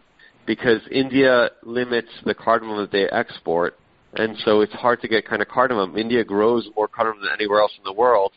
because 0.47 0.81
India 0.89 1.51
limits 1.63 2.11
the 2.25 2.35
cardamom 2.35 2.79
that 2.79 2.91
they 2.91 3.09
export. 3.09 3.77
and 4.15 4.37
so 4.39 4.61
it's 4.61 4.73
hard 4.73 5.01
to 5.01 5.07
get 5.07 5.25
kind 5.25 5.41
of 5.41 5.47
cardamom. 5.47 5.97
India 5.97 6.25
grows 6.25 6.69
more 6.75 6.89
cardamom 6.89 7.23
than 7.23 7.31
anywhere 7.31 7.61
else 7.61 7.71
in 7.79 7.85
the 7.85 7.93
world, 7.93 8.33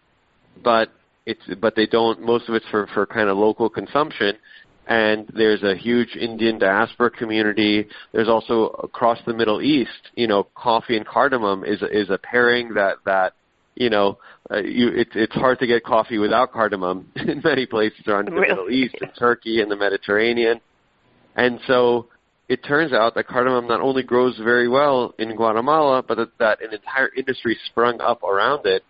but 0.62 0.92
it's 1.26 1.42
but 1.56 1.74
they 1.76 1.88
don't. 1.88 2.22
Most 2.22 2.48
of 2.48 2.54
it's 2.54 2.68
for 2.68 2.86
for 2.94 3.08
kind 3.08 3.28
of 3.28 3.38
local 3.40 3.70
consumption. 3.72 4.38
And 4.86 5.32
there's 5.34 5.64
a 5.64 5.76
huge 5.76 6.16
Indian 6.16 6.60
diaspora 6.60 7.10
community. 7.10 7.88
There's 8.12 8.28
also 8.28 8.68
across 8.84 9.20
the 9.26 9.34
Middle 9.34 9.62
East, 9.62 10.12
you 10.16 10.28
know, 10.28 10.44
coffee 10.56 10.98
and 10.98 11.06
cardamom 11.06 11.64
is 11.64 11.82
is 11.82 12.10
a 12.10 12.18
pairing 12.18 12.74
that 12.74 12.98
that 13.06 13.34
you 13.76 13.90
know, 13.90 14.20
uh, 14.52 14.58
you, 14.58 14.90
it's 14.90 15.12
it's 15.16 15.34
hard 15.34 15.60
to 15.60 15.68
get 15.68 15.84
coffee 15.84 16.18
without 16.18 16.52
cardamom 16.52 17.12
in 17.16 17.42
many 17.44 17.66
places 17.66 18.02
around 18.08 18.28
the 18.28 18.32
really? 18.32 18.50
Middle 18.50 18.70
East, 18.70 18.96
and 19.02 19.12
Turkey, 19.18 19.62
and 19.62 19.72
the 19.72 19.76
Mediterranean. 19.76 20.60
And 21.36 21.60
so 21.66 22.08
it 22.50 22.64
turns 22.64 22.94
out 22.94 23.16
that 23.16 23.28
cardamom 23.28 23.68
not 23.68 23.82
only 23.82 24.04
grows 24.04 24.38
very 24.38 24.68
well 24.68 25.16
in 25.18 25.36
Guatemala, 25.36 26.04
but 26.08 26.16
that, 26.18 26.38
that 26.40 26.62
an 26.62 26.74
entire 26.74 27.10
industry 27.16 27.58
sprung 27.66 28.02
up 28.02 28.24
around 28.24 28.66
it. 28.66 28.84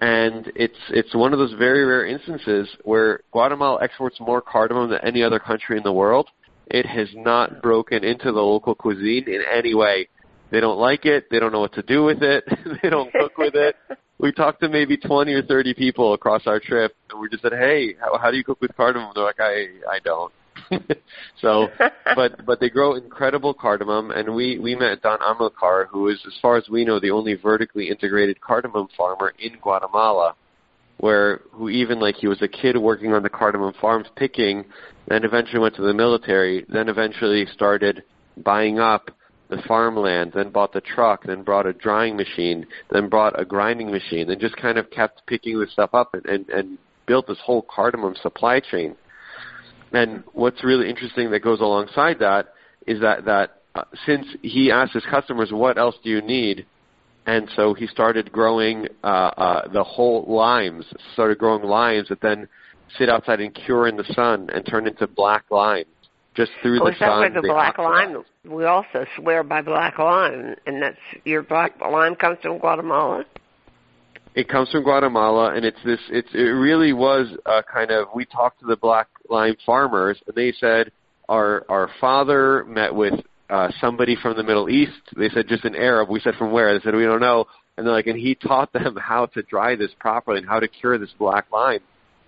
And 0.00 0.52
it's 0.54 0.76
it's 0.90 1.14
one 1.14 1.32
of 1.32 1.38
those 1.38 1.54
very 1.54 1.84
rare 1.84 2.06
instances 2.06 2.68
where 2.84 3.20
Guatemala 3.32 3.78
exports 3.82 4.20
more 4.20 4.42
cardamom 4.42 4.90
than 4.90 4.98
any 5.02 5.22
other 5.22 5.38
country 5.38 5.78
in 5.78 5.82
the 5.82 5.92
world. 5.92 6.28
It 6.66 6.84
has 6.84 7.08
not 7.14 7.62
broken 7.62 8.04
into 8.04 8.32
the 8.32 8.40
local 8.40 8.74
cuisine 8.74 9.24
in 9.26 9.42
any 9.50 9.74
way. 9.74 10.08
They 10.50 10.60
don't 10.60 10.78
like 10.78 11.06
it. 11.06 11.26
They 11.30 11.38
don't 11.38 11.52
know 11.52 11.60
what 11.60 11.72
to 11.74 11.82
do 11.82 12.04
with 12.04 12.22
it. 12.22 12.44
they 12.82 12.90
don't 12.90 13.12
cook 13.12 13.38
with 13.38 13.54
it. 13.54 13.76
We 14.18 14.32
talked 14.32 14.62
to 14.62 14.70
maybe 14.70 14.96
20 14.96 15.30
or 15.34 15.42
30 15.42 15.74
people 15.74 16.14
across 16.14 16.46
our 16.46 16.58
trip, 16.58 16.96
and 17.10 17.20
we 17.20 17.28
just 17.28 17.42
said, 17.42 17.52
"Hey, 17.52 17.94
how, 18.00 18.16
how 18.16 18.30
do 18.30 18.38
you 18.38 18.44
cook 18.44 18.58
with 18.62 18.74
cardamom?" 18.74 19.12
They're 19.14 19.22
like, 19.22 19.38
"I 19.38 19.66
I 19.90 19.98
don't." 20.02 20.32
so, 21.40 21.68
but 22.14 22.44
but 22.44 22.60
they 22.60 22.70
grow 22.70 22.94
incredible 22.94 23.54
cardamom, 23.54 24.10
and 24.10 24.34
we 24.34 24.58
we 24.58 24.74
met 24.74 25.02
Don 25.02 25.18
Amilcar, 25.18 25.86
who 25.88 26.08
is, 26.08 26.18
as 26.26 26.34
far 26.40 26.56
as 26.56 26.68
we 26.68 26.84
know, 26.84 26.98
the 26.98 27.10
only 27.10 27.34
vertically 27.34 27.88
integrated 27.88 28.40
cardamom 28.40 28.88
farmer 28.96 29.32
in 29.38 29.56
Guatemala, 29.60 30.34
where 30.98 31.42
who 31.52 31.68
even 31.68 32.00
like 32.00 32.16
he 32.16 32.26
was 32.26 32.42
a 32.42 32.48
kid 32.48 32.76
working 32.76 33.12
on 33.12 33.22
the 33.22 33.30
cardamom 33.30 33.74
farms 33.80 34.08
picking, 34.16 34.64
then 35.08 35.24
eventually 35.24 35.60
went 35.60 35.76
to 35.76 35.82
the 35.82 35.94
military, 35.94 36.64
then 36.68 36.88
eventually 36.88 37.46
started 37.52 38.02
buying 38.38 38.78
up 38.78 39.10
the 39.48 39.62
farmland, 39.68 40.32
then 40.34 40.50
bought 40.50 40.72
the 40.72 40.80
truck, 40.80 41.24
then 41.24 41.42
brought 41.42 41.66
a 41.66 41.72
drying 41.72 42.16
machine, 42.16 42.66
then 42.90 43.08
brought 43.08 43.40
a 43.40 43.44
grinding 43.44 43.90
machine, 43.90 44.28
and 44.30 44.40
just 44.40 44.56
kind 44.56 44.78
of 44.78 44.90
kept 44.90 45.24
picking 45.26 45.58
this 45.60 45.70
stuff 45.72 45.90
up 45.92 46.14
and, 46.14 46.26
and, 46.26 46.48
and 46.48 46.78
built 47.06 47.26
this 47.28 47.38
whole 47.44 47.62
cardamom 47.62 48.14
supply 48.20 48.60
chain. 48.60 48.96
And 49.92 50.24
what's 50.32 50.62
really 50.64 50.88
interesting 50.88 51.30
that 51.30 51.40
goes 51.40 51.60
alongside 51.60 52.18
that 52.20 52.48
is 52.86 53.00
that 53.00 53.24
that 53.24 53.62
uh, 53.74 53.84
since 54.06 54.26
he 54.42 54.70
asked 54.70 54.92
his 54.92 55.04
customers, 55.04 55.50
"What 55.52 55.78
else 55.78 55.96
do 56.02 56.10
you 56.10 56.22
need?" 56.22 56.66
and 57.26 57.50
so 57.56 57.74
he 57.74 57.86
started 57.88 58.30
growing 58.30 58.86
uh, 59.02 59.06
uh, 59.06 59.68
the 59.68 59.82
whole 59.82 60.24
limes, 60.28 60.84
started 61.12 61.38
growing 61.38 61.62
limes 61.64 62.08
that 62.08 62.20
then 62.20 62.48
sit 62.96 63.08
outside 63.08 63.40
and 63.40 63.52
cure 63.54 63.88
in 63.88 63.96
the 63.96 64.04
sun 64.14 64.48
and 64.54 64.64
turn 64.64 64.86
into 64.86 65.06
black 65.08 65.44
limes 65.50 65.86
just 66.36 66.52
through 66.62 66.80
oh, 66.80 66.84
the 66.84 66.92
is 66.92 66.98
that 67.00 67.08
sun. 67.08 67.20
Where 67.20 67.30
the 67.30 67.48
black 67.48 67.78
lime? 67.78 68.22
We 68.44 68.64
also 68.64 69.06
swear 69.16 69.42
by 69.42 69.62
black 69.62 69.98
lime, 69.98 70.54
and 70.66 70.82
that's 70.82 70.96
your 71.24 71.42
black 71.42 71.80
lime 71.80 72.14
comes 72.14 72.38
from 72.42 72.58
Guatemala. 72.58 73.24
It 74.36 74.50
comes 74.50 74.70
from 74.70 74.82
Guatemala, 74.82 75.54
and 75.54 75.64
it's 75.64 75.78
this. 75.82 75.98
It's 76.10 76.28
it 76.34 76.52
really 76.52 76.92
was 76.92 77.26
a 77.46 77.62
kind 77.62 77.90
of. 77.90 78.08
We 78.14 78.26
talked 78.26 78.60
to 78.60 78.66
the 78.66 78.76
black 78.76 79.08
lime 79.30 79.56
farmers, 79.64 80.18
and 80.26 80.36
they 80.36 80.52
said 80.60 80.92
our 81.26 81.64
our 81.70 81.88
father 82.02 82.62
met 82.66 82.94
with 82.94 83.14
uh, 83.48 83.70
somebody 83.80 84.14
from 84.14 84.36
the 84.36 84.42
Middle 84.42 84.68
East. 84.68 85.00
They 85.16 85.30
said 85.30 85.48
just 85.48 85.64
an 85.64 85.74
Arab. 85.74 86.10
We 86.10 86.20
said 86.20 86.34
from 86.34 86.52
where? 86.52 86.74
They 86.74 86.84
said 86.84 86.94
we 86.94 87.04
don't 87.04 87.20
know. 87.20 87.46
And 87.78 87.86
they're 87.86 87.94
like, 87.94 88.08
and 88.08 88.18
he 88.18 88.34
taught 88.46 88.74
them 88.74 88.94
how 89.00 89.24
to 89.24 89.42
dry 89.42 89.74
this 89.74 89.90
properly 89.98 90.40
and 90.40 90.46
how 90.46 90.60
to 90.60 90.68
cure 90.68 90.98
this 90.98 91.14
black 91.18 91.46
lime. 91.50 91.80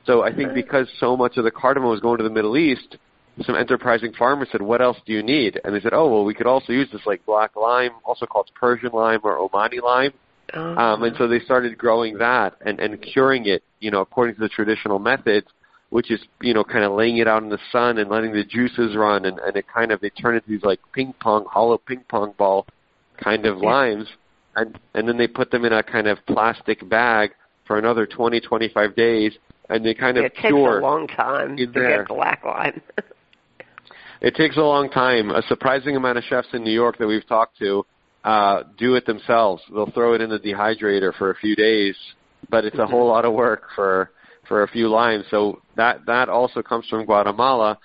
So 0.06 0.22
I 0.22 0.34
think 0.34 0.54
because 0.54 0.88
so 1.00 1.14
much 1.14 1.36
of 1.36 1.44
the 1.44 1.50
cardamom 1.50 1.90
was 1.90 2.00
going 2.00 2.16
to 2.16 2.24
the 2.24 2.30
Middle 2.30 2.56
East, 2.56 2.96
some 3.44 3.54
enterprising 3.54 4.14
farmers 4.18 4.48
said, 4.50 4.62
"What 4.62 4.80
else 4.80 4.96
do 5.04 5.12
you 5.12 5.22
need?" 5.22 5.60
And 5.62 5.74
they 5.74 5.80
said, 5.80 5.92
"Oh, 5.92 6.08
well, 6.08 6.24
we 6.24 6.32
could 6.32 6.46
also 6.46 6.72
use 6.72 6.88
this 6.90 7.04
like 7.04 7.26
black 7.26 7.54
lime, 7.54 7.90
also 8.02 8.24
called 8.24 8.50
Persian 8.58 8.92
lime 8.94 9.20
or 9.22 9.36
Omani 9.36 9.82
lime." 9.82 10.14
Uh-huh. 10.54 10.80
Um, 10.80 11.02
and 11.02 11.14
so 11.16 11.28
they 11.28 11.40
started 11.40 11.76
growing 11.76 12.18
that 12.18 12.56
and, 12.64 12.80
and 12.80 13.00
curing 13.02 13.46
it, 13.46 13.62
you 13.80 13.90
know, 13.90 14.00
according 14.00 14.34
to 14.36 14.40
the 14.40 14.48
traditional 14.48 14.98
methods, 14.98 15.46
which 15.90 16.10
is, 16.10 16.20
you 16.40 16.54
know, 16.54 16.64
kind 16.64 16.84
of 16.84 16.92
laying 16.92 17.18
it 17.18 17.28
out 17.28 17.42
in 17.42 17.48
the 17.48 17.58
sun 17.70 17.98
and 17.98 18.10
letting 18.10 18.32
the 18.32 18.44
juices 18.44 18.96
run, 18.96 19.24
and, 19.24 19.38
and 19.38 19.56
it 19.56 19.66
kind 19.72 19.90
of 19.90 20.00
they 20.00 20.10
turn 20.10 20.34
into 20.34 20.48
these 20.48 20.62
like 20.62 20.80
ping 20.92 21.14
pong, 21.20 21.44
hollow 21.50 21.78
ping 21.78 22.04
pong 22.08 22.34
ball 22.38 22.66
kind 23.22 23.46
of 23.46 23.58
limes, 23.58 24.06
and 24.56 24.78
and 24.94 25.08
then 25.08 25.16
they 25.16 25.26
put 25.26 25.50
them 25.50 25.64
in 25.64 25.72
a 25.72 25.82
kind 25.82 26.06
of 26.06 26.18
plastic 26.26 26.86
bag 26.88 27.30
for 27.66 27.78
another 27.78 28.06
20, 28.06 28.40
25 28.40 28.96
days, 28.96 29.32
and 29.68 29.84
they 29.84 29.94
kind 29.94 30.16
of 30.18 30.24
it 30.24 30.34
takes 30.34 30.48
cure. 30.48 30.78
a 30.78 30.82
long 30.82 31.06
time 31.06 31.56
to 31.56 31.66
there. 31.66 31.98
get 31.98 32.08
black 32.08 32.44
lime. 32.44 32.80
It 34.20 34.34
takes 34.34 34.56
a 34.56 34.62
long 34.62 34.90
time. 34.90 35.30
A 35.30 35.42
surprising 35.42 35.94
amount 35.94 36.18
of 36.18 36.24
chefs 36.24 36.48
in 36.52 36.64
New 36.64 36.72
York 36.72 36.98
that 36.98 37.06
we've 37.06 37.26
talked 37.26 37.56
to 37.58 37.86
uh, 38.24 38.64
do 38.76 38.94
it 38.96 39.06
themselves. 39.06 39.62
They'll 39.72 39.90
throw 39.90 40.14
it 40.14 40.20
in 40.20 40.30
the 40.30 40.38
dehydrator 40.38 41.14
for 41.16 41.30
a 41.30 41.34
few 41.36 41.54
days, 41.56 41.96
but 42.50 42.64
it's 42.64 42.76
a 42.76 42.80
Mm-hmm. 42.80 42.90
whole 42.92 43.08
lot 43.08 43.24
of 43.24 43.32
work 43.32 43.64
for 43.74 44.10
for 44.48 44.62
a 44.62 44.68
few 44.68 44.88
limes. 44.88 45.24
So 45.30 45.60
that 45.76 46.06
that 46.06 46.28
also 46.28 46.62
comes 46.62 46.86
from 46.88 47.04
Guatemala. 47.04 47.78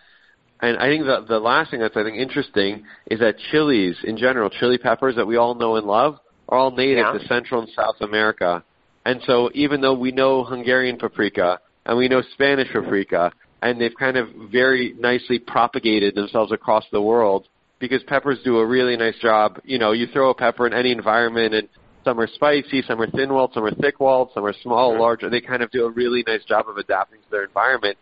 And 0.62 0.78
I 0.78 0.88
think 0.88 1.06
the 1.06 1.26
the 1.28 1.40
last 1.40 1.72
thing 1.72 1.82
that's 1.82 1.96
I 1.98 2.04
think 2.04 2.18
interesting 2.18 2.86
is 3.08 3.20
that 3.20 3.36
chilies 3.52 3.98
in 4.04 4.18
general, 4.18 4.50
chili 4.50 4.78
peppers 4.78 5.16
that 5.16 5.26
we 5.28 5.36
all 5.38 5.56
know 5.56 5.76
and 5.76 5.86
love, 5.86 6.18
are 6.50 6.58
all 6.58 6.72
native 6.72 7.06
Yeah. 7.06 7.20
to 7.20 7.28
Central 7.28 7.62
and 7.62 7.70
South 7.76 7.96
America. 8.02 8.64
And 9.06 9.22
so 9.28 9.50
even 9.54 9.82
though 9.82 9.94
we 9.94 10.12
know 10.12 10.44
Hungarian 10.44 10.98
paprika 10.98 11.60
and 11.86 11.98
we 11.98 12.08
know 12.08 12.22
Spanish 12.34 12.72
paprika, 12.72 13.32
and 13.62 13.80
they've 13.80 13.96
kind 13.98 14.16
of 14.18 14.30
very 14.52 14.94
nicely 14.98 15.40
propagated 15.40 16.16
themselves 16.16 16.52
across 16.52 16.86
the 16.92 17.02
world 17.02 17.48
because 17.84 18.02
peppers 18.04 18.40
do 18.46 18.60
a 18.60 18.66
really 18.66 18.96
nice 18.96 19.18
job. 19.22 19.60
You 19.66 19.78
know, 19.78 19.92
you 19.92 20.08
throw 20.08 20.30
a 20.30 20.34
pepper 20.34 20.66
in 20.66 20.74
any 20.74 20.94
environment 20.94 21.54
and 21.54 21.68
some 22.06 22.18
are 22.18 22.28
spicy, 22.28 22.82
some 22.88 23.02
are 23.02 23.12
thin-walled, 23.12 23.52
some 23.54 23.66
are 23.66 23.76
thick-walled, 23.76 24.30
some 24.34 24.46
are 24.46 24.54
small, 24.64 24.98
large. 24.98 25.20
They 25.30 25.42
kind 25.42 25.62
of 25.62 25.70
do 25.70 25.86
a 25.86 25.92
really 25.92 26.24
nice 26.26 26.46
job 26.46 26.70
of 26.70 26.78
adapting 26.78 27.20
to 27.20 27.30
their 27.30 27.44
environment. 27.44 27.98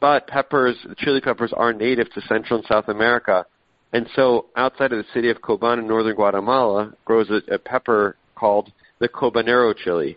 But 0.00 0.26
peppers, 0.26 0.76
chili 0.96 1.20
peppers, 1.20 1.52
are 1.54 1.74
native 1.74 2.10
to 2.14 2.22
Central 2.22 2.60
and 2.60 2.66
South 2.66 2.88
America. 2.88 3.44
And 3.92 4.08
so 4.16 4.46
outside 4.56 4.92
of 4.92 4.98
the 4.98 5.10
city 5.12 5.28
of 5.30 5.42
Coban 5.42 5.80
in 5.80 5.86
northern 5.86 6.14
Guatemala 6.16 6.94
grows 7.04 7.28
a, 7.28 7.40
a 7.52 7.58
pepper 7.58 8.16
called 8.34 8.72
the 9.00 9.08
Cobanero 9.08 9.74
chili. 9.76 10.16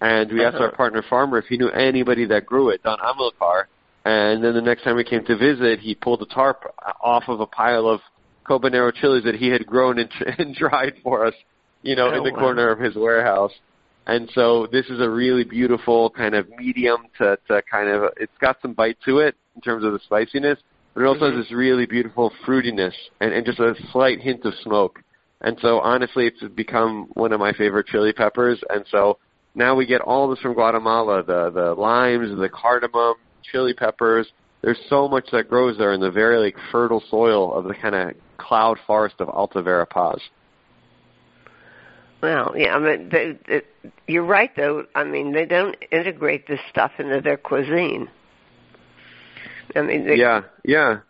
And 0.00 0.32
we 0.32 0.42
asked 0.42 0.56
Uh-huh. 0.56 0.64
our 0.64 0.72
partner 0.72 1.02
farmer 1.08 1.36
if 1.38 1.46
he 1.46 1.58
knew 1.58 1.68
anybody 1.68 2.24
that 2.26 2.46
grew 2.46 2.70
it, 2.70 2.82
Don 2.82 2.98
Amilcar. 2.98 3.64
And 4.06 4.44
then 4.44 4.52
the 4.52 4.60
next 4.60 4.84
time 4.84 4.96
we 4.96 5.04
came 5.04 5.24
to 5.24 5.36
visit, 5.36 5.80
he 5.80 5.94
pulled 5.94 6.20
a 6.20 6.26
tarp 6.26 6.64
off 7.02 7.24
of 7.28 7.40
a 7.40 7.46
pile 7.46 7.86
of 7.88 8.00
Cobanero 8.46 8.92
chilies 8.92 9.24
that 9.24 9.34
he 9.34 9.48
had 9.48 9.66
grown 9.66 9.98
and, 9.98 10.10
and 10.38 10.54
dried 10.54 10.94
for 11.02 11.26
us, 11.26 11.34
you 11.82 11.96
know, 11.96 12.10
Oh, 12.10 12.16
in 12.16 12.24
the 12.24 12.30
wow. 12.32 12.38
corner 12.38 12.70
of 12.70 12.78
his 12.78 12.94
warehouse. 12.94 13.52
And 14.06 14.30
so 14.34 14.66
this 14.70 14.86
is 14.86 15.00
a 15.00 15.08
really 15.08 15.44
beautiful 15.44 16.10
kind 16.10 16.34
of 16.34 16.46
medium 16.58 17.06
to, 17.18 17.38
to 17.48 17.62
kind 17.70 17.88
of, 17.88 18.10
it's 18.18 18.36
got 18.40 18.56
some 18.60 18.74
bite 18.74 18.98
to 19.06 19.18
it 19.18 19.34
in 19.54 19.62
terms 19.62 19.82
of 19.82 19.92
the 19.92 19.98
spiciness, 20.00 20.58
but 20.94 21.02
it 21.02 21.06
also 21.06 21.30
Mhm. 21.30 21.36
has 21.36 21.44
this 21.46 21.52
really 21.52 21.86
beautiful 21.86 22.30
fruitiness 22.44 22.94
and, 23.20 23.32
and 23.32 23.46
just 23.46 23.60
a 23.60 23.74
slight 23.92 24.20
hint 24.20 24.44
of 24.44 24.54
smoke. 24.62 25.00
And 25.40 25.58
so 25.60 25.80
honestly, 25.80 26.26
it's 26.26 26.42
become 26.54 27.08
one 27.14 27.32
of 27.32 27.40
my 27.40 27.52
favorite 27.52 27.86
chili 27.86 28.12
peppers. 28.12 28.62
And 28.68 28.84
so 28.90 29.18
now 29.54 29.74
we 29.74 29.86
get 29.86 30.02
all 30.02 30.28
this 30.28 30.38
from 30.40 30.52
Guatemala, 30.54 31.22
the, 31.22 31.50
the 31.50 31.74
limes, 31.74 32.36
the 32.38 32.48
cardamom, 32.48 33.14
chili 33.50 33.72
peppers. 33.72 34.26
There's 34.62 34.80
so 34.88 35.08
much 35.08 35.30
that 35.32 35.48
grows 35.48 35.76
there 35.78 35.92
in 35.92 36.00
the 36.00 36.10
very 36.10 36.38
like 36.38 36.56
fertile 36.72 37.02
soil 37.10 37.54
of 37.54 37.64
the 37.64 37.74
kind 37.74 37.94
of 37.94 38.14
cloud 38.34 38.78
forest 38.86 39.16
of 39.18 39.28
Alta 39.28 39.62
Verapaz. 39.62 40.20
Well, 42.22 42.54
yeah, 42.56 42.74
I 42.74 42.78
mean, 42.78 43.08
they, 43.10 43.38
they, 43.46 43.62
you're 44.06 44.24
right 44.24 44.50
though. 44.56 44.86
I 44.94 45.04
mean, 45.04 45.32
they 45.32 45.44
don't 45.44 45.76
integrate 45.92 46.48
this 46.48 46.60
stuff 46.70 46.92
into 46.98 47.20
their 47.20 47.36
cuisine. 47.36 48.08
I 49.76 49.82
mean, 49.82 50.06
they, 50.06 50.16
yeah, 50.16 50.42
yeah. 50.64 51.00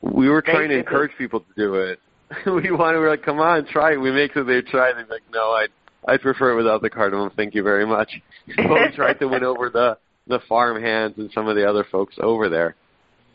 We 0.00 0.28
were 0.28 0.42
trying 0.42 0.70
to 0.70 0.78
encourage 0.78 1.12
people 1.16 1.40
to 1.40 1.46
do 1.56 1.74
it. 1.74 2.00
we 2.46 2.70
wanted, 2.70 2.98
we 2.98 3.04
were 3.04 3.10
like, 3.10 3.22
come 3.22 3.38
on, 3.38 3.66
try 3.66 3.92
it. 3.92 3.96
We 3.96 4.10
make 4.10 4.32
sure 4.32 4.44
they 4.44 4.60
try 4.62 4.90
it. 4.90 4.96
They're 4.96 5.06
like, 5.06 5.22
no, 5.32 5.52
I'd, 5.52 5.68
I'd 6.06 6.20
prefer 6.20 6.52
it 6.52 6.56
without 6.56 6.82
the 6.82 6.90
cardamom. 6.90 7.30
Thank 7.36 7.54
you 7.54 7.62
very 7.62 7.86
much. 7.86 8.10
but 8.56 8.68
we 8.70 8.92
tried 8.94 9.18
to 9.20 9.28
win 9.28 9.44
over 9.44 9.70
the, 9.70 9.98
the 10.26 10.40
farm 10.48 10.82
hands 10.82 11.14
and 11.16 11.30
some 11.32 11.48
of 11.48 11.56
the 11.56 11.68
other 11.68 11.86
folks 11.90 12.16
over 12.20 12.48
there. 12.48 12.74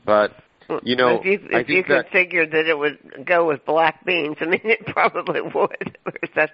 But, 0.05 0.31
you 0.83 0.95
know, 0.95 1.19
if 1.21 1.25
you, 1.25 1.49
I 1.55 1.61
if 1.61 1.69
you 1.69 1.75
think 1.75 1.87
that, 1.87 2.11
figure 2.11 2.45
that 2.45 2.65
it 2.65 2.77
would 2.77 3.25
go 3.25 3.47
with 3.47 3.65
black 3.65 4.05
beans, 4.05 4.37
I 4.41 4.45
mean, 4.45 4.61
it 4.63 4.85
probably 4.87 5.41
would. 5.41 5.97
That's, 6.35 6.51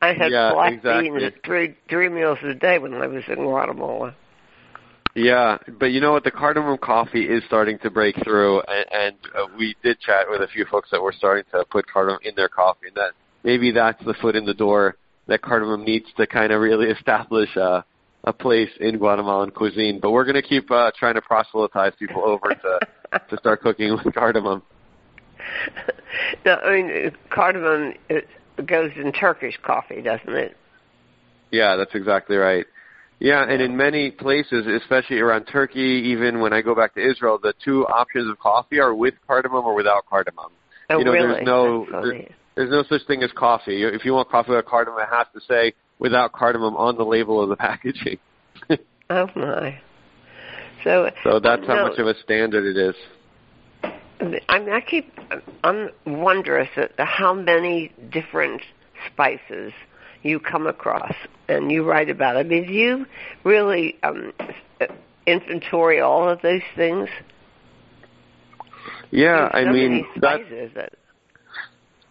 I 0.00 0.08
had 0.08 0.32
Yeah, 0.32 0.52
black 0.52 0.74
exactly. 0.74 1.10
beans 1.10 1.32
three 1.44 1.76
three 1.88 2.08
meals 2.08 2.38
a 2.42 2.54
day 2.54 2.78
when 2.78 2.94
I 2.94 3.06
was 3.06 3.24
in 3.28 3.36
Guatemala. 3.36 4.14
Yeah, 5.14 5.58
but 5.78 5.86
you 5.86 6.00
know 6.00 6.12
what? 6.12 6.24
The 6.24 6.32
cardamom 6.32 6.76
coffee 6.78 7.28
is 7.28 7.44
starting 7.46 7.78
to 7.80 7.90
break 7.90 8.16
through, 8.24 8.60
and, 8.62 8.86
and 8.90 9.16
uh, 9.36 9.46
we 9.56 9.76
did 9.82 10.00
chat 10.00 10.26
with 10.28 10.42
a 10.42 10.48
few 10.48 10.64
folks 10.64 10.90
that 10.90 11.00
were 11.00 11.12
starting 11.16 11.44
to 11.52 11.64
put 11.70 11.86
cardamom 11.86 12.18
in 12.24 12.34
their 12.34 12.48
coffee, 12.48 12.88
and 12.88 12.96
that 12.96 13.12
maybe 13.44 13.70
that's 13.70 14.04
the 14.04 14.14
foot 14.14 14.34
in 14.34 14.44
the 14.44 14.54
door 14.54 14.96
that 15.28 15.40
cardamom 15.40 15.84
needs 15.84 16.06
to 16.16 16.26
kind 16.26 16.52
of 16.52 16.60
really 16.60 16.86
establish 16.90 17.54
a, 17.56 17.84
a 18.24 18.32
place 18.32 18.70
in 18.80 18.98
Guatemalan 18.98 19.50
cuisine. 19.50 20.00
But 20.00 20.10
we're 20.10 20.24
going 20.24 20.34
to 20.34 20.42
keep 20.42 20.70
uh, 20.70 20.90
trying 20.98 21.14
to 21.14 21.22
proselytize 21.22 21.92
people 21.98 22.22
over 22.24 22.54
to 22.54 22.80
to 23.30 23.36
start 23.38 23.60
cooking 23.60 23.96
with 24.04 24.14
cardamom. 24.14 24.62
No, 26.44 26.54
I 26.54 26.82
mean 26.82 27.12
cardamom 27.30 27.94
it 28.08 28.26
goes 28.66 28.90
in 28.96 29.12
Turkish 29.12 29.58
coffee, 29.62 30.00
doesn't 30.00 30.34
it? 30.34 30.56
Yeah, 31.50 31.76
that's 31.76 31.94
exactly 31.94 32.36
right. 32.36 32.66
Yeah, 33.20 33.44
and 33.48 33.62
in 33.62 33.76
many 33.76 34.10
places, 34.10 34.66
especially 34.66 35.20
around 35.20 35.44
Turkey, 35.44 36.02
even 36.06 36.40
when 36.40 36.52
I 36.52 36.62
go 36.62 36.74
back 36.74 36.94
to 36.94 37.00
Israel, 37.00 37.38
the 37.40 37.54
two 37.64 37.86
options 37.86 38.28
of 38.28 38.38
coffee 38.38 38.80
are 38.80 38.94
with 38.94 39.14
cardamom 39.26 39.64
or 39.64 39.74
without 39.74 40.04
cardamom. 40.06 40.50
Oh, 40.90 40.98
you 40.98 41.04
know, 41.04 41.12
really? 41.12 41.28
there's 41.28 41.46
no 41.46 41.86
there, 41.90 42.28
there's 42.56 42.70
no 42.70 42.84
such 42.88 43.06
thing 43.06 43.22
as 43.22 43.30
coffee. 43.32 43.84
If 43.84 44.04
you 44.04 44.12
want 44.12 44.28
coffee 44.28 44.50
without 44.50 44.66
cardamom, 44.66 45.00
it 45.00 45.08
has 45.10 45.26
to 45.34 45.40
say 45.48 45.74
without 45.98 46.32
cardamom 46.32 46.76
on 46.76 46.96
the 46.96 47.04
label 47.04 47.42
of 47.42 47.48
the 47.48 47.56
packaging. 47.56 48.18
oh 49.10 49.28
my! 49.34 49.80
So 50.82 51.10
so 51.22 51.40
that's 51.40 51.66
how 51.66 51.74
no, 51.74 51.88
much 51.88 51.98
of 51.98 52.06
a 52.06 52.14
standard 52.22 52.76
it 52.76 52.80
is. 52.80 52.94
I 54.18 54.58
mean, 54.58 54.70
I 54.70 54.80
keep 54.80 55.12
I'm 55.62 55.90
wondrous 56.06 56.68
at 56.76 56.92
how 56.98 57.34
many 57.34 57.92
different 58.10 58.62
spices 59.06 59.72
you 60.22 60.40
come 60.40 60.66
across 60.66 61.14
and 61.48 61.70
you 61.70 61.84
write 61.84 62.08
about. 62.08 62.36
I 62.36 62.42
mean, 62.42 62.66
do 62.66 62.72
you 62.72 63.06
really 63.44 63.96
um, 64.02 64.32
inventory 65.26 66.00
all 66.00 66.28
of 66.28 66.40
those 66.42 66.62
things? 66.74 67.08
Yeah, 69.10 69.50
so 69.50 69.58
I 69.58 69.70
mean 69.70 70.06
that. 70.20 70.92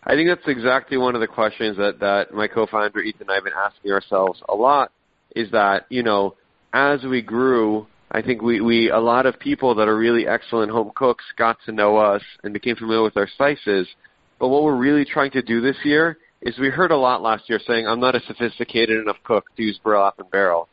I 0.05 0.15
think 0.15 0.27
that's 0.27 0.47
exactly 0.47 0.97
one 0.97 1.15
of 1.15 1.21
the 1.21 1.27
questions 1.27 1.77
that 1.77 1.99
that 1.99 2.33
my 2.33 2.47
co-founder 2.47 2.99
Ethan 2.99 3.21
and 3.21 3.31
I 3.31 3.35
have 3.35 3.43
been 3.45 3.53
asking 3.53 3.91
ourselves 3.91 4.41
a 4.49 4.55
lot. 4.55 4.91
Is 5.35 5.49
that 5.51 5.85
you 5.89 6.03
know 6.03 6.35
as 6.73 7.03
we 7.03 7.21
grew, 7.21 7.87
I 8.11 8.21
think 8.21 8.41
we 8.41 8.61
we 8.61 8.89
a 8.89 8.99
lot 8.99 9.25
of 9.25 9.39
people 9.39 9.75
that 9.75 9.87
are 9.87 9.97
really 9.97 10.27
excellent 10.27 10.71
home 10.71 10.91
cooks 10.95 11.23
got 11.37 11.57
to 11.65 11.71
know 11.71 11.97
us 11.97 12.21
and 12.43 12.53
became 12.53 12.75
familiar 12.75 13.03
with 13.03 13.17
our 13.17 13.27
spices. 13.27 13.87
But 14.39 14.49
what 14.49 14.63
we're 14.63 14.75
really 14.75 15.05
trying 15.05 15.31
to 15.31 15.41
do 15.41 15.61
this 15.61 15.77
year 15.83 16.17
is 16.41 16.59
we 16.59 16.69
heard 16.69 16.91
a 16.91 16.97
lot 16.97 17.21
last 17.21 17.49
year 17.49 17.59
saying 17.65 17.87
I'm 17.87 18.01
not 18.01 18.15
a 18.15 18.19
sophisticated 18.27 18.99
enough 18.99 19.17
cook 19.23 19.45
to 19.55 19.63
use 19.63 19.79
burlap 19.81 20.19
and 20.19 20.29
barrel. 20.29 20.67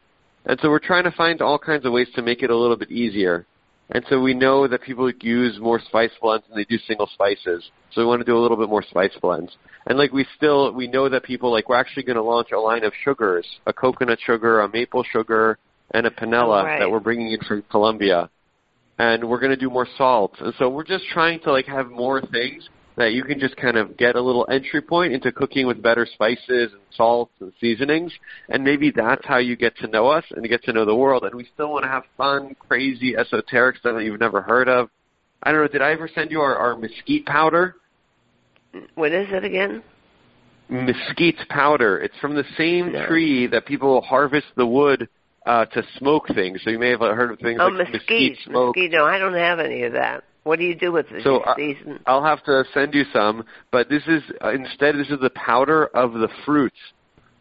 And 0.46 0.58
so 0.60 0.70
we're 0.70 0.80
trying 0.80 1.04
to 1.04 1.12
find 1.12 1.40
all 1.40 1.58
kinds 1.58 1.86
of 1.86 1.92
ways 1.92 2.08
to 2.16 2.22
make 2.22 2.42
it 2.42 2.50
a 2.50 2.56
little 2.56 2.76
bit 2.76 2.90
easier. 2.90 3.46
And 3.92 4.04
so 4.08 4.20
we 4.20 4.34
know 4.34 4.68
that 4.68 4.82
people 4.82 5.10
use 5.20 5.58
more 5.58 5.80
spice 5.80 6.12
blends 6.20 6.46
than 6.46 6.56
they 6.56 6.64
do 6.64 6.78
single 6.86 7.08
spices. 7.12 7.70
So 7.92 8.00
we 8.00 8.06
want 8.06 8.20
to 8.20 8.24
do 8.24 8.38
a 8.38 8.40
little 8.40 8.56
bit 8.56 8.68
more 8.68 8.82
spice 8.82 9.10
blends. 9.20 9.50
And 9.86 9.98
like 9.98 10.12
we 10.12 10.24
still, 10.36 10.72
we 10.72 10.86
know 10.86 11.08
that 11.08 11.24
people, 11.24 11.50
like 11.50 11.68
we're 11.68 11.76
actually 11.76 12.04
going 12.04 12.16
to 12.16 12.22
launch 12.22 12.52
a 12.52 12.58
line 12.58 12.84
of 12.84 12.92
sugars, 13.04 13.46
a 13.66 13.72
coconut 13.72 14.18
sugar, 14.24 14.60
a 14.60 14.68
maple 14.68 15.02
sugar, 15.02 15.58
and 15.92 16.06
a 16.06 16.10
panela 16.10 16.64
right. 16.64 16.78
that 16.78 16.90
we're 16.90 17.00
bringing 17.00 17.32
in 17.32 17.40
from 17.40 17.64
Colombia. 17.70 18.30
And 18.98 19.28
we're 19.28 19.40
going 19.40 19.50
to 19.50 19.56
do 19.56 19.70
more 19.70 19.88
salt. 19.98 20.34
And 20.38 20.54
so 20.58 20.68
we're 20.68 20.84
just 20.84 21.04
trying 21.12 21.40
to 21.40 21.50
like 21.50 21.66
have 21.66 21.90
more 21.90 22.20
things 22.20 22.68
that 22.96 23.12
you 23.12 23.22
can 23.24 23.38
just 23.38 23.56
kind 23.56 23.76
of 23.76 23.96
get 23.96 24.16
a 24.16 24.20
little 24.20 24.46
entry 24.50 24.82
point 24.82 25.12
into 25.12 25.32
cooking 25.32 25.66
with 25.66 25.82
better 25.82 26.06
spices 26.12 26.72
and 26.72 26.80
salts 26.94 27.32
and 27.40 27.52
seasonings. 27.60 28.12
And 28.48 28.62
maybe 28.64 28.90
that's 28.90 29.24
how 29.24 29.38
you 29.38 29.56
get 29.56 29.76
to 29.78 29.86
know 29.86 30.08
us 30.08 30.24
and 30.30 30.46
get 30.48 30.62
to 30.64 30.72
know 30.72 30.84
the 30.84 30.94
world. 30.94 31.24
And 31.24 31.34
we 31.34 31.48
still 31.54 31.70
want 31.70 31.84
to 31.84 31.88
have 31.88 32.02
fun, 32.16 32.54
crazy, 32.68 33.16
esoteric 33.16 33.76
stuff 33.78 33.94
that 33.96 34.04
you've 34.04 34.20
never 34.20 34.42
heard 34.42 34.68
of. 34.68 34.90
I 35.42 35.52
don't 35.52 35.62
know, 35.62 35.68
did 35.68 35.82
I 35.82 35.92
ever 35.92 36.08
send 36.14 36.30
you 36.30 36.40
our, 36.40 36.56
our 36.56 36.76
mesquite 36.76 37.24
powder? 37.26 37.76
What 38.94 39.12
is 39.12 39.28
it 39.30 39.44
again? 39.44 39.82
Mesquite 40.68 41.48
powder. 41.48 41.98
It's 41.98 42.16
from 42.20 42.34
the 42.34 42.44
same 42.56 42.92
No. 42.92 43.06
tree 43.06 43.46
that 43.48 43.66
people 43.66 44.00
harvest 44.02 44.46
the 44.56 44.66
wood 44.66 45.08
uh, 45.46 45.64
to 45.66 45.82
smoke 45.98 46.28
things. 46.28 46.60
So 46.62 46.70
you 46.70 46.78
may 46.78 46.90
have 46.90 47.00
heard 47.00 47.32
of 47.32 47.38
things 47.38 47.58
Oh, 47.60 47.68
like 47.68 47.90
mesquite. 47.92 48.38
smoke. 48.44 48.76
Mesquite. 48.76 48.92
No, 48.92 49.06
I 49.06 49.18
don't 49.18 49.34
have 49.34 49.58
any 49.58 49.84
of 49.84 49.94
that. 49.94 50.24
What 50.42 50.58
do 50.58 50.64
you 50.64 50.74
do 50.74 50.92
with 50.92 51.06
it? 51.10 51.22
So, 51.22 51.38
this 51.38 51.46
uh, 51.46 51.54
season? 51.56 52.00
I'll 52.06 52.24
have 52.24 52.42
to 52.44 52.64
send 52.72 52.94
you 52.94 53.04
some, 53.12 53.44
but 53.70 53.88
this 53.88 54.02
is 54.06 54.22
uh, 54.42 54.50
instead 54.50 54.96
this 54.96 55.08
is 55.08 55.20
the 55.20 55.30
powder 55.30 55.86
of 55.86 56.14
the 56.14 56.28
fruits. 56.44 56.78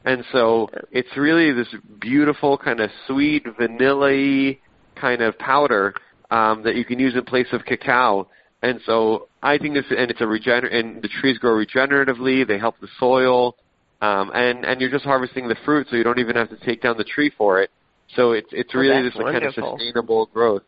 And 0.05 0.23
so 0.31 0.69
it's 0.91 1.15
really 1.17 1.51
this 1.51 1.67
beautiful 1.99 2.57
kind 2.57 2.79
of 2.79 2.89
sweet 3.07 3.45
vanilla 3.57 4.11
y 4.11 4.57
kind 4.95 5.21
of 5.21 5.37
powder 5.37 5.93
um, 6.31 6.63
that 6.63 6.75
you 6.75 6.85
can 6.85 6.99
use 6.99 7.15
in 7.15 7.23
place 7.23 7.47
of 7.51 7.65
cacao. 7.65 8.27
And 8.61 8.79
so 8.85 9.27
I 9.41 9.57
think 9.57 9.73
this, 9.73 9.85
and 9.89 10.11
it's 10.11 10.21
a 10.21 10.25
regener, 10.25 10.73
and 10.73 11.01
the 11.01 11.07
trees 11.07 11.37
grow 11.37 11.53
regeneratively. 11.53 12.47
They 12.47 12.59
help 12.59 12.79
the 12.81 12.89
soil, 12.99 13.55
um, 14.01 14.31
and 14.33 14.65
and 14.65 14.81
you're 14.81 14.89
just 14.89 15.05
harvesting 15.05 15.47
the 15.47 15.55
fruit, 15.63 15.87
so 15.89 15.95
you 15.95 16.03
don't 16.03 16.19
even 16.19 16.35
have 16.35 16.49
to 16.49 16.57
take 16.65 16.81
down 16.81 16.97
the 16.97 17.05
tree 17.05 17.31
for 17.37 17.61
it. 17.61 17.69
So 18.15 18.31
it's 18.31 18.49
it's 18.51 18.73
really 18.75 19.01
this 19.03 19.13
kind 19.13 19.43
of 19.43 19.53
sustainable 19.53 20.25
growth. 20.33 20.63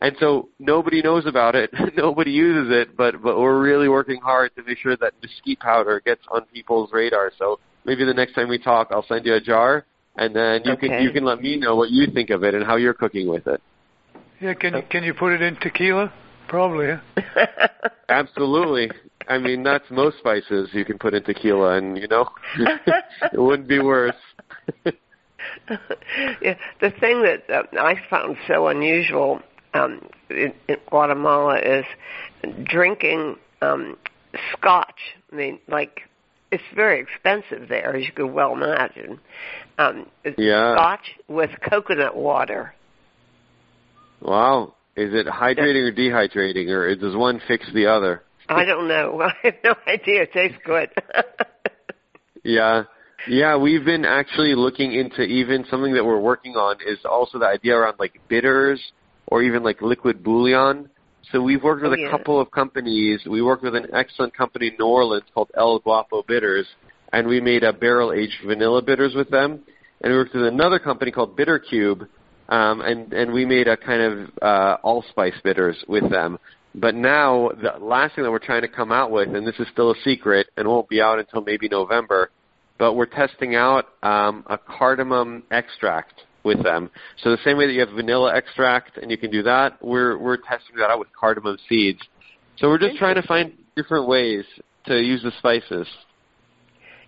And 0.00 0.14
so 0.20 0.48
nobody 0.60 1.02
knows 1.02 1.26
about 1.26 1.56
it, 1.56 1.70
nobody 1.96 2.30
uses 2.30 2.72
it, 2.72 2.96
but 2.96 3.20
but 3.20 3.36
we're 3.38 3.60
really 3.60 3.88
working 3.88 4.20
hard 4.20 4.54
to 4.56 4.62
make 4.62 4.78
sure 4.78 4.96
that 4.96 5.14
mesquite 5.22 5.58
powder 5.58 6.00
gets 6.04 6.22
on 6.30 6.44
people's 6.46 6.90
radar. 6.92 7.32
So 7.36 7.58
maybe 7.84 8.04
the 8.04 8.14
next 8.14 8.34
time 8.34 8.48
we 8.48 8.58
talk, 8.58 8.88
I'll 8.90 9.06
send 9.06 9.26
you 9.26 9.34
a 9.34 9.40
jar, 9.40 9.84
and 10.16 10.34
then 10.34 10.62
you 10.64 10.76
can 10.76 11.02
you 11.02 11.10
can 11.10 11.24
let 11.24 11.40
me 11.40 11.56
know 11.56 11.74
what 11.74 11.90
you 11.90 12.06
think 12.12 12.30
of 12.30 12.44
it 12.44 12.54
and 12.54 12.64
how 12.64 12.76
you're 12.76 12.94
cooking 12.94 13.28
with 13.28 13.48
it. 13.48 13.60
Yeah, 14.40 14.54
can 14.54 14.74
you 14.74 14.82
can 14.88 15.02
you 15.02 15.14
put 15.14 15.32
it 15.32 15.42
in 15.42 15.56
tequila? 15.56 16.12
Probably. 16.46 16.86
Yeah. 16.86 17.00
Absolutely. 18.08 18.90
I 19.28 19.36
mean, 19.36 19.62
that's 19.62 19.84
most 19.90 20.18
spices 20.18 20.70
you 20.72 20.84
can 20.84 20.98
put 20.98 21.12
in 21.12 21.24
tequila, 21.24 21.76
and 21.76 21.98
you 21.98 22.06
know, 22.06 22.28
it 23.32 23.38
wouldn't 23.38 23.68
be 23.68 23.80
worse. 23.80 24.14
yeah, 24.86 26.54
the 26.80 26.90
thing 27.00 27.22
that 27.24 27.42
uh, 27.52 27.64
I 27.80 27.96
found 28.08 28.36
so 28.46 28.68
unusual 28.68 29.42
um, 29.74 30.08
in, 30.30 30.52
in 30.68 30.76
Guatemala 30.88 31.58
is 31.58 31.84
drinking 32.64 33.36
um, 33.62 33.96
scotch. 34.52 35.00
I 35.32 35.36
mean, 35.36 35.58
like 35.68 36.02
it's 36.50 36.62
very 36.74 37.00
expensive 37.00 37.68
there, 37.68 37.96
as 37.96 38.04
you 38.04 38.12
could 38.12 38.32
well 38.32 38.52
imagine. 38.54 39.20
Um, 39.78 40.06
Yeah. 40.36 40.74
Scotch 40.74 41.14
with 41.28 41.50
coconut 41.68 42.16
water. 42.16 42.74
Wow. 44.20 44.74
Is 44.96 45.14
it 45.14 45.26
hydrating 45.26 45.88
or 45.88 45.92
dehydrating, 45.92 46.68
or 46.70 46.94
does 46.96 47.14
one 47.14 47.40
fix 47.46 47.66
the 47.72 47.86
other? 47.86 48.22
I 48.48 48.64
don't 48.64 48.88
know. 48.88 49.20
I 49.22 49.34
have 49.42 49.54
no 49.62 49.74
idea. 49.86 50.22
It 50.22 50.32
tastes 50.32 50.58
good. 50.64 50.90
Yeah. 52.44 52.84
Yeah, 53.26 53.56
we've 53.56 53.84
been 53.84 54.04
actually 54.04 54.54
looking 54.54 54.92
into 54.92 55.22
even 55.22 55.64
something 55.68 55.92
that 55.94 56.04
we're 56.04 56.20
working 56.20 56.54
on 56.54 56.76
is 56.86 56.98
also 57.04 57.38
the 57.38 57.46
idea 57.46 57.76
around 57.76 57.96
like 57.98 58.18
bitters 58.28 58.80
or 59.28 59.42
even 59.42 59.62
like 59.62 59.80
liquid 59.80 60.22
bouillon. 60.22 60.88
So 61.30 61.42
we've 61.42 61.62
worked 61.62 61.82
with 61.82 61.92
Oh, 61.98 62.06
a 62.06 62.10
couple 62.10 62.40
of 62.40 62.50
companies. 62.50 63.20
We 63.26 63.42
worked 63.42 63.62
with 63.62 63.74
an 63.74 63.86
excellent 63.92 64.34
company 64.36 64.68
in 64.68 64.74
New 64.78 64.86
Orleans 64.86 65.24
called 65.34 65.50
El 65.56 65.78
Guapo 65.78 66.22
Bitters, 66.26 66.66
and 67.12 67.26
we 67.26 67.40
made 67.40 67.64
a 67.64 67.72
barrel 67.72 68.12
aged 68.12 68.38
vanilla 68.46 68.82
bitters 68.82 69.14
with 69.14 69.30
them. 69.30 69.60
And 70.00 70.12
we 70.12 70.18
worked 70.18 70.34
with 70.34 70.46
another 70.46 70.78
company 70.78 71.10
called 71.10 71.36
Bitter 71.36 71.58
Cube, 71.58 72.06
um, 72.48 72.80
and 72.80 73.12
and 73.12 73.32
we 73.32 73.44
made 73.44 73.68
a 73.68 73.76
kind 73.76 74.00
of 74.00 74.30
uh, 74.40 74.76
allspice 74.82 75.34
bitters 75.42 75.76
with 75.88 76.08
them. 76.10 76.38
But 76.74 76.94
now 76.94 77.50
the 77.50 77.84
last 77.84 78.14
thing 78.14 78.24
that 78.24 78.30
we're 78.30 78.38
trying 78.38 78.62
to 78.62 78.68
come 78.68 78.92
out 78.92 79.10
with, 79.10 79.34
and 79.34 79.46
this 79.46 79.56
is 79.58 79.66
still 79.72 79.90
a 79.90 79.96
secret 80.04 80.46
and 80.56 80.68
won't 80.68 80.88
be 80.88 81.00
out 81.00 81.18
until 81.18 81.42
maybe 81.42 81.68
November, 81.68 82.30
but 82.78 82.94
we're 82.94 83.06
testing 83.06 83.56
out 83.56 83.86
um, 84.02 84.44
a 84.46 84.56
cardamom 84.56 85.42
extract 85.50 86.22
with 86.48 86.62
them. 86.64 86.90
So 87.22 87.30
the 87.30 87.38
same 87.44 87.56
way 87.56 87.66
that 87.68 87.72
you 87.72 87.80
have 87.80 87.90
vanilla 87.90 88.34
extract 88.34 88.96
and 88.98 89.10
you 89.10 89.16
can 89.16 89.30
do 89.30 89.42
that, 89.44 89.78
we're 89.80 90.18
we're 90.18 90.38
testing 90.38 90.76
that 90.78 90.90
out 90.90 90.98
with 90.98 91.08
cardamom 91.18 91.58
seeds. 91.68 92.00
So 92.56 92.68
we're 92.68 92.78
just 92.78 92.96
trying 92.98 93.14
to 93.14 93.22
find 93.22 93.52
different 93.76 94.08
ways 94.08 94.44
to 94.86 95.00
use 95.00 95.22
the 95.22 95.32
spices. 95.38 95.86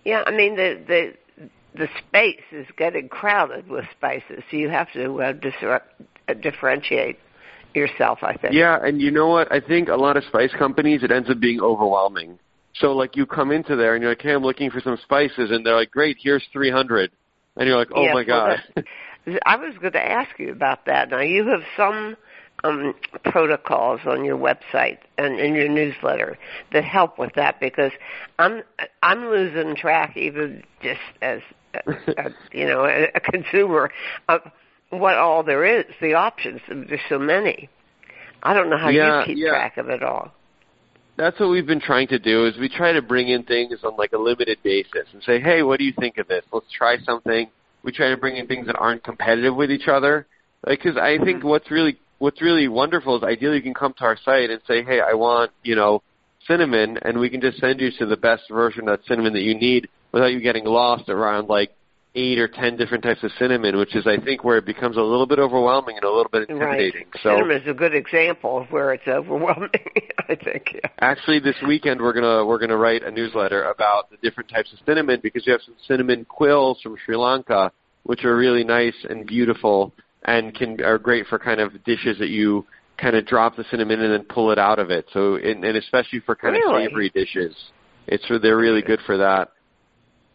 yeah, 0.05 0.23
I 0.25 0.31
mean 0.31 0.55
the 0.55 0.81
the 0.87 1.13
the 1.75 1.87
space 2.07 2.43
is 2.51 2.67
getting 2.77 3.09
crowded 3.09 3.67
with 3.69 3.85
spices, 3.97 4.43
so 4.49 4.57
you 4.57 4.69
have 4.69 4.91
to 4.93 5.21
uh, 5.21 5.31
dis- 5.33 5.53
uh, 5.63 5.79
differentiate 6.41 7.17
yourself. 7.73 8.19
I 8.21 8.37
think. 8.37 8.53
Yeah, 8.53 8.77
and 8.81 9.01
you 9.01 9.11
know 9.11 9.27
what? 9.27 9.51
I 9.51 9.59
think 9.59 9.89
a 9.89 9.95
lot 9.95 10.17
of 10.17 10.23
spice 10.25 10.51
companies 10.57 11.03
it 11.03 11.11
ends 11.11 11.29
up 11.29 11.39
being 11.39 11.61
overwhelming. 11.61 12.39
So 12.75 12.93
like 12.93 13.15
you 13.15 13.25
come 13.25 13.51
into 13.51 13.75
there 13.75 13.95
and 13.95 14.01
you're 14.01 14.11
like, 14.11 14.21
hey, 14.21 14.33
I'm 14.33 14.43
looking 14.43 14.71
for 14.71 14.81
some 14.81 14.97
spices, 15.03 15.51
and 15.51 15.65
they're 15.65 15.75
like, 15.75 15.91
great, 15.91 16.17
here's 16.19 16.43
300, 16.53 17.11
and 17.57 17.67
you're 17.67 17.77
like, 17.77 17.89
oh 17.93 18.03
Yes, 18.03 18.13
my 18.13 18.23
well, 18.27 18.57
god. 18.75 18.85
I 19.45 19.55
was 19.55 19.75
going 19.79 19.93
to 19.93 20.03
ask 20.03 20.37
you 20.39 20.51
about 20.51 20.85
that. 20.85 21.09
Now 21.09 21.19
you 21.21 21.47
have 21.47 21.61
some 21.77 22.17
um, 22.63 22.93
protocols 23.25 24.01
on 24.05 24.23
your 24.25 24.37
website 24.37 24.97
and 25.17 25.39
in 25.39 25.55
your 25.55 25.69
newsletter 25.69 26.37
that 26.73 26.83
help 26.83 27.17
with 27.19 27.31
that 27.35 27.59
because 27.59 27.91
I'm 28.39 28.63
I'm 29.03 29.25
losing 29.29 29.75
track 29.75 30.15
even 30.17 30.63
just 30.83 30.99
as, 31.21 31.41
as 32.17 32.31
you 32.51 32.65
know 32.67 32.85
a, 32.85 33.07
a 33.15 33.19
consumer 33.19 33.91
of 34.29 34.41
what 34.89 35.15
all 35.15 35.43
there 35.43 35.63
is, 35.65 35.85
the 36.01 36.13
options. 36.15 36.61
There's 36.67 36.99
so 37.09 37.17
many. 37.19 37.69
I 38.43 38.53
don't 38.53 38.69
know 38.69 38.77
how 38.77 38.89
Yeah, 38.89 39.19
you 39.21 39.25
keep 39.25 39.37
yeah. 39.37 39.49
track 39.51 39.77
of 39.77 39.89
it 39.89 40.03
all. 40.03 40.33
that's 41.17 41.39
what 41.39 41.49
we've 41.49 41.67
been 41.67 41.79
trying 41.81 42.07
to 42.07 42.19
do 42.19 42.45
is 42.47 42.57
we 42.57 42.67
try 42.69 42.91
to 42.91 43.01
bring 43.01 43.27
in 43.29 43.43
things 43.43 43.79
on 43.83 43.95
like 43.97 44.11
a 44.13 44.17
limited 44.17 44.57
basis 44.63 45.07
and 45.13 45.21
say, 45.23 45.39
hey, 45.39 45.61
what 45.63 45.77
do 45.79 45.85
you 45.85 45.93
think 45.99 46.17
of 46.17 46.27
this? 46.27 46.43
Let's 46.51 46.65
try 46.75 46.97
something. 47.05 47.49
We 47.83 47.91
try 47.91 48.09
to 48.09 48.17
bring 48.17 48.37
in 48.37 48.47
things 48.47 48.67
that 48.67 48.77
aren't 48.77 49.03
competitive 49.03 49.55
with 49.55 49.71
each 49.71 49.87
other, 49.87 50.27
because 50.65 50.95
like, 50.95 51.03
I 51.03 51.17
think 51.23 51.39
mm-hmm. 51.39 51.47
what's 51.47 51.71
really 51.71 51.97
what's 52.19 52.41
really 52.41 52.67
wonderful 52.67 53.17
is 53.17 53.23
ideally 53.23 53.57
you 53.57 53.63
can 53.63 53.73
come 53.73 53.93
to 53.97 54.03
our 54.03 54.17
site 54.23 54.51
and 54.51 54.61
say, 54.67 54.83
hey, 54.83 55.01
I 55.01 55.13
want 55.13 55.51
you 55.63 55.75
know 55.75 56.03
cinnamon, 56.47 56.97
and 57.01 57.19
we 57.19 57.29
can 57.29 57.41
just 57.41 57.59
send 57.59 57.79
you 57.79 57.89
to 57.99 58.05
the 58.05 58.17
best 58.17 58.43
version 58.49 58.87
of 58.87 58.99
that 58.99 59.07
cinnamon 59.07 59.33
that 59.33 59.41
you 59.41 59.55
need 59.55 59.87
without 60.11 60.31
you 60.33 60.41
getting 60.41 60.65
lost 60.65 61.09
around 61.09 61.47
like 61.47 61.71
eight 62.15 62.39
or 62.39 62.47
ten 62.47 62.75
different 62.75 63.03
types 63.03 63.23
of 63.23 63.31
cinnamon, 63.39 63.77
which 63.77 63.95
is 63.95 64.05
I 64.05 64.17
think 64.17 64.43
where 64.43 64.57
it 64.57 64.65
becomes 64.65 64.97
a 64.97 65.01
little 65.01 65.25
bit 65.25 65.39
overwhelming 65.39 65.95
and 65.95 66.03
a 66.03 66.09
little 66.09 66.29
bit 66.31 66.49
intimidating. 66.49 67.05
Right. 67.05 67.21
So 67.23 67.29
cinnamon 67.29 67.61
is 67.61 67.67
a 67.67 67.73
good 67.73 67.95
example 67.95 68.59
of 68.59 68.71
where 68.71 68.93
it's 68.93 69.07
overwhelming. 69.07 69.69
I 70.29 70.35
think. 70.35 70.75
Yeah. 70.75 70.89
Actually, 70.99 71.39
this 71.39 71.55
weekend 71.65 72.01
we're 72.01 72.13
gonna 72.13 72.45
we're 72.45 72.59
gonna 72.59 72.77
write 72.77 73.03
a 73.03 73.11
newsletter 73.11 73.63
about 73.63 74.09
the 74.09 74.17
different 74.17 74.49
types 74.49 74.73
of 74.73 74.79
cinnamon 74.85 75.19
because 75.23 75.45
you 75.45 75.53
have 75.53 75.61
some 75.61 75.75
cinnamon 75.87 76.25
quills 76.25 76.81
from 76.81 76.97
Sri 77.05 77.15
Lanka, 77.15 77.71
which 78.03 78.25
are 78.25 78.35
really 78.35 78.63
nice 78.63 78.95
and 79.09 79.25
beautiful 79.25 79.93
and 80.23 80.53
can 80.53 80.81
are 80.83 80.97
great 80.97 81.25
for 81.27 81.39
kind 81.39 81.59
of 81.59 81.83
dishes 81.83 82.17
that 82.19 82.29
you 82.29 82.65
kind 82.97 83.15
of 83.15 83.25
drop 83.25 83.55
the 83.55 83.65
cinnamon 83.71 84.01
and 84.01 84.13
then 84.13 84.23
pull 84.23 84.51
it 84.51 84.59
out 84.59 84.79
of 84.79 84.91
it. 84.91 85.05
So 85.13 85.35
and, 85.35 85.63
and 85.63 85.77
especially 85.77 86.19
for 86.19 86.35
kind 86.35 86.53
really? 86.53 86.85
of 86.85 86.89
savory 86.89 87.09
dishes, 87.09 87.55
it's 88.07 88.23
they're 88.41 88.57
really 88.57 88.81
good 88.81 88.99
for 89.05 89.17
that. 89.17 89.51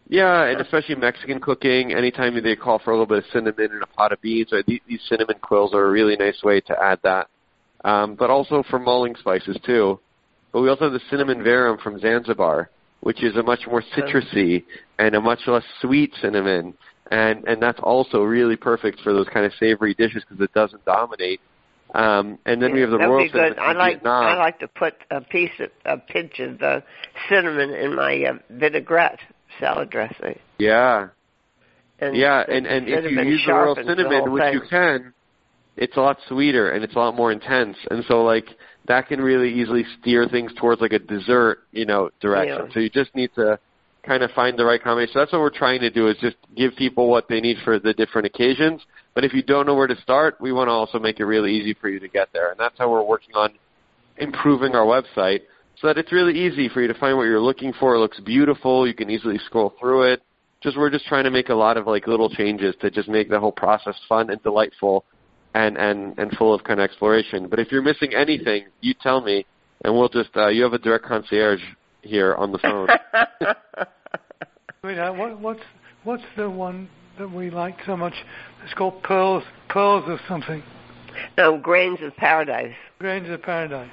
Yeah, 0.09 0.43
and 0.45 0.61
especially 0.61 0.95
Mexican 0.95 1.39
cooking. 1.39 1.93
Anytime 1.93 2.41
they 2.41 2.55
call 2.55 2.79
for 2.79 2.91
a 2.91 2.93
little 2.93 3.05
bit 3.05 3.19
of 3.19 3.25
cinnamon 3.33 3.71
in 3.71 3.81
a 3.81 3.87
pot 3.87 4.13
of 4.13 4.21
beans, 4.21 4.53
or 4.53 4.63
these, 4.63 4.79
these 4.87 5.01
cinnamon 5.09 5.35
quills 5.41 5.73
are 5.73 5.85
a 5.85 5.91
really 5.91 6.15
nice 6.15 6.41
way 6.43 6.61
to 6.61 6.81
add 6.81 6.99
that. 7.03 7.27
Um, 7.83 8.15
but 8.15 8.29
also 8.29 8.63
for 8.69 8.79
mulling 8.79 9.15
spices 9.15 9.57
too. 9.65 9.99
But 10.51 10.61
we 10.61 10.69
also 10.69 10.85
have 10.85 10.93
the 10.93 11.01
cinnamon 11.09 11.43
verum 11.43 11.77
from 11.77 11.99
Zanzibar, 11.99 12.69
which 13.01 13.21
is 13.21 13.35
a 13.35 13.43
much 13.43 13.67
more 13.67 13.83
citrusy 13.95 14.63
and 14.97 15.13
a 15.13 15.21
much 15.21 15.41
less 15.45 15.63
sweet 15.81 16.13
cinnamon, 16.21 16.73
and 17.11 17.45
and 17.45 17.61
that's 17.61 17.79
also 17.83 18.23
really 18.23 18.55
perfect 18.55 19.01
for 19.01 19.13
those 19.13 19.27
kind 19.27 19.45
of 19.45 19.51
savory 19.59 19.93
dishes 19.93 20.23
because 20.27 20.41
it 20.41 20.53
doesn't 20.53 20.83
dominate. 20.85 21.41
Um, 21.93 22.39
and 22.45 22.61
then 22.61 22.69
yeah, 22.69 22.75
we 22.75 22.81
have 22.81 22.89
the 22.91 22.97
that'd 22.97 23.11
royal 23.11 23.25
be 23.25 23.29
good. 23.29 23.53
cinnamon 23.55 23.59
I 23.59 23.73
like 23.73 23.95
Vietnam. 23.95 24.23
I 24.23 24.37
like 24.37 24.59
to 24.59 24.67
put 24.69 24.93
a 25.11 25.21
piece 25.21 25.51
of 25.59 25.69
a 25.85 25.97
pinch 25.97 26.39
of 26.39 26.59
the 26.59 26.83
cinnamon 27.29 27.71
in 27.71 27.93
my 27.95 28.23
uh, 28.23 28.33
vinaigrette 28.49 29.19
salad 29.59 29.89
dressing. 29.89 30.39
Yeah. 30.57 31.09
And 31.99 32.15
yeah, 32.15 32.43
and 32.47 32.67
and 32.67 32.87
if 32.87 33.11
you 33.11 33.21
use 33.21 33.43
the 33.45 33.53
royal 33.53 33.75
cinnamon, 33.75 34.31
which 34.31 34.43
thing. 34.43 34.53
you 34.53 34.61
can, 34.69 35.13
it's 35.75 35.97
a 35.97 35.99
lot 35.99 36.17
sweeter 36.27 36.71
and 36.71 36.83
it's 36.83 36.95
a 36.95 36.99
lot 36.99 37.15
more 37.15 37.31
intense, 37.31 37.75
and 37.89 38.03
so 38.07 38.23
like 38.23 38.45
that 38.87 39.07
can 39.07 39.19
really 39.19 39.51
easily 39.51 39.83
steer 39.99 40.27
things 40.29 40.51
towards 40.59 40.79
like 40.79 40.93
a 40.93 40.99
dessert, 40.99 41.59
you 41.71 41.85
know, 41.85 42.09
direction. 42.21 42.67
Yeah. 42.67 42.73
So 42.73 42.79
you 42.79 42.89
just 42.89 43.15
need 43.15 43.31
to 43.35 43.59
kind 44.05 44.23
of 44.23 44.31
find 44.31 44.57
the 44.57 44.63
right 44.63 44.81
combination. 44.81 45.13
So 45.13 45.19
that's 45.19 45.31
what 45.31 45.41
we're 45.41 45.49
trying 45.49 45.81
to 45.81 45.89
do 45.89 46.07
is 46.07 46.15
just 46.21 46.37
give 46.55 46.75
people 46.75 47.09
what 47.09 47.27
they 47.27 47.41
need 47.41 47.57
for 47.63 47.79
the 47.79 47.93
different 47.93 48.27
occasions. 48.27 48.81
But 49.13 49.25
if 49.25 49.33
you 49.33 49.41
don't 49.41 49.65
know 49.65 49.75
where 49.75 49.87
to 49.87 49.99
start, 50.01 50.39
we 50.39 50.53
want 50.53 50.67
to 50.67 50.71
also 50.71 50.99
make 50.99 51.19
it 51.19 51.25
really 51.25 51.51
easy 51.51 51.73
for 51.73 51.89
you 51.89 51.99
to 51.99 52.07
get 52.07 52.29
there, 52.31 52.51
and 52.51 52.59
that's 52.59 52.77
how 52.77 52.91
we're 52.91 53.03
working 53.03 53.35
on 53.35 53.53
improving 54.17 54.75
our 54.75 54.85
website 54.85 55.41
so 55.81 55.87
that 55.87 55.97
it's 55.97 56.11
really 56.11 56.37
easy 56.37 56.69
for 56.69 56.81
you 56.81 56.87
to 56.87 56.93
find 56.95 57.17
what 57.17 57.23
you're 57.23 57.39
looking 57.39 57.73
for. 57.79 57.95
It 57.95 57.99
looks 57.99 58.19
beautiful. 58.19 58.87
You 58.87 58.93
can 58.93 59.09
easily 59.09 59.37
scroll 59.45 59.73
through 59.79 60.13
it. 60.13 60.23
Just 60.61 60.77
we're 60.77 60.89
just 60.89 61.05
trying 61.05 61.25
to 61.25 61.31
make 61.31 61.49
a 61.49 61.53
lot 61.53 61.77
of 61.77 61.85
like 61.85 62.07
little 62.07 62.29
changes 62.29 62.75
to 62.81 62.89
just 62.89 63.07
make 63.07 63.29
the 63.29 63.39
whole 63.39 63.51
process 63.51 63.95
fun 64.09 64.29
and 64.31 64.41
delightful 64.41 65.05
and 65.53 65.77
and 65.77 66.17
and 66.17 66.31
full 66.37 66.53
of 66.53 66.63
kind 66.63 66.79
of 66.79 66.83
exploration. 66.83 67.47
But 67.47 67.59
if 67.59 67.71
you're 67.71 67.83
missing 67.83 68.13
anything, 68.15 68.65
you 68.81 68.93
tell 69.01 69.21
me 69.21 69.45
and 69.83 69.93
we'll 69.93 70.09
just 70.09 70.29
uh, 70.35 70.47
you 70.47 70.63
have 70.63 70.73
a 70.73 70.79
direct 70.79 71.05
concierge 71.05 71.61
here 72.01 72.35
on 72.35 72.51
the 72.51 72.57
phone. 72.57 72.87
Wait, 74.83 74.97
uh, 74.97 75.11
what, 75.13 75.39
what's 75.39 75.63
what's 76.03 76.23
the 76.35 76.49
one 76.49 76.89
that 77.19 77.31
we 77.31 77.49
like 77.49 77.77
so 77.85 77.95
much? 77.95 78.13
It's 78.63 78.73
called 78.73 79.03
pearls, 79.03 79.43
pearls 79.69 80.05
of 80.07 80.19
something. 80.27 80.63
No, 81.37 81.57
grains 81.57 81.99
of 82.01 82.15
paradise. 82.15 82.75
Grains 82.99 83.29
of 83.29 83.41
paradise. 83.41 83.91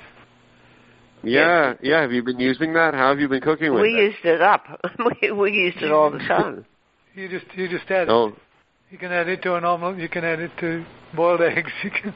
Yeah, 1.26 1.74
yeah. 1.82 2.00
Have 2.02 2.12
you 2.12 2.22
been 2.22 2.40
using 2.40 2.72
that? 2.74 2.94
How 2.94 3.10
have 3.10 3.20
you 3.20 3.28
been 3.28 3.40
cooking 3.40 3.72
with 3.72 3.82
we 3.82 3.90
it? 3.90 3.94
We 3.94 4.02
used 4.04 4.24
it 4.24 4.40
up. 4.40 4.64
we 5.22 5.30
we 5.32 5.52
used 5.52 5.78
it 5.78 5.90
all 5.90 6.10
the 6.10 6.18
time. 6.18 6.64
You 7.16 7.28
just 7.28 7.46
you 7.54 7.68
just 7.68 7.88
add 7.92 8.08
Oh, 8.08 8.28
it. 8.28 8.34
You 8.90 8.98
can 8.98 9.12
add 9.12 9.28
it 9.28 9.40
to 9.42 9.54
an 9.54 9.64
omelet. 9.64 9.98
You 10.00 10.08
can 10.08 10.24
add 10.24 10.40
it 10.40 10.50
to 10.58 10.84
boiled 11.14 11.40
eggs. 11.56 11.70
You 11.84 11.90
can 11.90 12.12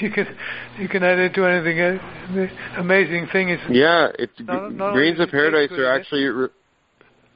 you 0.00 0.10
can 0.10 0.36
you 0.80 0.88
can 0.88 1.04
add 1.04 1.18
it 1.20 1.32
to 1.34 1.44
anything. 1.44 1.80
Uh, 1.80 1.98
The 2.34 2.50
amazing 2.80 3.28
thing 3.30 3.50
is 3.50 3.60
yeah. 3.70 4.08
It's 4.18 4.32
Not- 4.40 4.72
not 4.72 4.94
grains 4.94 5.20
of 5.20 5.30
does 5.30 5.34
it 5.34 5.52
taste 5.58 5.70
paradise 5.70 5.78
are 5.78 5.92
actually. 5.94 6.24
Re- 6.24 6.48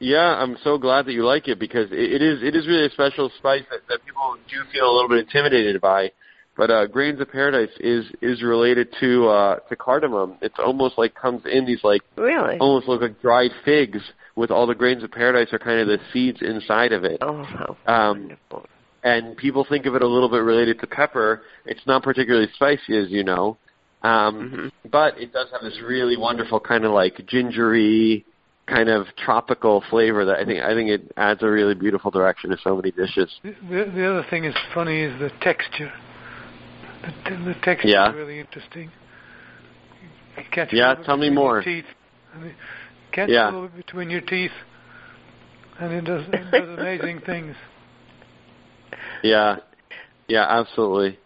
yeah, 0.01 0.35
I'm 0.43 0.57
so 0.65 0.77
glad 0.77 1.07
that 1.07 1.13
you 1.13 1.25
like 1.25 1.47
it 1.47 1.61
because 1.61 1.91
it, 1.93 2.13
it 2.17 2.23
is 2.23 2.43
it 2.43 2.57
is 2.57 2.67
really 2.67 2.87
a 2.87 2.91
special 2.91 3.31
spice 3.39 3.63
that, 3.71 3.81
that 3.89 4.05
people 4.05 4.37
do 4.51 4.57
feel 4.73 4.91
a 4.91 4.93
little 4.93 5.09
bit 5.09 5.19
intimidated 5.19 5.81
by. 5.81 6.11
But 6.57 6.71
uh, 6.71 6.87
grains 6.87 7.21
of 7.21 7.31
paradise 7.31 7.75
is 7.81 8.07
is 8.23 8.43
related 8.43 8.89
to 9.01 9.29
uh, 9.29 9.57
to 9.69 9.77
cardamom. 9.77 10.37
It's 10.41 10.55
almost 10.59 10.97
like 10.99 11.15
comes 11.15 11.43
in 11.47 11.67
these 11.67 11.83
like 11.83 12.03
Really? 12.17 12.59
almost 12.59 12.87
look 12.87 13.01
like 13.03 13.21
dried 13.21 13.51
figs 13.65 13.99
with 14.37 14.51
all 14.51 14.67
the 14.67 14.75
grains 14.75 15.03
of 15.03 15.11
paradise 15.11 15.53
are 15.53 15.59
kind 15.59 15.81
of 15.81 15.89
the 15.89 15.99
seeds 16.13 16.39
inside 16.43 16.93
of 16.93 17.05
it. 17.05 17.19
Oh, 17.23 17.43
how 17.43 17.77
Um, 17.87 18.21
wonderful. 18.21 18.67
and 19.03 19.37
people 19.37 19.65
think 19.69 19.87
of 19.87 19.95
it 19.97 20.03
a 20.03 20.07
little 20.07 20.29
bit 20.29 20.43
related 20.43 20.81
to 20.81 20.87
pepper. 20.87 21.43
It's 21.67 21.85
not 21.87 22.03
particularly 22.03 22.49
spicy, 22.55 22.97
as 22.99 23.11
you 23.11 23.25
know, 23.25 23.59
um, 24.03 24.51
Mhm. 24.51 24.91
but 24.91 25.19
it 25.21 25.33
does 25.33 25.51
have 25.51 25.63
this 25.63 25.81
really 25.81 26.17
wonderful 26.17 26.61
kind 26.61 26.85
of 26.85 26.93
like 26.93 27.27
gingery, 27.27 28.25
kind 28.67 28.89
of 28.89 29.07
tropical 29.17 29.81
flavor 29.91 30.25
that 30.25 30.39
I 30.39 30.45
think 30.45 30.63
I 30.63 30.73
think 30.75 30.89
it 30.91 31.13
adds 31.17 31.43
a 31.43 31.51
really 31.51 31.75
beautiful 31.75 32.11
direction 32.13 32.51
to 32.51 32.57
so 32.59 32.77
many 32.77 32.93
dishes. 32.93 33.29
the, 33.43 33.55
the 33.69 33.85
the 33.91 34.05
other 34.11 34.23
thing 34.31 34.45
is 34.45 34.55
funny 34.73 35.01
is 35.03 35.19
the 35.19 35.31
texture. 35.41 35.93
The, 37.25 37.37
the 37.45 37.55
texture 37.63 37.89
Yeah. 37.89 38.11
is 38.11 38.15
really 38.17 38.41
interesting. 38.41 38.91
You 40.37 40.43
catch 40.51 40.73
Yeah, 40.73 40.87
a 40.87 40.89
little 40.89 40.97
bit 40.97 41.07
tell 41.07 41.17
me 41.17 41.31
more. 41.31 41.63
Teeth. 41.63 41.85
And 42.35 42.47
it- 42.47 42.55
catch 43.13 43.29
Yeah. 43.29 43.45
a 43.45 43.53
little 43.53 43.69
bit 43.69 43.77
between 43.87 44.11
your 44.11 44.21
teeth, 44.21 44.51
and 45.79 45.93
it 45.93 46.05
does 46.05 46.25
it 46.33 46.51
does 46.51 46.69
amazing 46.79 47.21
things. 47.21 47.55
Yeah, 49.23 49.57
yeah, 50.29 50.47
absolutely. 50.49 51.19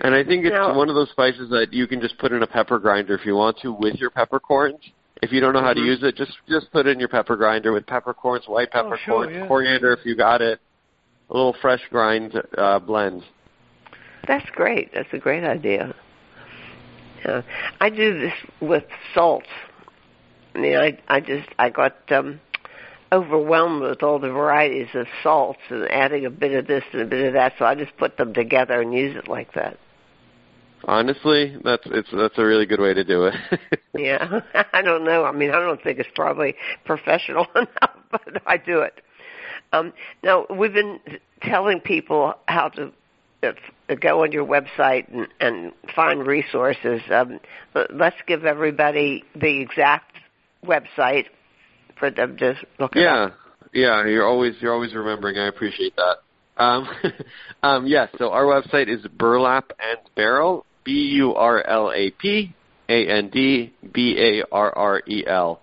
And 0.00 0.14
I 0.14 0.22
think 0.24 0.44
it's 0.44 0.52
Now- 0.54 0.74
one 0.76 0.88
of 0.88 0.94
those 0.94 1.10
spices 1.10 1.50
that 1.50 1.72
you 1.72 1.86
can 1.86 2.00
just 2.00 2.18
put 2.18 2.32
in 2.32 2.42
a 2.42 2.46
pepper 2.46 2.78
grinder 2.78 3.14
if 3.14 3.26
you 3.26 3.34
want 3.34 3.58
to 3.62 3.72
with 3.72 3.96
your 3.96 4.10
peppercorns. 4.10 4.78
If 5.20 5.32
you 5.32 5.40
don't 5.40 5.52
know 5.52 5.60
how 5.62 5.74
to 5.74 5.80
Mhm. 5.80 5.86
use 5.86 6.02
it, 6.04 6.14
just 6.14 6.38
just 6.48 6.70
put 6.70 6.86
it 6.86 6.90
in 6.90 7.00
your 7.00 7.08
pepper 7.08 7.34
grinder 7.34 7.72
with 7.72 7.86
peppercorns, 7.86 8.46
white 8.46 8.68
Oh, 8.72 8.82
peppercorns, 8.82 9.32
sure, 9.32 9.40
yeah. 9.40 9.46
coriander 9.48 9.92
if 9.92 10.06
you 10.06 10.14
got 10.14 10.40
it, 10.40 10.60
a 11.28 11.32
little 11.34 11.54
fresh 11.54 11.84
grind 11.90 12.40
uh, 12.56 12.78
blend. 12.78 13.24
That's 14.26 14.48
great. 14.50 14.92
That's 14.94 15.12
a 15.12 15.18
great 15.18 15.44
idea. 15.44 15.94
Yeah. 17.24 17.42
I 17.80 17.90
do 17.90 18.18
this 18.18 18.34
with 18.60 18.84
salt. 19.14 19.44
I 20.54 20.58
mean, 20.58 20.76
I 20.76 20.98
I 21.08 21.20
just 21.20 21.48
I 21.58 21.70
got 21.70 21.96
um 22.10 22.40
overwhelmed 23.12 23.82
with 23.82 24.02
all 24.02 24.18
the 24.18 24.30
varieties 24.30 24.88
of 24.94 25.06
salts 25.22 25.60
and 25.70 25.90
adding 25.90 26.26
a 26.26 26.30
bit 26.30 26.52
of 26.52 26.66
this 26.66 26.84
and 26.92 27.02
a 27.02 27.06
bit 27.06 27.26
of 27.26 27.32
that, 27.32 27.54
so 27.58 27.64
I 27.64 27.74
just 27.74 27.96
put 27.96 28.16
them 28.16 28.34
together 28.34 28.80
and 28.80 28.92
use 28.92 29.16
it 29.16 29.28
like 29.28 29.54
that. 29.54 29.78
Honestly, 30.84 31.56
that's 31.64 31.82
it's 31.86 32.08
that's 32.12 32.38
a 32.38 32.44
really 32.44 32.66
good 32.66 32.80
way 32.80 32.94
to 32.94 33.04
do 33.04 33.26
it. 33.26 33.34
Yeah, 33.94 34.40
I 34.72 34.82
don't 34.82 35.02
know. 35.04 35.24
I 35.24 35.32
mean, 35.32 35.50
I 35.50 35.58
don't 35.58 35.82
think 35.82 35.98
it's 35.98 36.08
probably 36.14 36.54
professional 36.84 37.46
enough, 37.56 37.96
but 38.12 38.42
I 38.46 38.56
do 38.56 38.80
it. 38.80 39.00
Um, 39.72 39.92
now, 40.22 40.46
we've 40.48 40.72
been 40.72 41.00
telling 41.42 41.80
people 41.80 42.34
how 42.46 42.68
to 42.68 42.84
uh, 42.84 42.90
go 43.40 44.22
on 44.22 44.32
your 44.32 44.46
website 44.46 45.12
and, 45.12 45.28
and 45.40 45.72
find 45.94 46.26
resources. 46.26 47.00
Um, 47.10 47.40
let's 47.90 48.16
give 48.26 48.44
everybody 48.44 49.24
the 49.34 49.60
exact 49.60 50.16
website 50.64 51.26
for 51.98 52.10
them 52.10 52.36
to 52.38 52.54
look 52.78 52.96
at. 52.96 53.02
yeah, 53.02 53.28
yeah, 53.72 54.06
you're 54.06 54.26
always 54.26 54.54
you're 54.60 54.72
always 54.72 54.94
remembering. 54.94 55.38
I 55.38 55.48
appreciate 55.48 55.94
that. 55.96 56.16
Um, 56.62 56.88
um, 57.62 57.86
yes, 57.86 58.08
so 58.18 58.30
our 58.30 58.44
website 58.44 58.88
is 58.88 59.06
Burlap 59.06 59.72
and 59.78 59.98
Barrel, 60.14 60.64
B 60.84 60.92
U 61.16 61.34
R 61.34 61.64
L 61.66 61.92
A 61.94 62.10
P 62.10 62.54
A 62.88 63.06
N 63.08 63.30
D 63.30 63.72
B 63.92 64.16
A 64.18 64.44
R 64.52 64.76
R 64.76 65.02
E 65.06 65.24
L, 65.26 65.60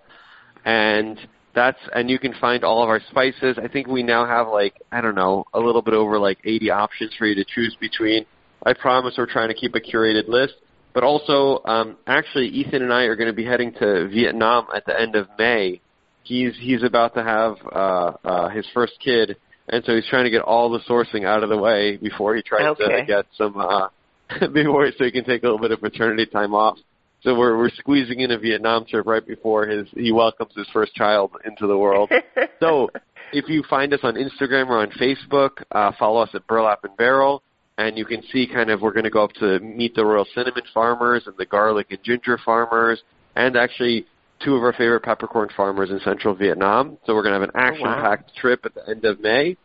and 0.64 1.18
that's 1.56 1.78
and 1.94 2.08
you 2.08 2.20
can 2.20 2.34
find 2.34 2.62
all 2.62 2.82
of 2.84 2.88
our 2.88 3.00
spices. 3.10 3.58
I 3.60 3.66
think 3.66 3.88
we 3.88 4.04
now 4.04 4.24
have 4.26 4.46
like 4.46 4.74
I 4.92 5.00
don't 5.00 5.16
know 5.16 5.44
a 5.54 5.58
little 5.58 5.82
bit 5.82 5.94
over 5.94 6.20
like 6.20 6.38
80 6.44 6.70
options 6.70 7.14
for 7.18 7.26
you 7.26 7.34
to 7.34 7.44
choose 7.44 7.76
between. 7.80 8.26
I 8.64 8.74
promise 8.74 9.14
we're 9.18 9.26
trying 9.26 9.48
to 9.48 9.54
keep 9.54 9.74
a 9.74 9.80
curated 9.80 10.28
list. 10.28 10.54
But 10.92 11.04
also, 11.04 11.62
um, 11.66 11.98
actually, 12.06 12.46
Ethan 12.48 12.80
and 12.82 12.90
I 12.90 13.02
are 13.02 13.16
going 13.16 13.26
to 13.26 13.34
be 13.34 13.44
heading 13.44 13.70
to 13.74 14.08
Vietnam 14.08 14.66
at 14.74 14.86
the 14.86 14.98
end 14.98 15.14
of 15.14 15.28
May. 15.38 15.80
He's 16.22 16.54
he's 16.58 16.82
about 16.82 17.14
to 17.14 17.22
have 17.22 17.56
uh, 17.70 18.12
uh, 18.24 18.48
his 18.48 18.66
first 18.72 18.94
kid, 19.04 19.36
and 19.68 19.84
so 19.84 19.94
he's 19.94 20.06
trying 20.08 20.24
to 20.24 20.30
get 20.30 20.40
all 20.40 20.70
the 20.70 20.80
sourcing 20.88 21.26
out 21.26 21.42
of 21.42 21.50
the 21.50 21.58
way 21.58 21.98
before 21.98 22.34
he 22.34 22.40
tries 22.42 22.64
Okay. 22.64 23.00
to 23.00 23.04
get 23.06 23.26
some 23.36 23.56
uh, 23.58 23.88
before 24.52 24.90
so 24.96 25.04
he 25.04 25.10
can 25.12 25.24
take 25.24 25.42
a 25.42 25.46
little 25.46 25.60
bit 25.60 25.70
of 25.70 25.80
paternity 25.80 26.24
time 26.26 26.54
off. 26.54 26.78
So 27.26 27.34
we're 27.34 27.58
we're 27.58 27.70
squeezing 27.70 28.20
in 28.20 28.30
a 28.30 28.38
Vietnam 28.38 28.84
trip 28.86 29.04
right 29.04 29.26
before 29.26 29.66
his 29.66 29.88
he 29.96 30.12
welcomes 30.12 30.52
his 30.56 30.68
first 30.72 30.94
child 30.94 31.32
into 31.44 31.66
the 31.66 31.76
world. 31.76 32.08
so 32.60 32.88
if 33.32 33.48
you 33.48 33.64
find 33.68 33.92
us 33.92 33.98
on 34.04 34.14
Instagram 34.14 34.68
or 34.68 34.78
on 34.78 34.90
Facebook, 34.92 35.60
uh, 35.72 35.90
follow 35.98 36.20
us 36.22 36.30
at 36.34 36.46
Burlap 36.46 36.84
and 36.84 36.96
Barrel, 36.96 37.42
and 37.78 37.98
you 37.98 38.04
can 38.04 38.22
see 38.32 38.46
kind 38.46 38.70
of 38.70 38.80
we're 38.80 38.92
going 38.92 39.04
to 39.04 39.10
go 39.10 39.24
up 39.24 39.32
to 39.40 39.58
meet 39.58 39.96
the 39.96 40.04
Royal 40.04 40.24
Cinnamon 40.36 40.62
farmers 40.72 41.24
and 41.26 41.36
the 41.36 41.46
garlic 41.46 41.88
and 41.90 41.98
ginger 42.04 42.38
farmers, 42.44 43.02
and 43.34 43.56
actually 43.56 44.06
two 44.44 44.54
of 44.54 44.62
our 44.62 44.72
favorite 44.72 45.02
peppercorn 45.02 45.48
farmers 45.56 45.90
in 45.90 45.98
central 46.04 46.32
Vietnam. 46.32 46.96
So 47.06 47.14
we're 47.16 47.24
going 47.24 47.34
to 47.34 47.40
have 47.40 47.48
an 47.48 47.56
action-packed 47.56 48.30
oh, 48.30 48.32
wow. 48.36 48.40
trip 48.40 48.60
at 48.66 48.74
the 48.74 48.88
end 48.88 49.04
of 49.04 49.18
May. 49.18 49.56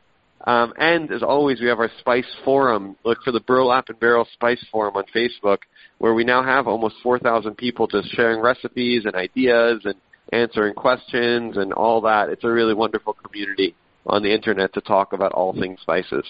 Um, 0.45 0.73
and 0.77 1.11
as 1.11 1.21
always, 1.21 1.61
we 1.61 1.67
have 1.67 1.79
our 1.79 1.91
Spice 1.99 2.25
Forum. 2.43 2.95
Look 3.03 3.19
for 3.23 3.31
the 3.31 3.41
Burlap 3.41 3.89
and 3.89 3.99
Barrel 3.99 4.27
Spice 4.33 4.63
Forum 4.71 4.95
on 4.95 5.03
Facebook, 5.15 5.59
where 5.99 6.13
we 6.13 6.23
now 6.23 6.43
have 6.43 6.67
almost 6.67 6.95
4,000 7.03 7.55
people 7.57 7.87
just 7.87 8.09
sharing 8.15 8.41
recipes 8.41 9.05
and 9.05 9.15
ideas 9.15 9.81
and 9.85 9.95
answering 10.33 10.73
questions 10.73 11.57
and 11.57 11.73
all 11.73 12.01
that. 12.01 12.29
It's 12.29 12.43
a 12.43 12.49
really 12.49 12.73
wonderful 12.73 13.13
community 13.13 13.75
on 14.05 14.23
the 14.23 14.33
internet 14.33 14.73
to 14.73 14.81
talk 14.81 15.13
about 15.13 15.31
all 15.33 15.53
things 15.53 15.79
spices. 15.81 16.25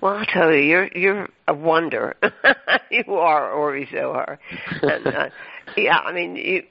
Well, 0.00 0.14
I'll 0.14 0.26
tell 0.26 0.50
you, 0.50 0.62
you're 0.62 0.88
you're 0.94 1.28
a 1.46 1.52
wonder. 1.52 2.16
you 2.90 3.14
are, 3.14 3.52
Ori 3.52 3.86
Zohar. 3.92 4.38
And, 4.80 5.06
uh, 5.06 5.28
yeah, 5.76 5.98
I 5.98 6.12
mean, 6.12 6.36
you, 6.36 6.62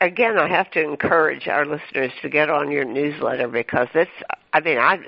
again, 0.00 0.38
I 0.38 0.48
have 0.48 0.70
to 0.72 0.82
encourage 0.82 1.48
our 1.48 1.66
listeners 1.66 2.12
to 2.22 2.28
get 2.28 2.50
on 2.50 2.70
your 2.70 2.84
newsletter 2.84 3.48
because 3.48 3.88
it's. 3.94 4.10
I 4.52 4.60
mean, 4.60 4.78
I 4.78 4.98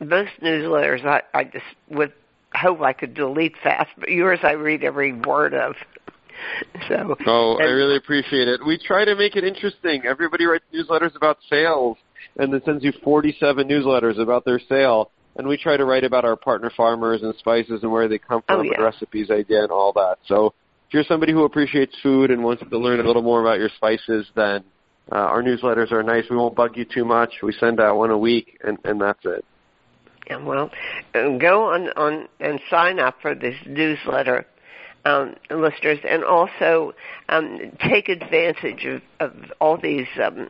most 0.00 0.32
newsletters 0.42 1.04
I, 1.04 1.22
I 1.32 1.44
just 1.44 1.64
would 1.90 2.12
hope 2.54 2.80
I 2.80 2.92
could 2.92 3.14
delete 3.14 3.54
fast, 3.62 3.90
but 3.98 4.10
yours 4.10 4.40
I 4.42 4.52
read 4.52 4.84
every 4.84 5.12
word 5.12 5.54
of. 5.54 5.74
So. 6.88 7.16
Oh, 7.26 7.56
and, 7.56 7.62
I 7.62 7.70
really 7.70 7.96
appreciate 7.96 8.48
it. 8.48 8.60
We 8.66 8.78
try 8.78 9.04
to 9.04 9.14
make 9.14 9.36
it 9.36 9.44
interesting. 9.44 10.02
Everybody 10.04 10.44
writes 10.46 10.64
newsletters 10.74 11.14
about 11.16 11.38
sales, 11.48 11.96
and 12.36 12.52
then 12.52 12.60
sends 12.64 12.84
you 12.84 12.92
47 13.02 13.68
newsletters 13.68 14.18
about 14.18 14.44
their 14.44 14.60
sale. 14.68 15.10
And 15.36 15.48
we 15.48 15.56
try 15.56 15.76
to 15.76 15.84
write 15.84 16.04
about 16.04 16.24
our 16.24 16.36
partner 16.36 16.70
farmers 16.76 17.22
and 17.22 17.34
spices 17.38 17.82
and 17.82 17.90
where 17.90 18.08
they 18.08 18.18
come 18.18 18.42
oh, 18.48 18.54
from, 18.54 18.60
oh, 18.60 18.62
yeah. 18.62 18.74
and 18.74 18.84
recipes 18.84 19.30
I 19.30 19.42
did, 19.42 19.62
and 19.64 19.70
all 19.70 19.92
that. 19.94 20.18
So 20.26 20.54
if 20.88 20.94
you're 20.94 21.04
somebody 21.04 21.32
who 21.32 21.44
appreciates 21.44 21.94
food 22.02 22.30
and 22.30 22.42
wants 22.42 22.62
to 22.68 22.78
learn 22.78 23.00
a 23.00 23.02
little 23.02 23.22
more 23.22 23.40
about 23.40 23.58
your 23.58 23.70
spices, 23.76 24.26
then 24.34 24.64
uh, 25.10 25.16
our 25.16 25.42
newsletters 25.42 25.92
are 25.92 26.02
nice. 26.02 26.24
We 26.30 26.36
won't 26.36 26.54
bug 26.54 26.76
you 26.76 26.84
too 26.84 27.04
much. 27.04 27.34
We 27.42 27.52
send 27.52 27.80
out 27.80 27.96
one 27.96 28.10
a 28.10 28.18
week, 28.18 28.58
and, 28.64 28.78
and 28.84 29.00
that's 29.00 29.24
it. 29.24 29.44
Yeah, 30.28 30.36
well, 30.36 30.70
uh, 31.14 31.36
go 31.38 31.64
on, 31.64 31.88
on 31.96 32.28
and 32.40 32.58
sign 32.70 32.98
up 32.98 33.16
for 33.20 33.34
this 33.34 33.56
newsletter, 33.66 34.46
um, 35.04 35.34
listeners, 35.50 35.98
and 36.08 36.24
also 36.24 36.94
um, 37.28 37.58
take 37.90 38.08
advantage 38.08 38.86
of, 38.86 39.02
of 39.20 39.34
all 39.60 39.76
these 39.76 40.06
um, 40.22 40.48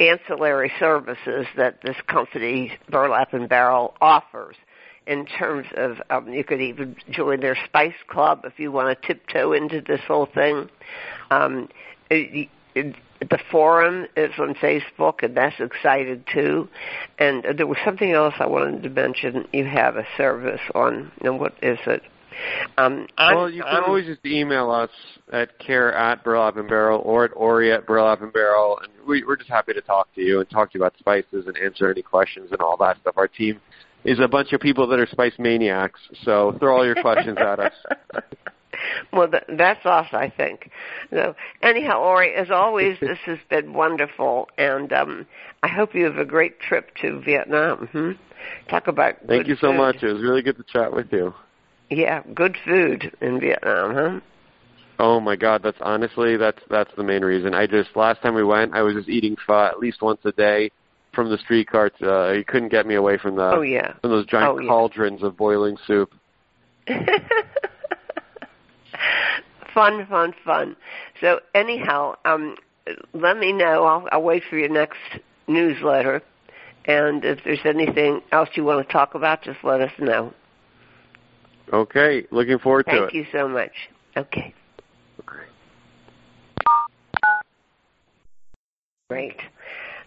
ancillary 0.00 0.72
services 0.80 1.46
that 1.56 1.78
this 1.84 1.96
company, 2.08 2.72
Burlap 2.90 3.34
and 3.34 3.48
Barrel, 3.48 3.94
offers 4.00 4.56
in 5.10 5.26
terms 5.26 5.66
of 5.76 6.00
um, 6.08 6.32
you 6.32 6.44
could 6.44 6.60
even 6.60 6.94
join 7.10 7.40
their 7.40 7.58
spice 7.64 8.00
club 8.06 8.42
if 8.44 8.60
you 8.60 8.70
want 8.70 8.96
to 8.96 9.06
tiptoe 9.06 9.52
into 9.52 9.80
this 9.80 10.00
whole 10.06 10.26
thing. 10.32 10.70
Um, 11.32 11.68
it, 12.08 12.48
it, 12.76 12.94
the 13.20 13.38
forum 13.50 14.06
is 14.16 14.30
on 14.38 14.54
Facebook, 14.54 15.24
and 15.24 15.36
that's 15.36 15.58
excited 15.58 16.24
too. 16.32 16.68
And 17.18 17.44
there 17.58 17.66
was 17.66 17.78
something 17.84 18.12
else 18.12 18.34
I 18.38 18.46
wanted 18.46 18.84
to 18.84 18.88
mention. 18.88 19.48
You 19.52 19.64
have 19.64 19.96
a 19.96 20.06
service 20.16 20.60
on, 20.76 21.10
and 21.22 21.40
what 21.40 21.54
is 21.60 21.78
it? 21.86 22.02
Um, 22.78 23.08
well, 23.18 23.50
you 23.50 23.62
can 23.62 23.74
I'm, 23.78 23.84
always 23.84 24.06
just 24.06 24.24
email 24.24 24.70
us 24.70 24.90
at 25.32 25.58
care 25.58 25.92
at 25.92 26.22
Burlap 26.22 26.56
and 26.56 26.68
Barrel 26.68 27.02
or 27.04 27.24
at 27.24 27.32
Ori 27.34 27.72
at 27.72 27.84
Burlap 27.84 28.22
and 28.22 28.32
Barrel, 28.32 28.78
and 28.78 28.92
we, 29.06 29.24
we're 29.24 29.36
just 29.36 29.50
happy 29.50 29.74
to 29.74 29.80
talk 29.80 30.06
to 30.14 30.20
you 30.20 30.38
and 30.38 30.48
talk 30.48 30.70
to 30.70 30.78
you 30.78 30.84
about 30.84 30.96
spices 31.00 31.46
and 31.48 31.58
answer 31.58 31.90
any 31.90 32.00
questions 32.00 32.50
and 32.52 32.60
all 32.60 32.76
that 32.76 32.96
stuff. 33.00 33.14
Our 33.18 33.26
team 33.26 33.60
is 34.04 34.18
a 34.20 34.28
bunch 34.28 34.52
of 34.52 34.60
people 34.60 34.86
that 34.88 34.98
are 34.98 35.06
spice 35.06 35.34
maniacs. 35.38 36.00
So 36.24 36.56
throw 36.58 36.76
all 36.76 36.86
your 36.86 37.00
questions 37.00 37.38
at 37.38 37.60
us. 37.60 37.72
Well, 39.12 39.28
that's 39.48 39.84
us, 39.84 40.06
I 40.12 40.32
think. 40.34 40.70
So, 41.10 41.34
anyhow, 41.62 42.00
Ori, 42.00 42.34
as 42.34 42.50
always, 42.50 42.98
this 43.00 43.18
has 43.26 43.38
been 43.48 43.72
wonderful, 43.72 44.48
and 44.56 44.92
um, 44.92 45.26
I 45.62 45.68
hope 45.68 45.94
you 45.94 46.04
have 46.04 46.16
a 46.16 46.24
great 46.24 46.60
trip 46.60 46.94
to 47.02 47.20
Vietnam. 47.20 47.88
Hmm? 47.92 48.12
Talk 48.68 48.86
about. 48.86 49.16
Thank 49.26 49.48
you 49.48 49.56
so 49.56 49.68
food. 49.68 49.76
much. 49.76 49.96
It 50.02 50.12
was 50.12 50.22
really 50.22 50.42
good 50.42 50.56
to 50.56 50.64
chat 50.64 50.92
with 50.92 51.12
you. 51.12 51.34
Yeah, 51.90 52.22
good 52.34 52.56
food 52.64 53.14
in 53.20 53.40
Vietnam, 53.40 53.94
huh? 53.94 54.20
Oh 54.98 55.18
my 55.18 55.34
God, 55.34 55.62
that's 55.62 55.78
honestly 55.80 56.36
that's 56.36 56.60
that's 56.68 56.90
the 56.96 57.02
main 57.02 57.24
reason. 57.24 57.54
I 57.54 57.66
just 57.66 57.96
last 57.96 58.22
time 58.22 58.34
we 58.34 58.44
went, 58.44 58.74
I 58.74 58.82
was 58.82 58.94
just 58.94 59.08
eating 59.08 59.36
pho 59.46 59.64
at 59.64 59.78
least 59.78 60.02
once 60.02 60.20
a 60.24 60.32
day 60.32 60.70
from 61.20 61.28
the 61.28 61.36
street 61.36 61.68
carts. 61.68 61.96
Uh, 62.00 62.32
you 62.32 62.44
couldn't 62.44 62.70
get 62.70 62.86
me 62.86 62.94
away 62.94 63.18
from 63.18 63.36
the 63.36 63.42
oh 63.42 63.60
yeah 63.60 63.92
from 64.00 64.10
those 64.10 64.24
giant 64.24 64.58
oh, 64.58 64.66
cauldrons 64.66 65.20
yeah. 65.20 65.26
of 65.26 65.36
boiling 65.36 65.76
soup. 65.86 66.14
fun, 69.74 70.06
fun, 70.08 70.32
fun. 70.42 70.76
So 71.20 71.40
anyhow, 71.54 72.16
um, 72.24 72.56
let 73.12 73.36
me 73.36 73.52
know. 73.52 73.84
I'll, 73.84 74.08
I'll 74.10 74.22
wait 74.22 74.44
for 74.48 74.56
your 74.56 74.70
next 74.70 74.96
newsletter, 75.46 76.22
and 76.86 77.22
if 77.22 77.40
there's 77.44 77.66
anything 77.66 78.22
else 78.32 78.48
you 78.54 78.64
want 78.64 78.86
to 78.86 78.90
talk 78.90 79.14
about, 79.14 79.42
just 79.42 79.58
let 79.62 79.82
us 79.82 79.92
know. 79.98 80.32
Okay, 81.70 82.26
looking 82.30 82.58
forward 82.58 82.86
Thank 82.86 82.96
to 82.96 83.04
it. 83.04 83.10
Thank 83.12 83.26
you 83.26 83.26
so 83.30 83.46
much. 83.46 83.72
Okay. 84.16 84.54
Okay. 85.20 85.44
Great. 89.10 89.36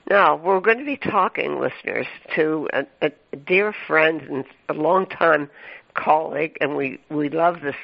Now, 0.10 0.36
we're 0.36 0.60
going 0.60 0.80
to 0.80 0.86
be 0.86 0.98
talking, 0.98 1.60
listeners, 1.60 2.08
to 2.36 2.68
a, 2.74 2.86
a 3.02 3.38
dear 3.38 3.74
friend 3.88 4.22
and 4.22 4.46
a 4.68 4.74
long-time 4.74 5.50
colleague, 5.94 6.58
and 6.60 6.76
we, 6.76 7.00
we 7.10 7.30
love 7.30 7.62
this 7.62 7.76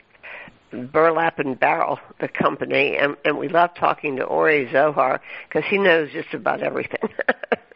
Burlap 0.71 1.39
and 1.39 1.59
Barrel, 1.59 1.99
the 2.19 2.27
company, 2.27 2.97
and, 2.97 3.15
and 3.25 3.37
we 3.37 3.47
love 3.47 3.71
talking 3.75 4.17
to 4.17 4.23
Ori 4.23 4.69
Zohar 4.71 5.21
because 5.47 5.67
he 5.69 5.77
knows 5.77 6.11
just 6.11 6.33
about 6.33 6.61
everything. 6.61 7.09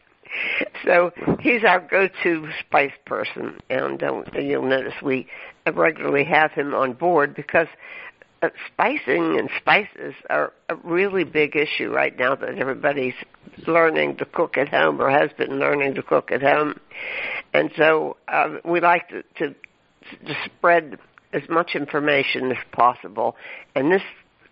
so 0.86 1.12
he's 1.40 1.64
our 1.64 1.80
go-to 1.80 2.50
spice 2.60 2.94
person, 3.06 3.60
and 3.70 4.04
uh, 4.04 4.24
you'll 4.36 4.68
notice 4.68 4.94
we 5.02 5.28
regularly 5.72 6.26
have 6.26 6.52
him 6.52 6.74
on 6.74 6.94
board 6.94 7.34
because 7.34 7.68
spicing 8.72 9.40
and 9.40 9.50
spices 9.58 10.14
are 10.30 10.54
a 10.70 10.76
really 10.76 11.24
big 11.24 11.56
issue 11.56 11.90
right 11.90 12.18
now 12.18 12.36
that 12.36 12.58
everybody's 12.58 13.14
learning 13.68 14.18
to 14.18 14.26
cook 14.26 14.58
at 14.58 14.70
home 14.70 15.02
or 15.02 15.10
has 15.10 15.32
been 15.38 15.60
learning 15.60 15.96
to 15.96 16.04
cook 16.04 16.32
at 16.32 16.42
home. 16.42 16.80
And 17.54 17.72
so 17.78 18.18
uh, 18.28 18.58
we 18.66 18.80
like 18.80 19.10
to, 19.10 19.24
to, 19.38 19.56
to 20.26 20.36
spread 20.46 20.98
as 21.32 21.44
much 21.50 21.76
information 21.76 22.52
as 22.52 22.58
possible. 22.72 23.36
And 23.76 23.92
this 23.92 24.02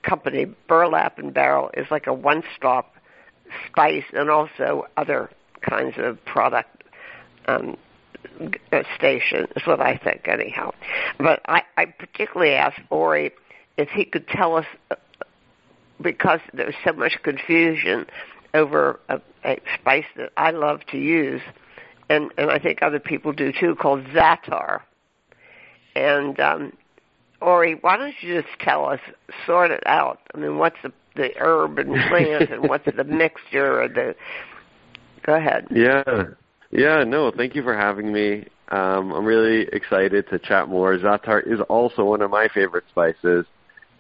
company, 0.04 0.46
Burlap 0.68 1.20
and 1.20 1.34
Barrel, 1.34 1.70
is 1.76 1.88
like 1.92 2.08
a 2.08 2.14
one-stop 2.14 2.96
spice 3.68 4.06
and 4.14 4.30
also 4.30 4.88
other 4.98 5.30
kinds 5.62 5.96
of 5.98 6.24
product 6.26 6.84
um, 7.48 7.78
station 8.98 9.48
is 9.56 9.66
what 9.66 9.80
I 9.80 9.98
think 9.98 10.28
anyhow. 10.28 10.72
But 11.18 11.42
I, 11.48 11.64
I 11.78 11.86
particularly 11.86 12.54
asked 12.54 12.80
Ori 12.90 13.32
if 13.78 13.90
he 13.90 14.06
could 14.06 14.28
tell 14.28 14.56
us, 14.56 14.66
uh, 14.90 14.96
because 16.02 16.40
there's 16.54 16.76
so 16.86 16.94
much 16.94 17.18
confusion 17.24 18.06
over 18.54 19.00
a, 19.10 19.22
a 19.46 19.60
spice 19.80 20.06
that 20.18 20.32
I 20.38 20.52
love 20.52 20.82
to 20.92 20.98
use, 20.98 21.42
and, 22.10 22.32
and 22.38 22.52
I 22.52 22.60
think 22.60 22.80
other 22.82 23.00
people 23.00 23.32
do 23.34 23.52
too, 23.58 23.76
called 23.76 24.04
Za'atar. 24.06 24.82
And 25.96 26.40
um, 26.40 26.74
Ori, 27.42 27.76
why 27.82 27.98
don't 27.98 28.14
you 28.22 28.42
just 28.42 28.54
tell 28.60 28.86
us, 28.86 29.00
sort 29.46 29.72
it 29.72 29.84
out? 29.86 30.20
I 30.34 30.38
mean, 30.38 30.58
what's 30.58 30.78
the 30.84 30.92
the 31.16 31.32
herb 31.38 31.78
and 31.78 31.94
plant, 32.10 32.52
and 32.52 32.70
what's 32.70 32.86
the 32.86 33.04
mixture? 33.04 33.82
Or 33.82 33.88
the 33.88 34.16
go 35.24 35.36
ahead. 35.36 35.68
Yeah, 35.72 36.04
yeah. 36.72 37.04
No, 37.04 37.32
thank 37.32 37.56
you 37.56 37.64
for 37.64 37.76
having 37.76 38.12
me. 38.14 38.48
Um, 38.70 39.12
I'm 39.12 39.26
really 39.26 39.68
excited 39.74 40.30
to 40.30 40.40
chat 40.40 40.70
more. 40.70 40.98
Za'atar 40.98 41.46
is 41.46 41.60
also 41.68 42.06
one 42.06 42.22
of 42.22 42.32
my 42.32 42.48
favorite 42.54 42.86
spices 42.90 43.46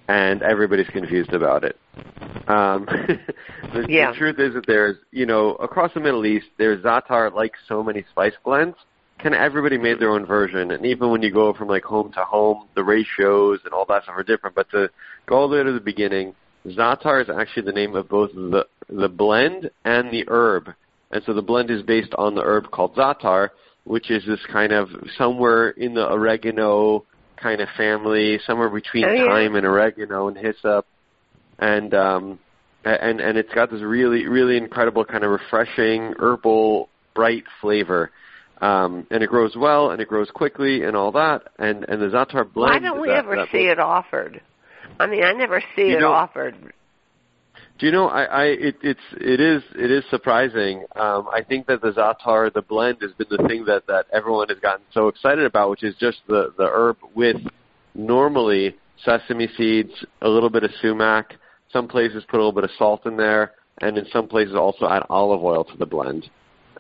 and 0.08 0.42
everybody's 0.42 0.88
confused 0.88 1.34
about 1.34 1.64
it. 1.64 1.78
Um, 2.48 2.86
the, 3.74 3.86
yeah. 3.88 4.12
the 4.12 4.18
truth 4.18 4.40
is 4.40 4.54
that 4.54 4.66
there's, 4.68 4.98
you 5.12 5.26
know, 5.26 5.56
across 5.56 5.94
the 5.94 6.00
Middle 6.00 6.26
East, 6.26 6.48
there's 6.58 6.84
za'atar 6.84 7.34
like 7.34 7.54
so 7.68 7.84
many 7.84 8.04
spice 8.10 8.34
blends. 8.44 8.76
Kind 9.20 9.36
of 9.36 9.42
everybody 9.42 9.78
made 9.78 10.00
their 10.00 10.10
own 10.10 10.26
version, 10.26 10.72
and 10.72 10.84
even 10.84 11.12
when 11.12 11.22
you 11.22 11.32
go 11.32 11.54
from 11.54 11.68
like 11.68 11.84
home 11.84 12.12
to 12.14 12.24
home, 12.24 12.68
the 12.76 12.84
ratios 12.84 13.60
and 13.66 13.74
all 13.74 13.86
that 13.86 14.04
stuff 14.04 14.16
are 14.18 14.24
different. 14.24 14.56
But 14.56 14.70
to 14.72 14.90
go 15.28 15.36
all 15.36 15.48
the 15.48 15.58
way 15.58 15.64
to 15.64 15.72
the 15.72 15.80
beginning, 15.80 16.34
za'atar 16.66 17.22
is 17.22 17.30
actually 17.30 17.64
the 17.64 17.72
name 17.72 17.96
of 17.96 18.10
both 18.10 18.32
the 18.34 18.66
the 18.90 19.08
blend 19.08 19.70
and 19.86 20.10
the 20.12 20.26
herb, 20.28 20.70
and 21.12 21.22
so 21.24 21.34
the 21.34 21.42
blend 21.42 21.70
is 21.70 21.84
based 21.84 22.16
on 22.18 22.34
the 22.34 22.42
herb 22.42 22.72
called 22.72 22.96
za'atar, 22.96 23.50
which 23.84 24.10
is 24.10 24.26
this 24.26 24.40
kind 24.52 24.72
of 24.72 24.90
somewhere 25.20 25.70
in 25.70 25.94
the 25.94 26.12
oregano 26.12 27.06
kind 27.42 27.62
of 27.62 27.68
family, 27.78 28.40
somewhere 28.46 28.70
between 28.70 29.06
oh, 29.06 29.12
yeah. 29.12 29.26
thyme 29.26 29.56
and 29.56 29.66
oregano 29.66 30.28
and 30.28 30.38
hyssop, 30.38 30.86
and 31.60 31.94
um, 31.94 32.40
and 32.84 33.20
and 33.20 33.38
it's 33.38 33.54
got 33.54 33.72
this 33.72 33.82
really 33.82 34.28
really 34.28 34.58
incredible 34.58 35.06
kind 35.06 35.24
of 35.24 35.32
refreshing 35.32 36.14
herbal 36.20 36.90
bright 37.14 37.44
flavor. 37.60 38.12
Um, 38.62 39.08
and 39.10 39.24
it 39.24 39.30
grows 39.30 39.56
well 39.56 39.90
and 39.90 40.00
it 40.00 40.08
grows 40.08 40.30
quickly 40.30 40.84
and 40.84 40.96
all 40.96 41.12
that. 41.14 41.48
And 41.58 41.84
and 41.90 42.00
the 42.00 42.08
za'atar 42.08 42.52
blend. 42.54 42.72
Why 42.72 42.80
don't 42.80 43.02
we 43.02 43.08
that, 43.08 43.18
ever 43.18 43.36
that 43.38 43.48
see 43.52 43.66
it 43.66 43.80
offered? 43.80 44.40
I 45.00 45.08
mean, 45.08 45.24
I 45.24 45.34
never 45.34 45.64
see 45.76 45.88
you 45.88 45.98
it 45.98 46.04
offered. 46.04 46.56
Do 47.82 47.88
you 47.88 47.94
know? 47.94 48.10
I, 48.10 48.24
I 48.26 48.44
it, 48.44 48.76
it's 48.84 49.00
it 49.14 49.40
is 49.40 49.64
it 49.74 49.90
is 49.90 50.04
surprising. 50.12 50.86
Um, 50.96 51.28
I 51.34 51.42
think 51.42 51.66
that 51.66 51.82
the 51.82 51.92
za'atar, 51.92 52.54
the 52.54 52.62
blend, 52.62 53.00
has 53.02 53.12
been 53.14 53.26
the 53.28 53.44
thing 53.48 53.66
that 53.66 53.88
that 53.88 54.06
everyone 54.14 54.50
has 54.50 54.60
gotten 54.60 54.86
so 54.94 55.08
excited 55.08 55.46
about, 55.46 55.72
which 55.72 55.82
is 55.82 55.96
just 56.00 56.20
the 56.28 56.54
the 56.60 56.70
herb 56.72 56.98
with 57.16 57.38
normally 57.96 58.76
sesame 59.04 59.50
seeds, 59.58 59.90
a 60.22 60.30
little 60.30 60.52
bit 60.52 60.64
of 60.64 60.70
sumac. 60.80 61.34
Some 61.74 61.88
places 61.88 62.24
put 62.30 62.38
a 62.38 62.42
little 62.42 62.52
bit 62.52 62.66
of 62.66 62.70
salt 62.78 63.08
in 63.08 63.18
there, 63.18 63.54
and 63.80 63.98
in 63.98 64.06
some 64.14 64.28
places 64.28 64.54
also 64.54 64.88
add 64.88 65.02
olive 65.10 65.44
oil 65.44 65.64
to 65.64 65.78
the 65.78 65.88
blend. 65.88 66.30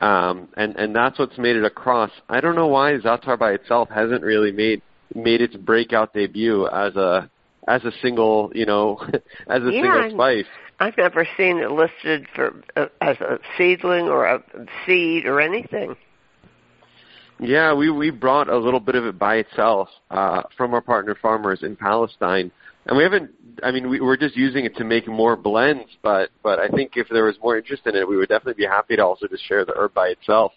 Um, 0.02 0.49
and 0.56 0.76
and 0.76 0.95
that's 0.95 1.18
what's 1.18 1.39
made 1.39 1.56
it 1.56 1.66
across. 1.66 2.12
I 2.30 2.41
don't 2.41 2.56
know 2.56 2.68
why 2.68 2.91
za'atar 2.91 3.39
by 3.39 3.54
itself 3.54 3.89
hasn't 3.89 4.22
really 4.22 4.52
made 4.52 4.84
made 5.16 5.41
its 5.41 5.56
breakout 5.56 6.14
debut 6.14 6.68
as 6.68 6.95
a 6.95 7.28
as 7.68 7.84
a 7.86 7.91
single, 8.04 8.52
you 8.54 8.68
know, 8.68 8.99
as 9.47 9.64
a 9.64 9.72
yeah, 9.72 9.82
single 9.82 10.12
spice. 10.12 10.45
I've 10.82 10.98
never 10.98 11.28
seen 11.38 11.60
it 11.60 11.70
listed 11.70 12.26
for 12.34 12.64
uh, 12.76 12.88
as 13.02 13.18
a 13.22 13.38
seedling 13.56 14.08
or 14.08 14.26
a 14.26 14.44
seed 14.86 15.28
or 15.28 15.40
anything. 15.40 15.96
Yeah, 17.40 17.76
we 17.76 17.92
we 17.92 18.10
brought 18.10 18.50
a 18.50 18.58
little 18.58 18.80
bit 18.80 18.96
of 18.96 19.06
it 19.06 19.20
by 19.20 19.36
itself 19.36 19.90
uh, 20.10 20.42
from 20.58 20.74
our 20.74 20.82
partner 20.82 21.16
farmers 21.22 21.62
in 21.62 21.76
Palestine, 21.76 22.52
and 22.88 22.98
we 22.98 23.04
haven't. 23.04 23.30
I 23.62 23.70
mean, 23.70 23.90
we, 23.90 24.00
we're 24.00 24.18
just 24.18 24.36
using 24.36 24.66
it 24.66 24.76
to 24.78 24.84
make 24.84 25.08
more 25.08 25.36
blends, 25.36 25.86
but 26.02 26.32
but 26.42 26.58
I 26.58 26.68
think 26.68 26.94
if 26.96 27.08
there 27.10 27.26
was 27.26 27.36
more 27.44 27.58
interest 27.58 27.84
in 27.86 27.96
it, 27.96 28.08
we 28.08 28.18
would 28.18 28.30
definitely 28.30 28.64
be 28.64 28.68
happy 28.68 28.96
to 28.96 29.06
also 29.06 29.28
just 29.28 29.48
share 29.48 29.64
the 29.64 29.74
herb 29.76 29.94
by 29.94 30.08
itself. 30.08 30.52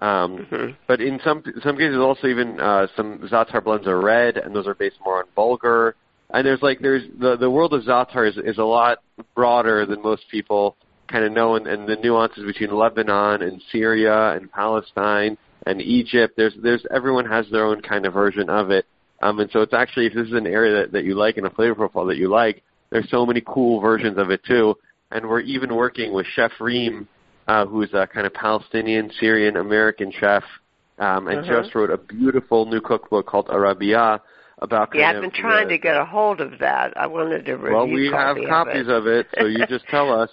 Um, 0.00 0.38
mm-hmm. 0.38 0.72
But 0.88 1.00
in 1.00 1.20
some 1.22 1.44
some 1.62 1.76
cases, 1.76 1.98
also 1.98 2.26
even 2.26 2.58
uh, 2.58 2.88
some 2.96 3.20
za'atar 3.30 3.62
blends 3.62 3.86
are 3.86 4.00
red, 4.00 4.38
and 4.38 4.56
those 4.56 4.66
are 4.66 4.74
based 4.74 4.96
more 5.04 5.18
on 5.18 5.26
bulgur. 5.36 5.92
And 6.32 6.46
there's 6.46 6.62
like 6.62 6.80
there's 6.80 7.02
the 7.18 7.36
the 7.36 7.50
world 7.50 7.74
of 7.74 7.82
za'atar 7.82 8.28
is, 8.28 8.36
is 8.38 8.58
a 8.58 8.64
lot 8.64 8.98
broader 9.34 9.84
than 9.86 10.02
most 10.02 10.24
people 10.30 10.76
kind 11.08 11.24
of 11.24 11.32
know, 11.32 11.56
and, 11.56 11.66
and 11.66 11.86
the 11.86 11.96
nuances 11.96 12.44
between 12.44 12.74
Lebanon 12.74 13.42
and 13.42 13.60
Syria 13.70 14.32
and 14.32 14.50
Palestine 14.50 15.36
and 15.66 15.80
Egypt. 15.82 16.34
There's 16.36 16.54
there's 16.62 16.84
everyone 16.90 17.26
has 17.26 17.46
their 17.50 17.66
own 17.66 17.82
kind 17.82 18.06
of 18.06 18.14
version 18.14 18.48
of 18.48 18.70
it. 18.70 18.86
Um, 19.22 19.38
and 19.40 19.50
so 19.52 19.60
it's 19.60 19.74
actually 19.74 20.06
if 20.06 20.14
this 20.14 20.26
is 20.26 20.32
an 20.32 20.46
area 20.46 20.82
that, 20.82 20.92
that 20.92 21.04
you 21.04 21.14
like 21.14 21.36
and 21.36 21.46
a 21.46 21.50
flavor 21.50 21.74
profile 21.74 22.06
that 22.06 22.16
you 22.16 22.28
like, 22.28 22.62
there's 22.90 23.08
so 23.10 23.24
many 23.26 23.42
cool 23.46 23.80
versions 23.80 24.18
of 24.18 24.30
it 24.30 24.42
too. 24.44 24.74
And 25.10 25.28
we're 25.28 25.40
even 25.40 25.74
working 25.76 26.12
with 26.14 26.26
Chef 26.34 26.50
Reem, 26.58 27.06
uh, 27.46 27.66
who's 27.66 27.90
a 27.92 28.06
kind 28.06 28.26
of 28.26 28.32
Palestinian 28.32 29.10
Syrian 29.20 29.56
American 29.58 30.10
chef, 30.18 30.42
um, 30.98 31.28
and 31.28 31.40
Uh-huh. 31.40 31.62
just 31.62 31.74
wrote 31.74 31.90
a 31.90 31.98
beautiful 31.98 32.64
new 32.64 32.80
cookbook 32.80 33.26
called 33.26 33.48
Arabiyya 33.48 34.20
about 34.62 34.94
Yeah, 34.94 35.10
I've 35.10 35.20
been 35.20 35.30
trying 35.30 35.68
the- 35.68 35.74
to 35.74 35.78
get 35.78 35.96
a 35.96 36.04
hold 36.04 36.40
of 36.40 36.58
that. 36.60 36.96
I 36.96 37.06
wanted 37.08 37.44
to 37.46 37.56
review 37.56 37.68
it. 37.68 37.72
well, 37.74 37.86
we 37.86 38.10
have 38.10 38.36
copies 38.48 38.88
of 38.88 39.02
of 39.02 39.06
it, 39.06 39.26
so 39.38 39.46
you 39.46 39.66
just 39.66 39.86
tell 39.88 40.12
us. 40.12 40.30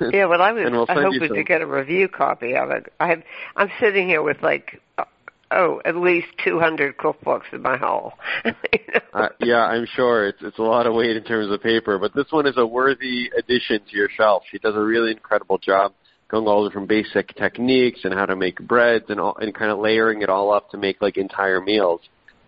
yeah, 0.12 0.26
well, 0.26 0.42
I 0.42 0.52
was 0.52 0.64
we'll 0.70 0.86
I 0.88 0.94
hoping 0.94 1.34
to 1.34 1.44
get 1.44 1.60
a 1.60 1.66
review 1.66 2.08
copy 2.08 2.54
of 2.54 2.70
it. 2.70 2.92
I 2.98 3.08
have, 3.08 3.22
I'm 3.56 3.70
sitting 3.80 4.08
here 4.08 4.22
with 4.22 4.42
like, 4.42 4.80
uh, 4.98 5.04
oh, 5.50 5.80
at 5.84 5.96
least 5.96 6.28
200 6.44 6.96
cookbooks 6.96 7.52
in 7.52 7.62
my 7.62 7.76
hall. 7.76 8.18
you 8.44 8.52
know? 8.94 9.00
Uh, 9.12 9.28
yeah, 9.40 9.64
I'm 9.64 9.86
sure 9.86 10.28
it's 10.28 10.42
it's 10.42 10.58
a 10.58 10.62
lot 10.62 10.86
of 10.86 10.94
weight 10.94 11.16
in 11.16 11.24
terms 11.24 11.52
of 11.52 11.62
paper, 11.62 11.98
but 11.98 12.14
this 12.14 12.26
one 12.30 12.46
is 12.46 12.56
a 12.56 12.66
worthy 12.66 13.30
addition 13.38 13.80
to 13.90 13.96
your 13.96 14.08
shelf. 14.16 14.44
She 14.50 14.58
does 14.58 14.74
a 14.74 14.80
really 14.80 15.10
incredible 15.10 15.58
job 15.58 15.92
going 16.28 16.46
all 16.46 16.62
the 16.62 16.68
way 16.68 16.72
from 16.74 16.86
basic 16.86 17.34
techniques 17.36 18.00
and 18.04 18.12
how 18.12 18.26
to 18.26 18.34
make 18.34 18.58
breads 18.58 19.04
and 19.08 19.20
all, 19.20 19.36
and 19.36 19.54
kind 19.54 19.70
of 19.70 19.78
layering 19.78 20.22
it 20.22 20.28
all 20.28 20.52
up 20.52 20.70
to 20.70 20.76
make 20.76 21.00
like 21.00 21.16
entire 21.16 21.60
meals. 21.60 22.00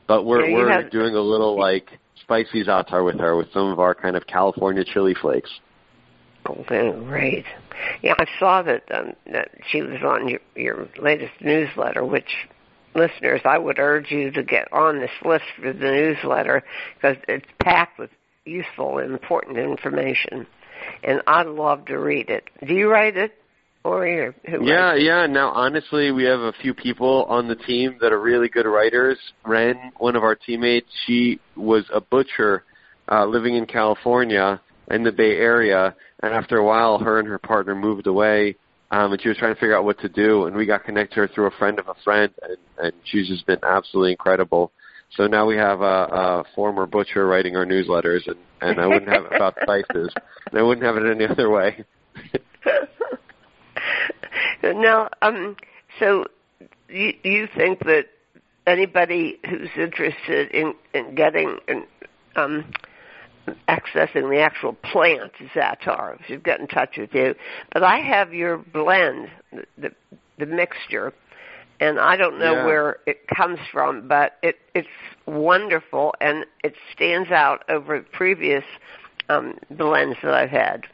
But 0.09 0.25
we're 0.25 0.51
we're 0.53 0.69
have- 0.69 0.91
doing 0.91 1.15
a 1.15 1.21
little 1.21 1.57
like 1.69 1.91
spicy 2.23 2.65
za'atar 2.65 3.05
with 3.05 3.21
her 3.21 3.37
with 3.37 3.53
some 3.53 3.71
of 3.71 3.79
our 3.79 3.95
kind 3.95 4.17
of 4.17 4.27
California 4.27 4.83
chili 4.85 5.15
flakes. 5.15 5.51
Okay, 6.47 6.91
great. 7.05 7.45
Yeah, 8.03 8.15
I 8.19 8.25
saw 8.39 8.63
that 8.63 8.83
um, 8.93 9.13
that 9.31 9.51
she 9.71 9.83
was 9.83 10.01
on 10.03 10.29
your, 10.29 10.41
your 10.57 10.89
latest 10.99 11.33
newsletter, 11.41 12.05
which 12.05 12.49
listeners, 12.95 13.43
I 13.45 13.59
would 13.59 13.79
urge 13.79 14.11
you 14.11 14.31
to 14.31 14.43
get 14.43 14.73
on 14.73 14.99
this 14.99 15.11
list 15.25 15.45
for 15.57 15.73
the 15.73 15.79
newsletter 15.79 16.65
because 16.95 17.17
it's 17.29 17.47
packed 17.61 17.99
with 17.99 18.11
useful 18.45 18.99
and 18.99 19.13
important 19.13 19.59
information, 19.59 20.47
and 21.03 21.23
I'd 21.27 21.47
love 21.47 21.85
to 21.87 21.99
read 21.99 22.31
it. 22.31 22.45
Do 22.67 22.73
you 22.75 22.91
write 22.91 23.17
it, 23.17 23.35
or? 23.89 24.35
Who 24.49 24.67
Yeah, 24.67 24.91
writes 24.91 25.05
yeah. 25.05 25.27
Now, 25.27 25.51
honestly, 25.51 26.11
we 26.13 26.25
have 26.25 26.41
a 26.41 26.53
few 26.61 26.75
people 26.75 27.25
on 27.29 27.49
the 27.49 27.57
team 27.57 27.99
that 28.01 28.13
are 28.13 28.21
really 28.21 28.49
good 28.49 28.67
writers. 28.67 29.19
Ren, 29.45 29.93
one 29.99 30.17
of 30.17 30.23
our 30.23 30.35
teammates, 30.35 30.89
she 31.07 31.41
was 31.57 31.85
a 31.93 32.01
butcher 32.01 32.65
uh, 33.11 33.25
living 33.27 33.55
in 33.57 33.67
California 33.67 34.61
in 34.91 35.03
the 35.03 35.13
Bay 35.13 35.37
Area, 35.37 35.95
and 36.23 36.33
after 36.33 36.57
a 36.59 36.65
while, 36.65 36.99
her 36.99 37.19
and 37.19 37.29
her 37.29 37.39
partner 37.39 37.75
moved 37.75 38.07
away, 38.07 38.57
um, 38.91 39.13
and 39.13 39.21
she 39.21 39.29
was 39.29 39.37
trying 39.37 39.55
to 39.55 39.61
figure 39.61 39.77
out 39.77 39.85
what 39.85 39.99
to 40.01 40.09
do. 40.09 40.47
And 40.47 40.57
we 40.57 40.67
got 40.67 40.85
connected 40.85 41.15
to 41.15 41.21
her 41.23 41.29
through 41.29 41.47
a 41.47 41.51
friend 41.59 41.79
of 41.79 41.89
a 41.89 41.95
friend, 42.05 42.33
and, 42.43 42.57
and 42.79 42.93
she's 43.05 43.29
just 43.29 43.47
been 43.47 43.59
absolutely 43.63 44.13
incredible. 44.13 44.73
So 45.17 45.27
now 45.27 45.47
we 45.47 45.57
have 45.57 45.81
a, 45.81 45.85
a 45.85 46.45
former 46.55 46.87
butcher 46.87 47.27
writing 47.27 47.57
our 47.57 47.65
newsletters, 47.67 48.27
and, 48.27 48.37
and 48.61 48.81
I 48.81 48.87
wouldn't 48.87 49.09
have 49.09 49.25
it 49.25 49.35
about 49.35 49.57
spices, 49.63 50.13
and 50.51 50.59
I 50.59 50.63
wouldn't 50.63 50.85
have 50.85 50.97
it 50.97 51.11
any 51.11 51.27
other 51.27 51.51
way. 51.51 51.85
now, 54.63 55.09
um, 55.23 55.57
so 55.99 56.27
you 56.89 57.13
you 57.23 57.49
think 57.57 57.81
that 57.81 58.07
anybody 58.67 59.39
who's 59.49 59.71
interested 59.77 60.51
in 60.51 60.75
in 60.95 61.15
getting 61.15 61.59
in, 61.69 61.85
um, 62.37 62.65
accessing 63.69 64.31
the 64.31 64.41
actual 64.41 64.75
plant 64.75 65.33
Zatar 65.55 66.19
should 66.27 66.45
get 66.45 66.61
in 66.61 66.67
touch 66.69 66.97
with 66.99 67.15
you. 67.15 67.35
But 67.73 67.83
I 67.83 67.99
have 67.99 68.33
your 68.35 68.59
blend, 68.59 69.31
the 69.53 69.65
the, 69.79 69.91
the 70.39 70.47
mixture, 70.47 71.13
and 71.81 71.99
I 71.99 72.17
don't 72.17 72.39
know 72.39 72.55
Yeah. 72.55 72.67
where 72.67 72.97
it 73.07 73.27
comes 73.29 73.59
from, 73.73 74.09
but 74.09 74.37
it 74.43 74.57
it's 74.75 74.89
wonderful 75.27 76.15
and 76.21 76.45
it 76.65 76.75
stands 76.95 77.31
out 77.31 77.65
over 77.69 78.01
previous 78.13 78.65
um, 79.29 79.59
blends 79.71 80.17
that 80.23 80.35
I've 80.35 80.51
had. 80.51 80.85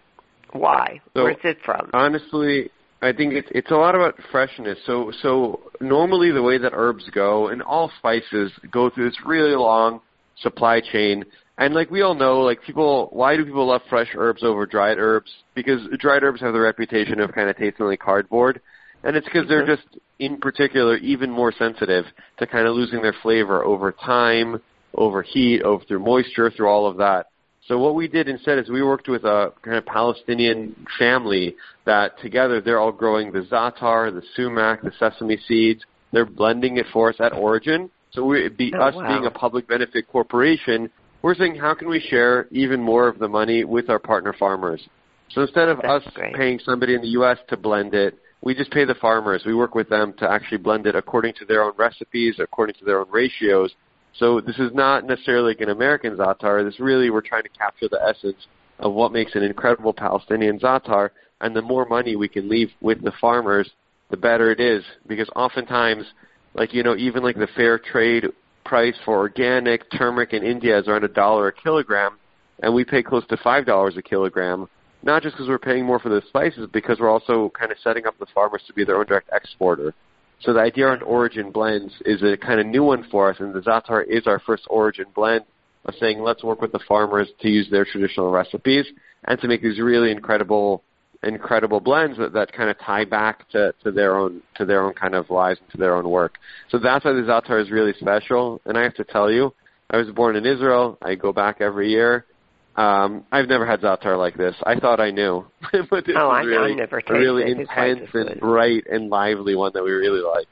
Why? 0.52 1.00
So, 1.16 1.24
Where's 1.24 1.36
it 1.44 1.58
from? 1.64 1.90
Honestly, 1.92 2.70
I 3.04 3.12
think 3.12 3.34
it's 3.34 3.48
it's 3.50 3.70
a 3.70 3.74
lot 3.74 3.94
about 3.94 4.14
freshness. 4.32 4.78
So 4.86 5.12
so 5.22 5.60
normally 5.80 6.30
the 6.30 6.42
way 6.42 6.58
that 6.58 6.72
herbs 6.74 7.08
go 7.14 7.48
and 7.48 7.62
all 7.62 7.90
spices 7.98 8.50
go 8.70 8.90
through 8.90 9.10
this 9.10 9.18
really 9.26 9.54
long 9.54 10.00
supply 10.40 10.80
chain. 10.80 11.24
And 11.58 11.74
like 11.74 11.90
we 11.90 12.02
all 12.02 12.14
know, 12.14 12.40
like 12.40 12.62
people, 12.62 13.08
why 13.12 13.36
do 13.36 13.44
people 13.44 13.68
love 13.68 13.82
fresh 13.88 14.08
herbs 14.16 14.42
over 14.42 14.66
dried 14.66 14.98
herbs? 14.98 15.30
Because 15.54 15.80
dried 15.98 16.24
herbs 16.24 16.40
have 16.40 16.52
the 16.52 16.60
reputation 16.60 17.20
of 17.20 17.32
kind 17.32 17.48
of 17.48 17.56
tasting 17.56 17.86
like 17.86 18.00
cardboard, 18.00 18.60
and 19.04 19.16
it's 19.16 19.26
because 19.26 19.46
they're 19.48 19.66
just, 19.66 19.86
in 20.18 20.38
particular, 20.38 20.96
even 20.96 21.30
more 21.30 21.52
sensitive 21.52 22.06
to 22.38 22.46
kind 22.46 22.66
of 22.66 22.74
losing 22.74 23.02
their 23.02 23.14
flavor 23.22 23.64
over 23.64 23.92
time, 23.92 24.60
over 24.94 25.22
heat, 25.22 25.62
over 25.62 25.84
through 25.84 26.00
moisture, 26.00 26.50
through 26.50 26.68
all 26.68 26.88
of 26.88 26.96
that. 26.96 27.26
So 27.66 27.78
what 27.78 27.94
we 27.94 28.08
did 28.08 28.28
instead 28.28 28.58
is 28.58 28.68
we 28.68 28.82
worked 28.82 29.08
with 29.08 29.24
a 29.24 29.52
kind 29.62 29.76
of 29.78 29.86
Palestinian 29.86 30.76
family 30.98 31.56
that 31.86 32.18
together 32.20 32.60
they're 32.60 32.78
all 32.78 32.92
growing 32.92 33.32
the 33.32 33.40
za'atar, 33.40 34.12
the 34.12 34.22
sumac, 34.36 34.82
the 34.82 34.92
sesame 34.98 35.38
seeds. 35.48 35.82
They're 36.12 36.26
blending 36.26 36.76
it 36.76 36.86
for 36.92 37.08
us 37.08 37.16
at 37.20 37.32
origin. 37.32 37.90
So 38.12 38.24
we, 38.24 38.48
be, 38.50 38.72
Oh, 38.76 38.82
us 38.82 38.94
wow. 38.94 39.08
being 39.08 39.24
a 39.26 39.30
public 39.30 39.66
benefit 39.66 40.06
corporation, 40.08 40.90
we're 41.22 41.34
saying 41.34 41.56
how 41.56 41.74
can 41.74 41.88
we 41.88 42.00
share 42.00 42.48
even 42.50 42.82
more 42.82 43.08
of 43.08 43.18
the 43.18 43.28
money 43.28 43.64
with 43.64 43.88
our 43.88 43.98
partner 43.98 44.34
farmers? 44.38 44.86
So 45.30 45.40
instead 45.40 45.68
of 45.68 45.78
That's 45.82 46.06
us 46.06 46.12
great. 46.14 46.34
paying 46.34 46.58
somebody 46.58 46.94
in 46.94 47.00
the 47.00 47.08
U.S. 47.08 47.38
to 47.48 47.56
blend 47.56 47.94
it, 47.94 48.18
we 48.42 48.54
just 48.54 48.70
pay 48.72 48.84
the 48.84 48.94
farmers. 48.94 49.42
We 49.46 49.54
work 49.54 49.74
with 49.74 49.88
them 49.88 50.12
to 50.18 50.30
actually 50.30 50.58
blend 50.58 50.86
it 50.86 50.94
according 50.94 51.32
to 51.38 51.46
their 51.46 51.62
own 51.62 51.72
recipes, 51.78 52.36
according 52.38 52.74
to 52.76 52.84
their 52.84 53.00
own 53.00 53.10
ratios. 53.10 53.74
So 54.18 54.40
this 54.40 54.58
is 54.58 54.72
not 54.72 55.04
necessarily 55.06 55.52
like 55.52 55.60
an 55.60 55.70
American 55.70 56.16
Zatar. 56.16 56.64
This 56.64 56.78
really 56.78 57.10
we're 57.10 57.20
trying 57.20 57.42
to 57.42 57.48
capture 57.48 57.88
the 57.88 58.00
essence 58.02 58.46
of 58.78 58.92
what 58.92 59.12
makes 59.12 59.34
an 59.34 59.42
incredible 59.42 59.92
Palestinian 59.92 60.58
Zatar. 60.58 61.10
and 61.40 61.54
the 61.54 61.62
more 61.62 61.84
money 61.84 62.16
we 62.16 62.28
can 62.28 62.48
leave 62.48 62.70
with 62.80 63.02
the 63.02 63.12
farmers, 63.20 63.68
the 64.10 64.16
better 64.16 64.50
it 64.52 64.60
is. 64.60 64.84
Because 65.06 65.28
oftentimes, 65.34 66.04
like 66.54 66.72
you 66.72 66.82
know, 66.82 66.96
even 66.96 67.22
like 67.22 67.36
the 67.36 67.48
fair 67.56 67.78
trade 67.78 68.26
price 68.64 68.94
for 69.04 69.18
organic 69.18 69.90
turmeric 69.90 70.32
in 70.32 70.42
India 70.42 70.78
is 70.78 70.88
around 70.88 71.04
a 71.04 71.08
dollar 71.08 71.48
a 71.48 71.52
kilogram, 71.52 72.16
and 72.62 72.72
we 72.72 72.84
pay 72.84 73.02
close 73.02 73.26
to 73.26 73.36
five 73.38 73.66
dollars 73.66 73.96
a 73.96 74.02
kilogram. 74.02 74.68
Not 75.02 75.22
just 75.22 75.34
because 75.34 75.48
we're 75.48 75.58
paying 75.58 75.84
more 75.84 75.98
for 75.98 76.08
the 76.08 76.22
spices, 76.28 76.66
because 76.72 76.98
we're 76.98 77.10
also 77.10 77.50
kind 77.50 77.70
of 77.70 77.76
setting 77.84 78.06
up 78.06 78.18
the 78.18 78.26
farmers 78.34 78.62
to 78.68 78.72
be 78.72 78.84
their 78.84 78.96
own 78.96 79.04
direct 79.04 79.28
exporter. 79.32 79.92
So 80.40 80.52
the 80.52 80.60
idea 80.60 80.88
on 80.88 81.02
origin 81.02 81.50
blends 81.50 81.92
is 82.04 82.22
a 82.22 82.36
kind 82.36 82.60
of 82.60 82.66
new 82.66 82.84
one 82.84 83.06
for 83.10 83.30
us, 83.30 83.36
and 83.40 83.54
the 83.54 83.60
Zatar 83.60 84.04
is 84.06 84.26
our 84.26 84.40
first 84.40 84.64
origin 84.68 85.06
blend 85.14 85.44
of 85.86 85.94
saying 86.00 86.20
let's 86.20 86.42
work 86.42 86.60
with 86.60 86.72
the 86.72 86.80
farmers 86.88 87.28
to 87.40 87.48
use 87.48 87.68
their 87.70 87.84
traditional 87.84 88.30
recipes 88.30 88.86
and 89.24 89.40
to 89.40 89.48
make 89.48 89.62
these 89.62 89.80
really 89.80 90.10
incredible 90.10 90.82
incredible 91.22 91.80
blends 91.80 92.18
that, 92.18 92.32
that 92.34 92.52
kind 92.52 92.68
of 92.68 92.78
tie 92.80 93.04
back 93.04 93.48
to, 93.50 93.72
to 93.82 93.90
their 93.90 94.16
own 94.16 94.42
to 94.56 94.64
their 94.64 94.82
own 94.82 94.92
kind 94.92 95.14
of 95.14 95.30
lives 95.30 95.58
and 95.60 95.70
to 95.70 95.78
their 95.78 95.94
own 95.94 96.08
work. 96.08 96.36
So 96.68 96.78
that's 96.78 97.04
why 97.04 97.12
the 97.12 97.20
Zatar 97.20 97.62
is 97.62 97.70
really 97.70 97.94
special. 97.98 98.60
And 98.66 98.76
I 98.76 98.82
have 98.82 98.94
to 98.94 99.04
tell 99.04 99.30
you, 99.30 99.54
I 99.90 99.96
was 99.96 100.08
born 100.10 100.36
in 100.36 100.44
Israel. 100.44 100.98
I 101.02 101.14
go 101.14 101.32
back 101.32 101.60
every 101.60 101.90
year. 101.90 102.26
Um, 102.76 103.24
I've 103.30 103.48
never 103.48 103.64
had 103.64 103.80
Zaatar 103.80 104.18
like 104.18 104.36
this. 104.36 104.56
I 104.64 104.80
thought 104.80 104.98
I 104.98 105.10
knew, 105.12 105.46
but 105.90 106.06
this 106.06 106.16
oh, 106.18 106.36
is 106.36 106.46
really, 106.46 106.72
I 106.72 106.74
never 106.74 106.98
a 107.06 107.12
really 107.12 107.42
it. 107.42 107.60
intense 107.60 108.10
and 108.12 108.40
bright 108.40 108.84
and 108.90 109.10
lively 109.10 109.54
one 109.54 109.72
that 109.74 109.84
we 109.84 109.92
really 109.92 110.22
like. 110.22 110.46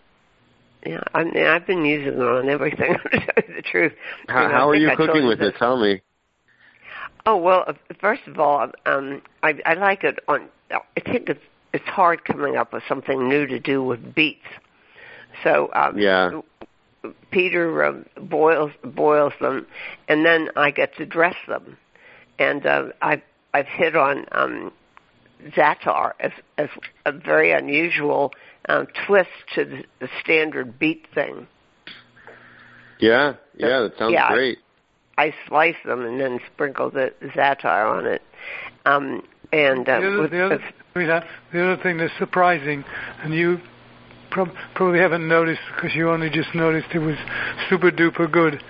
Yeah, 0.87 1.03
I 1.15 1.25
mean, 1.25 1.47
I've 1.47 1.67
been 1.67 1.85
using 1.85 2.15
it 2.15 2.21
on 2.21 2.49
everything. 2.49 2.97
to 3.13 3.19
tell 3.19 3.45
you 3.49 3.55
the 3.55 3.63
truth. 3.63 3.93
How, 4.29 4.49
how 4.49 4.69
are 4.69 4.75
you 4.75 4.91
I 4.91 4.97
cooking 4.97 5.27
with 5.27 5.39
this. 5.39 5.51
it? 5.51 5.59
Tell 5.59 5.81
me. 5.81 6.01
Oh 7.25 7.37
well, 7.37 7.65
uh, 7.67 7.75
first 8.01 8.23
of 8.27 8.39
all, 8.41 8.71
um, 8.87 9.23
I, 9.43 9.55
I 9.65 9.75
like 9.75 10.03
it 10.03 10.19
on. 10.27 10.49
I 10.71 11.01
think 11.01 11.29
it's 11.29 11.43
it's 11.73 11.87
hard 11.87 12.25
coming 12.25 12.57
up 12.57 12.73
with 12.73 12.83
something 12.89 13.29
new 13.29 13.47
to 13.47 13.59
do 13.61 13.83
with 13.83 14.15
beets. 14.15 14.41
So 15.45 15.71
um, 15.73 15.99
yeah, 15.99 16.41
Peter 17.31 17.85
um, 17.85 18.07
boils 18.21 18.73
boils 18.83 19.33
them, 19.41 19.67
and 20.09 20.27
then 20.27 20.51
I 20.57 20.73
get 20.73 20.97
to 20.97 21.07
dress 21.07 21.37
them, 21.47 21.77
and 22.39 22.65
uh, 22.67 22.89
I've 23.01 23.23
I've 23.55 23.67
hit 23.67 23.97
on 23.97 24.27
um, 24.33 24.73
za'atar 25.49 26.13
as 26.21 26.33
as 26.59 26.69
a 27.07 27.13
very 27.13 27.53
unusual 27.53 28.33
um, 28.69 28.87
twist 29.07 29.31
to 29.55 29.65
the, 29.65 29.85
the 30.01 30.09
standard 30.23 30.79
beet 30.79 31.07
thing. 31.15 31.47
Yeah, 32.99 33.35
yeah, 33.57 33.81
that 33.81 33.99
sounds 33.99 34.13
yeah, 34.13 34.33
great. 34.33 34.59
I 35.19 35.35
slice 35.49 35.77
them 35.85 36.05
and 36.05 36.21
then 36.21 36.41
sprinkle 36.53 36.91
the 36.91 37.13
zatar 37.35 37.99
on 37.99 38.07
it. 38.07 38.23
Um, 38.87 39.23
and 39.53 39.89
uh, 39.89 40.01
the, 40.01 40.07
other, 40.07 40.21
with, 40.23 40.31
the, 40.31 40.45
other, 40.45 40.61
I 40.95 40.99
mean, 40.99 41.11
uh, 41.11 41.25
the 41.53 41.65
other 41.65 41.83
thing 41.83 41.99
that's 41.99 42.17
surprising, 42.19 42.85
and 43.23 43.35
you 43.35 43.59
prob- 44.31 44.55
probably 44.75 45.01
haven't 45.01 45.29
noticed 45.29 45.61
because 45.75 45.95
you 45.95 46.11
only 46.11 46.31
just 46.31 46.55
noticed 46.55 46.89
it 46.95 46.99
was 46.99 47.17
super 47.69 47.91
duper 47.91 48.31
good, 48.31 48.63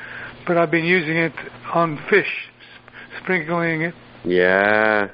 but 0.46 0.56
I've 0.56 0.70
been 0.70 0.84
using 0.84 1.16
it 1.16 1.32
on 1.72 2.02
fish, 2.10 2.50
sprinkling 3.22 3.82
it 3.82 3.94
Yeah. 4.24 5.08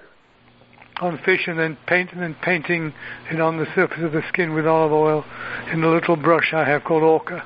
on 1.01 1.19
fish 1.25 1.47
and 1.47 1.59
then 1.59 1.77
paint 1.87 2.13
and 2.13 2.23
then 2.23 2.35
painting 2.43 2.93
it 3.31 3.41
on 3.41 3.57
the 3.59 3.67
surface 3.75 4.03
of 4.03 4.13
the 4.13 4.23
skin 4.29 4.55
with 4.55 4.67
olive 4.67 4.93
oil 4.93 5.25
in 5.73 5.83
a 5.83 5.89
little 5.91 6.17
brush 6.17 6.53
I 6.53 6.65
have 6.65 6.85
called 6.85 7.03
orca. 7.03 7.45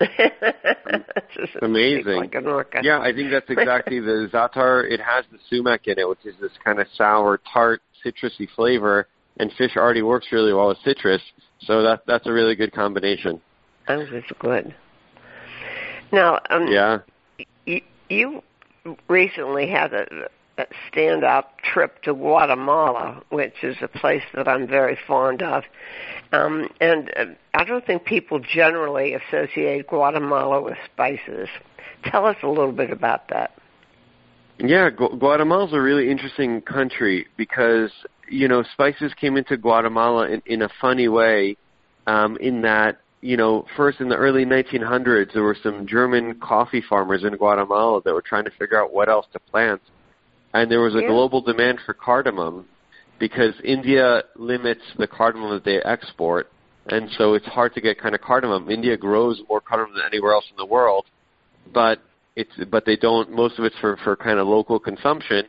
Amazing. 1.62 2.16
Like 2.16 2.34
an 2.34 2.46
orca. 2.46 2.80
Yeah, 2.82 3.00
I 3.00 3.12
think 3.12 3.30
that's 3.30 3.48
exactly 3.48 4.00
the 4.00 4.28
za'atar. 4.32 4.90
It 4.90 5.00
has 5.00 5.24
the 5.30 5.38
sumac 5.48 5.86
in 5.86 5.98
it, 5.98 6.08
which 6.08 6.24
is 6.24 6.34
this 6.40 6.52
kind 6.64 6.80
of 6.80 6.86
sour, 6.96 7.40
tart, 7.52 7.82
citrusy 8.04 8.48
flavor, 8.56 9.06
and 9.38 9.52
fish 9.56 9.76
already 9.76 10.02
works 10.02 10.26
really 10.32 10.52
well 10.52 10.68
with 10.68 10.78
citrus. 10.84 11.22
So 11.60 11.82
that 11.82 12.02
that's 12.06 12.26
a 12.26 12.32
really 12.32 12.56
good 12.56 12.72
combination. 12.72 13.40
That 13.86 13.98
was 13.98 14.08
good. 14.38 14.74
Now, 16.12 16.40
um, 16.50 16.66
Yeah. 16.68 16.98
you, 17.64 17.80
you 18.08 18.42
recently 19.08 19.68
had 19.68 19.92
a, 19.92 20.28
a 20.58 20.66
stand-up 20.88 21.60
trip 21.60 22.02
to 22.02 22.14
Guatemala, 22.14 23.22
which 23.30 23.62
is 23.62 23.76
a 23.80 23.88
place 23.88 24.22
that 24.34 24.48
I'm 24.48 24.66
very 24.66 24.98
fond 25.06 25.42
of. 25.42 25.64
Um, 26.32 26.68
and 26.80 27.10
uh, 27.16 27.24
I 27.54 27.64
don't 27.64 27.84
think 27.86 28.04
people 28.04 28.40
generally 28.40 29.14
associate 29.14 29.86
Guatemala 29.86 30.62
with 30.62 30.78
spices. 30.92 31.48
Tell 32.04 32.26
us 32.26 32.36
a 32.42 32.48
little 32.48 32.72
bit 32.72 32.90
about 32.90 33.28
that. 33.28 33.52
Yeah, 34.58 34.90
Gu- 34.90 35.16
Guatemala's 35.18 35.72
a 35.72 35.80
really 35.80 36.10
interesting 36.10 36.60
country 36.62 37.26
because 37.36 37.90
you 38.28 38.48
know 38.48 38.62
spices 38.72 39.12
came 39.14 39.36
into 39.36 39.56
Guatemala 39.56 40.28
in, 40.28 40.42
in 40.46 40.62
a 40.62 40.68
funny 40.80 41.08
way, 41.08 41.56
um, 42.06 42.36
in 42.38 42.62
that 42.62 42.98
you 43.22 43.36
know 43.36 43.64
first 43.76 44.00
in 44.00 44.08
the 44.08 44.16
early 44.16 44.44
1900s 44.44 45.32
there 45.32 45.44
were 45.44 45.56
some 45.62 45.86
German 45.86 46.34
coffee 46.40 46.82
farmers 46.86 47.24
in 47.24 47.34
Guatemala 47.36 48.02
that 48.04 48.12
were 48.12 48.22
trying 48.22 48.44
to 48.44 48.50
figure 48.58 48.80
out 48.82 48.92
what 48.92 49.08
else 49.08 49.26
to 49.32 49.38
plant, 49.38 49.80
and 50.52 50.70
there 50.70 50.80
was 50.80 50.94
a 50.94 51.00
Yeah. 51.00 51.08
global 51.08 51.40
demand 51.40 51.80
for 51.80 51.94
cardamom 51.94 52.66
because 53.18 53.54
India 53.62 54.24
limits 54.36 54.82
the 54.98 55.06
cardamom 55.06 55.50
that 55.50 55.64
they 55.64 55.80
export, 55.82 56.50
and 56.88 57.08
so 57.12 57.34
it's 57.34 57.46
hard 57.46 57.72
to 57.74 57.80
get 57.80 57.98
kind 57.98 58.14
of 58.14 58.20
cardamom. 58.20 58.68
India 58.68 58.96
grows 58.96 59.40
more 59.48 59.60
cardamom 59.60 59.94
than 59.94 60.04
anywhere 60.04 60.32
else 60.32 60.50
in 60.50 60.56
the 60.56 60.66
world, 60.66 61.06
but 61.72 62.00
it's 62.34 62.52
but 62.70 62.84
they 62.84 62.96
don't. 62.96 63.30
Most 63.30 63.58
of 63.58 63.64
it's 63.64 63.76
for 63.78 63.96
for 63.98 64.16
kind 64.16 64.38
of 64.38 64.48
local 64.48 64.80
consumption. 64.80 65.46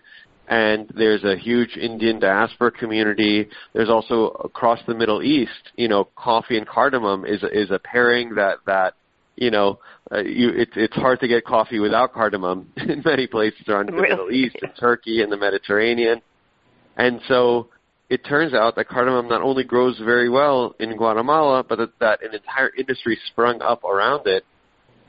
And 0.48 0.92
there's 0.94 1.24
a 1.24 1.38
huge 1.38 1.78
Indian 1.78 2.20
diaspora 2.20 2.72
community. 2.72 3.48
There's 3.74 3.90
also 3.90 4.28
across 4.44 4.80
the 4.86 4.94
Middle 4.94 5.24
East, 5.24 5.72
you 5.76 5.88
know, 5.88 6.10
coffee 6.16 6.58
and 6.58 6.68
cardamom 6.68 7.26
is 7.26 7.44
a, 7.44 7.48
is 7.48 7.72
a 7.72 7.80
pairing 7.80 8.36
that 8.36 8.58
that 8.66 8.96
you 9.36 9.52
know, 9.52 9.80
uh, 10.12 10.20
you, 10.20 10.50
it's 10.50 10.74
it's 10.76 10.96
hard 10.96 11.20
to 11.22 11.28
get 11.28 11.46
coffee 11.46 11.80
without 11.80 12.14
cardamom 12.14 12.72
in 12.78 13.02
many 13.04 13.28
places 13.28 13.68
around 13.68 13.88
the 13.88 13.94
Really? 13.94 14.10
Middle 14.10 14.32
East, 14.32 14.58
and 14.62 14.72
Turkey, 14.80 15.22
and 15.22 15.32
the 15.32 15.38
Mediterranean. 15.38 16.22
And 16.98 17.20
so 17.28 17.70
it 18.10 18.24
turns 18.26 18.54
out 18.54 18.76
that 18.76 18.88
cardamom 18.88 19.28
not 19.28 19.42
only 19.42 19.64
grows 19.64 19.98
very 19.98 20.30
well 20.30 20.76
in 20.80 20.96
Guatemala, 20.96 21.64
but 21.68 21.78
that, 21.80 22.00
that 22.00 22.24
an 22.24 22.36
entire 22.36 22.72
industry 22.78 23.18
sprung 23.28 23.62
up 23.62 23.84
around 23.84 24.28
it. 24.28 24.44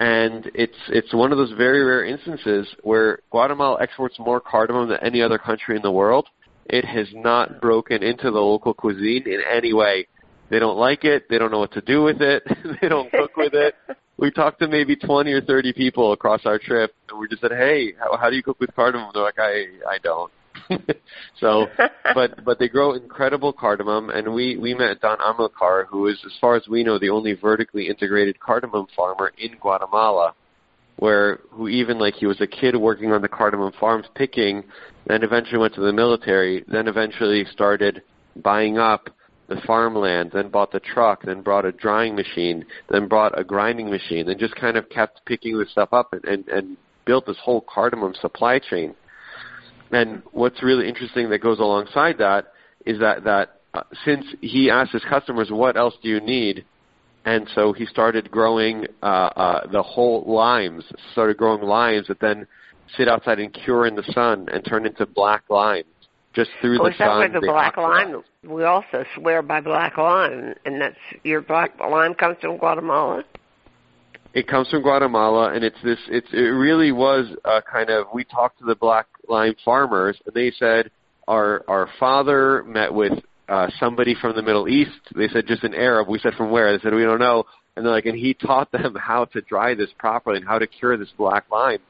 And 0.00 0.50
it's 0.54 0.76
it's 0.88 1.14
one 1.14 1.30
of 1.30 1.38
those 1.38 1.52
very 1.52 1.82
rare 1.84 2.04
instances 2.04 2.66
where 2.82 3.20
Guatemala 3.30 3.78
exports 3.80 4.16
more 4.18 4.40
cardamom 4.40 4.88
than 4.88 4.98
any 5.02 5.22
other 5.22 5.38
country 5.38 5.76
in 5.76 5.82
the 5.82 5.92
world. 5.92 6.26
It 6.66 6.84
has 6.84 7.06
not 7.12 7.60
broken 7.60 8.02
into 8.02 8.30
the 8.30 8.40
local 8.40 8.74
cuisine 8.74 9.24
in 9.26 9.40
any 9.50 9.72
way. 9.72 10.08
They 10.50 10.58
don't 10.58 10.78
like 10.78 11.04
it. 11.04 11.28
They 11.28 11.38
don't 11.38 11.50
know 11.50 11.58
what 11.58 11.72
to 11.72 11.80
do 11.80 12.02
with 12.02 12.20
it. 12.20 12.42
they 12.80 12.88
don't 12.88 13.10
cook 13.10 13.36
with 13.36 13.54
it. 13.54 13.74
We 14.16 14.30
talked 14.30 14.60
to 14.60 14.68
maybe 14.68 14.94
20 14.94 15.32
or 15.32 15.40
30 15.40 15.72
people 15.72 16.12
across 16.12 16.46
our 16.46 16.56
trip, 16.56 16.94
and 17.10 17.18
we 17.18 17.26
just 17.26 17.42
said, 17.42 17.50
"Hey, 17.50 17.94
how, 17.98 18.16
how 18.16 18.30
do 18.30 18.36
you 18.36 18.44
cook 18.44 18.60
with 18.60 18.72
cardamom?" 18.76 19.10
They're 19.12 19.24
like, 19.24 19.40
"I 19.40 19.64
I 19.90 19.98
don't." 20.04 20.30
so, 21.40 21.66
but 22.14 22.44
but 22.44 22.58
they 22.58 22.68
grow 22.68 22.92
incredible 22.94 23.52
cardamom, 23.52 24.10
and 24.10 24.32
we 24.32 24.56
we 24.56 24.74
met 24.74 25.00
Don 25.00 25.18
Amilcar, 25.18 25.86
who 25.86 26.06
is, 26.06 26.18
as 26.24 26.32
far 26.40 26.56
as 26.56 26.66
we 26.68 26.82
know, 26.82 26.98
the 26.98 27.10
only 27.10 27.34
vertically 27.34 27.88
integrated 27.88 28.38
cardamom 28.40 28.86
farmer 28.96 29.32
in 29.38 29.56
Guatemala, 29.60 30.34
where 30.96 31.40
who 31.50 31.68
even 31.68 31.98
like 31.98 32.14
he 32.14 32.26
was 32.26 32.40
a 32.40 32.46
kid 32.46 32.76
working 32.76 33.12
on 33.12 33.22
the 33.22 33.28
cardamom 33.28 33.72
farms 33.78 34.06
picking, 34.14 34.64
then 35.06 35.22
eventually 35.22 35.58
went 35.58 35.74
to 35.74 35.80
the 35.80 35.92
military, 35.92 36.64
then 36.68 36.88
eventually 36.88 37.44
started 37.52 38.02
buying 38.36 38.78
up 38.78 39.10
the 39.48 39.60
farmland, 39.66 40.30
then 40.32 40.48
bought 40.48 40.72
the 40.72 40.80
truck, 40.80 41.22
then 41.24 41.42
brought 41.42 41.64
a 41.64 41.72
drying 41.72 42.14
machine, 42.14 42.64
then 42.90 43.08
brought 43.08 43.38
a 43.38 43.44
grinding 43.44 43.90
machine, 43.90 44.28
and 44.28 44.40
just 44.40 44.54
kind 44.56 44.76
of 44.76 44.88
kept 44.88 45.24
picking 45.26 45.58
this 45.58 45.70
stuff 45.70 45.90
up 45.92 46.12
and, 46.12 46.24
and, 46.24 46.48
and 46.48 46.76
built 47.04 47.26
this 47.26 47.36
whole 47.42 47.60
cardamom 47.68 48.14
supply 48.20 48.58
chain. 48.58 48.94
And 49.94 50.22
what's 50.32 50.62
really 50.62 50.88
interesting 50.88 51.30
that 51.30 51.38
goes 51.38 51.58
alongside 51.60 52.18
that 52.18 52.48
is 52.84 52.98
that 53.00 53.24
that 53.24 53.60
uh, 53.72 53.82
since 54.04 54.24
he 54.40 54.70
asked 54.70 54.92
his 54.92 55.04
customers, 55.04 55.50
"What 55.50 55.76
else 55.76 55.94
do 56.02 56.08
you 56.08 56.20
need?" 56.20 56.64
and 57.24 57.48
so 57.54 57.72
he 57.72 57.86
started 57.86 58.30
growing 58.30 58.86
uh, 59.02 59.06
uh, 59.06 59.66
the 59.70 59.82
whole 59.82 60.24
limes. 60.26 60.84
Started 61.12 61.36
growing 61.36 61.62
limes 61.62 62.08
that 62.08 62.20
then 62.20 62.46
sit 62.96 63.08
outside 63.08 63.38
and 63.38 63.52
cure 63.52 63.86
in 63.86 63.94
the 63.94 64.02
sun 64.12 64.48
and 64.52 64.64
turn 64.64 64.84
into 64.86 65.06
black 65.06 65.44
limes 65.48 65.86
just 66.34 66.50
through 66.60 66.80
Oh, 66.80 66.84
the 66.84 66.90
is 66.90 66.98
that 66.98 67.06
sun. 67.06 67.18
where 67.18 67.28
the 67.28 67.40
black 67.40 67.76
lime? 67.76 68.22
We 68.42 68.64
also 68.64 69.04
swear 69.14 69.42
by 69.42 69.60
black 69.60 69.96
lime, 69.96 70.54
and 70.66 70.80
that's 70.80 70.96
your 71.22 71.40
black 71.40 71.78
lime 71.80 72.14
comes 72.14 72.36
from 72.40 72.58
Guatemala. 72.58 73.24
It 74.34 74.48
comes 74.48 74.68
from 74.68 74.82
Guatemala, 74.82 75.52
and 75.54 75.64
it's 75.64 75.80
this. 75.82 75.98
It's 76.08 76.32
it 76.32 76.50
really 76.50 76.92
was 76.92 77.26
a 77.44 77.62
kind 77.62 77.88
of. 77.88 78.06
We 78.12 78.24
talked 78.24 78.58
to 78.58 78.64
the 78.64 78.74
black 78.74 79.06
lime 79.28 79.54
farmers, 79.64 80.16
and 80.26 80.34
they 80.34 80.52
said 80.58 80.90
our 81.28 81.64
our 81.68 81.88
father 81.98 82.62
met 82.64 82.92
with 82.92 83.12
uh, 83.48 83.68
somebody 83.78 84.14
from 84.20 84.34
the 84.36 84.42
Middle 84.42 84.68
East. 84.68 84.90
They 85.14 85.28
said 85.28 85.46
just 85.46 85.64
an 85.64 85.74
Arab. 85.74 86.08
We 86.08 86.18
said 86.18 86.34
from 86.34 86.50
where? 86.50 86.72
They 86.72 86.82
said 86.82 86.94
we 86.94 87.02
don't 87.02 87.18
know. 87.18 87.44
And 87.76 87.84
they're 87.84 87.92
like, 87.92 88.06
and 88.06 88.16
he 88.16 88.34
taught 88.46 88.70
them 88.72 88.94
how 88.94 89.26
to 89.26 89.40
dry 89.42 89.74
this 89.74 89.90
properly 89.98 90.38
and 90.38 90.46
how 90.46 90.58
to 90.58 90.66
cure 90.66 90.96
this 90.96 91.12
black 91.16 91.44
lime. 91.50 91.80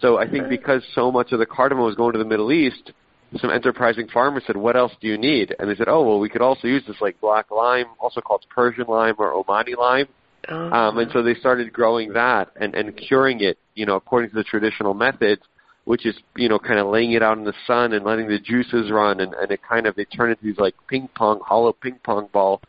So 0.00 0.18
I 0.18 0.28
think 0.28 0.48
because 0.48 0.82
so 0.94 1.12
much 1.12 1.30
of 1.30 1.38
the 1.38 1.46
cardamom 1.46 1.84
was 1.84 1.94
going 1.94 2.12
to 2.12 2.18
the 2.18 2.24
Middle 2.24 2.50
East, 2.50 2.92
some 3.40 3.50
enterprising 3.50 4.08
farmers 4.08 4.42
said, 4.46 4.56
"What 4.56 4.76
else 4.76 4.92
do 5.00 5.06
you 5.06 5.16
need?" 5.16 5.54
And 5.58 5.70
they 5.70 5.76
said, 5.76 5.88
"Oh, 5.88 6.02
well, 6.02 6.18
we 6.18 6.28
could 6.28 6.42
also 6.42 6.66
use 6.66 6.82
this 6.86 7.00
like 7.00 7.20
black 7.20 7.50
lime, 7.50 7.86
also 8.00 8.20
called 8.20 8.44
Persian 8.50 8.86
lime 8.88 9.14
or 9.18 9.32
Omani 9.32 9.76
lime." 9.76 10.08
Oh. 10.48 10.70
Um, 10.70 10.98
and 10.98 11.10
so 11.12 11.22
they 11.22 11.34
started 11.34 11.72
growing 11.72 12.14
that 12.14 12.50
and, 12.60 12.74
and 12.74 12.96
curing 12.96 13.40
it, 13.40 13.58
you 13.74 13.86
know, 13.86 13.94
according 13.94 14.30
to 14.30 14.36
the 14.36 14.42
traditional 14.42 14.92
methods, 14.92 15.42
which 15.84 16.06
is, 16.06 16.16
you 16.36 16.48
know, 16.48 16.58
kind 16.58 16.78
of 16.78 16.86
laying 16.88 17.12
it 17.12 17.22
out 17.22 17.38
in 17.38 17.44
the 17.44 17.54
sun 17.66 17.92
and 17.92 18.04
letting 18.04 18.28
the 18.28 18.38
juices 18.38 18.90
run, 18.90 19.20
and, 19.20 19.34
and 19.34 19.50
it 19.50 19.60
kind 19.68 19.86
of 19.86 19.94
they 19.96 20.04
turn 20.04 20.30
into 20.30 20.44
these 20.44 20.58
like 20.58 20.74
ping 20.88 21.08
pong, 21.14 21.40
hollow 21.44 21.72
ping 21.72 21.98
pong 22.04 22.28
ball 22.32 22.60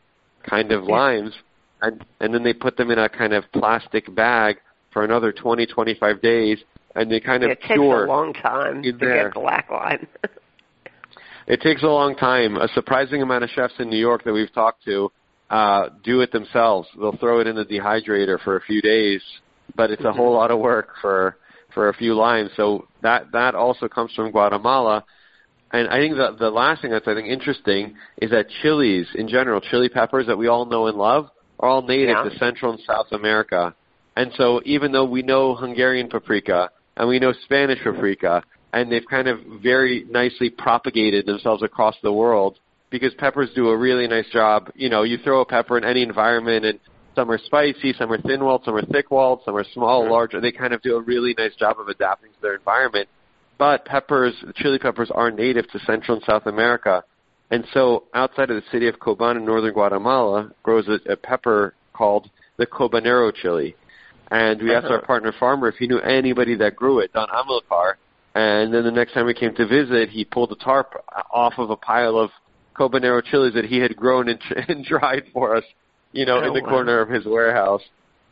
kind 0.50 0.72
of 0.72 0.84
limes. 0.84 1.34
and 1.82 2.04
and 2.20 2.34
then 2.34 2.44
they 2.44 2.54
put 2.54 2.76
them 2.78 2.90
in 2.92 3.00
a 3.00 3.10
kind 3.10 3.34
of 3.34 3.44
plastic 3.54 4.14
bag 4.16 4.58
for 4.92 5.04
another 5.04 5.32
20, 5.32 5.66
25 5.66 6.22
days, 6.22 6.60
and 6.96 7.12
they 7.12 7.20
kind 7.20 7.44
of 7.44 7.52
it 7.52 7.62
cure. 7.62 8.02
takes 8.02 8.08
a 8.08 8.08
long 8.08 8.34
time 8.34 8.82
to 8.84 8.92
there. 8.94 9.26
get 9.26 9.34
black 9.34 9.70
lime. 9.72 10.08
it 11.48 11.62
takes 11.62 11.84
a 11.84 11.88
long 11.88 12.16
time. 12.16 12.58
A 12.58 12.68
surprising 12.70 13.22
amount 13.22 13.44
of 13.44 13.50
chefs 13.50 13.74
in 13.80 13.90
New 13.90 13.98
York 13.98 14.24
that 14.24 14.34
we've 14.34 14.54
talked 14.54 14.84
to 14.86 15.12
uh, 15.50 15.90
do 16.04 16.22
it 16.22 16.32
themselves. 16.32 16.88
They'll 16.98 17.18
throw 17.18 17.40
it 17.40 17.48
in 17.48 17.56
the 17.56 17.66
dehydrator 17.66 18.42
for 18.44 18.56
a 18.58 18.62
few 18.62 18.82
days, 18.82 19.22
but 19.76 19.92
it's 19.92 20.04
a 20.04 20.06
Mm-hmm. 20.06 20.18
whole 20.18 20.34
lot 20.34 20.52
of 20.52 20.60
work 20.60 20.90
for 21.02 21.38
for 21.74 21.90
a 21.90 21.94
few 21.94 22.14
limes. 22.16 22.52
So 22.56 22.88
that 23.04 23.32
that 23.34 23.56
also 23.56 23.88
comes 23.88 24.12
from 24.14 24.32
Guatemala. 24.32 25.06
And 25.72 25.88
I 25.90 25.98
think 25.98 26.18
that 26.18 26.38
the 26.38 26.50
last 26.50 26.82
thing 26.82 26.92
that's 26.92 27.08
I 27.08 27.16
think 27.16 27.28
interesting 27.28 27.96
is 28.22 28.32
that 28.32 28.48
chilies 28.62 29.08
in 29.16 29.28
general, 29.28 29.62
chili 29.62 29.90
peppers 29.90 30.28
that 30.28 30.38
we 30.38 30.48
all 30.48 30.66
know 30.66 30.88
and 30.88 30.98
love, 30.98 31.30
are 31.60 31.70
all 31.70 31.82
native 31.82 32.18
Yeah. 32.18 32.30
to 32.30 32.38
Central 32.38 32.74
and 32.74 32.82
South 32.82 33.12
America. 33.12 33.74
And 34.16 34.32
so 34.38 34.62
even 34.66 34.92
though 34.92 35.06
we 35.06 35.22
know 35.24 35.56
Hungarian 35.56 36.10
paprika 36.10 36.70
and 36.98 37.08
we 37.08 37.20
know 37.20 37.34
Spanish 37.46 37.82
paprika, 37.82 38.44
and 38.74 38.92
they've 38.92 39.06
kind 39.08 39.28
of 39.28 39.40
very 39.62 40.06
nicely 40.10 40.50
propagated 40.50 41.26
themselves 41.26 41.64
across 41.64 41.96
the 42.02 42.12
world 42.12 42.60
because 42.90 43.14
peppers 43.16 43.50
do 43.56 43.70
a 43.70 43.78
really 43.78 44.08
nice 44.08 44.28
job. 44.30 44.72
You 44.76 44.90
know, 44.90 45.04
you 45.04 45.18
throw 45.18 45.42
a 45.42 45.46
pepper 45.46 45.78
in 45.78 45.84
any 45.84 46.02
environment 46.04 46.66
and 46.66 46.80
some 47.16 47.30
are 47.30 47.38
spicy, 47.38 47.94
some 47.94 48.12
are 48.12 48.22
thin-walled, 48.22 48.64
some 48.66 48.76
are 48.76 48.86
thick-walled, 48.86 49.42
some 49.46 49.56
are 49.56 49.66
small, 49.74 50.04
mm-hmm. 50.04 50.12
large. 50.12 50.32
They 50.40 50.52
kind 50.52 50.74
of 50.74 50.82
do 50.82 50.96
a 50.96 51.02
really 51.02 51.36
nice 51.38 51.56
job 51.56 51.80
of 51.80 51.88
adapting 51.88 52.32
to 52.32 52.42
their 52.42 52.56
environment. 52.56 53.08
But 53.58 53.86
peppers, 53.86 54.34
chili 54.56 54.80
peppers, 54.80 55.12
are 55.14 55.32
native 55.32 55.70
to 55.72 55.80
Central 55.80 56.18
and 56.18 56.26
South 56.26 56.46
America. 56.46 57.04
And 57.52 57.66
so 57.74 58.06
outside 58.14 58.50
of 58.50 58.56
the 58.56 58.70
city 58.72 58.88
of 58.88 58.96
Coban 59.00 59.38
in 59.38 59.46
northern 59.46 59.74
Guatemala 59.74 60.52
grows 60.64 60.88
a, 60.88 61.12
a 61.12 61.16
pepper 61.16 61.76
called 61.94 62.30
the 62.58 62.66
Cobanero 62.66 63.34
chili. 63.34 63.76
And 64.32 64.62
we 64.62 64.74
asked 64.74 64.88
our 64.88 64.98
uh-huh. 64.98 65.06
partner 65.06 65.34
farmer 65.40 65.68
if 65.68 65.76
he 65.76 65.88
knew 65.88 66.00
anybody 66.00 66.56
that 66.56 66.76
grew 66.76 67.00
it, 67.00 67.14
Don 67.14 67.28
Amilcar. 67.30 67.94
And 68.36 68.74
then 68.74 68.84
the 68.84 68.92
next 68.92 69.14
time 69.14 69.28
we 69.28 69.36
came 69.36 69.54
to 69.56 69.68
visit, 69.68 70.10
he 70.10 70.26
pulled 70.26 70.52
a 70.52 70.56
tarp 70.56 70.94
off 71.32 71.54
of 71.58 71.70
a 71.70 71.78
pile 71.78 72.18
of 72.18 72.32
Cobanero 72.76 73.24
chilies 73.24 73.54
that 73.54 73.66
he 73.66 73.78
had 73.78 73.96
grown 73.96 74.30
and, 74.30 74.42
and 74.68 74.84
dried 74.84 75.26
for 75.32 75.56
us, 75.56 75.64
you 76.14 76.26
know, 76.26 76.40
Oh, 76.42 76.48
in 76.48 76.54
the 76.54 76.62
wow. 76.62 76.70
corner 76.70 77.02
of 77.02 77.10
his 77.10 77.26
warehouse. 77.26 77.82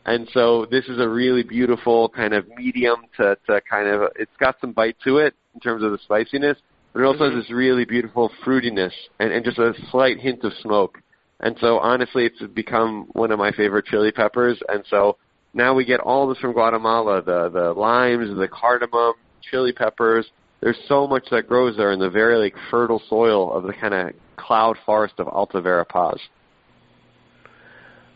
And 0.06 0.28
so 0.32 0.66
this 0.70 0.86
is 0.86 0.98
a 0.98 1.08
really 1.08 1.42
beautiful 1.42 2.08
kind 2.08 2.34
of 2.34 2.48
medium 2.56 3.02
to, 3.18 3.36
to 3.46 3.60
kind 3.70 3.86
of, 3.88 4.10
it's 4.16 4.36
got 4.40 4.56
some 4.60 4.72
bite 4.72 4.96
to 5.04 5.18
it 5.18 5.34
in 5.54 5.60
terms 5.60 5.84
of 5.84 5.92
the 5.92 5.98
spiciness, 5.98 6.58
but 6.92 7.00
it 7.00 7.04
also 7.04 7.24
Mm-hmm. 7.24 7.36
has 7.36 7.44
this 7.44 7.52
really 7.52 7.84
beautiful 7.84 8.30
fruitiness 8.44 8.92
and, 9.20 9.30
and 9.32 9.44
just 9.44 9.58
a 9.58 9.74
slight 9.90 10.18
hint 10.18 10.42
of 10.44 10.52
smoke. 10.60 10.98
And 11.40 11.56
so 11.60 11.78
honestly, 11.78 12.24
it's 12.24 12.42
become 12.52 13.08
one 13.12 13.30
of 13.30 13.38
my 13.38 13.52
favorite 13.52 13.84
chili 13.86 14.10
peppers. 14.12 14.58
And 14.68 14.84
so 14.88 15.18
now 15.54 15.74
we 15.74 15.84
get 15.84 16.00
all 16.00 16.28
this 16.28 16.38
from 16.38 16.52
Guatemala, 16.52 17.22
the, 17.22 17.48
the 17.48 17.72
limes, 17.72 18.36
the 18.36 18.48
cardamom, 18.48 19.14
chili 19.50 19.72
peppers. 19.72 20.26
There's 20.60 20.78
so 20.88 21.06
much 21.06 21.24
that 21.30 21.48
grows 21.48 21.76
there 21.76 21.92
in 21.92 21.98
the 21.98 22.10
very 22.10 22.36
like 22.38 22.54
fertile 22.70 23.02
soil 23.08 23.52
of 23.52 23.64
the 23.64 23.72
kind 23.72 23.92
of 23.94 24.10
cloud 24.36 24.76
forest 24.86 25.14
of 25.18 25.28
Alta 25.28 25.60
Verapaz. 25.60 26.18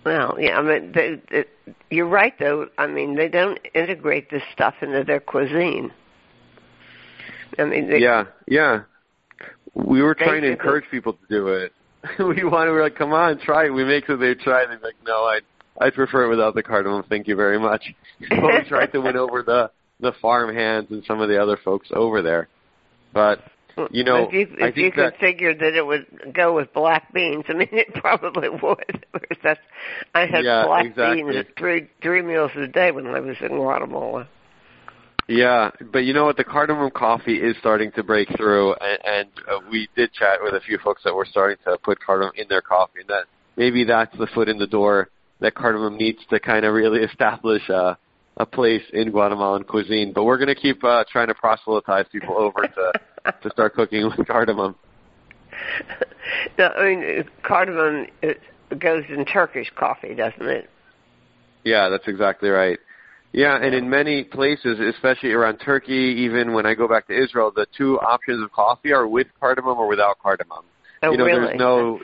Well, 0.07 0.37
yeah, 0.39 0.57
I 0.57 0.63
mean, 0.63 0.93
they, 0.93 1.21
they, 1.33 1.45
you're 1.91 2.07
right 2.07 2.33
though. 2.39 2.69
I 2.79 2.87
mean, 2.87 3.17
they 3.17 3.27
don't 3.27 3.59
integrate 3.75 4.31
this 4.31 4.45
stuff 4.53 4.75
into 4.81 5.03
their 5.03 5.19
cuisine. 5.19 5.93
I 7.59 7.65
mean, 7.65 7.91
they, 7.91 7.99
yeah, 7.99 8.27
yeah. 8.47 8.83
We 9.75 10.03
were 10.03 10.15
trying 10.15 10.43
to 10.43 10.53
encourage 10.53 10.85
people 10.93 11.15
to 11.15 11.27
do 11.29 11.49
it. 11.49 11.73
we 12.21 12.45
wanted, 12.45 12.71
we 12.71 12.77
were 12.77 12.83
like, 12.85 12.95
come 12.95 13.13
on, 13.13 13.41
try 13.41 13.67
it. 13.67 13.71
We 13.71 13.85
make 13.85 14.07
sure 14.07 14.17
they 14.17 14.41
try 14.41 14.63
it. 14.63 14.69
They're 14.69 14.79
like, 14.79 14.95
no, 15.05 15.25
I 15.25 15.41
I 15.81 15.91
prefer 15.91 16.27
it 16.27 16.29
without 16.29 16.55
the 16.55 16.63
cardamom. 16.63 17.05
Thank 17.09 17.27
you 17.27 17.35
very 17.35 17.59
much. 17.59 17.93
but 18.29 18.43
we 18.43 18.69
tried 18.69 18.93
to 18.93 19.01
win 19.01 19.17
over 19.17 19.43
the 19.43 19.73
the 19.99 20.13
farm 20.23 20.55
hands 20.55 20.87
and 20.91 21.03
some 21.05 21.21
of 21.21 21.29
the 21.29 21.43
other 21.43 21.59
folks 21.65 21.89
over 21.93 22.23
there. 22.23 22.47
But 23.13 23.41
you 23.91 24.05
know, 24.05 24.29
if 24.29 24.33
you, 24.33 24.57
I 24.65 24.69
if 24.69 24.77
you 24.77 24.91
think 24.91 24.97
that 24.97 25.19
configured 25.19 25.61
that 25.61 25.75
it 25.75 25.87
would 25.87 26.07
go 26.35 26.55
with 26.55 26.73
black 26.73 27.13
beans, 27.13 27.45
I 27.49 27.55
mean, 27.55 27.69
it 27.73 27.95
probably 27.95 28.49
would. 28.49 29.05
That's, 29.43 29.61
I 30.15 30.27
had 30.27 30.45
Yeah, 30.45 30.65
black 30.67 30.87
exactly. 30.87 31.23
beans 31.23 31.47
three 31.59 31.89
three 32.03 32.23
meals 32.23 32.51
a 32.57 32.67
day 32.67 32.91
when 32.91 33.07
I 33.07 33.21
was 33.21 33.37
in 33.41 33.49
Guatemala. 33.49 34.29
Yeah, 35.29 35.73
but 35.93 36.05
you 36.05 36.15
know 36.15 36.25
what? 36.25 36.37
The 36.37 36.45
cardamom 36.45 36.91
coffee 36.93 37.43
is 37.43 37.57
starting 37.59 37.91
to 37.93 38.05
break 38.05 38.29
through, 38.37 38.75
and, 38.75 38.99
and 39.05 39.29
uh, 39.51 39.59
we 39.71 39.89
did 39.97 40.13
chat 40.13 40.39
with 40.41 40.55
a 40.55 40.61
few 40.61 40.79
folks 40.79 41.03
that 41.05 41.15
were 41.15 41.27
starting 41.29 41.57
to 41.65 41.77
put 41.79 41.99
cardamom 42.01 42.33
in 42.37 42.47
their 42.49 42.63
coffee, 42.63 43.01
and 43.01 43.09
that 43.09 43.25
maybe 43.57 43.83
that's 43.85 44.17
the 44.19 44.29
foot 44.29 44.49
in 44.49 44.57
the 44.57 44.69
door 44.69 45.09
that 45.41 45.55
cardamom 45.55 45.97
needs 45.97 46.21
to 46.31 46.39
kind 46.39 46.65
of 46.65 46.75
really 46.75 47.01
establish 47.11 47.69
a, 47.69 47.99
a 48.37 48.47
place 48.47 48.83
in 48.93 49.11
Guatemalan 49.11 49.65
cuisine. 49.65 50.13
But 50.13 50.25
we're 50.25 50.39
going 50.39 50.49
to 50.49 50.55
keep 50.55 50.83
uh, 50.85 51.05
trying 51.11 51.29
to 51.29 51.35
proselytize 51.35 52.07
people 52.13 52.37
over 52.37 52.67
to 52.67 53.33
to 53.43 53.51
start 53.51 53.75
cooking 53.75 54.11
with 54.17 54.27
cardamom. 54.27 54.77
no, 56.59 56.67
I 56.67 56.85
mean, 56.85 57.25
cardamom 57.43 58.07
it 58.23 58.41
goes 58.79 59.05
in 59.09 59.25
Turkish 59.25 59.71
coffee, 59.77 60.15
doesn't 60.15 60.47
it? 60.47 60.71
Yeah, 61.65 61.89
that's 61.89 62.07
exactly 62.07 62.49
right. 62.49 62.79
Yeah, 63.33 63.59
and 63.61 63.75
in 63.75 63.91
many 63.91 64.25
places, 64.25 64.79
especially 64.81 65.33
around 65.33 65.59
Turkey, 65.59 66.15
even 66.21 66.55
when 66.55 66.65
I 66.65 66.75
go 66.75 66.89
back 66.89 67.07
to 67.09 67.13
Israel, 67.13 67.53
the 67.55 67.67
two 67.77 67.99
options 68.01 68.43
of 68.43 68.53
coffee 68.53 68.93
are 68.93 69.07
with 69.07 69.27
cardamom 69.39 69.77
or 69.79 69.89
without 69.89 70.19
cardamom. 70.21 70.65
Oh, 71.03 71.11
you 71.11 71.19
know, 71.19 71.25
really? 71.25 71.41
there's 71.41 71.59
no 71.59 72.01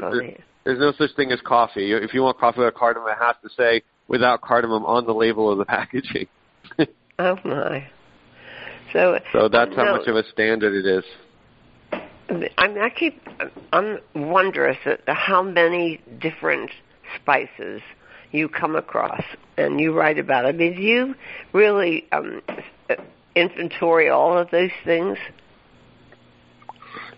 there's 0.64 0.78
no 0.78 0.92
such 0.98 1.14
thing 1.16 1.32
as 1.32 1.40
coffee. 1.40 1.92
If 1.92 2.12
you 2.12 2.22
want 2.22 2.38
coffee 2.38 2.58
without 2.58 2.74
cardamom, 2.74 3.08
it 3.08 3.18
has 3.18 3.36
to 3.42 3.48
say 3.56 3.82
without 4.08 4.40
cardamom 4.40 4.84
on 4.84 5.06
the 5.06 5.14
label 5.14 5.50
of 5.50 5.58
the 5.58 5.64
packaging. 5.64 6.28
Oh 7.18 7.36
my. 7.44 7.86
So, 8.92 9.18
so 9.32 9.48
that's 9.48 9.76
how 9.76 9.84
no, 9.84 9.96
much 9.98 10.08
of 10.08 10.16
a 10.16 10.24
standard 10.30 10.74
it 10.74 10.86
is. 10.86 11.04
I 12.28 12.68
mean, 12.68 12.78
I 12.78 12.90
keep, 12.90 13.22
I'm 13.72 13.98
wondrous 14.14 14.78
at 14.86 15.00
how 15.06 15.42
many 15.42 16.00
different 16.20 16.70
spices 17.14 17.82
you 18.32 18.48
come 18.48 18.76
across 18.76 19.22
and 19.56 19.78
you 19.78 19.92
write 19.92 20.18
about. 20.18 20.46
I 20.46 20.52
mean, 20.52 20.74
do 20.74 20.82
you 20.82 21.14
really 21.52 22.06
um, 22.12 22.42
inventory 23.36 24.08
all 24.08 24.36
of 24.36 24.50
those 24.50 24.70
things? 24.84 25.18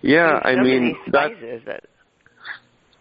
Yeah, 0.02 0.40
There's 0.43 0.59
I 0.59 0.62
mean 0.62 0.82
many 0.82 0.97
that 1.12 1.31
that 1.66 1.85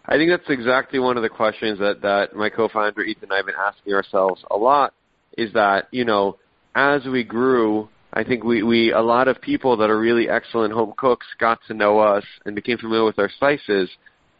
I 0.06 0.16
think 0.16 0.30
that's 0.30 0.50
exactly 0.50 0.98
one 0.98 1.16
of 1.16 1.22
the 1.22 1.30
questions 1.30 1.78
that, 1.78 2.02
that 2.02 2.36
my 2.36 2.50
co-founder 2.50 3.02
Ethan 3.02 3.24
and 3.24 3.32
I 3.32 3.36
have 3.36 3.46
been 3.46 3.54
asking 3.58 3.94
ourselves 3.94 4.44
a 4.50 4.56
lot 4.56 4.92
is 5.38 5.52
that, 5.54 5.88
you 5.92 6.04
know, 6.04 6.36
as 6.74 7.04
we 7.06 7.24
grew, 7.24 7.88
I 8.12 8.22
think 8.22 8.44
we, 8.44 8.62
we 8.62 8.92
a 8.92 9.00
lot 9.00 9.28
of 9.28 9.40
people 9.40 9.76
that 9.78 9.90
are 9.90 9.98
really 9.98 10.28
excellent 10.28 10.74
home 10.74 10.92
cooks 10.96 11.26
got 11.38 11.58
to 11.68 11.74
know 11.74 11.98
us 11.98 12.24
and 12.44 12.54
became 12.54 12.78
familiar 12.78 13.04
with 13.04 13.18
our 13.18 13.30
spices. 13.30 13.88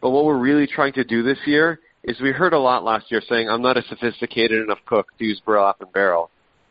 But 0.02 0.10
what 0.10 0.26
we're 0.26 0.38
really 0.38 0.66
trying 0.66 0.92
to 0.94 1.04
do 1.04 1.22
this 1.22 1.38
year 1.46 1.80
is 2.02 2.20
we 2.20 2.30
heard 2.30 2.52
a 2.52 2.58
lot 2.58 2.84
last 2.84 3.10
year 3.10 3.22
saying, 3.26 3.48
I'm 3.48 3.62
not 3.62 3.78
a 3.78 3.82
sophisticated 3.88 4.62
enough 4.62 4.80
cook 4.84 5.08
to 5.18 5.24
use 5.24 5.40
burlap 5.44 5.80
and 5.80 5.90
barrel. 5.92 6.30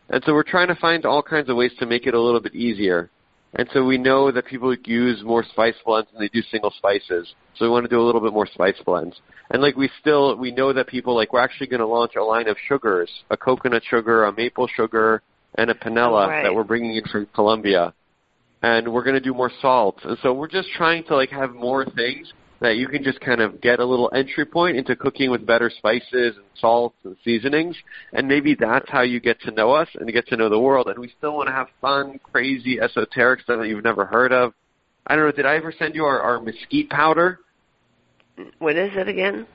And 0.10 0.24
so 0.26 0.34
we're 0.34 0.44
trying 0.44 0.68
to 0.68 0.76
find 0.76 1.06
all 1.06 1.24
kinds 1.24 1.50
of 1.50 1.56
ways 1.56 1.72
to 1.80 1.88
make 1.88 2.06
it 2.06 2.14
a 2.14 2.22
little 2.22 2.42
bit 2.42 2.54
easier. 2.54 3.10
And 3.56 3.70
so 3.72 3.86
we 3.86 3.98
know 3.98 4.32
that 4.32 4.46
people 4.48 4.76
use 4.86 5.22
more 5.24 5.44
spice 5.44 5.76
blends 5.86 6.10
than 6.12 6.22
they 6.22 6.28
do 6.30 6.42
single 6.52 6.74
spices. 6.78 7.34
So 7.56 7.66
we 7.66 7.70
want 7.70 7.86
to 7.86 7.90
do 7.90 8.02
a 8.02 8.06
little 8.06 8.22
bit 8.22 8.34
more 8.34 8.48
spice 8.48 8.76
blends. 8.84 9.16
And 9.52 9.62
like 9.62 9.76
we 9.76 9.90
still, 10.02 10.36
we 10.38 10.52
know 10.52 10.74
that 10.74 10.88
people, 10.88 11.16
like 11.16 11.34
we're 11.34 11.40
actually 11.42 11.68
going 11.68 11.80
to 11.80 11.86
launch 11.88 12.16
a 12.16 12.24
line 12.24 12.48
of 12.48 12.58
sugars, 12.68 13.12
a 13.30 13.38
coconut 13.38 13.84
sugar, 13.88 14.24
a 14.26 14.34
maple 14.34 14.68
sugar, 14.68 15.22
and 15.56 15.70
a 15.70 15.76
panela 15.76 16.28
Right. 16.28 16.44
that 16.44 16.56
we're 16.56 16.64
bringing 16.64 16.96
in 16.96 17.04
from 17.06 17.28
Colombia. 17.36 17.94
And 18.64 18.92
we're 18.92 19.04
going 19.04 19.16
to 19.16 19.22
do 19.22 19.34
more 19.34 19.52
salt. 19.62 20.00
And 20.04 20.18
so 20.24 20.34
we're 20.34 20.48
just 20.48 20.70
trying 20.76 21.04
to 21.06 21.16
like 21.16 21.30
have 21.30 21.54
more 21.54 21.86
things 21.86 22.34
that 22.64 22.78
you 22.78 22.88
can 22.88 23.04
just 23.04 23.20
kind 23.20 23.42
of 23.42 23.60
get 23.60 23.80
a 23.82 23.86
little 23.86 24.10
entry 24.16 24.46
point 24.46 24.78
into 24.78 24.96
cooking 24.96 25.30
with 25.30 25.46
better 25.46 25.70
spices 25.70 26.38
and 26.38 26.46
salts 26.56 26.96
and 27.04 27.18
seasonings. 27.24 27.76
And 28.14 28.26
maybe 28.26 28.56
that's 28.58 28.90
how 28.90 29.02
you 29.02 29.20
get 29.20 29.40
to 29.42 29.52
know 29.52 29.72
us 29.72 29.90
and 30.00 30.12
get 30.14 30.28
to 30.30 30.38
know 30.38 30.48
the 30.48 30.58
world. 30.60 30.88
And 30.88 30.98
we 30.98 31.12
still 31.18 31.36
want 31.36 31.48
to 31.48 31.54
have 31.54 31.68
fun, 31.82 32.22
crazy, 32.32 32.80
esoteric 32.80 33.42
stuff 33.42 33.60
that 33.60 33.68
you've 33.68 33.84
never 33.84 34.06
heard 34.06 34.32
of. 34.32 34.54
I 35.06 35.18
don't 35.18 35.26
know, 35.26 35.32
did 35.34 35.46
I 35.46 35.58
ever 35.58 35.74
send 35.78 35.94
you 35.94 36.06
our, 36.06 36.20
our 36.22 36.42
mesquite 36.42 36.90
powder? 36.90 37.40
what 38.60 38.78
is 38.78 38.92
it 38.96 39.10
again? 39.10 39.46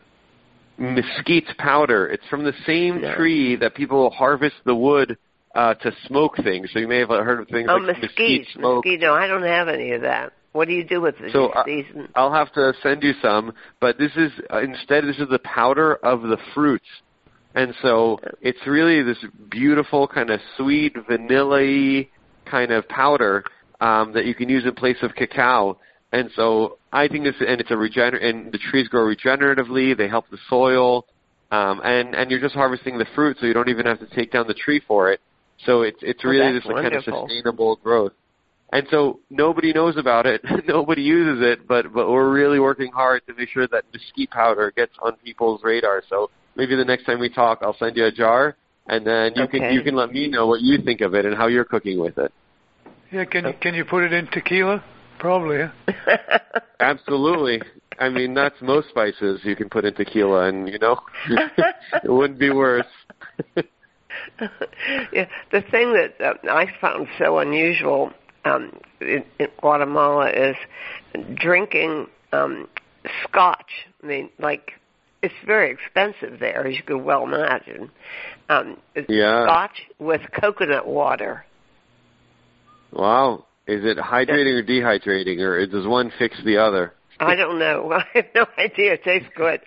Mesquite 0.76 1.48
powder. 1.56 2.08
It's 2.08 2.26
from 2.28 2.44
the 2.44 2.52
same 2.66 3.00
No. 3.00 3.16
tree 3.16 3.56
that 3.56 3.74
people 3.74 4.10
harvest 4.10 4.56
the 4.66 4.74
wood 4.74 5.16
uh, 5.54 5.74
to 5.74 5.92
smoke 6.06 6.36
things. 6.36 6.68
So 6.74 6.78
you 6.78 6.86
may 6.86 6.98
have 6.98 7.08
heard 7.08 7.40
of 7.40 7.48
things 7.48 7.68
oh, 7.70 7.76
like 7.76 8.02
mesquite. 8.02 8.46
smoke. 8.54 8.84
Mesquite. 8.84 9.00
No, 9.00 9.14
I 9.14 9.26
don't 9.26 9.42
have 9.42 9.68
any 9.68 9.92
of 9.92 10.02
that. 10.02 10.34
What 10.58 10.66
do 10.66 10.74
you 10.74 10.82
do 10.82 11.00
with 11.00 11.14
it? 11.20 11.30
So, 11.32 11.50
uh, 11.50 11.64
season? 11.64 12.08
I'll 12.16 12.32
have 12.32 12.52
to 12.54 12.72
send 12.82 13.04
you 13.04 13.12
some, 13.22 13.52
but 13.80 13.96
this 13.96 14.10
is 14.16 14.32
uh, 14.52 14.58
instead 14.58 15.04
this 15.04 15.18
is 15.18 15.28
the 15.30 15.38
powder 15.38 15.94
of 15.94 16.22
the 16.22 16.36
fruits. 16.52 16.88
And 17.54 17.72
so 17.80 18.18
it's 18.40 18.58
really 18.66 19.04
this 19.04 19.18
beautiful 19.52 20.08
kind 20.08 20.30
of 20.30 20.40
sweet 20.56 20.96
vanilla 21.08 21.60
y 21.60 22.08
kind 22.50 22.72
of 22.72 22.88
powder 22.88 23.44
um, 23.80 24.12
that 24.14 24.26
you 24.26 24.34
can 24.34 24.48
use 24.48 24.64
in 24.64 24.74
place 24.74 24.96
of 25.02 25.14
cacao. 25.14 25.78
And 26.10 26.28
so 26.34 26.78
I 26.92 27.06
think 27.06 27.22
this, 27.22 27.36
and 27.38 27.60
it's 27.60 27.70
a 27.70 27.74
regener, 27.74 28.20
and 28.20 28.50
the 28.50 28.58
trees 28.58 28.88
grow 28.88 29.02
regeneratively. 29.02 29.96
They 29.96 30.08
help 30.08 30.28
the 30.28 30.38
soil, 30.50 31.06
um, 31.52 31.80
and 31.84 32.16
and 32.16 32.32
you're 32.32 32.40
just 32.40 32.56
harvesting 32.56 32.98
the 32.98 33.06
fruit, 33.14 33.36
so 33.38 33.46
you 33.46 33.54
don't 33.54 33.68
even 33.68 33.86
have 33.86 34.00
to 34.00 34.06
take 34.06 34.32
down 34.32 34.48
the 34.48 34.54
tree 34.54 34.82
for 34.88 35.12
it. 35.12 35.20
So 35.66 35.82
it's 35.82 36.00
it's 36.02 36.22
oh, 36.24 36.28
really 36.28 36.58
just 36.58 36.68
a 36.68 36.74
kind 36.74 36.94
of 36.94 37.04
sustainable 37.04 37.76
growth. 37.76 38.12
And 38.70 38.86
so 38.90 39.20
nobody 39.30 39.72
knows 39.72 39.96
about 39.96 40.26
it, 40.26 40.42
nobody 40.68 41.02
uses 41.02 41.42
it, 41.42 41.66
but 41.66 41.92
but 41.92 42.08
we're 42.08 42.30
really 42.30 42.60
working 42.60 42.92
hard 42.92 43.26
to 43.26 43.34
make 43.34 43.48
sure 43.48 43.66
that 43.68 43.84
mesquite 43.92 44.30
powder 44.30 44.72
gets 44.76 44.92
on 45.00 45.16
people's 45.16 45.62
radar. 45.64 46.02
So 46.08 46.30
maybe 46.54 46.76
the 46.76 46.84
next 46.84 47.04
time 47.04 47.18
we 47.18 47.30
talk, 47.30 47.60
I'll 47.62 47.76
send 47.78 47.96
you 47.96 48.04
a 48.04 48.12
jar, 48.12 48.56
and 48.86 49.06
then 49.06 49.32
you 49.36 49.44
okay. 49.44 49.58
can 49.58 49.72
you 49.72 49.82
can 49.82 49.96
let 49.96 50.12
me 50.12 50.28
know 50.28 50.46
what 50.46 50.60
you 50.60 50.82
think 50.82 51.00
of 51.00 51.14
it 51.14 51.24
and 51.24 51.34
how 51.34 51.46
you're 51.46 51.64
cooking 51.64 51.98
with 51.98 52.18
it. 52.18 52.32
Yeah, 53.10 53.24
can 53.24 53.46
you 53.46 53.54
can 53.58 53.74
you 53.74 53.86
put 53.86 54.04
it 54.04 54.12
in 54.12 54.26
tequila? 54.26 54.84
Probably. 55.18 55.58
Yeah? 55.58 55.72
Absolutely. 56.80 57.62
I 57.98 58.10
mean, 58.10 58.34
that's 58.34 58.54
most 58.60 58.90
spices 58.90 59.40
you 59.44 59.56
can 59.56 59.68
put 59.68 59.84
in 59.84 59.94
tequila, 59.94 60.48
and 60.48 60.68
you 60.68 60.78
know, 60.78 61.00
it 62.04 62.12
wouldn't 62.12 62.38
be 62.38 62.50
worse. 62.50 62.86
yeah, 63.56 65.26
the 65.52 65.62
thing 65.70 65.94
that 65.94 66.14
uh, 66.20 66.34
I 66.52 66.66
found 66.80 67.08
so 67.18 67.38
unusual 67.38 68.12
um, 68.44 68.78
in, 69.00 69.24
in 69.38 69.48
Guatemala 69.60 70.30
is 70.30 70.56
drinking 71.34 72.06
um, 72.32 72.68
scotch. 73.24 73.70
I 74.02 74.06
mean, 74.06 74.30
like 74.38 74.72
it's 75.22 75.34
very 75.46 75.72
expensive 75.72 76.38
there, 76.40 76.66
as 76.66 76.76
you 76.76 76.82
could 76.82 77.02
well 77.02 77.24
imagine. 77.24 77.90
Um, 78.48 78.78
yeah. 79.08 79.44
Scotch 79.44 79.82
with 79.98 80.22
coconut 80.38 80.86
water. 80.86 81.44
Wow. 82.92 83.44
Is 83.66 83.84
it 83.84 83.98
hydrating 83.98 84.58
or 84.58 84.62
dehydrating, 84.62 85.40
or 85.40 85.66
does 85.66 85.86
one 85.86 86.10
fix 86.18 86.36
the 86.44 86.56
other? 86.56 86.94
I 87.20 87.34
don't 87.34 87.58
know. 87.58 87.92
I 87.92 88.04
have 88.14 88.26
no 88.34 88.46
idea. 88.56 88.94
It 88.94 89.04
tastes 89.04 89.28
good. 89.36 89.60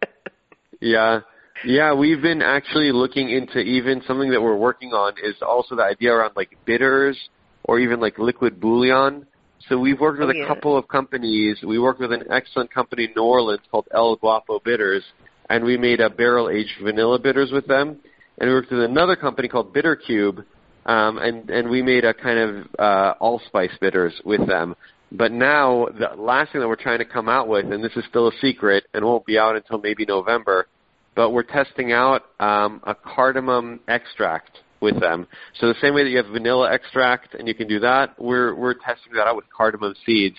yeah. 0.80 1.20
Yeah, 1.64 1.94
we've 1.94 2.20
been 2.20 2.42
actually 2.42 2.92
looking 2.92 3.30
into 3.30 3.58
even 3.58 4.02
something 4.06 4.30
that 4.32 4.42
we're 4.42 4.56
working 4.56 4.90
on 4.90 5.14
is 5.22 5.36
also 5.40 5.76
the 5.76 5.82
idea 5.82 6.12
around 6.12 6.32
like 6.36 6.56
bitters 6.66 7.18
or 7.64 7.78
even 7.78 8.00
like 8.00 8.18
liquid 8.18 8.60
bouillon. 8.60 9.26
So 9.68 9.78
we've 9.78 9.98
worked 9.98 10.20
with 10.20 10.36
oh, 10.36 10.42
a 10.42 10.46
couple 10.46 10.76
of 10.76 10.88
companies. 10.88 11.58
We 11.66 11.78
worked 11.78 12.00
with 12.00 12.12
an 12.12 12.24
excellent 12.30 12.72
company 12.72 13.04
in 13.04 13.12
New 13.16 13.22
Orleans 13.22 13.62
called 13.70 13.88
El 13.92 14.16
Guapo 14.16 14.60
Bitters, 14.60 15.02
and 15.48 15.64
we 15.64 15.76
made 15.76 16.00
a 16.00 16.10
barrel 16.10 16.50
aged 16.50 16.82
vanilla 16.82 17.18
bitters 17.18 17.50
with 17.50 17.66
them. 17.66 18.00
And 18.38 18.50
we 18.50 18.54
worked 18.54 18.70
with 18.70 18.82
another 18.82 19.16
company 19.16 19.48
called 19.48 19.72
Bitter 19.72 19.96
Cube, 19.96 20.44
um, 20.86 21.18
and 21.18 21.48
and 21.50 21.70
we 21.70 21.82
made 21.82 22.04
a 22.04 22.12
kind 22.12 22.38
of 22.38 22.66
uh, 22.78 23.14
allspice 23.20 23.72
bitters 23.80 24.12
with 24.24 24.46
them. 24.46 24.74
But 25.12 25.32
now 25.32 25.86
the 25.86 26.20
last 26.20 26.52
thing 26.52 26.60
that 26.60 26.68
we're 26.68 26.76
trying 26.76 26.98
to 26.98 27.04
come 27.04 27.28
out 27.28 27.48
with, 27.48 27.70
and 27.72 27.82
this 27.82 27.92
is 27.96 28.04
still 28.08 28.28
a 28.28 28.32
secret 28.40 28.84
and 28.92 29.04
won't 29.04 29.24
be 29.24 29.38
out 29.38 29.54
until 29.54 29.78
maybe 29.78 30.04
November, 30.04 30.66
but 31.14 31.30
we're 31.30 31.44
testing 31.44 31.92
out 31.92 32.22
um, 32.40 32.80
a 32.84 32.94
cardamom 32.94 33.80
extract 33.86 34.58
with 34.80 35.00
them. 35.00 35.26
So 35.58 35.68
the 35.68 35.74
same 35.80 35.94
way 35.94 36.04
that 36.04 36.10
you 36.10 36.16
have 36.18 36.26
vanilla 36.26 36.72
extract 36.72 37.34
and 37.34 37.48
you 37.48 37.54
can 37.54 37.68
do 37.68 37.80
that, 37.80 38.20
we're 38.20 38.54
we're 38.54 38.74
testing 38.74 39.14
that 39.14 39.26
out 39.26 39.36
with 39.36 39.46
cardamom 39.54 39.94
seeds. 40.04 40.36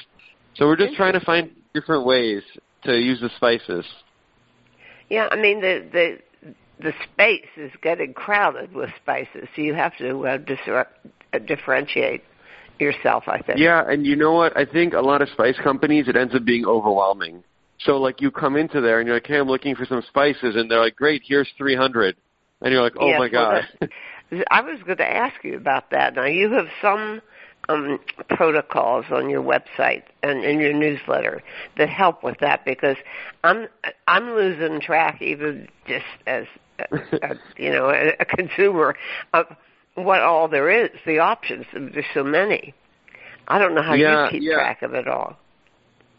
So 0.55 0.67
we're 0.67 0.77
just 0.77 0.95
trying 0.95 1.13
to 1.13 1.19
find 1.19 1.51
different 1.73 2.05
ways 2.05 2.43
to 2.83 2.97
use 2.97 3.19
the 3.19 3.29
spices. 3.35 3.85
Yeah, 5.09 5.27
I 5.31 5.35
mean 5.35 5.61
the 5.61 5.85
the 5.91 6.53
the 6.79 6.93
space 7.13 7.47
is 7.57 7.71
getting 7.81 8.13
crowded 8.13 8.73
with 8.73 8.89
spices, 9.01 9.47
so 9.55 9.61
you 9.61 9.73
have 9.73 9.95
to 9.97 10.27
uh, 10.27 10.37
dis- 10.37 10.59
uh, 10.67 10.83
differentiate 11.47 12.23
yourself. 12.79 13.25
I 13.27 13.41
think. 13.41 13.59
Yeah, 13.59 13.83
and 13.87 14.05
you 14.05 14.15
know 14.15 14.33
what? 14.33 14.57
I 14.57 14.65
think 14.65 14.93
a 14.93 15.01
lot 15.01 15.21
of 15.21 15.29
spice 15.29 15.55
companies 15.63 16.07
it 16.07 16.15
ends 16.15 16.35
up 16.35 16.45
being 16.45 16.65
overwhelming. 16.65 17.43
So 17.79 17.97
like 17.97 18.21
you 18.21 18.31
come 18.31 18.55
into 18.55 18.81
there 18.81 18.99
and 18.99 19.07
you're 19.07 19.17
like, 19.17 19.27
hey, 19.27 19.37
I'm 19.37 19.47
looking 19.47 19.75
for 19.75 19.85
some 19.85 20.01
spices, 20.07 20.55
and 20.55 20.69
they're 20.69 20.79
like, 20.79 20.95
great, 20.95 21.21
here's 21.25 21.49
300, 21.57 22.15
and 22.61 22.71
you're 22.71 22.81
like, 22.81 22.95
oh 22.99 23.07
yes, 23.07 23.19
my 23.19 23.29
god. 23.29 23.63
I 24.49 24.61
was 24.61 24.81
going 24.83 24.97
to 24.97 25.09
ask 25.09 25.43
you 25.43 25.55
about 25.55 25.91
that. 25.91 26.15
Now 26.15 26.25
you 26.25 26.51
have 26.51 26.67
some 26.81 27.21
um, 27.69 27.99
protocols 28.29 29.05
on 29.11 29.29
your 29.29 29.41
website 29.41 30.03
and 30.23 30.43
in 30.43 30.59
your 30.59 30.73
newsletter 30.73 31.41
that 31.77 31.89
help 31.89 32.23
with 32.23 32.37
that 32.39 32.65
because 32.65 32.97
I'm 33.43 33.67
I'm 34.07 34.31
losing 34.31 34.81
track 34.81 35.21
even 35.21 35.67
just 35.87 36.05
as, 36.27 36.45
as 37.21 37.37
you 37.57 37.71
know 37.71 37.89
a, 37.89 38.13
a 38.19 38.25
consumer 38.25 38.95
of 39.33 39.47
what 39.95 40.21
all 40.21 40.47
there 40.47 40.69
is, 40.69 40.89
the 41.05 41.19
options. 41.19 41.65
There's 41.73 42.05
so 42.13 42.23
many. 42.23 42.73
I 43.47 43.59
don't 43.59 43.75
know 43.75 43.83
how 43.83 43.93
yeah, 43.93 44.25
you 44.25 44.31
keep 44.31 44.43
yeah. 44.43 44.55
track 44.55 44.81
of 44.81 44.93
it 44.93 45.07
all. 45.07 45.37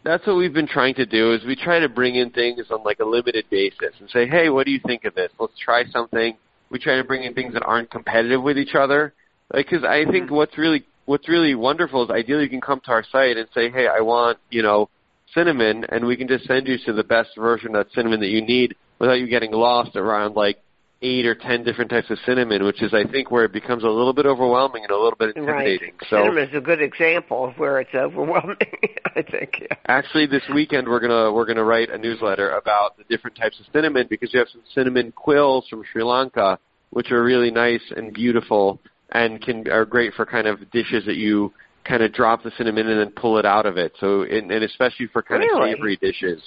That's 0.03 0.25
what 0.25 0.37
we've 0.37 0.53
been 0.53 0.67
trying 0.67 0.95
to 0.95 1.05
do 1.05 1.33
is 1.33 1.43
we 1.43 1.55
try 1.55 1.79
to 1.79 1.89
bring 1.89 2.15
in 2.15 2.29
things 2.29 2.61
on 2.71 2.83
like 2.83 2.99
a 2.99 3.05
limited 3.05 3.45
basis 3.51 3.93
and 3.99 4.09
say, 4.09 4.25
hey, 4.25 4.49
what 4.49 4.65
do 4.65 4.71
you 4.71 4.79
think 4.85 5.03
of 5.03 5.13
this? 5.15 5.31
Let's 5.37 5.57
try 5.59 5.83
something. 5.91 6.37
We 6.69 6.79
try 6.79 6.97
to 6.97 7.03
bring 7.03 7.23
in 7.23 7.33
things 7.33 7.53
that 7.53 7.63
aren't 7.63 7.89
competitive 7.89 8.41
with 8.41 8.57
each 8.57 8.75
other. 8.75 9.13
Because 9.53 9.83
I 9.83 10.03
think 10.05 10.25
mm-hmm. 10.25 10.35
what's 10.35 10.57
really 10.57 10.85
what's 11.05 11.29
really 11.29 11.55
wonderful 11.55 12.03
is 12.03 12.09
ideally 12.09 12.43
you 12.43 12.49
can 12.49 12.61
come 12.61 12.81
to 12.81 12.91
our 12.91 13.03
site 13.11 13.37
and 13.37 13.47
say, 13.53 13.69
hey, 13.69 13.87
I 13.87 14.01
want 14.01 14.39
you 14.49 14.61
know 14.61 14.89
cinnamon, 15.33 15.85
and 15.89 16.05
we 16.05 16.17
can 16.17 16.27
just 16.27 16.45
send 16.45 16.67
you 16.67 16.77
to 16.85 16.93
the 16.93 17.03
best 17.03 17.29
version 17.37 17.75
of 17.75 17.85
that 17.85 17.93
cinnamon 17.93 18.19
that 18.21 18.29
you 18.29 18.41
need 18.41 18.75
without 18.99 19.19
you 19.19 19.27
getting 19.27 19.51
lost 19.51 19.95
around 19.95 20.35
like 20.35 20.57
eight 21.01 21.25
or 21.25 21.35
ten 21.35 21.63
different 21.63 21.89
types 21.91 22.09
of 22.09 22.17
cinnamon, 22.25 22.63
which 22.63 22.81
is 22.81 22.93
I 22.93 23.03
think 23.03 23.29
where 23.29 23.45
it 23.45 23.53
becomes 23.53 23.83
a 23.83 23.87
little 23.89 24.13
bit 24.13 24.25
overwhelming 24.25 24.83
and 24.83 24.91
a 24.91 24.95
little 24.95 25.17
bit 25.17 25.35
intimidating. 25.35 25.91
Right. 25.91 26.09
So 26.09 26.17
cinnamon 26.23 26.49
is 26.49 26.55
a 26.55 26.61
good 26.61 26.81
example 26.81 27.45
of 27.45 27.57
where 27.57 27.79
it's 27.79 27.93
overwhelming. 27.93 28.57
I 29.15 29.21
think. 29.21 29.59
Yeah. 29.61 29.77
actually, 29.87 30.27
this 30.27 30.43
weekend 30.53 30.87
we're 30.87 30.99
gonna 30.99 31.31
we're 31.31 31.45
gonna 31.45 31.63
write 31.63 31.89
a 31.89 31.97
newsletter 31.97 32.51
about 32.51 32.97
the 32.97 33.03
different 33.09 33.37
types 33.37 33.59
of 33.59 33.65
cinnamon 33.73 34.07
because 34.09 34.33
you 34.33 34.39
have 34.39 34.49
some 34.49 34.61
cinnamon 34.73 35.11
quills 35.11 35.67
from 35.69 35.83
Sri 35.91 36.03
Lanka, 36.03 36.59
which 36.89 37.11
are 37.11 37.23
really 37.23 37.51
nice 37.51 37.81
and 37.95 38.13
beautiful 38.13 38.79
and 39.11 39.41
can 39.41 39.69
are 39.69 39.85
great 39.85 40.13
for 40.13 40.25
kind 40.25 40.47
of 40.47 40.69
dishes 40.71 41.05
that 41.05 41.15
you 41.15 41.53
kind 41.85 42.03
of 42.03 42.11
drop 42.13 42.43
the 42.43 42.51
cinnamon 42.57 42.87
in 42.87 42.97
and 42.97 42.99
then 42.99 43.11
pull 43.11 43.37
it 43.37 43.45
out 43.45 43.65
of 43.65 43.77
it. 43.77 43.93
So 43.99 44.23
and, 44.23 44.51
and 44.51 44.63
especially 44.63 45.07
for 45.07 45.21
kind 45.21 45.39
Really? 45.41 45.71
of 45.71 45.77
savory 45.77 45.95
dishes, 45.97 46.41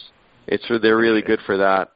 it's 0.46 0.64
they're 0.82 0.96
really 0.96 1.22
good 1.22 1.40
for 1.46 1.56
that. 1.58 1.92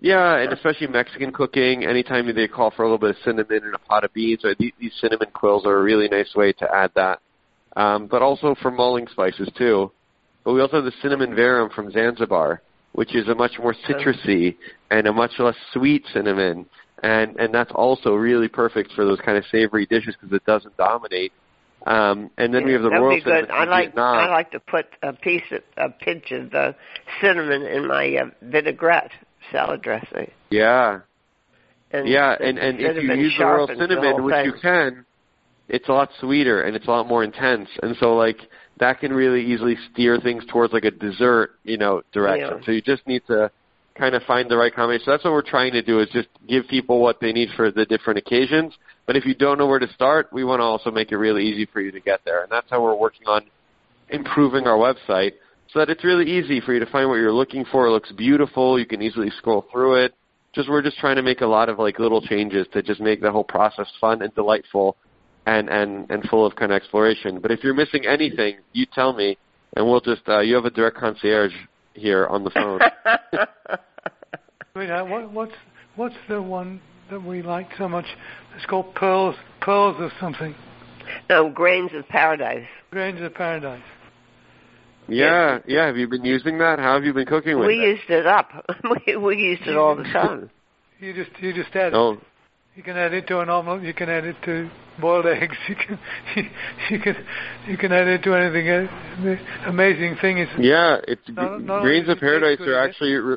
Yeah, 0.00 0.36
and 0.36 0.52
especially 0.52 0.86
Mexican 0.86 1.32
cooking. 1.32 1.84
Anytime 1.84 2.32
they 2.32 2.46
call 2.46 2.70
for 2.70 2.82
a 2.82 2.86
little 2.86 2.98
bit 2.98 3.10
of 3.10 3.16
cinnamon 3.24 3.64
in 3.64 3.74
a 3.74 3.78
pot 3.78 4.04
of 4.04 4.12
beans, 4.12 4.44
or 4.44 4.54
these, 4.58 4.72
these 4.78 4.92
cinnamon 5.00 5.28
quills 5.32 5.66
are 5.66 5.76
a 5.76 5.82
really 5.82 6.08
nice 6.08 6.34
way 6.36 6.52
to 6.52 6.68
add 6.72 6.92
that. 6.94 7.20
Um, 7.76 8.06
but 8.06 8.22
also 8.22 8.54
for 8.60 8.70
mulling 8.70 9.08
spices 9.08 9.50
too. 9.56 9.90
But 10.44 10.52
we 10.52 10.60
also 10.60 10.76
have 10.76 10.84
the 10.84 10.92
cinnamon 11.02 11.34
verum 11.34 11.70
from 11.70 11.90
Zanzibar, 11.90 12.62
which 12.92 13.14
is 13.14 13.28
a 13.28 13.34
much 13.34 13.58
more 13.58 13.74
citrusy 13.88 14.56
and 14.90 15.06
a 15.06 15.12
much 15.12 15.32
less 15.38 15.56
sweet 15.72 16.04
cinnamon, 16.12 16.66
and 17.02 17.36
and 17.36 17.52
that's 17.52 17.72
also 17.74 18.14
really 18.14 18.48
perfect 18.48 18.92
for 18.92 19.04
those 19.04 19.20
kind 19.20 19.36
of 19.36 19.44
savory 19.50 19.86
dishes 19.86 20.14
because 20.18 20.34
it 20.34 20.44
doesn't 20.46 20.76
dominate. 20.76 21.32
Um, 21.86 22.30
and 22.38 22.52
then 22.52 22.64
we 22.64 22.72
have 22.72 22.82
the 22.82 22.88
That'd 22.88 23.02
royal 23.02 23.16
be 23.16 23.22
good. 23.22 23.46
cinnamon 23.46 23.50
I 23.50 23.64
like 23.64 23.88
Vietnam. 23.88 24.16
I 24.16 24.30
like 24.30 24.50
to 24.52 24.60
put 24.60 24.86
a 25.02 25.12
piece 25.12 25.42
of 25.52 25.62
a 25.76 25.90
pinch 25.90 26.30
of 26.32 26.50
the 26.50 26.74
cinnamon 27.20 27.62
in 27.62 27.86
my 27.86 28.16
uh, 28.16 28.30
vinaigrette 28.42 29.12
salad 29.52 29.82
dressing. 29.82 30.30
Yeah, 30.50 31.00
And 31.90 32.08
yeah, 32.08 32.36
and 32.38 32.58
and 32.58 32.80
if 32.80 33.02
you 33.02 33.14
use 33.14 33.34
the 33.38 33.66
the 33.68 33.74
cinnamon, 33.78 34.12
whole 34.12 34.22
which 34.24 34.44
you 34.44 34.52
can, 34.60 35.04
it's 35.68 35.88
a 35.88 35.92
lot 35.92 36.10
sweeter 36.20 36.62
and 36.62 36.76
it's 36.76 36.86
a 36.86 36.90
lot 36.90 37.06
more 37.06 37.24
intense, 37.24 37.68
and 37.82 37.96
so 37.98 38.14
like 38.14 38.38
that 38.78 39.00
can 39.00 39.12
really 39.12 39.44
easily 39.44 39.76
steer 39.90 40.18
things 40.20 40.44
towards 40.50 40.72
like 40.72 40.84
a 40.84 40.90
dessert, 40.90 41.52
you 41.64 41.76
know, 41.76 42.02
direction. 42.12 42.58
Yeah. 42.58 42.64
So 42.64 42.72
you 42.72 42.80
just 42.80 43.06
need 43.06 43.22
to 43.26 43.50
kind 43.96 44.14
of 44.14 44.22
find 44.22 44.48
the 44.48 44.56
right 44.56 44.74
combination. 44.74 45.04
So 45.06 45.10
that's 45.10 45.24
what 45.24 45.32
we're 45.32 45.42
trying 45.42 45.72
to 45.72 45.82
do 45.82 46.00
is 46.00 46.08
just 46.10 46.28
give 46.48 46.68
people 46.68 47.00
what 47.00 47.20
they 47.20 47.32
need 47.32 47.48
for 47.56 47.70
the 47.70 47.84
different 47.84 48.18
occasions. 48.18 48.74
But 49.06 49.16
if 49.16 49.26
you 49.26 49.34
don't 49.34 49.58
know 49.58 49.66
where 49.66 49.80
to 49.80 49.92
start, 49.92 50.32
we 50.32 50.44
want 50.44 50.60
to 50.60 50.64
also 50.64 50.90
make 50.90 51.10
it 51.10 51.16
really 51.16 51.44
easy 51.44 51.66
for 51.66 51.80
you 51.80 51.90
to 51.90 52.00
get 52.00 52.20
there, 52.24 52.42
and 52.42 52.52
that's 52.52 52.70
how 52.70 52.82
we're 52.82 52.94
working 52.94 53.26
on 53.26 53.42
improving 54.10 54.66
our 54.66 54.76
website 54.76 55.32
so 55.72 55.78
that 55.78 55.90
it's 55.90 56.04
really 56.04 56.30
easy 56.30 56.60
for 56.60 56.72
you 56.72 56.80
to 56.80 56.86
find 56.86 57.08
what 57.08 57.16
you're 57.16 57.32
looking 57.32 57.64
for. 57.70 57.86
It 57.86 57.90
looks 57.90 58.12
beautiful. 58.12 58.78
You 58.78 58.86
can 58.86 59.02
easily 59.02 59.30
scroll 59.38 59.66
through 59.70 60.04
it. 60.04 60.14
Just 60.54 60.68
we're 60.68 60.82
just 60.82 60.98
trying 60.98 61.16
to 61.16 61.22
make 61.22 61.42
a 61.42 61.46
lot 61.46 61.68
of 61.68 61.78
like 61.78 61.98
little 61.98 62.22
changes 62.22 62.66
to 62.72 62.82
just 62.82 63.00
make 63.00 63.20
the 63.20 63.30
whole 63.30 63.44
process 63.44 63.86
fun 64.00 64.22
and 64.22 64.34
delightful 64.34 64.96
and 65.46 65.68
and 65.68 66.10
and 66.10 66.22
full 66.24 66.46
of 66.46 66.56
kind 66.56 66.72
of 66.72 66.76
exploration. 66.76 67.38
But 67.40 67.50
if 67.50 67.62
you're 67.62 67.74
missing 67.74 68.06
anything, 68.06 68.58
you 68.72 68.86
tell 68.94 69.12
me 69.12 69.36
and 69.76 69.86
we'll 69.86 70.00
just 70.00 70.22
uh, 70.28 70.40
you 70.40 70.54
have 70.54 70.64
a 70.64 70.70
direct 70.70 70.96
concierge 70.96 71.52
here 71.94 72.26
on 72.26 72.44
the 72.44 72.50
phone. 72.50 72.80
Wait, 74.74 74.90
uh, 74.90 75.04
what, 75.04 75.32
what's 75.32 75.54
what's 75.96 76.14
the 76.28 76.40
one 76.40 76.80
that 77.10 77.22
we 77.22 77.42
like 77.42 77.68
so 77.76 77.88
much? 77.88 78.06
It's 78.56 78.66
called 78.66 78.94
pearls, 78.94 79.34
pearls 79.60 79.96
of 80.00 80.10
something. 80.20 80.54
no 81.28 81.50
grains 81.50 81.90
of 81.94 82.08
paradise. 82.08 82.66
Grains 82.90 83.20
of 83.20 83.34
paradise. 83.34 83.82
Yeah, 85.08 85.58
yeah. 85.66 85.86
Have 85.86 85.96
you 85.96 86.08
been 86.08 86.24
using 86.24 86.58
that? 86.58 86.78
How 86.78 86.94
have 86.94 87.04
you 87.04 87.12
been 87.12 87.26
cooking 87.26 87.58
with 87.58 87.66
We 87.68 87.74
it? 87.74 87.78
We 87.78 87.86
used 87.90 88.10
it 88.10 88.26
up. 88.26 88.48
we 89.06 89.16
we 89.16 89.36
used 89.36 89.62
it 89.66 89.76
all 89.76 89.96
the 89.96 90.02
time. 90.20 90.50
You 91.00 91.12
just 91.14 91.30
you 91.40 91.52
just 91.54 91.74
add 91.74 91.88
it. 91.92 91.94
Oh, 91.94 92.18
You 92.76 92.82
can 92.82 92.96
add 92.96 93.12
it 93.14 93.26
to 93.28 93.40
an 93.40 93.48
omelet. 93.48 93.82
You 93.84 93.94
can 93.94 94.08
add 94.08 94.24
it 94.24 94.36
to 94.44 94.70
boiled 95.00 95.26
eggs. 95.40 95.56
You 95.68 95.76
can 95.76 95.98
you 96.90 96.98
can 97.00 97.16
you 97.68 97.76
can 97.76 97.92
add 97.92 98.08
it 98.08 98.22
to 98.24 98.34
anything. 98.34 98.68
Uh, 98.68 98.86
The 99.22 99.38
amazing 99.68 100.16
thing 100.20 100.38
is 100.38 100.48
yeah. 100.58 100.98
It's 101.06 101.22
Not- 101.28 101.62
not 101.62 101.80
only 101.80 102.00
of 102.00 102.08
it 102.08 102.20
paradise 102.20 102.60
are 102.60 102.78
actually. 102.78 103.14
Re- 103.14 103.36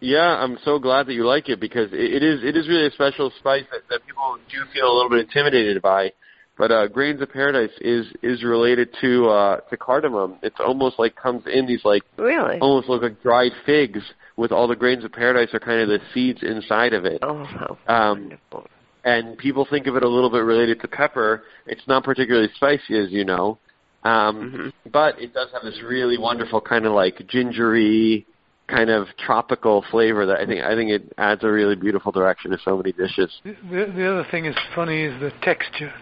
Yeah, 0.00 0.36
I'm 0.42 0.58
so 0.64 0.78
glad 0.78 1.06
that 1.06 1.14
you 1.14 1.24
like 1.24 1.48
it 1.48 1.60
because 1.60 1.88
it, 1.92 2.08
it 2.18 2.22
is 2.22 2.44
it 2.44 2.56
is 2.56 2.68
really 2.68 2.86
a 2.88 2.90
special 2.90 3.30
spice 3.38 3.64
that, 3.72 3.82
that 3.88 4.04
people 4.06 4.36
do 4.50 4.58
feel 4.74 4.86
a 4.90 4.94
little 4.94 5.08
bit 5.08 5.20
intimidated 5.20 5.80
by. 5.80 6.12
But 6.56 6.70
uh, 6.70 6.86
grains 6.86 7.20
of 7.20 7.30
paradise 7.32 7.72
is 7.80 8.06
is 8.22 8.44
related 8.44 8.94
to 9.00 9.28
uh, 9.28 9.56
to 9.70 9.76
cardamom. 9.76 10.36
It's 10.42 10.60
almost 10.60 10.98
like 10.98 11.16
comes 11.16 11.42
in 11.46 11.66
these 11.66 11.84
like 11.84 12.02
really 12.16 12.58
almost 12.60 12.88
look 12.88 13.02
like 13.02 13.20
dried 13.22 13.52
figs 13.66 14.00
with 14.36 14.52
all 14.52 14.68
the 14.68 14.76
grains 14.76 15.04
of 15.04 15.12
paradise 15.12 15.52
are 15.52 15.60
kind 15.60 15.80
of 15.80 15.88
the 15.88 15.98
seeds 16.12 16.42
inside 16.42 16.92
of 16.92 17.04
it. 17.04 17.18
Oh, 17.22 17.44
how 17.44 17.78
Um, 17.88 18.20
wonderful! 18.20 18.66
and 19.04 19.36
people 19.36 19.66
think 19.68 19.86
of 19.86 19.96
it 19.96 20.04
a 20.04 20.08
little 20.08 20.30
bit 20.30 20.44
related 20.44 20.80
to 20.82 20.88
pepper. 20.88 21.42
It's 21.66 21.86
not 21.88 22.04
particularly 22.04 22.48
spicy, 22.54 22.98
as 22.98 23.10
you 23.10 23.24
know, 23.24 23.58
um, 24.04 24.50
Mhm. 24.52 24.72
but 24.92 25.20
it 25.20 25.34
does 25.34 25.50
have 25.52 25.62
this 25.62 25.82
really 25.82 26.18
wonderful 26.18 26.60
kind 26.60 26.86
of 26.86 26.92
like 26.92 27.26
gingery, 27.26 28.26
kind 28.68 28.90
of 28.90 29.08
tropical 29.18 29.82
flavor 29.90 30.24
that 30.26 30.38
I 30.40 30.46
think 30.46 30.62
I 30.64 30.76
think 30.76 30.90
it 30.90 31.12
adds 31.18 31.42
a 31.42 31.50
really 31.50 31.74
beautiful 31.74 32.12
direction 32.12 32.52
to 32.52 32.58
so 32.58 32.76
many 32.76 32.92
dishes. 32.92 33.40
The, 33.42 33.56
the, 33.70 33.92
the 33.92 34.06
other 34.12 34.24
thing 34.30 34.44
is 34.46 34.56
funny 34.72 35.02
is 35.02 35.18
the 35.20 35.32
texture. 35.42 35.92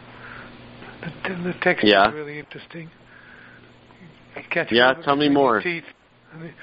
The, 1.03 1.35
the 1.43 1.53
texture 1.63 1.87
Yeah. 1.87 2.09
is 2.09 2.15
really 2.15 2.39
interesting. 2.39 2.91
You 4.37 4.43
catch 4.51 4.71
a 4.71 4.75
Yeah, 4.75 4.89
little 4.89 4.95
bit 4.97 5.05
tell 5.05 5.17
me 5.17 5.29
more. 5.29 5.61
Teeth. 5.61 5.85
I 6.33 6.39
mean, 6.39 6.55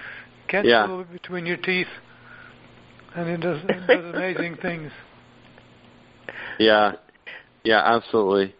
catch 0.48 0.66
Yeah. 0.66 0.82
a 0.82 0.88
little 0.88 1.04
bit 1.04 1.22
between 1.22 1.46
your 1.46 1.58
teeth, 1.58 1.88
and 3.16 3.30
it 3.30 3.42
does, 3.42 3.60
it 3.68 3.88
does 3.88 4.06
amazing 4.16 4.56
things. 4.62 4.92
Yeah, 6.58 6.94
yeah, 7.64 7.82
absolutely. 7.86 8.56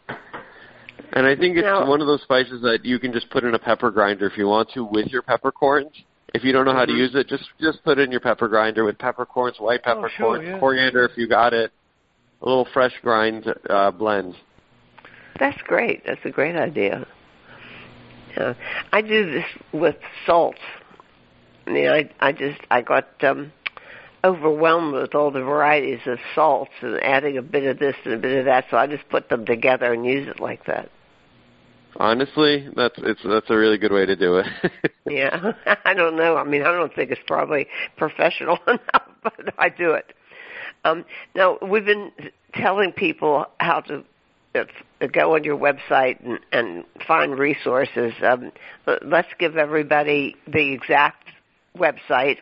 And 1.14 1.26
I 1.26 1.36
think 1.36 1.58
it's 1.58 1.66
Now- 1.66 1.88
one 1.88 2.02
of 2.02 2.08
those 2.08 2.22
spices 2.22 2.62
that 2.62 2.86
you 2.86 3.00
can 3.00 3.12
just 3.14 3.30
put 3.30 3.44
in 3.44 3.56
a 3.56 3.60
pepper 3.60 3.90
grinder 3.92 4.28
if 4.28 4.38
you 4.38 4.48
want 4.48 4.70
to 4.72 4.84
with 4.86 5.08
your 5.08 5.22
peppercorns. 5.22 5.92
If 6.34 6.44
you 6.44 6.52
don't 6.52 6.66
know 6.66 6.74
how 6.74 6.86
to 6.86 6.92
Mhm. 6.94 6.98
use 6.98 7.16
it, 7.16 7.28
just 7.28 7.50
just 7.60 7.84
put 7.84 7.98
it 7.98 8.04
in 8.04 8.12
your 8.12 8.20
pepper 8.20 8.48
grinder 8.48 8.84
with 8.84 9.00
peppercorns, 9.00 9.60
white 9.60 9.80
Oh, 9.86 9.96
peppercorns, 9.96 10.44
sure, 10.44 10.44
yeah. 10.44 10.60
coriander 10.60 11.04
if 11.04 11.18
you 11.18 11.26
got 11.28 11.54
it, 11.56 11.72
a 12.42 12.46
little 12.46 12.66
fresh 12.66 12.94
grind 13.02 13.52
uh, 13.68 13.90
blend. 13.90 14.36
That's 15.38 15.62
great. 15.64 16.06
That's 16.06 16.24
a 16.26 16.30
great 16.30 16.56
idea. 16.56 17.06
Yeah. 18.38 18.54
I 18.92 19.02
do 19.02 19.30
this 19.32 19.46
with 19.74 19.96
salts. 20.26 20.60
I 21.68 21.72
mean, 21.72 21.88
I 21.88 22.10
I 22.20 22.32
just 22.32 22.60
I 22.72 22.82
got 22.82 23.08
um 23.24 23.52
overwhelmed 24.24 24.94
with 24.94 25.16
all 25.16 25.32
the 25.32 25.42
varieties 25.42 26.02
of 26.06 26.20
salts 26.36 26.72
and 26.82 27.02
adding 27.02 27.38
a 27.38 27.42
bit 27.42 27.64
of 27.64 27.80
this 27.80 27.96
and 28.04 28.16
a 28.16 28.18
bit 28.18 28.38
of 28.40 28.46
that, 28.46 28.66
so 28.70 28.78
I 28.78 28.88
just 28.88 29.08
put 29.10 29.30
them 29.30 29.46
together 29.46 29.94
and 29.94 30.06
use 30.06 30.28
it 30.28 30.40
like 30.40 30.66
that. 30.66 30.90
Honestly, 31.98 32.70
that's 32.76 32.96
it's 32.98 33.22
that's 33.24 33.50
a 33.50 33.58
really 33.58 33.78
good 33.78 33.92
way 33.92 34.06
to 34.06 34.16
do 34.16 34.38
it. 34.38 34.48
Yeah, 35.10 35.54
I 35.86 35.96
don't 35.96 36.16
know. 36.16 36.38
I 36.38 36.44
mean, 36.44 36.62
I 36.62 36.72
don't 36.72 36.94
think 36.94 37.10
it's 37.10 37.22
probably 37.26 37.68
professional 37.98 38.60
enough, 38.68 39.10
but 39.24 39.54
I 39.58 39.70
do 39.70 39.92
it. 39.92 40.14
Um, 40.86 41.04
now 41.34 41.58
we've 41.64 41.86
been 41.86 42.12
telling 42.54 42.92
people 42.92 43.48
how 43.60 43.80
to 43.82 43.96
uh, 43.96 44.04
go 44.54 45.36
on 45.36 45.44
your 45.44 45.58
website 45.58 46.24
and, 46.26 46.40
and 46.52 46.86
find 47.08 47.38
resources. 47.38 48.14
Um, 48.24 48.52
let's 49.04 49.28
give 49.40 49.58
everybody 49.58 50.36
the 50.48 50.74
exact 50.74 51.30
website 51.78 52.38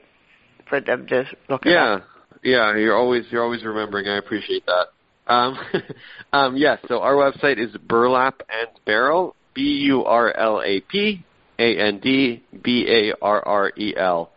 for 0.70 0.82
them 0.82 1.08
to 1.08 1.26
look 1.50 1.66
at. 1.66 1.72
yeah, 1.72 2.00
yeah, 2.44 2.76
you're 2.76 2.96
always 2.96 3.26
you're 3.30 3.44
always 3.44 3.64
remembering. 3.64 4.08
I 4.08 4.18
appreciate 4.18 4.66
that. 4.66 4.88
Um, 5.28 5.60
um, 6.34 6.58
yes, 6.58 6.80
so 6.88 7.02
our 7.02 7.14
website 7.14 7.60
is 7.60 7.76
Burlap 7.78 8.42
and 8.50 8.70
Barrel, 8.86 9.36
B 9.54 9.62
U 9.88 10.06
R 10.06 10.36
L 10.36 10.62
A 10.64 10.82
P 10.82 11.24
A 11.60 11.78
N 11.78 12.00
D 12.00 12.44
B 12.64 12.86
A 12.88 13.14
R 13.22 13.46
R 13.46 13.72
E 13.78 13.94
L, 13.98 14.32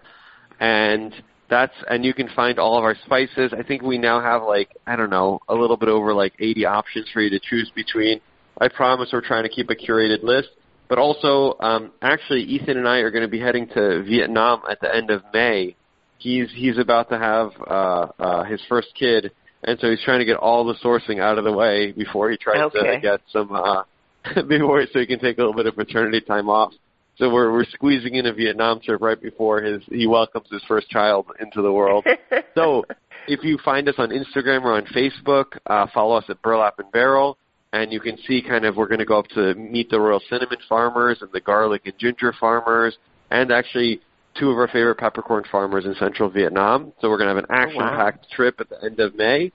and 0.58 1.12
that's 1.50 1.74
and 1.88 2.04
you 2.04 2.14
can 2.14 2.28
find 2.34 2.58
all 2.58 2.78
of 2.78 2.84
our 2.84 2.96
spices. 3.04 3.52
I 3.56 3.62
think 3.62 3.82
we 3.82 3.98
now 3.98 4.20
have 4.20 4.42
like 4.42 4.70
I 4.86 4.96
don't 4.96 5.10
know 5.10 5.40
a 5.48 5.54
little 5.54 5.76
bit 5.76 5.88
over 5.88 6.14
like 6.14 6.32
80 6.38 6.64
options 6.66 7.08
for 7.12 7.20
you 7.20 7.30
to 7.30 7.40
choose 7.40 7.70
between. 7.74 8.20
I 8.60 8.68
promise 8.68 9.10
we're 9.12 9.26
trying 9.26 9.42
to 9.42 9.48
keep 9.48 9.68
a 9.70 9.74
curated 9.74 10.22
list. 10.22 10.48
But 10.88 10.98
also, 10.98 11.56
um, 11.60 11.92
actually, 12.02 12.42
Ethan 12.42 12.76
and 12.76 12.88
I 12.88 12.96
are 12.98 13.12
going 13.12 13.22
to 13.22 13.28
be 13.28 13.38
heading 13.38 13.68
to 13.74 14.02
Vietnam 14.02 14.62
at 14.68 14.80
the 14.80 14.92
end 14.92 15.10
of 15.10 15.22
May. 15.32 15.76
He's 16.18 16.48
he's 16.52 16.78
about 16.78 17.08
to 17.10 17.18
have 17.18 17.52
uh, 17.64 18.06
uh, 18.18 18.44
his 18.44 18.60
first 18.68 18.88
kid, 18.98 19.30
and 19.62 19.78
so 19.78 19.88
he's 19.88 20.02
trying 20.04 20.18
to 20.18 20.24
get 20.24 20.36
all 20.36 20.64
the 20.64 20.74
sourcing 20.84 21.20
out 21.20 21.38
of 21.38 21.44
the 21.44 21.52
way 21.52 21.92
before 21.92 22.30
he 22.30 22.36
tries 22.36 22.58
Okay. 22.58 22.96
to 22.96 23.00
get 23.00 23.20
some 23.32 23.52
uh, 23.52 23.84
before 24.48 24.84
so 24.92 24.98
he 24.98 25.06
can 25.06 25.20
take 25.20 25.38
a 25.38 25.40
little 25.40 25.54
bit 25.54 25.66
of 25.66 25.76
paternity 25.76 26.20
time 26.20 26.48
off. 26.48 26.72
So 27.20 27.28
we're 27.28 27.52
we're 27.52 27.66
squeezing 27.66 28.14
in 28.14 28.24
a 28.24 28.32
Vietnam 28.32 28.80
trip 28.80 29.02
right 29.02 29.20
before 29.20 29.60
his 29.60 29.82
he 29.90 30.06
welcomes 30.06 30.48
his 30.50 30.62
first 30.66 30.88
child 30.88 31.26
into 31.38 31.60
the 31.60 31.70
world. 31.70 32.06
so 32.54 32.86
if 33.28 33.44
you 33.44 33.58
find 33.62 33.86
us 33.90 33.96
on 33.98 34.08
Instagram 34.08 34.64
or 34.64 34.72
on 34.72 34.86
Facebook, 34.86 35.58
uh, 35.66 35.86
follow 35.92 36.16
us 36.16 36.24
at 36.30 36.40
Burlap 36.40 36.78
and 36.78 36.90
Barrel, 36.90 37.36
and 37.74 37.92
you 37.92 38.00
can 38.00 38.16
see 38.26 38.40
kind 38.40 38.64
of 38.64 38.76
we're 38.76 38.88
going 38.88 39.00
to 39.00 39.04
go 39.04 39.18
up 39.18 39.28
to 39.28 39.54
meet 39.54 39.90
the 39.90 40.00
Royal 40.00 40.22
Cinnamon 40.30 40.58
farmers 40.66 41.18
and 41.20 41.30
the 41.30 41.42
garlic 41.42 41.82
and 41.84 41.98
ginger 41.98 42.32
farmers, 42.40 42.96
and 43.30 43.52
actually 43.52 44.00
two 44.38 44.50
of 44.50 44.56
our 44.56 44.68
favorite 44.68 44.96
peppercorn 44.96 45.44
farmers 45.52 45.84
in 45.84 45.94
central 45.96 46.30
Vietnam. 46.30 46.90
So 47.02 47.10
we're 47.10 47.18
going 47.18 47.28
to 47.28 47.34
have 47.34 47.44
an 47.44 47.50
action-packed 47.50 48.30
trip 48.30 48.60
at 48.60 48.70
the 48.70 48.82
end 48.82 48.98
of 48.98 49.14
May. 49.14 49.52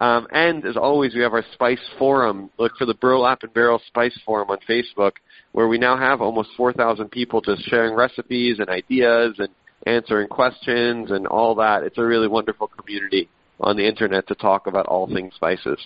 Um, 0.00 0.26
and 0.32 0.64
as 0.66 0.76
always, 0.76 1.14
we 1.14 1.20
have 1.22 1.32
our 1.34 1.44
Spice 1.52 1.80
Forum. 1.98 2.50
Look 2.58 2.72
for 2.76 2.84
the 2.84 2.94
Burlap 2.94 3.42
and 3.44 3.54
Barrel 3.54 3.80
Spice 3.86 4.18
Forum 4.26 4.50
on 4.50 4.58
Facebook, 4.68 5.12
where 5.52 5.68
we 5.68 5.78
now 5.78 5.96
have 5.96 6.20
almost 6.20 6.50
4,000 6.56 7.10
people 7.10 7.40
just 7.40 7.62
sharing 7.68 7.94
recipes 7.94 8.58
and 8.58 8.68
ideas 8.68 9.36
and 9.38 9.48
answering 9.86 10.28
questions 10.28 11.10
and 11.10 11.26
all 11.26 11.54
that. 11.56 11.84
It's 11.84 11.98
a 11.98 12.04
really 12.04 12.26
wonderful 12.26 12.66
community 12.68 13.28
on 13.60 13.76
the 13.76 13.86
internet 13.86 14.26
to 14.28 14.34
talk 14.34 14.66
about 14.66 14.86
all 14.86 15.06
things 15.06 15.34
spices. 15.36 15.78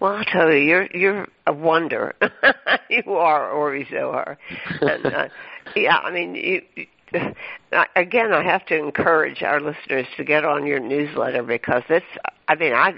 Well, 0.00 0.12
I'll 0.12 0.24
tell 0.24 0.52
you, 0.52 0.58
you're 0.60 0.86
you're 0.94 1.28
a 1.48 1.52
wonder. 1.52 2.14
you 2.88 3.12
are, 3.14 3.50
or 3.50 3.74
you 3.74 3.86
so 3.90 4.10
are. 4.10 4.38
And, 4.80 5.06
uh, 5.06 5.28
yeah, 5.76 5.96
I 5.96 6.12
mean, 6.12 6.34
you, 6.36 6.62
you- 6.76 6.86
again, 7.96 8.32
I 8.32 8.44
have 8.44 8.64
to 8.66 8.76
encourage 8.78 9.42
our 9.42 9.60
listeners 9.60 10.06
to 10.18 10.24
get 10.24 10.44
on 10.44 10.66
your 10.66 10.78
newsletter 10.78 11.42
because 11.42 11.82
it's. 11.88 12.06
I 12.48 12.54
mean, 12.54 12.72
I 12.72 12.94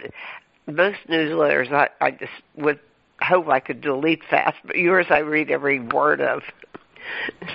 most 0.67 0.99
newsletters 1.09 1.73
I, 1.73 1.89
I 2.01 2.13
just 2.13 2.33
would 2.57 2.79
hope 3.21 3.49
I 3.49 3.61
could 3.61 3.81
delete 3.81 4.23
fast, 4.31 4.57
but 4.65 4.77
yours 4.77 5.07
I 5.11 5.19
read 5.19 5.51
every 5.51 5.81
word 5.81 6.21
of. 6.21 6.43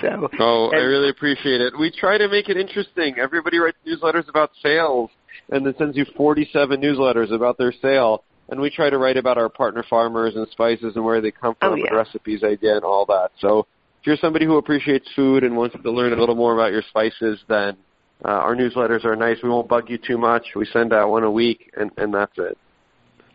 So. 0.02 0.28
Oh, 0.38 0.70
I 0.70 0.78
really 0.78 1.08
appreciate 1.08 1.62
it. 1.62 1.72
We 1.78 1.90
try 1.90 2.18
to 2.18 2.28
make 2.28 2.50
it 2.50 2.58
interesting. 2.58 3.14
Everybody 3.18 3.58
writes 3.58 3.78
newsletters 3.86 4.28
about 4.28 4.50
sales 4.62 5.08
and 5.50 5.64
then 5.64 5.74
sends 5.78 5.96
you 5.96 6.04
47 6.16 6.78
newsletters 6.78 7.32
about 7.32 7.56
their 7.56 7.72
sale. 7.80 8.24
And 8.50 8.60
we 8.60 8.68
try 8.68 8.90
to 8.90 8.98
write 8.98 9.16
about 9.16 9.38
our 9.38 9.48
partner 9.48 9.84
farmers 9.88 10.34
and 10.34 10.46
spices 10.50 10.96
and 10.96 11.04
where 11.04 11.22
they 11.22 11.30
come 11.30 11.54
oh, 11.62 11.70
from 11.70 11.80
Oh, 11.80 11.86
and 11.86 11.96
recipes 11.96 12.40
did 12.40 12.64
and 12.64 12.84
all 12.84 13.06
that. 13.06 13.30
So 13.40 13.60
if 14.00 14.06
you're 14.06 14.16
somebody 14.16 14.44
who 14.44 14.58
appreciates 14.58 15.08
food 15.16 15.42
and 15.42 15.56
wants 15.56 15.76
to 15.80 15.90
learn 15.90 16.12
a 16.12 16.16
little 16.16 16.36
more 16.36 16.52
about 16.52 16.72
your 16.72 16.82
spices, 16.90 17.40
then 17.48 17.76
uh, 18.24 18.28
our 18.28 18.56
newsletters 18.56 19.04
are 19.04 19.16
nice. 19.16 19.38
We 19.42 19.50
won't 19.50 19.68
bug 19.68 19.90
you 19.90 19.98
too 19.98 20.18
much. 20.18 20.54
We 20.54 20.66
send 20.66 20.92
out 20.92 21.10
one 21.10 21.24
a 21.24 21.30
week, 21.30 21.72
and, 21.76 21.90
and 21.96 22.14
that's 22.14 22.32
it. 22.38 22.56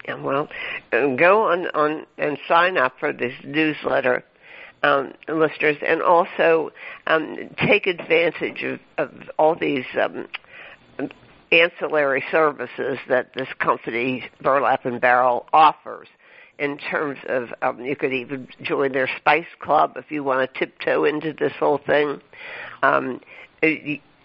Yeah, 0.06 0.16
well, 0.16 0.50
uh, 0.92 1.16
go 1.16 1.44
on 1.44 1.68
on 1.68 2.06
and 2.18 2.38
sign 2.48 2.78
up 2.78 2.96
for 3.00 3.14
this 3.14 3.34
newsletter, 3.44 4.24
um, 4.82 5.14
listeners, 5.28 5.78
and 5.86 6.02
also 6.02 6.72
um, 7.06 7.38
take 7.68 7.86
advantage 7.86 8.64
of, 8.64 8.80
of 8.98 9.12
all 9.38 9.56
these 9.56 9.86
um, 10.02 10.28
ancillary 11.52 12.24
services 12.32 12.98
that 13.10 13.32
this 13.36 13.50
company, 13.60 14.30
Burlap 14.42 14.86
and 14.86 15.00
Barrel, 15.00 15.46
offers. 15.54 16.08
In 16.60 16.78
terms 16.78 17.18
of, 17.28 17.50
um, 17.64 17.84
you 17.84 17.96
could 17.96 18.14
even 18.14 18.48
join 18.62 18.92
their 18.92 19.10
Spice 19.18 19.48
Club 19.60 19.94
if 19.96 20.12
you 20.12 20.24
want 20.24 20.54
to 20.54 20.60
tiptoe 20.60 21.06
into 21.06 21.34
this 21.34 21.54
whole 21.60 21.80
thing. 21.80 22.22
Um, 22.84 23.20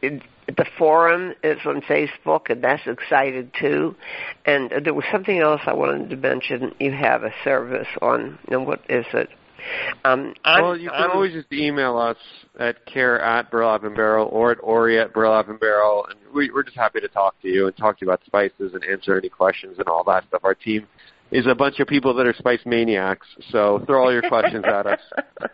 it, 0.03 0.23
the 0.47 0.67
forum 0.79 1.35
is 1.43 1.59
on 1.67 1.81
Facebook, 1.83 2.51
and 2.51 2.63
that's 2.63 2.87
excited 2.87 3.53
too. 3.59 3.97
And 4.45 4.71
there 4.85 4.95
was 4.95 5.05
something 5.11 5.39
else 5.39 5.61
I 5.67 5.75
wanted 5.75 6.11
to 6.11 6.17
mention. 6.17 6.75
You 6.79 6.93
have 6.93 7.25
a 7.25 7.33
service 7.45 7.89
on, 8.01 8.39
and 8.49 8.67
what 8.67 8.81
is 8.89 9.07
it? 9.13 9.29
Um, 10.05 10.35
I'm, 10.45 10.63
well, 10.63 10.77
you 10.77 10.91
can 10.91 11.03
I'm, 11.03 11.11
always 11.11 11.33
just 11.33 11.53
email 11.53 11.99
us 11.99 12.17
at 12.59 12.85
care 12.87 13.21
at 13.21 13.51
Burlap 13.51 13.83
and 13.83 13.97
Barrel 13.97 14.29
or 14.31 14.53
at 14.53 14.59
Ori 14.63 15.01
at 15.01 15.13
Burlap 15.13 15.49
and 15.49 15.59
Barrel, 15.59 16.07
and 16.09 16.19
we, 16.33 16.51
we're 16.51 16.63
just 16.63 16.77
happy 16.77 17.01
to 17.01 17.09
talk 17.09 17.41
to 17.43 17.49
you 17.49 17.67
and 17.67 17.77
talk 17.77 17.99
to 17.99 18.05
you 18.05 18.11
about 18.11 18.25
spices 18.27 18.75
and 18.75 18.85
answer 18.85 19.19
any 19.19 19.29
questions 19.29 19.77
and 19.79 19.89
all 19.89 20.05
that 20.05 20.25
stuff. 20.29 20.45
Our 20.45 20.55
team 20.55 20.87
is 21.33 21.47
a 21.47 21.55
bunch 21.55 21.81
of 21.81 21.89
people 21.89 22.15
that 22.15 22.27
are 22.27 22.35
spice 22.35 22.61
maniacs, 22.65 23.27
so 23.51 23.83
throw 23.87 24.05
all 24.05 24.13
your 24.13 24.23
questions 24.23 24.65
at 24.65 24.87
us. 24.87 25.01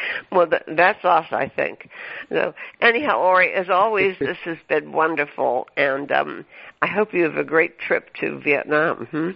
well, 0.32 0.46
th- 0.46 0.62
that's 0.68 1.04
us, 1.04 1.26
I 1.30 1.48
think. 1.48 1.88
So, 2.28 2.54
anyhow, 2.80 3.20
Ori, 3.20 3.52
as 3.52 3.68
always, 3.70 4.16
this 4.20 4.38
has 4.44 4.58
been 4.68 4.92
wonderful, 4.92 5.66
and 5.76 6.10
um, 6.12 6.44
I 6.82 6.86
hope 6.86 7.12
you 7.12 7.24
have 7.24 7.36
a 7.36 7.44
great 7.44 7.78
trip 7.78 8.14
to 8.20 8.38
Vietnam. 8.40 9.06
Hmm? 9.10 9.30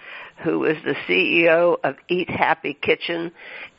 who 0.42 0.64
is 0.64 0.76
the 0.84 0.94
CEO 1.08 1.78
of 1.82 1.96
Eat 2.08 2.30
Happy 2.30 2.74
Kitchen, 2.74 3.32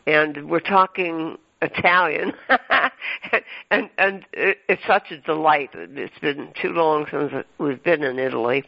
and 0.06 0.49
we're 0.49 0.60
talking 0.60 1.38
Italian, 1.61 2.34
and 3.72 3.90
and 3.98 4.26
it's 4.34 4.81
such 4.88 5.11
a 5.11 5.18
delight. 5.18 5.72
It's 5.73 6.18
been 6.19 6.53
too 6.61 6.69
long 6.69 7.06
since 7.11 7.45
we've 7.57 7.84
been 7.84 8.03
in 8.03 8.18
Italy, 8.18 8.64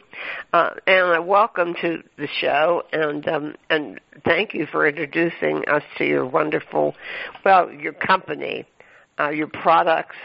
uh, 0.52 0.70
and 0.86 1.06
I 1.06 1.18
welcome 1.18 1.74
to 1.80 2.02
the 2.18 2.28
show, 2.40 2.82
and 2.92 3.26
um, 3.28 3.54
and 3.70 4.00
thank 4.24 4.52
you 4.52 4.66
for 4.66 4.86
introducing 4.86 5.64
us 5.68 5.82
to 5.98 6.04
your 6.04 6.26
wonderful, 6.26 6.94
well, 7.44 7.70
your 7.70 7.94
company, 7.94 8.66
uh, 9.18 9.30
your 9.30 9.48
products, 9.48 10.16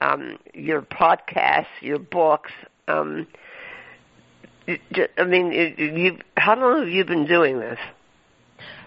um, 0.00 0.38
your 0.52 0.82
podcasts, 0.82 1.66
your 1.80 1.98
books. 1.98 2.52
Um, 2.86 3.26
I 4.68 5.24
mean, 5.24 5.52
you. 5.52 6.18
How 6.36 6.56
long 6.56 6.80
have 6.80 6.88
you 6.88 7.04
been 7.04 7.26
doing 7.26 7.58
this? 7.60 7.78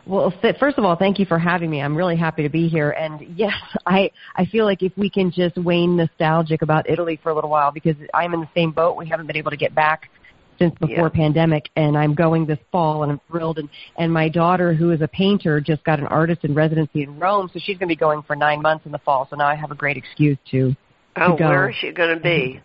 Well, 0.06 0.34
first 0.60 0.78
of 0.78 0.86
all, 0.86 0.96
thank 0.96 1.20
you 1.20 1.26
for 1.26 1.38
having 1.38 1.70
me. 1.70 1.82
I'm 1.82 1.96
really 1.96 2.16
happy 2.16 2.44
to 2.44 2.50
be 2.50 2.70
here. 2.70 2.92
And 2.92 3.38
yes, 3.38 3.54
I 3.86 4.12
I 4.36 4.46
feel 4.46 4.66
like 4.66 4.82
if 4.82 4.94
we 4.98 5.10
can 5.10 5.32
just 5.32 5.58
wane 5.58 5.98
nostalgic 5.98 6.62
about 6.62 6.90
Italy 6.90 7.20
for 7.22 7.30
a 7.30 7.36
little 7.36 7.50
while 7.50 7.72
because 7.72 7.96
I'm 8.14 8.34
in 8.34 8.42
the 8.42 8.50
same 8.56 8.72
boat. 8.72 8.98
We 8.98 9.08
haven't 9.08 9.28
been 9.28 9.38
able 9.38 9.52
to 9.52 9.58
get 9.58 9.76
back 9.76 10.10
since 10.58 10.74
before 10.80 11.12
yeah. 11.14 11.22
pandemic 11.22 11.70
and 11.76 11.96
I'm 11.96 12.16
going 12.16 12.48
this 12.48 12.58
fall 12.72 13.04
and 13.04 13.12
I'm 13.12 13.22
thrilled 13.30 13.60
and 13.60 13.70
and 13.96 14.12
my 14.12 14.28
daughter 14.28 14.74
who 14.74 14.90
is 14.90 15.02
a 15.02 15.08
painter 15.08 15.62
just 15.62 15.84
got 15.84 16.00
an 16.00 16.08
artist 16.08 16.44
in 16.46 16.56
residency 16.56 17.04
in 17.04 17.20
Rome 17.20 17.48
so 17.54 17.60
she's 17.60 17.78
going 17.78 17.90
to 17.90 17.96
be 17.96 17.96
going 17.96 18.24
for 18.24 18.36
9 18.36 18.60
months 18.64 18.88
in 18.88 18.92
the 18.92 18.98
fall 18.98 19.28
so 19.30 19.36
now 19.36 19.46
I 19.46 19.54
have 19.54 19.70
a 19.70 19.76
great 19.76 19.98
excuse 19.98 20.40
to 20.50 20.76
Oh, 21.20 21.32
to 21.32 21.38
go. 21.38 21.50
where 21.50 21.70
is 21.70 21.76
she 21.76 21.92
going 21.92 22.16
to 22.16 22.22
be? 22.22 22.30
Mm-hmm. 22.30 22.60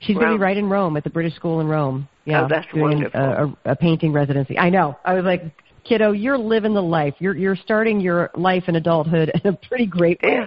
She's 0.00 0.16
going 0.16 0.32
to 0.32 0.34
be 0.34 0.42
right 0.42 0.56
in 0.56 0.68
Rome 0.68 0.96
at 0.96 1.04
the 1.04 1.10
British 1.10 1.34
School 1.34 1.60
in 1.60 1.68
Rome. 1.68 2.08
Yeah, 2.24 2.44
oh, 2.44 2.48
that's 2.48 2.66
doing 2.72 2.82
wonderful. 2.82 3.20
A, 3.20 3.44
a, 3.68 3.72
a 3.72 3.76
painting 3.76 4.12
residency. 4.12 4.58
I 4.58 4.70
know. 4.70 4.96
I 5.04 5.14
was 5.14 5.24
like, 5.24 5.42
kiddo, 5.84 6.12
you're 6.12 6.38
living 6.38 6.74
the 6.74 6.82
life. 6.82 7.14
You're 7.18 7.36
you're 7.36 7.56
starting 7.56 8.00
your 8.00 8.30
life 8.36 8.64
in 8.68 8.76
adulthood 8.76 9.30
in 9.44 9.54
a 9.54 9.56
pretty 9.56 9.86
great 9.86 10.22
way, 10.22 10.44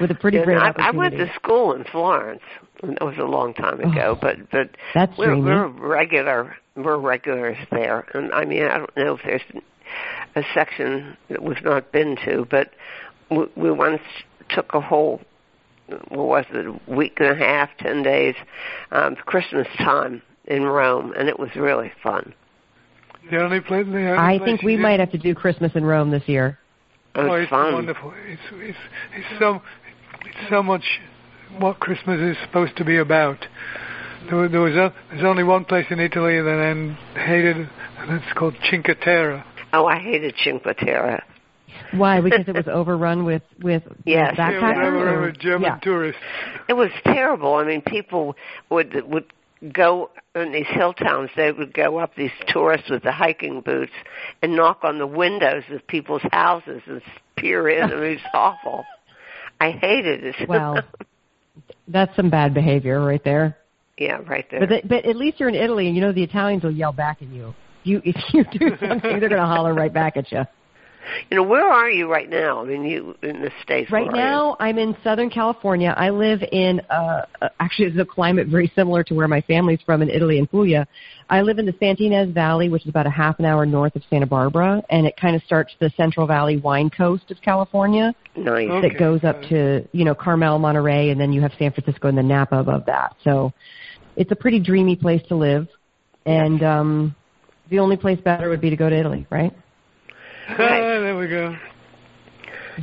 with 0.00 0.10
a 0.10 0.14
pretty 0.14 0.38
Yeah, 0.38 0.44
great 0.44 0.58
I, 0.58 0.72
I 0.78 0.90
went 0.90 1.16
to 1.16 1.32
school 1.34 1.72
in 1.74 1.84
Florence. 1.84 2.42
That 2.82 3.02
was 3.04 3.16
a 3.18 3.24
long 3.24 3.54
time 3.54 3.80
ago, 3.80 4.18
but 4.20 4.50
but 4.50 4.70
That's 4.94 5.16
we're, 5.16 5.26
dreamy. 5.28 5.42
we're 5.42 5.68
regular. 5.68 6.56
We're 6.74 6.98
regulars 6.98 7.56
there, 7.70 8.06
and 8.12 8.32
I 8.34 8.44
mean 8.44 8.64
I 8.64 8.78
don't 8.78 8.96
know 8.96 9.14
if 9.16 9.22
there's 9.24 9.42
a 10.34 10.42
section 10.52 11.16
that 11.30 11.42
we've 11.42 11.62
not 11.64 11.90
been 11.92 12.16
to, 12.26 12.46
but 12.50 12.72
we, 13.30 13.46
we 13.56 13.70
once 13.70 14.02
took 14.50 14.74
a 14.74 14.80
whole 14.80 15.20
what 16.08 16.26
was 16.26 16.44
it, 16.50 16.66
a 16.66 16.92
week 16.92 17.14
and 17.20 17.30
a 17.30 17.34
half, 17.36 17.70
ten 17.78 18.02
days, 18.02 18.34
um, 18.90 19.14
Christmas 19.24 19.68
time 19.78 20.20
in 20.46 20.62
Rome, 20.64 21.12
and 21.18 21.28
it 21.28 21.38
was 21.38 21.50
really 21.56 21.92
fun. 22.02 22.34
The 23.30 23.42
only 23.42 23.60
place. 23.60 23.86
The 23.86 23.92
only 24.10 24.12
I 24.12 24.38
place 24.38 24.46
think 24.46 24.62
we 24.62 24.76
might 24.76 25.00
have 25.00 25.10
to 25.12 25.18
do 25.18 25.34
Christmas 25.34 25.72
in 25.74 25.84
Rome 25.84 26.10
this 26.10 26.22
year. 26.28 26.58
It 27.14 27.20
Oh, 27.20 27.32
it's 27.34 27.50
fun. 27.50 27.74
wonderful. 27.74 28.12
It's 28.28 28.40
it's 28.52 28.78
it's 29.16 29.38
so 29.40 29.60
it's 30.24 30.48
so 30.50 30.62
much 30.62 30.84
what 31.58 31.80
Christmas 31.80 32.20
is 32.20 32.36
supposed 32.44 32.76
to 32.76 32.84
be 32.84 32.98
about. 32.98 33.38
There, 34.28 34.38
was- 34.38 34.50
there 34.50 34.60
was 34.60 34.74
a, 34.74 34.92
there's 35.10 35.24
only 35.24 35.44
one 35.44 35.64
place 35.64 35.86
in 35.90 36.00
Italy 36.00 36.40
that 36.40 36.58
I 37.16 37.18
hated, 37.26 37.56
and 37.56 38.10
it's 38.20 38.32
called 38.34 38.54
Cinque 38.70 38.86
Terre. 39.00 39.44
Oh, 39.72 39.86
I 39.86 39.98
hated 39.98 40.34
Cinque 40.44 40.64
Terre. 40.78 41.22
Why? 41.92 42.20
Because 42.26 42.46
it 42.48 42.54
was 42.54 42.66
overrun 42.68 43.24
with 43.24 43.42
with 43.60 43.82
Yes. 44.04 44.30
with 44.32 44.38
Yeah, 44.38 44.50
backpackers. 44.50 45.04
they 45.04 45.16
were 45.16 45.32
German 45.32 45.62
yeah. 45.62 45.78
tourists. 45.80 46.20
It 46.68 46.72
was 46.74 46.90
terrible. 47.04 47.54
I 47.54 47.64
mean, 47.64 47.82
people 47.82 48.34
would 48.70 49.02
would 49.08 49.24
go 49.72 50.10
in 50.34 50.52
these 50.52 50.66
hill 50.68 50.92
towns. 50.92 51.30
They 51.36 51.52
would 51.52 51.72
go 51.72 51.98
up 51.98 52.14
these 52.14 52.30
tourists 52.48 52.90
with 52.90 53.02
the 53.02 53.12
hiking 53.12 53.60
boots 53.60 53.92
and 54.42 54.54
knock 54.56 54.80
on 54.82 54.98
the 54.98 55.06
windows 55.06 55.64
of 55.70 55.86
people's 55.86 56.22
houses 56.30 56.82
and 56.86 57.00
peer 57.36 57.68
in. 57.68 57.90
I 57.90 57.94
mean, 57.94 58.04
it's 58.12 58.22
awful. 58.34 58.84
I 59.60 59.70
hated 59.70 60.24
it. 60.24 60.36
Well, 60.48 60.78
that's 61.88 62.14
some 62.14 62.28
bad 62.28 62.52
behavior 62.52 63.02
right 63.02 63.22
there. 63.24 63.56
yeah, 63.96 64.18
right 64.26 64.46
there. 64.50 64.66
But 64.66 64.86
but 64.86 65.06
at 65.06 65.16
least 65.16 65.40
you're 65.40 65.48
in 65.48 65.54
Italy, 65.54 65.86
and 65.86 65.96
you 65.96 66.02
know 66.02 66.12
the 66.12 66.22
Italians 66.22 66.62
will 66.62 66.70
yell 66.70 66.92
back 66.92 67.22
at 67.22 67.28
you. 67.28 67.54
You 67.82 68.02
if 68.04 68.16
you 68.34 68.44
do 68.44 68.76
something, 68.78 69.20
they're 69.20 69.28
going 69.30 69.40
to 69.40 69.46
holler 69.46 69.72
right 69.72 69.92
back 69.92 70.16
at 70.16 70.30
you. 70.30 70.42
You 71.30 71.36
know, 71.36 71.42
where 71.42 71.68
are 71.68 71.90
you 71.90 72.10
right 72.10 72.28
now? 72.28 72.62
I 72.62 72.64
mean, 72.64 72.84
you 72.84 73.16
in 73.22 73.42
the 73.42 73.50
states. 73.62 73.90
Right 73.90 74.06
where 74.06 74.16
you? 74.16 74.22
now, 74.22 74.56
I'm 74.60 74.78
in 74.78 74.96
Southern 75.02 75.30
California. 75.30 75.94
I 75.96 76.10
live 76.10 76.42
in 76.52 76.80
uh 76.90 77.26
uh, 77.40 77.48
actually 77.60 77.88
it's 77.88 77.98
a 77.98 78.04
climate 78.04 78.48
very 78.48 78.70
similar 78.74 79.02
to 79.04 79.14
where 79.14 79.28
my 79.28 79.40
family's 79.42 79.80
from 79.84 80.02
in 80.02 80.10
Italy 80.10 80.38
and 80.38 80.50
Puglia. 80.50 80.86
I 81.28 81.42
live 81.42 81.58
in 81.58 81.66
the 81.66 81.74
Santa 81.80 82.04
Ynez 82.04 82.32
Valley, 82.32 82.68
which 82.68 82.82
is 82.82 82.88
about 82.88 83.06
a 83.06 83.10
half 83.10 83.38
an 83.40 83.44
hour 83.44 83.66
north 83.66 83.96
of 83.96 84.02
Santa 84.08 84.26
Barbara, 84.26 84.82
and 84.90 85.06
it 85.06 85.16
kind 85.16 85.34
of 85.34 85.42
starts 85.42 85.72
the 85.80 85.90
Central 85.96 86.26
Valley 86.26 86.56
wine 86.58 86.90
coast 86.90 87.30
of 87.30 87.40
California 87.42 88.14
Nice. 88.36 88.68
Okay. 88.68 88.88
that 88.88 88.98
goes 88.98 89.24
up 89.24 89.40
to 89.48 89.86
you 89.92 90.04
know 90.04 90.14
Carmel, 90.14 90.58
Monterey, 90.58 91.10
and 91.10 91.20
then 91.20 91.32
you 91.32 91.40
have 91.40 91.52
San 91.58 91.72
Francisco 91.72 92.08
and 92.08 92.18
the 92.18 92.22
Napa 92.22 92.58
above 92.58 92.86
that. 92.86 93.16
So 93.24 93.52
it's 94.16 94.30
a 94.30 94.36
pretty 94.36 94.60
dreamy 94.60 94.96
place 94.96 95.22
to 95.28 95.36
live, 95.36 95.68
and 96.24 96.62
um 96.62 97.14
the 97.70 97.78
only 97.80 97.96
place 97.96 98.20
better 98.20 98.48
would 98.48 98.60
be 98.60 98.70
to 98.70 98.76
go 98.76 98.88
to 98.88 98.96
Italy, 98.96 99.26
right? 99.30 99.52
Right. 100.48 101.00
there 101.00 101.16
we 101.16 101.28
go. 101.28 101.56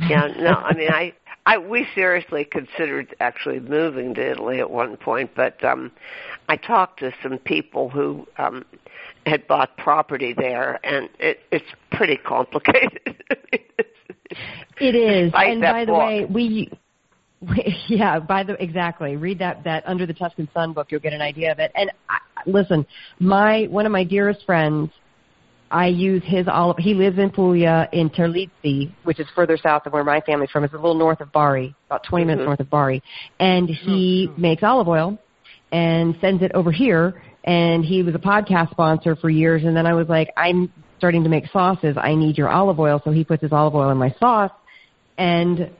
yeah, 0.08 0.28
no, 0.38 0.50
I 0.50 0.74
mean, 0.74 0.90
I, 0.90 1.12
I, 1.46 1.58
we 1.58 1.86
seriously 1.94 2.44
considered 2.44 3.14
actually 3.20 3.60
moving 3.60 4.14
to 4.14 4.30
Italy 4.30 4.60
at 4.60 4.70
one 4.70 4.96
point, 4.96 5.30
but 5.34 5.62
um, 5.64 5.92
I 6.48 6.56
talked 6.56 7.00
to 7.00 7.12
some 7.22 7.38
people 7.38 7.88
who 7.88 8.26
um, 8.38 8.64
had 9.26 9.46
bought 9.46 9.76
property 9.76 10.34
there, 10.36 10.78
and 10.84 11.08
it, 11.18 11.40
it's 11.50 11.64
pretty 11.92 12.16
complicated. 12.16 13.22
It 14.80 14.94
is. 14.94 15.30
Despite 15.30 15.52
and 15.52 15.62
that 15.62 15.72
by 15.72 15.84
the 15.84 15.92
book. 15.92 15.98
way, 15.98 16.24
we, 16.24 16.70
we 17.40 17.76
yeah, 17.88 18.18
by 18.18 18.42
the 18.42 18.60
exactly. 18.62 19.16
Read 19.16 19.38
that 19.38 19.64
that 19.64 19.84
Under 19.86 20.06
the 20.06 20.14
Tuscan 20.14 20.48
Sun 20.52 20.72
book, 20.72 20.88
you'll 20.90 21.00
get 21.00 21.12
an 21.12 21.20
idea 21.20 21.52
of 21.52 21.58
it. 21.58 21.72
And 21.74 21.90
I, 22.08 22.18
listen, 22.46 22.86
my 23.18 23.66
one 23.70 23.86
of 23.86 23.92
my 23.92 24.04
dearest 24.04 24.44
friends, 24.44 24.90
I 25.70 25.86
use 25.86 26.22
his 26.24 26.46
olive. 26.46 26.76
He 26.78 26.94
lives 26.94 27.18
in 27.18 27.30
Puglia 27.30 27.88
in 27.92 28.10
Terlizzi, 28.10 28.92
which 29.04 29.18
is 29.18 29.26
further 29.34 29.56
south 29.56 29.86
of 29.86 29.92
where 29.92 30.04
my 30.04 30.20
family's 30.20 30.50
from. 30.50 30.64
It's 30.64 30.74
a 30.74 30.76
little 30.76 30.94
north 30.94 31.20
of 31.20 31.32
Bari, 31.32 31.74
about 31.86 32.04
20 32.04 32.24
minutes 32.24 32.42
Mhm. 32.42 32.46
north 32.46 32.60
of 32.60 32.70
Bari. 32.70 33.02
And 33.40 33.68
he 33.68 34.30
makes 34.36 34.62
olive 34.62 34.88
oil 34.88 35.18
and 35.72 36.16
sends 36.20 36.42
it 36.42 36.52
over 36.54 36.70
here. 36.70 37.22
And 37.44 37.84
he 37.84 38.02
was 38.02 38.14
a 38.14 38.18
podcast 38.18 38.70
sponsor 38.70 39.16
for 39.16 39.28
years. 39.30 39.64
And 39.64 39.76
then 39.76 39.86
I 39.86 39.94
was 39.94 40.08
like, 40.08 40.30
I'm 40.36 40.70
starting 40.98 41.24
to 41.24 41.28
make 41.28 41.46
sauces. 41.48 41.96
I 41.98 42.14
need 42.14 42.38
your 42.38 42.48
olive 42.48 42.78
oil. 42.78 43.00
So 43.04 43.10
he 43.10 43.24
puts 43.24 43.42
his 43.42 43.52
olive 43.52 43.74
oil 43.74 43.90
in 43.90 43.98
my 43.98 44.14
sauce. 44.20 44.52
And 45.18 45.70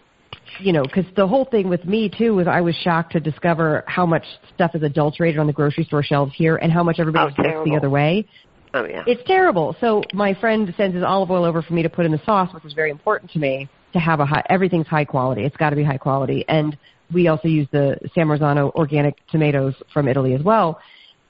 you 0.60 0.72
know, 0.72 0.82
because 0.82 1.04
the 1.16 1.26
whole 1.26 1.44
thing 1.44 1.68
with 1.68 1.84
me 1.84 2.08
too 2.08 2.34
was 2.34 2.46
I 2.46 2.60
was 2.60 2.74
shocked 2.76 3.12
to 3.12 3.20
discover 3.20 3.84
how 3.86 4.06
much 4.06 4.24
stuff 4.54 4.74
is 4.74 4.82
adulterated 4.82 5.38
on 5.38 5.46
the 5.46 5.52
grocery 5.52 5.84
store 5.84 6.02
shelves 6.02 6.32
here, 6.34 6.56
and 6.56 6.72
how 6.72 6.82
much 6.82 6.98
everybody 6.98 7.34
oh, 7.38 7.64
the 7.64 7.76
other 7.76 7.90
way. 7.90 8.26
Oh 8.74 8.84
yeah, 8.84 9.04
it's 9.06 9.22
terrible. 9.26 9.76
So 9.80 10.02
my 10.12 10.34
friend 10.34 10.72
sends 10.76 10.94
his 10.94 11.04
olive 11.04 11.30
oil 11.30 11.44
over 11.44 11.62
for 11.62 11.72
me 11.72 11.82
to 11.82 11.88
put 11.88 12.04
in 12.04 12.12
the 12.12 12.20
sauce, 12.26 12.52
which 12.52 12.64
is 12.64 12.72
very 12.72 12.90
important 12.90 13.30
to 13.32 13.38
me 13.38 13.68
to 13.92 14.00
have 14.00 14.20
a 14.20 14.26
high. 14.26 14.42
Everything's 14.50 14.88
high 14.88 15.04
quality. 15.04 15.44
It's 15.44 15.56
got 15.56 15.70
to 15.70 15.76
be 15.76 15.84
high 15.84 15.96
quality, 15.96 16.44
and 16.48 16.76
we 17.12 17.28
also 17.28 17.48
use 17.48 17.68
the 17.70 17.96
San 18.14 18.26
Marzano 18.26 18.74
organic 18.74 19.24
tomatoes 19.28 19.74
from 19.92 20.08
Italy 20.08 20.34
as 20.34 20.42
well, 20.42 20.80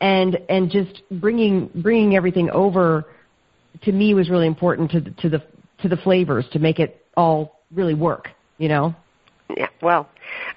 and 0.01 0.39
and 0.49 0.71
just 0.71 1.03
bringing 1.11 1.71
bringing 1.77 2.17
everything 2.17 2.49
over 2.51 3.05
to 3.83 3.93
me 3.93 4.15
was 4.15 4.31
really 4.31 4.47
important 4.47 4.91
to 4.93 5.01
the, 5.01 5.11
to 5.11 5.29
the 5.29 5.43
to 5.83 5.89
the 5.89 5.97
flavors 5.99 6.47
to 6.53 6.59
make 6.59 6.79
it 6.79 7.05
all 7.17 7.61
really 7.73 7.95
work. 7.95 8.29
You 8.59 8.69
know. 8.69 8.95
Yeah, 9.55 9.69
well, 9.83 10.09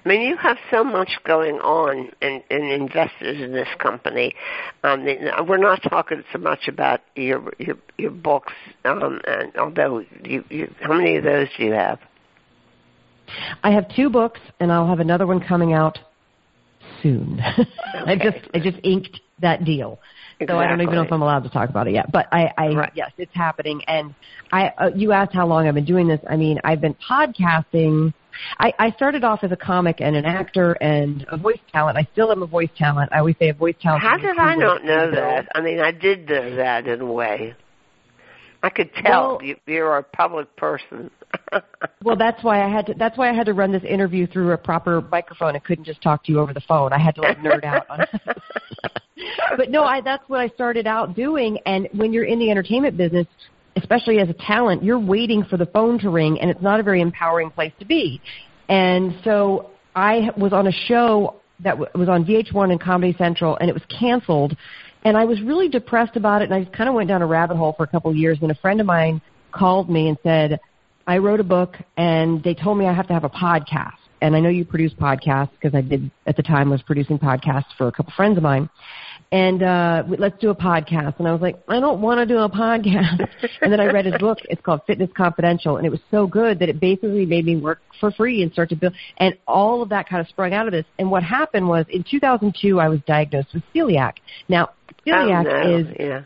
I 0.04 0.08
mean, 0.08 0.22
you 0.22 0.36
have 0.36 0.58
so 0.70 0.84
much 0.84 1.10
going 1.24 1.56
on 1.56 2.10
and, 2.20 2.42
and 2.50 2.64
invested 2.70 3.40
in 3.40 3.52
this 3.52 3.68
company. 3.78 4.34
Um, 4.84 5.04
we're 5.46 5.56
not 5.58 5.82
talking 5.82 6.22
so 6.32 6.38
much 6.38 6.68
about 6.68 7.00
your 7.16 7.52
your, 7.58 7.76
your 7.96 8.10
books, 8.10 8.52
um, 8.84 9.20
and 9.26 9.56
although 9.56 10.04
you, 10.24 10.44
you, 10.48 10.74
how 10.80 10.94
many 10.94 11.16
of 11.16 11.24
those 11.24 11.48
do 11.56 11.64
you 11.64 11.72
have? 11.72 11.98
I 13.62 13.70
have 13.72 13.94
two 13.94 14.08
books, 14.08 14.40
and 14.60 14.72
I'll 14.72 14.88
have 14.88 15.00
another 15.00 15.26
one 15.26 15.40
coming 15.40 15.72
out 15.74 15.98
soon. 17.02 17.40
Okay. 17.40 17.68
I 17.94 18.16
just 18.16 18.48
I 18.54 18.58
just 18.60 18.78
inked 18.82 19.20
that 19.40 19.64
deal. 19.64 20.00
Exactly. 20.40 20.54
So 20.54 20.58
I 20.60 20.68
don't 20.68 20.80
even 20.80 20.94
know 20.94 21.02
if 21.02 21.12
I'm 21.12 21.22
allowed 21.22 21.42
to 21.42 21.50
talk 21.50 21.68
about 21.68 21.88
it 21.88 21.94
yet. 21.94 22.12
But 22.12 22.28
I, 22.30 22.52
I 22.56 22.68
right. 22.68 22.92
yes, 22.94 23.10
it's 23.18 23.34
happening. 23.34 23.82
And 23.88 24.14
I, 24.52 24.68
uh, 24.78 24.90
you 24.94 25.10
asked 25.10 25.32
how 25.32 25.46
long 25.48 25.66
I've 25.66 25.74
been 25.74 25.84
doing 25.84 26.06
this. 26.06 26.20
I 26.30 26.36
mean, 26.36 26.60
I've 26.62 26.80
been 26.80 26.94
podcasting. 26.94 28.14
I, 28.58 28.72
I 28.78 28.90
started 28.92 29.24
off 29.24 29.44
as 29.44 29.52
a 29.52 29.56
comic 29.56 30.00
and 30.00 30.16
an 30.16 30.24
actor 30.24 30.72
and 30.72 31.24
a 31.30 31.36
voice 31.36 31.60
talent. 31.72 31.98
I 31.98 32.06
still 32.12 32.30
am 32.32 32.42
a 32.42 32.46
voice 32.46 32.70
talent. 32.76 33.10
I 33.12 33.18
always 33.18 33.36
say 33.38 33.48
a 33.48 33.54
voice 33.54 33.76
talent. 33.80 34.02
How 34.02 34.16
did 34.16 34.38
I 34.38 34.54
not 34.54 34.84
know 34.84 35.10
that? 35.10 35.48
I 35.54 35.60
mean, 35.60 35.80
I 35.80 35.92
did 35.92 36.28
know 36.28 36.56
that 36.56 36.86
in 36.86 37.00
a 37.00 37.12
way. 37.12 37.54
I 38.62 38.70
could 38.70 38.92
tell 38.94 39.36
well, 39.36 39.42
you, 39.42 39.56
you're 39.66 39.98
a 39.98 40.02
public 40.02 40.54
person. 40.56 41.10
well, 42.02 42.16
that's 42.16 42.42
why 42.42 42.64
I 42.64 42.68
had 42.68 42.86
to. 42.86 42.94
That's 42.94 43.16
why 43.16 43.30
I 43.30 43.32
had 43.32 43.46
to 43.46 43.54
run 43.54 43.70
this 43.70 43.84
interview 43.84 44.26
through 44.26 44.52
a 44.52 44.58
proper 44.58 45.00
microphone. 45.00 45.54
I 45.54 45.60
couldn't 45.60 45.84
just 45.84 46.02
talk 46.02 46.24
to 46.24 46.32
you 46.32 46.40
over 46.40 46.52
the 46.52 46.62
phone. 46.62 46.92
I 46.92 46.98
had 46.98 47.14
to 47.16 47.20
like 47.20 47.38
nerd 47.42 47.64
out 47.64 47.88
on. 47.88 48.00
but 49.56 49.70
no, 49.70 49.84
I 49.84 50.00
that's 50.00 50.28
what 50.28 50.40
I 50.40 50.48
started 50.48 50.86
out 50.86 51.14
doing. 51.14 51.58
And 51.66 51.88
when 51.92 52.12
you're 52.12 52.24
in 52.24 52.40
the 52.40 52.50
entertainment 52.50 52.96
business, 52.96 53.26
especially 53.78 54.18
as 54.18 54.28
a 54.28 54.34
talent, 54.34 54.82
you're 54.82 54.98
waiting 54.98 55.44
for 55.44 55.56
the 55.56 55.66
phone 55.66 55.98
to 56.00 56.10
ring, 56.10 56.40
and 56.40 56.50
it's 56.50 56.62
not 56.62 56.80
a 56.80 56.82
very 56.82 57.00
empowering 57.00 57.50
place 57.50 57.72
to 57.78 57.84
be. 57.84 58.20
And 58.68 59.18
so 59.24 59.70
I 59.94 60.30
was 60.36 60.52
on 60.52 60.66
a 60.66 60.72
show 60.72 61.36
that 61.60 61.78
was 61.78 62.08
on 62.08 62.24
VH1 62.24 62.70
and 62.70 62.80
Comedy 62.80 63.14
Central, 63.18 63.56
and 63.56 63.68
it 63.68 63.72
was 63.72 63.82
canceled. 63.88 64.56
And 65.04 65.16
I 65.16 65.24
was 65.24 65.40
really 65.42 65.68
depressed 65.68 66.16
about 66.16 66.42
it, 66.42 66.50
and 66.50 66.54
I 66.54 66.64
kind 66.76 66.88
of 66.88 66.94
went 66.94 67.08
down 67.08 67.22
a 67.22 67.26
rabbit 67.26 67.56
hole 67.56 67.74
for 67.76 67.84
a 67.84 67.86
couple 67.86 68.10
of 68.10 68.16
years. 68.16 68.38
And 68.42 68.50
a 68.50 68.54
friend 68.56 68.80
of 68.80 68.86
mine 68.86 69.20
called 69.52 69.88
me 69.88 70.08
and 70.08 70.18
said, 70.22 70.60
I 71.06 71.18
wrote 71.18 71.40
a 71.40 71.44
book, 71.44 71.76
and 71.96 72.42
they 72.42 72.54
told 72.54 72.78
me 72.78 72.86
I 72.86 72.92
have 72.92 73.06
to 73.08 73.14
have 73.14 73.24
a 73.24 73.30
podcast. 73.30 73.92
And 74.20 74.34
I 74.34 74.40
know 74.40 74.48
you 74.48 74.64
produce 74.64 74.92
podcasts 74.92 75.50
because 75.52 75.74
I 75.74 75.80
did 75.80 76.10
at 76.26 76.36
the 76.36 76.42
time 76.42 76.70
was 76.70 76.82
producing 76.82 77.18
podcasts 77.18 77.72
for 77.76 77.86
a 77.86 77.92
couple 77.92 78.12
friends 78.16 78.36
of 78.36 78.42
mine 78.42 78.68
and 79.30 79.62
uh 79.62 80.02
let's 80.18 80.38
do 80.38 80.48
a 80.48 80.54
podcast 80.54 81.18
and 81.18 81.28
i 81.28 81.32
was 81.32 81.40
like 81.40 81.56
i 81.68 81.78
don't 81.78 82.00
want 82.00 82.18
to 82.18 82.24
do 82.24 82.38
a 82.38 82.48
podcast 82.48 83.28
and 83.60 83.70
then 83.70 83.78
i 83.78 83.84
read 83.84 84.06
his 84.06 84.14
book 84.18 84.38
it's 84.44 84.60
called 84.62 84.80
fitness 84.86 85.10
confidential 85.16 85.76
and 85.76 85.86
it 85.86 85.90
was 85.90 86.00
so 86.10 86.26
good 86.26 86.58
that 86.58 86.68
it 86.68 86.80
basically 86.80 87.26
made 87.26 87.44
me 87.44 87.56
work 87.56 87.80
for 88.00 88.10
free 88.12 88.42
and 88.42 88.50
start 88.52 88.70
to 88.70 88.76
build 88.76 88.94
and 89.18 89.36
all 89.46 89.82
of 89.82 89.90
that 89.90 90.08
kind 90.08 90.20
of 90.20 90.28
sprung 90.28 90.54
out 90.54 90.66
of 90.66 90.72
this 90.72 90.86
and 90.98 91.10
what 91.10 91.22
happened 91.22 91.68
was 91.68 91.84
in 91.90 92.02
2002 92.10 92.80
i 92.80 92.88
was 92.88 93.00
diagnosed 93.06 93.48
with 93.52 93.62
celiac 93.74 94.14
now 94.48 94.70
celiac 95.06 95.46
oh, 95.46 95.68
no. 95.68 95.78
is 95.78 95.86
yeah 95.98 96.22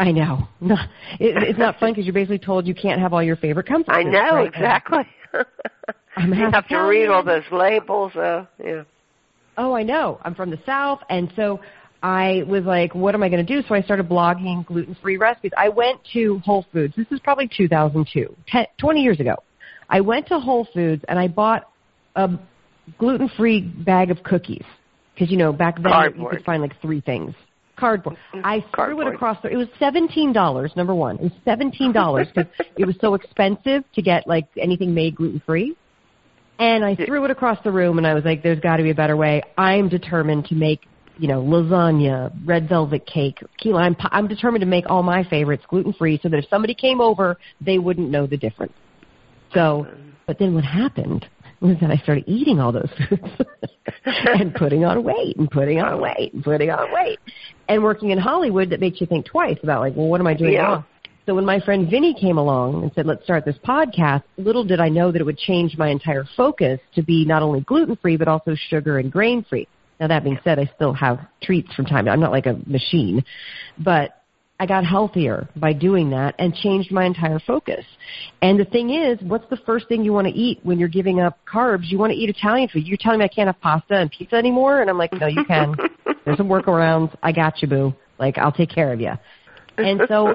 I 0.00 0.12
know. 0.12 0.46
No, 0.60 0.76
it, 1.20 1.42
it's 1.42 1.58
not 1.58 1.80
fun 1.80 1.90
because 1.90 2.06
you're 2.06 2.14
basically 2.14 2.38
told 2.38 2.66
you 2.66 2.74
can't 2.74 3.00
have 3.00 3.12
all 3.12 3.22
your 3.22 3.34
favorite 3.34 3.66
comfort. 3.66 3.92
I 3.92 4.04
know 4.04 4.36
right 4.36 4.46
exactly. 4.46 5.00
I'm 6.16 6.32
you 6.32 6.50
have 6.50 6.68
to 6.68 6.78
read 6.78 7.08
all 7.08 7.24
those 7.24 7.42
labels. 7.50 8.14
Uh, 8.14 8.46
yeah. 8.62 8.84
Oh, 9.56 9.74
I 9.74 9.82
know. 9.82 10.20
I'm 10.22 10.36
from 10.36 10.50
the 10.50 10.58
South, 10.64 11.00
and 11.10 11.32
so 11.34 11.60
I 12.02 12.44
was 12.46 12.64
like, 12.64 12.94
what 12.94 13.14
am 13.14 13.22
I 13.22 13.28
going 13.28 13.44
to 13.44 13.60
do? 13.60 13.66
So 13.68 13.74
I 13.74 13.82
started 13.82 14.08
blogging 14.08 14.64
gluten-free 14.66 15.16
recipes. 15.16 15.50
I 15.56 15.68
went 15.68 16.00
to 16.12 16.38
Whole 16.44 16.64
Foods. 16.72 16.94
This 16.96 17.06
is 17.10 17.18
probably 17.20 17.48
2002, 17.54 18.36
10, 18.46 18.66
20 18.78 19.00
years 19.00 19.18
ago. 19.20 19.34
I 19.88 20.00
went 20.00 20.28
to 20.28 20.38
Whole 20.38 20.68
Foods 20.72 21.04
and 21.08 21.18
I 21.18 21.28
bought 21.28 21.68
a 22.14 22.30
gluten-free 22.98 23.60
bag 23.84 24.10
of 24.10 24.22
cookies 24.22 24.64
because 25.14 25.30
you 25.30 25.36
know 25.36 25.52
back 25.52 25.76
then 25.76 25.92
Cardboard. 25.92 26.32
you 26.32 26.38
could 26.38 26.44
find 26.44 26.62
like 26.62 26.80
three 26.80 27.00
things. 27.00 27.34
Cardboard. 27.76 28.16
Mm-hmm. 28.34 28.44
I 28.44 28.64
Cardboard. 28.72 29.04
threw 29.04 29.12
it 29.12 29.14
across 29.14 29.42
the. 29.42 29.48
It 29.48 29.56
was 29.56 29.68
seventeen 29.78 30.32
dollars. 30.32 30.72
Number 30.76 30.94
one, 30.94 31.16
it 31.16 31.22
was 31.22 31.32
seventeen 31.44 31.92
dollars 31.92 32.28
because 32.34 32.50
it 32.76 32.84
was 32.84 32.96
so 33.00 33.14
expensive 33.14 33.84
to 33.94 34.02
get 34.02 34.26
like 34.26 34.46
anything 34.56 34.94
made 34.94 35.16
gluten 35.16 35.40
free. 35.46 35.76
And 36.58 36.84
I 36.84 36.96
threw 36.96 37.24
it 37.24 37.30
across 37.30 37.58
the 37.62 37.70
room, 37.70 37.98
and 37.98 38.06
I 38.06 38.14
was 38.14 38.24
like, 38.24 38.42
"There's 38.42 38.58
got 38.58 38.78
to 38.78 38.82
be 38.82 38.90
a 38.90 38.94
better 38.94 39.16
way." 39.16 39.42
I'm 39.56 39.88
determined 39.88 40.46
to 40.46 40.56
make 40.56 40.88
you 41.18 41.28
know, 41.28 41.42
lasagna, 41.42 42.32
red 42.44 42.68
velvet 42.68 43.06
cake, 43.06 43.38
key 43.58 43.72
lime 43.72 43.94
pie. 43.94 44.08
I'm 44.12 44.28
determined 44.28 44.62
to 44.62 44.66
make 44.66 44.88
all 44.88 45.02
my 45.02 45.24
favorites 45.24 45.64
gluten 45.68 45.92
free 45.92 46.18
so 46.22 46.28
that 46.28 46.38
if 46.38 46.48
somebody 46.48 46.74
came 46.74 47.00
over, 47.00 47.38
they 47.60 47.78
wouldn't 47.78 48.10
know 48.10 48.26
the 48.26 48.36
difference. 48.36 48.72
So, 49.54 49.86
but 50.26 50.38
then 50.38 50.54
what 50.54 50.64
happened 50.64 51.26
was 51.60 51.76
that 51.80 51.90
I 51.90 51.96
started 51.96 52.24
eating 52.26 52.60
all 52.60 52.70
those 52.70 52.90
foods 53.08 53.22
and 54.04 54.54
putting 54.54 54.84
on 54.84 55.02
weight 55.02 55.36
and 55.36 55.50
putting 55.50 55.80
on 55.80 56.00
weight 56.00 56.32
and 56.32 56.44
putting 56.44 56.70
on 56.70 56.92
weight. 56.92 57.18
And 57.68 57.82
working 57.82 58.10
in 58.10 58.18
Hollywood, 58.18 58.70
that 58.70 58.80
makes 58.80 59.00
you 59.00 59.06
think 59.06 59.26
twice 59.26 59.58
about 59.62 59.80
like, 59.80 59.96
well, 59.96 60.06
what 60.06 60.20
am 60.20 60.26
I 60.26 60.34
doing 60.34 60.52
yeah. 60.52 60.62
wrong? 60.62 60.84
So 61.26 61.34
when 61.34 61.44
my 61.44 61.60
friend 61.60 61.90
Vinny 61.90 62.14
came 62.18 62.38
along 62.38 62.84
and 62.84 62.92
said, 62.94 63.04
let's 63.04 63.22
start 63.22 63.44
this 63.44 63.58
podcast, 63.58 64.22
little 64.38 64.64
did 64.64 64.80
I 64.80 64.88
know 64.88 65.12
that 65.12 65.20
it 65.20 65.24
would 65.24 65.36
change 65.36 65.76
my 65.76 65.88
entire 65.88 66.24
focus 66.36 66.80
to 66.94 67.02
be 67.02 67.26
not 67.26 67.42
only 67.42 67.60
gluten 67.60 67.96
free, 67.96 68.16
but 68.16 68.28
also 68.28 68.54
sugar 68.70 68.98
and 68.98 69.12
grain 69.12 69.44
free. 69.44 69.68
Now 70.00 70.06
that 70.08 70.24
being 70.24 70.38
said, 70.44 70.58
I 70.58 70.70
still 70.76 70.92
have 70.94 71.20
treats 71.42 71.72
from 71.74 71.84
time. 71.84 72.08
I'm 72.08 72.20
not 72.20 72.30
like 72.30 72.46
a 72.46 72.58
machine, 72.66 73.24
but 73.78 74.18
I 74.60 74.66
got 74.66 74.84
healthier 74.84 75.48
by 75.54 75.72
doing 75.72 76.10
that 76.10 76.34
and 76.38 76.52
changed 76.52 76.90
my 76.90 77.04
entire 77.04 77.38
focus. 77.38 77.84
And 78.42 78.58
the 78.58 78.64
thing 78.64 78.90
is, 78.90 79.18
what's 79.22 79.48
the 79.50 79.56
first 79.58 79.86
thing 79.88 80.04
you 80.04 80.12
want 80.12 80.26
to 80.26 80.32
eat 80.32 80.58
when 80.64 80.80
you're 80.80 80.88
giving 80.88 81.20
up 81.20 81.38
carbs? 81.46 81.90
You 81.90 81.98
want 81.98 82.12
to 82.12 82.18
eat 82.18 82.28
Italian 82.28 82.68
food. 82.68 82.86
You're 82.86 82.98
telling 83.00 83.20
me 83.20 83.24
I 83.24 83.28
can't 83.28 83.46
have 83.46 83.60
pasta 83.60 83.94
and 83.94 84.10
pizza 84.10 84.34
anymore? 84.34 84.80
And 84.80 84.90
I'm 84.90 84.98
like, 84.98 85.12
no, 85.12 85.28
you 85.28 85.44
can. 85.44 85.76
There's 86.24 86.36
some 86.36 86.48
workarounds. 86.48 87.14
I 87.22 87.30
got 87.30 87.62
you, 87.62 87.68
boo. 87.68 87.94
Like, 88.18 88.36
I'll 88.36 88.52
take 88.52 88.70
care 88.70 88.92
of 88.92 89.00
you. 89.00 89.12
And 89.76 90.00
so, 90.08 90.34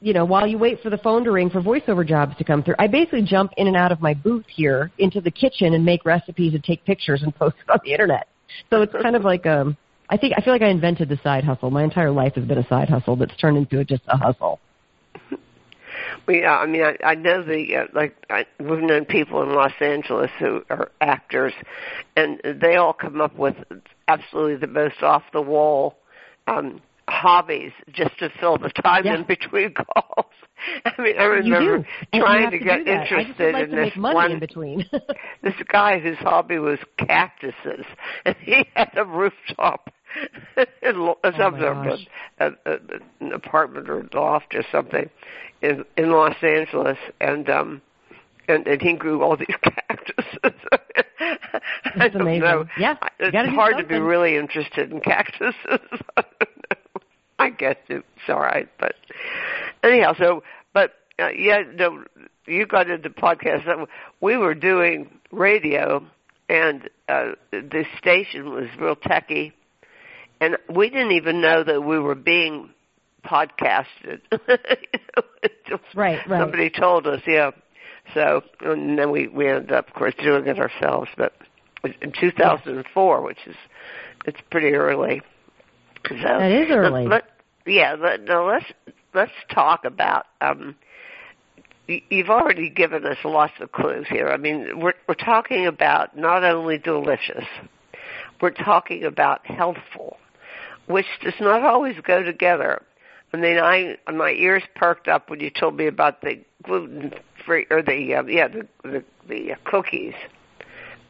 you 0.00 0.12
know, 0.12 0.24
while 0.24 0.46
you 0.46 0.56
wait 0.56 0.80
for 0.80 0.90
the 0.90 0.98
phone 0.98 1.24
to 1.24 1.32
ring 1.32 1.50
for 1.50 1.60
voiceover 1.60 2.06
jobs 2.06 2.36
to 2.36 2.44
come 2.44 2.62
through, 2.62 2.76
I 2.78 2.86
basically 2.86 3.22
jump 3.22 3.52
in 3.56 3.66
and 3.66 3.76
out 3.76 3.90
of 3.90 4.00
my 4.00 4.14
booth 4.14 4.46
here 4.46 4.92
into 4.98 5.20
the 5.20 5.30
kitchen 5.32 5.74
and 5.74 5.84
make 5.84 6.04
recipes 6.04 6.54
and 6.54 6.62
take 6.62 6.84
pictures 6.84 7.22
and 7.24 7.34
post 7.34 7.56
it 7.66 7.70
on 7.72 7.80
the 7.84 7.90
internet. 7.90 8.28
So 8.70 8.82
it's 8.82 8.92
kind 8.92 9.16
of 9.16 9.24
like 9.24 9.46
um 9.46 9.76
I 10.10 10.16
think 10.16 10.34
I 10.36 10.40
feel 10.40 10.52
like 10.52 10.62
I 10.62 10.68
invented 10.68 11.08
the 11.08 11.18
side 11.22 11.44
hustle. 11.44 11.70
My 11.70 11.84
entire 11.84 12.10
life 12.10 12.34
has 12.34 12.44
been 12.44 12.58
a 12.58 12.66
side 12.68 12.88
hustle 12.88 13.16
that's 13.16 13.36
turned 13.36 13.56
into 13.56 13.84
just 13.84 14.02
a 14.08 14.16
hustle. 14.16 14.60
Well, 16.26 16.36
yeah, 16.36 16.58
I 16.58 16.66
mean, 16.66 16.82
I, 16.82 16.96
I 17.04 17.14
know 17.14 17.42
the 17.42 17.76
uh, 17.76 17.84
like 17.94 18.14
I, 18.30 18.46
we've 18.60 18.80
known 18.80 19.04
people 19.04 19.42
in 19.42 19.54
Los 19.54 19.72
Angeles 19.80 20.30
who 20.38 20.62
are 20.70 20.90
actors, 21.00 21.52
and 22.16 22.40
they 22.44 22.76
all 22.76 22.92
come 22.92 23.20
up 23.20 23.36
with 23.36 23.56
absolutely 24.06 24.56
the 24.56 24.66
most 24.66 25.02
off 25.02 25.22
the 25.32 25.42
wall 25.42 25.96
um, 26.46 26.80
hobbies 27.08 27.72
just 27.92 28.18
to 28.18 28.30
fill 28.40 28.58
the 28.58 28.70
time 28.70 29.04
yeah. 29.04 29.16
in 29.16 29.24
between 29.24 29.74
calls. 29.94 30.26
I 30.84 30.92
mean, 31.00 31.18
I 31.18 31.24
remember 31.24 31.86
trying 32.14 32.50
to, 32.50 32.58
to 32.58 32.64
get 32.64 32.80
interested 32.80 33.54
like 33.54 33.68
in 33.68 33.76
this 33.76 33.92
one. 33.96 34.32
in 34.32 34.40
between. 34.40 34.84
this 35.42 35.54
guy 35.70 35.98
whose 35.98 36.18
hobby 36.18 36.58
was 36.58 36.78
cactuses, 36.98 37.84
and 38.24 38.34
he 38.40 38.66
had 38.74 38.90
a 38.96 39.04
rooftop 39.04 39.92
in 40.82 40.96
oh 40.96 41.16
something, 41.38 41.62
a, 41.62 42.46
a, 42.46 42.50
a, 42.66 42.78
an 43.20 43.32
apartment 43.32 43.88
or 43.88 44.08
loft 44.12 44.54
or 44.54 44.64
something 44.72 45.08
in 45.62 45.84
in 45.96 46.10
Los 46.10 46.36
Angeles, 46.42 46.98
and 47.20 47.48
um, 47.48 47.82
and 48.48 48.66
and 48.66 48.80
he 48.80 48.94
grew 48.94 49.22
all 49.22 49.36
these 49.36 49.56
cactuses. 49.62 50.60
That's 51.96 52.14
amazing. 52.14 52.40
Know. 52.40 52.64
Yeah, 52.78 52.96
it's 53.18 53.54
hard 53.54 53.76
to 53.78 53.84
be 53.84 53.98
really 53.98 54.36
interested 54.36 54.90
in 54.92 55.00
cactuses. 55.00 55.54
Guess 57.58 57.76
it's 57.88 58.04
all 58.28 58.40
right, 58.40 58.68
but 58.78 58.94
anyhow, 59.82 60.14
so 60.18 60.42
but 60.72 60.92
uh, 61.18 61.28
yeah, 61.28 61.62
no, 61.74 62.04
you 62.46 62.66
got 62.66 62.90
into 62.90 63.10
podcast. 63.10 63.86
We 64.20 64.36
were 64.36 64.54
doing 64.54 65.10
radio, 65.32 66.04
and 66.48 66.88
uh, 67.08 67.32
the 67.50 67.84
station 67.98 68.50
was 68.50 68.68
real 68.78 68.96
techy, 68.96 69.52
and 70.40 70.56
we 70.74 70.90
didn't 70.90 71.12
even 71.12 71.40
know 71.40 71.64
that 71.64 71.82
we 71.82 71.98
were 71.98 72.14
being 72.14 72.70
podcasted. 73.24 74.20
right, 75.94 76.26
right. 76.26 76.40
Somebody 76.40 76.70
told 76.70 77.06
us, 77.06 77.20
yeah. 77.26 77.50
So, 78.14 78.42
and 78.60 78.98
then 78.98 79.10
we 79.10 79.28
we 79.28 79.48
ended 79.48 79.72
up, 79.72 79.88
of 79.88 79.94
course, 79.94 80.14
doing 80.22 80.46
it 80.46 80.58
ourselves. 80.58 81.10
But 81.16 81.32
in 82.00 82.12
2004, 82.18 83.22
which 83.22 83.38
is 83.46 83.56
it's 84.24 84.40
pretty 84.50 84.74
early. 84.74 85.22
So 86.08 86.14
that 86.14 86.50
is 86.50 86.70
early. 86.70 87.06
Let, 87.06 87.24
yeah. 87.68 87.94
Let, 87.94 88.22
now 88.22 88.48
let's 88.48 88.66
let's 89.14 89.32
talk 89.52 89.84
about. 89.84 90.26
um 90.40 90.76
You've 92.10 92.28
already 92.28 92.68
given 92.68 93.06
us 93.06 93.16
lots 93.24 93.54
of 93.60 93.72
clues 93.72 94.06
here. 94.10 94.28
I 94.28 94.36
mean, 94.36 94.78
we're 94.78 94.92
we're 95.08 95.14
talking 95.14 95.66
about 95.66 96.14
not 96.18 96.44
only 96.44 96.76
delicious, 96.76 97.46
we're 98.42 98.50
talking 98.50 99.04
about 99.04 99.46
healthful, 99.46 100.18
which 100.86 101.06
does 101.22 101.40
not 101.40 101.62
always 101.62 101.96
go 102.02 102.22
together. 102.22 102.82
I 103.32 103.38
mean, 103.38 103.58
I 103.58 103.96
my 104.12 104.32
ears 104.32 104.62
perked 104.74 105.08
up 105.08 105.30
when 105.30 105.40
you 105.40 105.50
told 105.50 105.76
me 105.76 105.86
about 105.86 106.20
the 106.20 106.42
gluten 106.62 107.14
free 107.46 107.66
or 107.70 107.82
the 107.82 108.14
uh, 108.16 108.24
yeah 108.24 108.48
the 108.48 108.66
the, 108.82 109.04
the 109.26 109.50
cookies. 109.64 110.14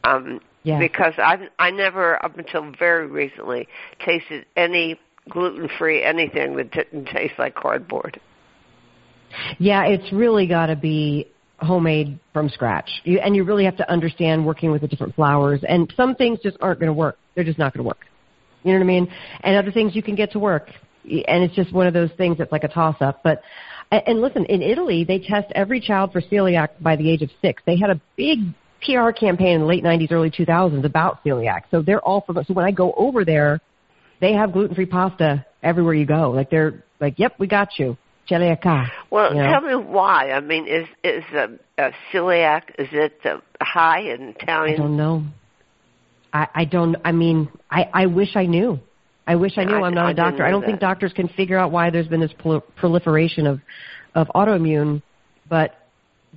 Um, 0.05 0.41
yeah. 0.63 0.79
Because 0.79 1.15
I 1.19 1.49
I 1.59 1.73
never 1.73 2.25
up 2.25 2.39
until 2.39 2.73
very 2.79 3.09
recently 3.09 3.67
tasted 3.99 4.47
any 4.57 5.01
gluten 5.29 5.69
free 5.79 6.03
anything 6.03 6.57
that 6.57 6.71
didn't 6.73 7.07
taste 7.07 7.35
like 7.39 7.55
cardboard. 7.55 8.21
Yeah, 9.59 9.85
it's 9.85 10.13
really 10.13 10.47
got 10.47 10.67
to 10.67 10.77
be 10.77 11.29
homemade 11.61 12.19
from 12.33 12.49
scratch. 12.49 12.89
You, 13.05 13.19
and 13.19 13.35
you 13.35 13.45
really 13.45 13.65
have 13.65 13.77
to 13.79 13.91
understand 13.91 14.47
working 14.47 14.71
with 14.71 14.83
the 14.83 14.89
different 14.89 15.15
flours. 15.15 15.61
And 15.69 15.93
some 15.97 16.15
things 16.15 16.39
just 16.43 16.57
aren't 16.61 16.81
going 16.81 16.89
to 16.89 16.95
work. 16.95 17.19
They're 17.35 17.45
just 17.45 17.59
not 17.59 17.75
going 17.75 17.85
to 17.85 17.89
work. 17.89 18.07
You 18.63 18.73
know 18.73 18.79
what 18.79 18.85
I 18.85 18.87
mean? 18.87 19.09
And 19.43 19.57
other 19.57 19.73
things 19.73 19.95
you 19.95 20.03
can 20.03 20.15
get 20.15 20.33
to 20.33 20.39
work. 20.39 20.71
And 21.05 21.43
it's 21.43 21.55
just 21.55 21.73
one 21.73 21.87
of 21.87 21.95
those 21.95 22.11
things 22.17 22.39
that's 22.39 22.53
like 22.53 22.65
a 22.65 22.69
toss 22.69 22.97
up. 23.01 23.23
But 23.23 23.43
and 23.91 24.21
listen, 24.21 24.45
in 24.47 24.61
Italy, 24.61 25.05
they 25.05 25.19
test 25.19 25.47
every 25.55 25.81
child 25.81 26.13
for 26.13 26.21
celiac 26.21 26.69
by 26.81 26.97
the 26.97 27.11
age 27.11 27.23
of 27.23 27.31
six. 27.41 27.63
They 27.65 27.79
had 27.79 27.91
a 27.91 28.01
big 28.17 28.41
PR 28.83 29.11
campaign 29.11 29.55
in 29.55 29.61
the 29.63 29.67
late 29.67 29.83
90s, 29.83 30.13
early 30.13 30.31
2000s 30.31 30.85
about 30.85 31.25
celiac. 31.25 31.63
So 31.71 31.81
they're 31.81 32.01
all 32.01 32.21
for. 32.21 32.35
So 32.45 32.53
when 32.53 32.67
I 32.67 32.71
go 32.71 32.93
over 32.93 33.25
there, 33.25 33.61
they 34.21 34.33
have 34.33 34.53
gluten-free 34.53 34.87
pasta 34.87 35.45
everywhere 35.63 35.95
you 35.95 36.07
go. 36.07 36.31
Like 36.31 36.51
they're 36.51 36.85
like, 37.01 37.19
"Yep, 37.19 37.35
we 37.39 37.47
got 37.47 37.79
you." 37.79 37.97
Celiac. 38.29 38.91
Well, 39.11 39.35
you 39.35 39.43
know? 39.43 39.51
tell 39.51 39.61
me 39.63 39.75
why. 39.75 40.33
I 40.33 40.41
mean, 40.41 40.67
is 40.67 40.87
is 41.03 41.25
a, 41.33 41.49
a 41.79 41.93
celiac? 42.13 42.63
Is 42.79 42.89
it 42.93 43.21
uh, 43.25 43.39
high 43.61 44.01
in 44.01 44.35
Italian? 44.39 44.75
I 44.75 44.83
don't 44.83 44.97
know. 44.97 45.25
I 46.33 46.49
I 46.55 46.65
don't. 46.65 46.97
I 47.05 47.13
mean, 47.13 47.49
I 47.71 47.89
I 47.93 48.07
wish 48.07 48.37
I 48.37 48.47
knew. 48.47 48.81
I 49.27 49.37
wish 49.37 49.53
I 49.57 49.65
knew. 49.65 49.77
I, 49.77 49.87
I'm 49.87 49.95
not 49.95 50.07
I 50.07 50.11
a 50.11 50.15
doctor. 50.15 50.45
I 50.45 50.51
don't 50.51 50.61
that. 50.63 50.67
think 50.67 50.81
doctors 50.81 51.13
can 51.13 51.29
figure 51.29 51.59
out 51.59 51.71
why 51.71 51.91
there's 51.91 52.09
been 52.09 52.21
this 52.21 52.33
prol- 52.33 52.63
proliferation 52.77 53.47
of 53.47 53.61
of 54.15 54.29
autoimmune. 54.35 55.03
But 55.49 55.75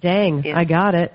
dang, 0.01 0.43
Yeah. 0.43 0.57
I 0.57 0.63
got 0.63 0.95
it. 0.95 1.13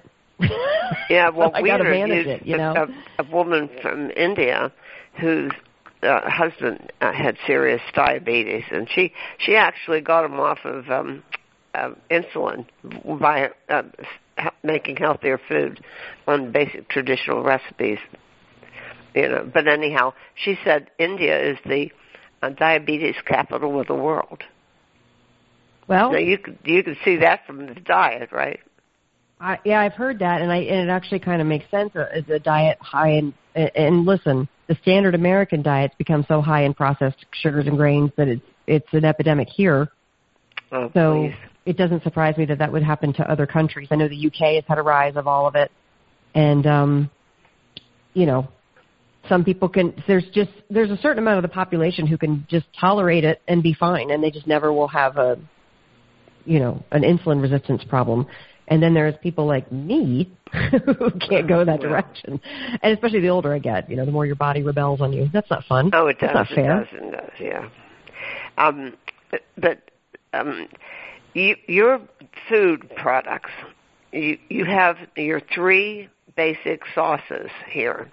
Yeah, 1.08 1.30
well, 1.34 1.52
we 1.60 1.68
gotta 1.68 1.84
interviewed 1.84 2.26
it, 2.26 2.46
you 2.46 2.58
know. 2.58 2.86
a, 3.18 3.22
a 3.22 3.30
woman 3.30 3.70
from 3.80 4.10
India 4.10 4.72
whose 5.18 5.52
uh, 6.02 6.28
husband 6.28 6.92
uh, 7.00 7.12
had 7.12 7.36
serious 7.46 7.80
diabetes, 7.94 8.64
and 8.70 8.88
she 8.90 9.12
she 9.38 9.56
actually 9.56 10.00
got 10.00 10.24
him 10.24 10.38
off 10.38 10.58
of 10.64 10.88
um, 10.90 11.22
uh, 11.74 11.90
insulin 12.10 12.66
by 13.20 13.50
uh, 13.68 13.82
making 14.62 14.96
healthier 14.96 15.40
food 15.48 15.82
on 16.26 16.52
basic 16.52 16.88
traditional 16.88 17.42
recipes. 17.42 17.98
You 19.14 19.28
know, 19.28 19.50
but 19.52 19.66
anyhow, 19.66 20.12
she 20.34 20.58
said 20.62 20.90
India 20.98 21.52
is 21.52 21.58
the 21.64 21.90
uh, 22.42 22.50
diabetes 22.50 23.16
capital 23.24 23.80
of 23.80 23.86
the 23.86 23.94
world. 23.94 24.42
Well, 25.88 26.18
you 26.18 26.38
could 26.38 26.58
you 26.64 26.82
can 26.82 26.96
see 27.04 27.16
that 27.16 27.46
from 27.46 27.66
the 27.66 27.74
diet, 27.74 28.32
right? 28.32 28.60
I, 29.40 29.58
yeah, 29.64 29.80
I've 29.80 29.92
heard 29.92 30.18
that, 30.20 30.40
and 30.40 30.50
I 30.50 30.56
and 30.56 30.88
it 30.88 30.92
actually 30.92 31.20
kind 31.20 31.40
of 31.40 31.46
makes 31.46 31.70
sense. 31.70 31.94
Uh, 31.94 32.06
It's 32.12 32.28
a 32.28 32.38
diet 32.38 32.78
high 32.80 33.10
in 33.10 33.34
and 33.54 34.04
listen, 34.04 34.48
the 34.68 34.76
standard 34.82 35.14
American 35.14 35.62
diet's 35.62 35.94
become 35.96 36.24
so 36.28 36.40
high 36.40 36.64
in 36.64 36.74
processed 36.74 37.24
sugars 37.42 37.66
and 37.66 37.76
grains 37.76 38.10
that 38.16 38.28
it's 38.28 38.42
it's 38.66 38.88
an 38.92 39.04
epidemic 39.04 39.48
here. 39.48 39.88
Oh, 40.72 40.90
So 40.92 41.28
please. 41.28 41.34
it 41.66 41.76
doesn't 41.76 42.02
surprise 42.02 42.36
me 42.36 42.44
that 42.46 42.58
that 42.58 42.72
would 42.72 42.82
happen 42.82 43.12
to 43.14 43.30
other 43.30 43.46
countries. 43.46 43.88
I 43.90 43.96
know 43.96 44.08
the 44.08 44.26
UK 44.26 44.56
has 44.56 44.64
had 44.66 44.78
a 44.78 44.82
rise 44.82 45.14
of 45.16 45.28
all 45.28 45.46
of 45.46 45.54
it, 45.54 45.70
and 46.34 46.66
um, 46.66 47.10
you 48.14 48.26
know, 48.26 48.48
some 49.28 49.44
people 49.44 49.68
can. 49.68 49.94
There's 50.08 50.26
just 50.32 50.50
there's 50.68 50.90
a 50.90 50.96
certain 50.96 51.18
amount 51.18 51.38
of 51.38 51.42
the 51.42 51.54
population 51.54 52.06
who 52.06 52.18
can 52.18 52.46
just 52.48 52.66
tolerate 52.78 53.24
it 53.24 53.42
and 53.46 53.62
be 53.62 53.74
fine, 53.74 54.10
and 54.10 54.22
they 54.22 54.30
just 54.30 54.46
never 54.46 54.72
will 54.72 54.88
have 54.88 55.16
a, 55.16 55.38
you 56.44 56.58
know, 56.58 56.84
an 56.90 57.02
insulin 57.02 57.40
resistance 57.40 57.84
problem. 57.84 58.26
And 58.68 58.82
then 58.82 58.94
there's 58.94 59.14
people 59.22 59.46
like 59.46 59.70
me 59.70 60.32
who 60.52 61.10
can't 61.28 61.46
go 61.46 61.64
that 61.64 61.80
direction, 61.80 62.40
and 62.82 62.92
especially 62.92 63.20
the 63.20 63.28
older 63.28 63.54
I 63.54 63.58
get, 63.58 63.88
you 63.88 63.96
know, 63.96 64.04
the 64.04 64.10
more 64.12 64.26
your 64.26 64.36
body 64.36 64.62
rebels 64.62 65.00
on 65.00 65.12
you. 65.12 65.28
That's 65.32 65.50
not 65.50 65.64
fun. 65.64 65.90
Oh, 65.92 66.08
it 66.08 66.18
does. 66.18 66.30
That's 66.34 66.50
not 66.50 66.56
fair. 66.56 66.82
It 66.82 66.90
does. 66.90 67.00
It 67.00 67.10
does. 67.12 67.30
Yeah. 67.40 67.68
Um, 68.58 68.94
but 69.56 69.82
um, 70.32 70.68
you, 71.34 71.56
your 71.68 72.00
food 72.48 72.90
products, 72.96 73.50
you 74.12 74.38
you 74.48 74.64
have 74.64 74.96
your 75.16 75.40
three 75.54 76.08
basic 76.36 76.82
sauces 76.94 77.50
here. 77.70 78.10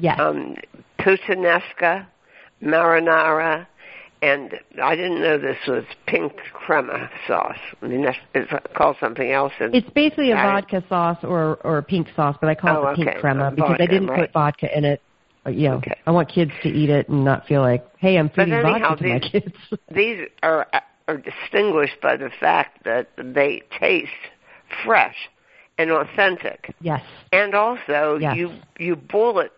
Yes. 0.00 0.18
Um, 0.20 0.56
puttanesca, 0.98 2.06
marinara, 2.62 3.66
and 4.22 4.58
I 4.82 4.96
didn't 4.96 5.20
know 5.20 5.38
this 5.38 5.58
was 5.66 5.84
pink 6.06 6.32
crema 6.52 7.08
sauce. 7.26 7.58
I 7.82 7.86
mean, 7.86 8.02
that's 8.02 8.18
it's 8.34 8.50
called 8.76 8.96
something 9.00 9.30
else. 9.30 9.52
It's 9.60 9.88
basically 9.90 10.32
a 10.32 10.34
vodka 10.36 10.82
sauce 10.88 11.18
or 11.22 11.56
or 11.64 11.78
a 11.78 11.82
pink 11.82 12.08
sauce, 12.16 12.36
but 12.40 12.48
I 12.50 12.54
call 12.54 12.78
Oh, 12.84 12.88
it 12.88 12.96
pink 12.96 13.08
okay. 13.08 13.20
crema 13.20 13.44
Uh, 13.46 13.50
because 13.50 13.76
I 13.78 13.86
didn't 13.86 14.08
right. 14.08 14.20
put 14.20 14.32
vodka 14.32 14.76
in 14.76 14.84
it. 14.84 15.00
Uh, 15.46 15.50
You 15.50 15.68
know, 15.68 15.74
Okay. 15.76 15.96
I 16.06 16.10
want 16.10 16.28
kids 16.28 16.52
to 16.62 16.68
eat 16.68 16.90
it 16.90 17.08
and 17.08 17.24
not 17.24 17.46
feel 17.46 17.60
like, 17.60 17.86
hey, 17.98 18.18
I'm 18.18 18.28
feeding 18.30 18.54
anyhow, 18.54 18.90
vodka 18.96 19.02
to 19.04 19.08
my 19.08 19.18
these- 19.20 19.30
kids. 19.30 19.54
these 19.90 20.26
are 20.42 20.66
are 21.06 21.16
distinguished 21.16 22.00
by 22.02 22.16
the 22.16 22.30
fact 22.40 22.84
that 22.84 23.08
they 23.16 23.62
taste 23.78 24.10
fresh 24.84 25.16
and 25.78 25.90
authentic. 25.90 26.74
yes. 26.80 27.02
And 27.32 27.54
also, 27.54 28.18
Yes. 28.20 28.36
you 28.36 28.52
you 28.78 28.96
bullet 28.96 29.52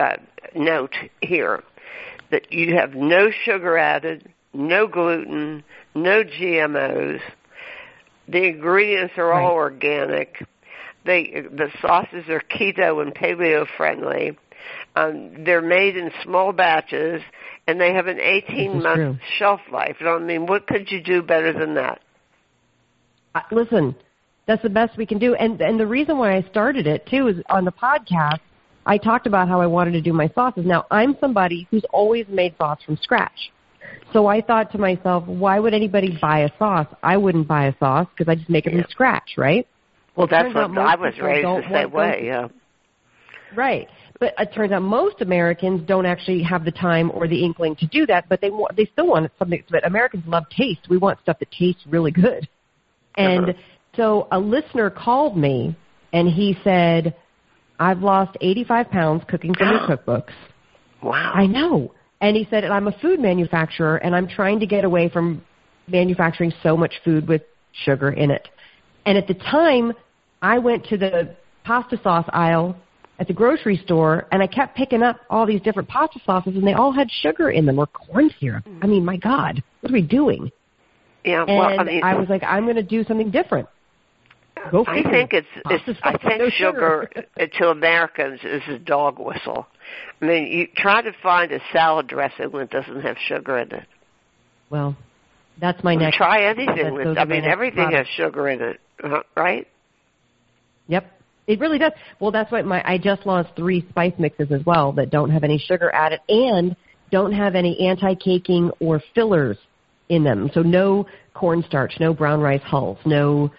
uh, 0.00 0.16
note 0.56 0.94
here 1.20 1.62
that 2.32 2.52
you 2.52 2.74
have 2.74 2.94
no 2.94 3.30
sugar 3.44 3.78
added, 3.78 4.28
no 4.52 4.88
gluten, 4.88 5.62
no 5.94 6.24
GMOs. 6.24 7.20
The 8.26 8.44
ingredients 8.48 9.14
are 9.18 9.32
all 9.32 9.54
Right. 9.54 9.54
organic. 9.54 10.44
They 11.04 11.44
the 11.50 11.70
sauces 11.80 12.28
are 12.28 12.40
keto 12.40 13.02
and 13.02 13.14
paleo 13.14 13.66
friendly. 13.76 14.36
Um, 14.94 15.44
they're 15.44 15.60
made 15.62 15.96
in 15.96 16.10
small 16.22 16.52
batches, 16.52 17.22
and 17.66 17.80
they 17.80 17.92
have 17.92 18.06
an 18.06 18.20
18 18.20 18.72
true. 18.72 18.82
month 18.82 19.20
shelf 19.38 19.60
life. 19.70 19.96
I 20.00 20.18
mean, 20.18 20.46
what 20.46 20.66
could 20.66 20.90
you 20.90 21.00
do 21.02 21.22
better 21.22 21.52
than 21.52 21.74
that? 21.74 22.00
Uh, 23.34 23.40
listen, 23.50 23.94
that's 24.46 24.62
the 24.62 24.70
best 24.70 24.96
we 24.96 25.06
can 25.06 25.18
do. 25.18 25.34
And 25.34 25.60
and 25.60 25.78
the 25.78 25.86
reason 25.86 26.18
why 26.18 26.36
I 26.36 26.42
started 26.50 26.86
it 26.86 27.06
too 27.06 27.26
is 27.28 27.36
on 27.48 27.64
the 27.64 27.72
podcast. 27.72 28.40
I 28.86 28.98
talked 28.98 29.26
about 29.26 29.48
how 29.48 29.60
I 29.60 29.66
wanted 29.66 29.92
to 29.92 30.00
do 30.00 30.12
my 30.12 30.28
sauces. 30.34 30.66
Now 30.66 30.86
I'm 30.90 31.16
somebody 31.20 31.66
who's 31.70 31.84
always 31.92 32.26
made 32.28 32.54
sauce 32.58 32.80
from 32.84 32.96
scratch. 32.96 33.52
So 34.12 34.26
I 34.26 34.40
thought 34.40 34.70
to 34.72 34.78
myself, 34.78 35.26
why 35.26 35.58
would 35.58 35.74
anybody 35.74 36.18
buy 36.20 36.40
a 36.40 36.50
sauce? 36.58 36.88
I 37.02 37.16
wouldn't 37.16 37.48
buy 37.48 37.66
a 37.66 37.78
sauce 37.78 38.06
because 38.16 38.30
I 38.30 38.34
just 38.34 38.50
make 38.50 38.66
it 38.66 38.72
Yeah. 38.72 38.82
from 38.82 38.90
scratch, 38.90 39.36
right? 39.36 39.66
Well, 40.16 40.26
that's 40.26 40.54
what 40.54 40.76
I 40.78 40.94
was 40.96 41.18
raised 41.18 41.46
the 41.46 41.68
same 41.70 41.90
way. 41.90 42.26
Yeah. 42.26 42.48
Right. 43.54 43.88
But 44.18 44.34
it 44.38 44.52
turns 44.54 44.72
out 44.72 44.82
most 44.82 45.20
Americans 45.20 45.82
don't 45.86 46.06
actually 46.06 46.42
have 46.42 46.64
the 46.64 46.70
time 46.70 47.10
or 47.14 47.26
the 47.26 47.42
inkling 47.44 47.76
to 47.76 47.86
do 47.86 48.06
that, 48.06 48.28
but 48.28 48.40
they 48.40 48.50
want, 48.50 48.76
they 48.76 48.86
still 48.86 49.08
want 49.08 49.30
something. 49.38 49.62
But 49.70 49.86
Americans 49.86 50.24
love 50.26 50.44
taste. 50.50 50.88
We 50.88 50.96
want 50.98 51.18
stuff 51.20 51.38
that 51.38 51.50
tastes 51.50 51.82
really 51.86 52.10
good. 52.10 52.48
And 53.16 53.50
Uh-huh. 53.50 53.58
so 53.96 54.28
a 54.32 54.38
listener 54.38 54.90
called 54.90 55.36
me 55.36 55.74
and 56.12 56.28
he 56.28 56.56
said, 56.62 57.14
"I've 57.82 58.02
lost 58.02 58.36
85 58.40 58.90
pounds 58.90 59.22
cooking 59.28 59.54
from 59.54 59.68
your 59.68 59.80
cookbooks." 59.88 60.32
Wow. 61.02 61.32
I 61.34 61.46
know. 61.46 61.92
And 62.20 62.36
he 62.36 62.46
said, 62.48 62.62
and 62.62 62.72
I'm 62.72 62.86
a 62.86 62.96
food 63.00 63.18
manufacturer 63.18 63.96
and 63.96 64.14
I'm 64.14 64.28
trying 64.28 64.60
to 64.60 64.66
get 64.66 64.84
away 64.84 65.08
from 65.08 65.42
manufacturing 65.88 66.52
so 66.62 66.76
much 66.76 66.94
food 67.04 67.26
with 67.26 67.42
sugar 67.84 68.12
in 68.12 68.30
it. 68.30 68.48
And 69.04 69.18
at 69.18 69.26
the 69.26 69.34
time, 69.34 69.92
I 70.40 70.58
went 70.58 70.86
to 70.86 70.96
the 70.96 71.34
pasta 71.64 71.98
sauce 72.02 72.26
aisle 72.32 72.76
at 73.18 73.26
the 73.26 73.32
grocery 73.32 73.76
store 73.84 74.26
and 74.30 74.40
I 74.40 74.46
kept 74.46 74.76
picking 74.76 75.02
up 75.02 75.16
all 75.30 75.46
these 75.46 75.60
different 75.62 75.88
pasta 75.88 76.20
sauces 76.24 76.54
and 76.54 76.64
they 76.64 76.74
all 76.74 76.92
had 76.92 77.10
sugar 77.10 77.50
in 77.50 77.66
them 77.66 77.80
or 77.80 77.88
corn 77.88 78.30
syrup. 78.38 78.64
I 78.82 78.86
mean, 78.86 79.04
my 79.04 79.16
God, 79.16 79.62
what 79.80 79.90
are 79.90 79.94
we 79.94 80.02
doing? 80.02 80.50
yeah. 81.24 81.44
And 81.46 81.58
well, 81.58 81.80
I 81.80 81.84
mean, 81.84 82.04
I 82.04 82.14
was 82.14 82.28
like, 82.28 82.44
I'm 82.44 82.64
going 82.64 82.76
to 82.76 82.82
do 82.82 83.04
something 83.04 83.30
different. 83.30 83.68
Go 84.70 84.84
I 84.86 85.02
think 85.02 85.32
it's, 85.32 85.46
it's 85.66 85.98
I 86.02 86.16
think 86.18 86.38
no 86.38 86.50
sugar 86.50 87.10
to 87.58 87.68
Americans 87.68 88.40
is 88.44 88.62
a 88.68 88.78
dog 88.78 89.18
whistle. 89.18 89.66
I 90.20 90.24
mean, 90.24 90.46
you 90.46 90.68
try 90.76 91.02
to 91.02 91.12
find 91.22 91.50
a 91.52 91.60
salad 91.72 92.06
dressing 92.06 92.50
that 92.52 92.70
doesn't 92.70 93.02
have 93.02 93.16
sugar 93.26 93.58
in 93.58 93.72
it. 93.72 93.86
Well, 94.70 94.96
that's 95.60 95.82
my 95.84 95.94
next. 95.94 96.16
try 96.16 96.44
anything 96.44 96.94
with. 96.94 97.18
I 97.18 97.24
mean, 97.24 97.44
everything 97.44 97.84
products. 97.84 98.08
has 98.08 98.26
sugar 98.26 98.48
in 98.48 98.62
it, 98.62 98.80
uh, 99.02 99.20
right? 99.36 99.66
Yep. 100.88 101.10
It 101.46 101.58
really 101.60 101.78
does. 101.78 101.92
Well, 102.20 102.30
that's 102.30 102.50
why 102.52 102.62
my 102.62 102.82
I 102.84 102.98
just 102.98 103.26
launched 103.26 103.56
three 103.56 103.84
spice 103.90 104.14
mixes 104.18 104.52
as 104.52 104.64
well 104.64 104.92
that 104.92 105.10
don't 105.10 105.30
have 105.30 105.44
any 105.44 105.58
sugar 105.58 105.90
added 105.92 106.20
and 106.28 106.76
don't 107.10 107.32
have 107.32 107.54
any 107.54 107.78
anti-caking 107.86 108.70
or 108.80 109.02
fillers 109.14 109.58
in 110.08 110.24
them. 110.24 110.50
So 110.54 110.62
no 110.62 111.06
cornstarch, 111.34 111.94
no 112.00 112.14
brown 112.14 112.40
rice 112.40 112.62
hulls, 112.62 112.98
no 113.04 113.50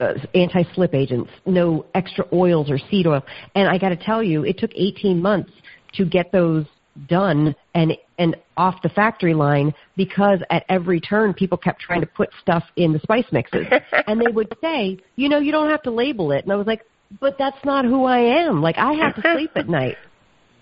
uh, 0.00 0.14
anti-slip 0.34 0.94
agents, 0.94 1.30
no 1.46 1.86
extra 1.94 2.26
oils 2.32 2.70
or 2.70 2.78
seed 2.90 3.06
oil. 3.06 3.22
And 3.54 3.68
I 3.68 3.78
got 3.78 3.90
to 3.90 3.96
tell 3.96 4.22
you, 4.22 4.44
it 4.44 4.58
took 4.58 4.70
18 4.74 5.20
months 5.20 5.52
to 5.94 6.04
get 6.04 6.32
those 6.32 6.64
done 7.08 7.54
and 7.74 7.92
and 8.18 8.34
off 8.56 8.80
the 8.82 8.88
factory 8.88 9.34
line 9.34 9.74
because 9.98 10.38
at 10.48 10.64
every 10.70 10.98
turn 10.98 11.34
people 11.34 11.58
kept 11.58 11.78
trying 11.78 12.00
to 12.00 12.06
put 12.06 12.30
stuff 12.40 12.64
in 12.76 12.90
the 12.94 12.98
spice 13.00 13.26
mixes 13.32 13.66
and 14.06 14.18
they 14.18 14.32
would 14.32 14.50
say 14.62 14.96
you 15.16 15.28
know 15.28 15.38
you 15.38 15.52
don't 15.52 15.68
have 15.68 15.82
to 15.82 15.90
label 15.90 16.32
it 16.32 16.42
and 16.44 16.50
i 16.50 16.56
was 16.56 16.66
like 16.66 16.80
but 17.20 17.36
that's 17.38 17.62
not 17.64 17.84
who 17.84 18.04
I 18.04 18.18
am. 18.18 18.62
Like 18.62 18.76
I 18.78 18.92
have 18.94 19.14
to 19.16 19.34
sleep 19.34 19.52
at 19.56 19.68
night. 19.68 19.96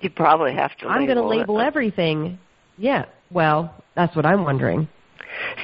You 0.00 0.10
probably 0.10 0.52
have 0.52 0.76
to. 0.78 0.86
I'm 0.86 1.06
going 1.06 1.16
to 1.16 1.26
label 1.26 1.60
it. 1.60 1.64
everything. 1.64 2.38
Yeah. 2.76 3.06
Well, 3.30 3.74
that's 3.96 4.14
what 4.14 4.26
I'm 4.26 4.44
wondering. 4.44 4.86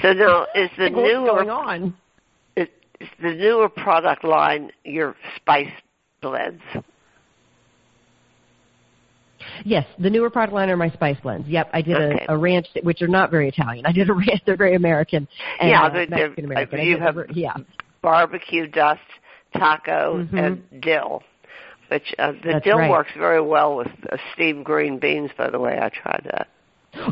So 0.01 0.15
now, 0.15 0.47
is 0.55 0.71
the 0.79 0.89
new 0.89 1.27
going 1.27 1.51
on? 1.51 1.95
The 3.23 3.33
newer 3.33 3.69
product 3.69 4.25
line 4.25 4.71
your 4.85 5.17
spice 5.37 5.73
blends? 6.21 6.63
Yes, 9.65 9.87
the 9.99 10.11
newer 10.11 10.31
product 10.31 10.53
line 10.53 10.71
are 10.71 10.77
my 10.77 10.91
spice 10.91 11.17
blends. 11.23 11.49
Yep, 11.49 11.71
I 11.73 11.83
did 11.83 11.97
okay. 11.97 12.27
a, 12.29 12.35
a 12.35 12.37
ranch, 12.37 12.67
which 12.83 13.03
are 13.03 13.09
not 13.09 13.31
very 13.31 13.49
Italian. 13.49 13.87
I 13.87 13.93
did 13.93 14.09
a 14.11 14.13
ranch; 14.15 14.43
they're 14.47 14.57
very 14.57 14.75
American. 14.75 15.27
And, 15.61 15.71
yeah, 15.71 15.85
uh, 15.85 16.07
Mexican 16.09 16.45
American. 16.45 16.81
You 16.81 16.99
have 16.99 17.17
yeah. 17.31 17.55
barbecue 18.03 18.67
dust, 18.67 19.01
taco, 19.57 20.25
mm-hmm. 20.25 20.37
and 20.37 20.63
dill. 20.81 21.23
Which 21.89 22.15
uh, 22.19 22.33
the 22.33 22.53
That's 22.53 22.65
dill 22.65 22.79
right. 22.79 22.91
works 22.91 23.11
very 23.19 23.41
well 23.41 23.77
with 23.77 23.89
uh, 24.13 24.17
steamed 24.35 24.65
green 24.65 24.99
beans. 24.99 25.31
By 25.37 25.51
the 25.51 25.59
way, 25.59 25.79
I 25.81 25.89
tried 25.89 26.31
that. 26.31 26.49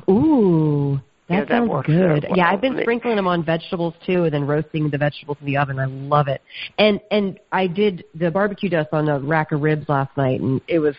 Ooh, 0.08 1.00
that 1.28 1.34
yeah, 1.34 1.40
that 1.40 1.48
sounds 1.48 1.68
works 1.68 1.86
good. 1.86 2.24
well. 2.28 2.36
Yeah, 2.36 2.50
I've 2.50 2.60
been 2.60 2.78
sprinkling 2.80 3.16
them 3.16 3.26
on 3.26 3.44
vegetables 3.44 3.94
too, 4.06 4.24
and 4.24 4.32
then 4.32 4.46
roasting 4.46 4.88
the 4.88 4.96
vegetables 4.96 5.36
in 5.40 5.46
the 5.46 5.58
oven. 5.58 5.78
I 5.78 5.84
love 5.84 6.28
it. 6.28 6.40
And 6.78 7.00
and 7.10 7.38
I 7.52 7.66
did 7.66 8.04
the 8.14 8.30
barbecue 8.30 8.70
dust 8.70 8.88
on 8.92 9.08
a 9.08 9.20
rack 9.20 9.52
of 9.52 9.60
ribs 9.60 9.88
last 9.88 10.16
night, 10.16 10.40
and 10.40 10.60
it 10.68 10.78
was 10.78 10.94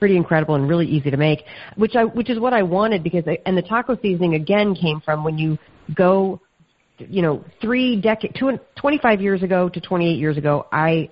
pretty 0.00 0.16
incredible 0.16 0.56
and 0.56 0.68
really 0.68 0.86
easy 0.86 1.10
to 1.10 1.16
make. 1.16 1.44
Which 1.76 1.94
I 1.94 2.04
which 2.04 2.28
is 2.28 2.40
what 2.40 2.52
I 2.52 2.62
wanted 2.62 3.04
because 3.04 3.22
I, 3.26 3.38
and 3.46 3.56
the 3.56 3.62
taco 3.62 3.96
seasoning 4.02 4.34
again 4.34 4.74
came 4.74 5.00
from 5.00 5.22
when 5.22 5.38
you 5.38 5.58
go, 5.94 6.40
you 6.98 7.22
know, 7.22 7.44
three 7.60 8.00
decade, 8.00 8.34
two, 8.36 8.58
25 8.74 9.20
years 9.20 9.44
ago 9.44 9.68
to 9.68 9.80
28 9.80 10.18
years 10.18 10.36
ago, 10.36 10.66
I 10.72 11.08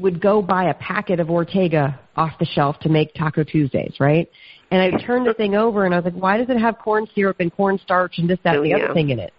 would 0.00 0.20
go 0.20 0.42
buy 0.42 0.64
a 0.70 0.74
packet 0.74 1.20
of 1.20 1.30
Ortega 1.30 1.98
off 2.16 2.32
the 2.38 2.46
shelf 2.46 2.78
to 2.80 2.88
make 2.88 3.14
Taco 3.14 3.44
Tuesdays, 3.44 3.94
right? 4.00 4.28
And 4.70 4.82
I 4.82 5.04
turned 5.04 5.26
the 5.26 5.34
thing 5.34 5.54
over 5.54 5.84
and 5.84 5.94
I 5.94 5.98
was 5.98 6.04
like, 6.04 6.20
why 6.20 6.36
does 6.36 6.48
it 6.48 6.58
have 6.58 6.78
corn 6.78 7.06
syrup 7.14 7.36
and 7.40 7.52
cornstarch 7.52 8.18
and 8.18 8.28
this, 8.28 8.38
that, 8.44 8.56
and 8.56 8.64
the 8.64 8.70
yeah. 8.70 8.76
other 8.76 8.94
thing 8.94 9.10
in 9.10 9.18
it? 9.18 9.32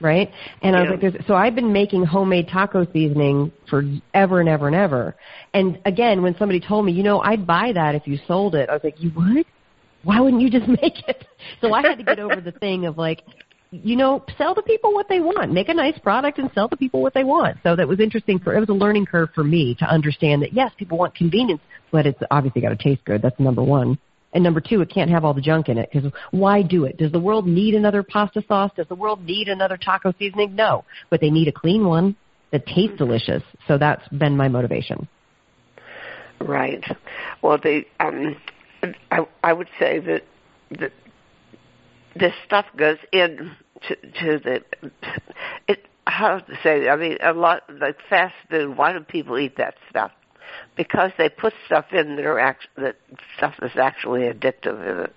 Right? 0.00 0.30
And 0.62 0.74
I 0.74 0.80
was 0.80 0.90
like, 0.92 1.00
There's, 1.02 1.26
so 1.26 1.34
I've 1.34 1.54
been 1.54 1.74
making 1.74 2.06
homemade 2.06 2.48
taco 2.48 2.86
seasoning 2.90 3.52
for 3.68 3.82
ever 4.14 4.40
and 4.40 4.48
ever 4.48 4.66
and 4.66 4.74
ever. 4.74 5.14
And 5.52 5.78
again, 5.84 6.22
when 6.22 6.34
somebody 6.38 6.58
told 6.58 6.86
me, 6.86 6.92
you 6.92 7.02
know, 7.02 7.20
I'd 7.20 7.46
buy 7.46 7.72
that 7.74 7.94
if 7.94 8.06
you 8.06 8.18
sold 8.26 8.54
it, 8.54 8.70
I 8.70 8.72
was 8.72 8.80
like, 8.82 8.98
you 8.98 9.12
would? 9.14 9.44
Why 10.02 10.20
wouldn't 10.20 10.40
you 10.40 10.48
just 10.48 10.68
make 10.82 11.06
it? 11.06 11.26
So 11.60 11.74
I 11.74 11.82
had 11.82 11.98
to 11.98 12.04
get 12.04 12.18
over 12.18 12.40
the 12.40 12.52
thing 12.52 12.86
of 12.86 12.96
like, 12.96 13.24
you 13.70 13.96
know, 13.96 14.24
sell 14.36 14.54
the 14.54 14.62
people 14.62 14.92
what 14.92 15.08
they 15.08 15.20
want. 15.20 15.52
Make 15.52 15.68
a 15.68 15.74
nice 15.74 15.98
product 15.98 16.38
and 16.38 16.50
sell 16.54 16.68
the 16.68 16.76
people 16.76 17.02
what 17.02 17.14
they 17.14 17.24
want. 17.24 17.58
So 17.62 17.76
that 17.76 17.86
was 17.86 18.00
interesting 18.00 18.38
for 18.38 18.54
it 18.54 18.60
was 18.60 18.68
a 18.68 18.72
learning 18.72 19.06
curve 19.06 19.30
for 19.34 19.44
me 19.44 19.76
to 19.76 19.84
understand 19.84 20.42
that 20.42 20.52
yes, 20.52 20.72
people 20.76 20.98
want 20.98 21.14
convenience, 21.14 21.60
but 21.92 22.06
it's 22.06 22.20
obviously 22.30 22.62
got 22.62 22.70
to 22.70 22.76
taste 22.76 23.04
good. 23.04 23.22
That's 23.22 23.38
number 23.38 23.62
one. 23.62 23.98
And 24.32 24.44
number 24.44 24.60
two, 24.60 24.80
it 24.80 24.90
can't 24.90 25.10
have 25.10 25.24
all 25.24 25.34
the 25.34 25.40
junk 25.40 25.68
in 25.68 25.78
it 25.78 25.90
because 25.92 26.10
why 26.30 26.62
do 26.62 26.84
it? 26.84 26.96
Does 26.98 27.10
the 27.10 27.18
world 27.18 27.46
need 27.46 27.74
another 27.74 28.02
pasta 28.02 28.42
sauce? 28.46 28.70
Does 28.76 28.86
the 28.88 28.94
world 28.94 29.24
need 29.24 29.48
another 29.48 29.76
taco 29.76 30.12
seasoning? 30.18 30.54
No, 30.54 30.84
but 31.08 31.20
they 31.20 31.30
need 31.30 31.48
a 31.48 31.52
clean 31.52 31.84
one 31.84 32.16
that 32.52 32.66
tastes 32.66 32.96
delicious. 32.96 33.42
So 33.66 33.78
that's 33.78 34.06
been 34.08 34.36
my 34.36 34.48
motivation. 34.48 35.08
Right. 36.40 36.84
Well, 37.42 37.58
the 37.58 37.84
um, 37.98 38.36
I 39.10 39.26
I 39.42 39.52
would 39.52 39.68
say 39.78 39.98
that 40.00 40.24
that 40.78 40.92
this 42.16 42.32
stuff 42.44 42.66
goes 42.76 42.98
in 43.12 43.52
to, 43.88 43.96
to 43.96 44.38
the 44.38 44.64
it. 45.68 45.86
How 46.06 46.38
to 46.38 46.58
say? 46.62 46.88
I 46.88 46.96
mean, 46.96 47.18
a 47.22 47.32
lot 47.32 47.62
like 47.80 47.96
fast 48.08 48.34
food. 48.50 48.76
Why 48.76 48.92
do 48.92 49.00
people 49.00 49.38
eat 49.38 49.56
that 49.58 49.74
stuff? 49.88 50.10
Because 50.76 51.12
they 51.18 51.28
put 51.28 51.52
stuff 51.66 51.86
in 51.92 52.16
that 52.16 52.24
are 52.24 52.38
act, 52.40 52.66
that 52.76 52.96
stuff 53.36 53.54
is 53.62 53.72
actually 53.76 54.22
addictive 54.22 54.80
in 54.90 55.04
it. 55.04 55.14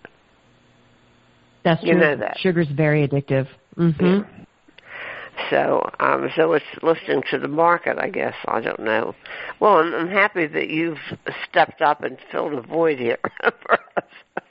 That's 1.64 1.82
You 1.84 1.94
true. 1.94 2.02
know 2.02 2.16
that. 2.18 2.38
Sugar's 2.40 2.68
very 2.68 3.08
addictive. 3.08 3.48
hmm 3.76 4.22
So, 5.50 5.90
um, 6.00 6.30
so 6.36 6.54
it's 6.54 6.66
listening 6.84 7.24
to 7.32 7.40
the 7.40 7.48
market, 7.48 7.98
I 7.98 8.10
guess. 8.10 8.36
I 8.46 8.62
don't 8.62 8.82
know. 8.82 9.16
Well, 9.60 9.78
I'm, 9.78 9.94
I'm 9.94 10.10
happy 10.10 10.46
that 10.46 10.70
you've 10.70 11.00
stepped 11.50 11.82
up 11.82 12.04
and 12.04 12.18
filled 12.32 12.54
a 12.54 12.62
void 12.62 13.00
here 13.00 13.18
for 13.42 13.80
us. 13.98 14.43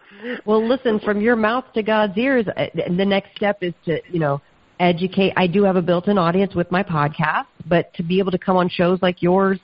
Well, 0.45 0.67
listen, 0.67 1.01
from 1.01 1.21
your 1.21 1.37
mouth 1.37 1.65
to 1.75 1.83
God's 1.83 2.17
ears, 2.17 2.47
uh, 2.57 2.67
the 2.75 3.05
next 3.05 3.37
step 3.37 3.59
is 3.63 3.75
to, 3.87 4.01
you 4.11 4.19
know, 4.19 4.41
educate. 4.81 5.33
I 5.37 5.47
do 5.47 5.65
have 5.65 5.77
a 5.77 5.83
built-in 5.83 6.19
audience 6.19 6.55
with 6.55 6.71
my 6.71 6.83
podcast, 6.83 7.47
but 7.67 7.93
to 7.95 8.03
be 8.03 8.19
able 8.19 8.31
to 8.33 8.39
come 8.39 8.57
on 8.57 8.69
shows 8.69 9.01
like 9.03 9.23
yours 9.23 9.59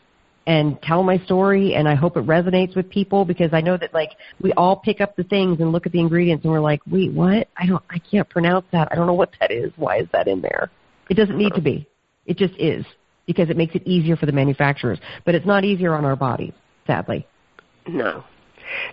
and 0.47 0.81
tell 0.81 1.03
my 1.03 1.19
story, 1.19 1.75
and 1.75 1.87
I 1.87 1.95
hope 1.95 2.17
it 2.17 2.25
resonates 2.25 2.75
with 2.75 2.89
people 2.89 3.27
because 3.27 3.53
I 3.53 3.61
know 3.61 3.77
that 3.77 3.93
like 3.93 4.13
we 4.41 4.53
all 4.55 4.77
pick 4.77 5.01
up 5.01 5.15
the 5.15 5.25
things 5.25 5.61
and 5.61 5.73
look 5.73 5.85
at 5.85 5.93
the 5.93 6.01
ingredients 6.01 6.45
and 6.45 6.53
we're 6.53 6.61
like, 6.61 6.81
wait, 6.91 7.13
what? 7.13 7.49
I 7.57 7.67
don't, 7.67 7.83
I 7.91 7.99
can't 7.99 8.29
pronounce 8.29 8.65
that. 8.73 8.89
I 8.91 8.95
don't 8.95 9.07
know 9.07 9.13
what 9.13 9.31
that 9.41 9.51
is. 9.51 9.71
Why 9.77 9.99
is 9.99 10.09
that 10.13 10.27
in 10.27 10.41
there? 10.41 10.71
It 11.11 11.15
doesn't 11.15 11.37
need 11.37 11.53
to 11.55 11.61
be. 11.61 11.87
It 12.25 12.39
just 12.39 12.55
is 12.59 12.85
because 13.27 13.51
it 13.51 13.59
makes 13.59 13.75
it 13.75 13.87
easier 13.87 14.17
for 14.17 14.25
the 14.25 14.33
manufacturers, 14.33 14.99
but 15.27 15.35
it's 15.35 15.47
not 15.47 15.65
easier 15.65 15.95
on 15.95 16.07
our 16.07 16.17
bodies, 16.17 16.55
sadly. 16.87 17.27
No. 17.87 18.25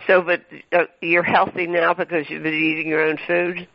So, 0.08 0.22
but 0.22 0.42
uh, 0.72 0.86
you're 1.02 1.24
healthy 1.24 1.68
now 1.68 1.94
because 1.94 2.26
you've 2.30 2.44
been 2.44 2.54
eating 2.54 2.88
your 2.88 3.02
own 3.02 3.18
food. 3.28 3.68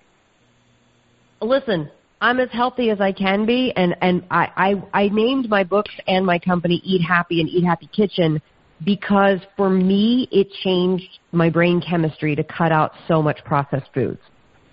listen, 1.40 1.90
I'm 2.20 2.38
as 2.38 2.50
healthy 2.52 2.90
as 2.90 3.00
I 3.00 3.12
can 3.12 3.46
be, 3.46 3.72
and 3.76 3.96
and 4.00 4.24
I 4.30 4.76
I, 4.92 5.02
I 5.04 5.08
named 5.08 5.48
my 5.48 5.64
books 5.64 5.92
and 6.06 6.24
my 6.24 6.38
company 6.38 6.80
Eat 6.84 7.02
Happy 7.02 7.40
and 7.40 7.48
Eat 7.48 7.64
Happy 7.64 7.88
Kitchen 7.94 8.40
because 8.84 9.38
for 9.56 9.68
me 9.68 10.28
it 10.30 10.48
changed 10.64 11.18
my 11.32 11.50
brain 11.50 11.80
chemistry 11.80 12.34
to 12.34 12.44
cut 12.44 12.72
out 12.72 12.92
so 13.08 13.22
much 13.22 13.42
processed 13.44 13.90
foods. 13.92 14.20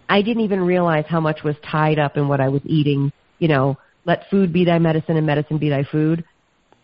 I 0.10 0.22
didn't 0.22 0.44
even 0.44 0.62
realize 0.62 1.06
how 1.08 1.20
much 1.20 1.44
was 1.44 1.56
tied 1.70 2.00
up 2.00 2.16
in 2.18 2.28
what 2.28 2.40
I 2.40 2.48
was 2.48 2.62
eating. 2.66 3.12
You 3.40 3.50
know, 3.50 3.78
let 4.06 4.30
food 4.30 4.54
be 4.54 4.64
thy 4.66 4.80
medicine 4.80 5.18
and 5.18 5.26
medicine 5.26 5.58
be 5.58 5.70
thy 5.70 5.84
food. 5.84 6.24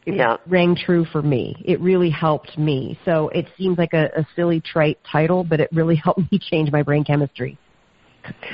It 0.06 0.16
Yeah. 0.16 0.38
rang 0.48 0.76
true 0.76 1.06
for 1.06 1.22
me. 1.22 1.56
It 1.64 1.80
really 1.80 2.10
helped 2.10 2.58
me. 2.58 2.98
So 3.06 3.30
it 3.30 3.48
seems 3.58 3.78
like 3.78 3.94
a, 3.94 4.10
a 4.16 4.28
silly 4.36 4.60
trite 4.60 5.00
title, 5.10 5.44
but 5.44 5.60
it 5.60 5.70
really 5.72 5.96
helped 6.04 6.32
me 6.32 6.40
change 6.40 6.72
my 6.72 6.84
brain 6.84 7.04
chemistry. 7.04 7.58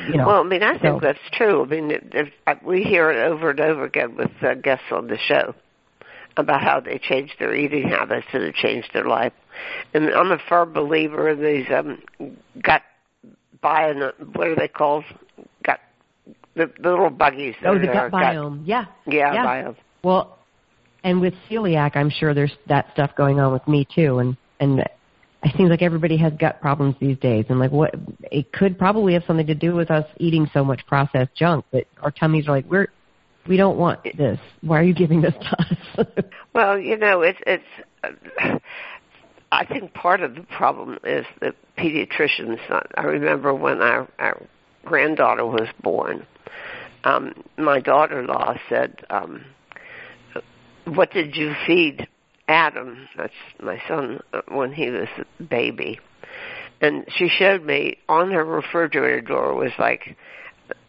You 0.07 0.17
know, 0.17 0.27
well, 0.27 0.39
I 0.41 0.43
mean, 0.43 0.63
I 0.63 0.79
think 0.79 1.01
that's 1.01 1.19
true. 1.31 1.63
I 1.63 1.67
mean, 1.67 1.91
it, 1.91 2.03
it, 2.11 2.63
we 2.63 2.83
hear 2.83 3.11
it 3.11 3.17
over 3.17 3.51
and 3.51 3.59
over 3.59 3.83
again 3.83 4.15
with 4.15 4.31
uh, 4.41 4.55
guests 4.55 4.85
on 4.91 5.07
the 5.07 5.17
show 5.17 5.53
about 6.37 6.61
how 6.61 6.79
they 6.79 6.97
changed 6.97 7.33
their 7.37 7.53
eating 7.53 7.87
habits 7.87 8.25
and 8.33 8.43
it 8.43 8.55
changed 8.55 8.89
their 8.93 9.05
life. 9.05 9.33
And 9.93 10.09
I'm 10.09 10.31
a 10.31 10.39
firm 10.47 10.73
believer 10.73 11.29
in 11.29 11.41
these 11.43 11.67
um, 11.71 12.01
gut 12.63 12.81
bio. 13.61 14.11
What 14.33 14.47
are 14.47 14.55
they 14.55 14.67
called? 14.67 15.03
Gut. 15.63 15.79
The, 16.55 16.71
the 16.81 16.89
little 16.89 17.11
buggies. 17.11 17.55
Oh, 17.63 17.77
the 17.77 17.87
gut 17.87 18.11
biome. 18.11 18.63
Yeah. 18.65 18.85
Yeah, 19.05 19.33
Yeah. 19.33 19.45
biome. 19.45 19.75
Well, 20.03 20.38
and 21.03 21.21
with 21.21 21.33
celiac, 21.49 21.95
I'm 21.95 22.09
sure 22.09 22.33
there's 22.33 22.55
that 22.67 22.87
stuff 22.93 23.11
going 23.15 23.39
on 23.39 23.53
with 23.53 23.67
me 23.67 23.87
too, 23.93 24.19
and 24.19 24.37
and 24.59 24.79
it 24.79 25.55
seems 25.55 25.69
like 25.69 25.81
everybody 25.81 26.17
has 26.17 26.33
gut 26.33 26.59
problems 26.61 26.95
these 26.99 27.17
days, 27.19 27.45
and 27.49 27.59
like 27.59 27.71
what 27.71 27.95
it 28.31 28.51
could 28.51 28.77
probably 28.77 29.13
have 29.13 29.23
something 29.25 29.47
to 29.47 29.55
do 29.55 29.75
with 29.75 29.89
us 29.91 30.05
eating 30.17 30.49
so 30.53 30.63
much 30.63 30.85
processed 30.85 31.33
junk 31.35 31.65
that 31.71 31.85
our 32.01 32.11
tummies 32.11 32.47
are 32.47 32.51
like 32.51 32.65
we're 32.69 32.87
we 33.47 33.57
don't 33.57 33.77
want 33.77 34.03
this. 34.15 34.39
Why 34.61 34.79
are 34.79 34.83
you 34.83 34.93
giving 34.93 35.21
this 35.21 35.33
to 35.33 35.57
us? 35.59 36.07
Well, 36.53 36.79
you 36.79 36.97
know, 36.97 37.21
it's 37.21 37.39
it's. 37.45 38.61
I 39.51 39.65
think 39.65 39.93
part 39.93 40.21
of 40.21 40.35
the 40.35 40.41
problem 40.41 40.97
is 41.03 41.25
the 41.39 41.53
pediatricians. 41.77 42.59
I 42.95 43.03
remember 43.03 43.53
when 43.53 43.81
our 43.81 44.07
our 44.17 44.41
granddaughter 44.83 45.45
was 45.45 45.67
born, 45.81 46.25
um, 47.03 47.33
my 47.57 47.79
daughter-in-law 47.79 48.55
said, 48.67 49.05
um, 49.09 49.45
"What 50.95 51.11
did 51.11 51.35
you 51.35 51.53
feed 51.65 52.07
Adam?" 52.47 53.07
That's 53.17 53.33
my 53.61 53.81
son 53.87 54.21
uh, 54.33 54.41
when 54.47 54.73
he 54.73 54.89
was 54.89 55.07
a 55.17 55.43
baby, 55.43 55.99
and 56.81 57.05
she 57.09 57.29
showed 57.29 57.63
me 57.63 57.97
on 58.07 58.31
her 58.31 58.43
refrigerator 58.43 59.21
door 59.21 59.53
was 59.55 59.71
like 59.77 60.15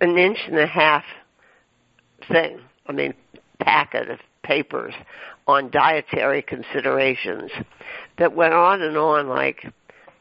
an 0.01 0.18
inch 0.18 0.39
and 0.47 0.59
a 0.59 0.66
half 0.66 1.05
thing. 2.28 2.60
I 2.86 2.93
mean, 2.93 3.14
packet 3.60 4.10
of 4.10 4.18
papers 4.43 4.94
on 5.47 5.70
dietary 5.70 6.43
considerations 6.43 7.51
that 8.18 8.35
went 8.35 8.55
on 8.55 8.82
and 8.82 8.97
on 8.97 9.28
like 9.28 9.66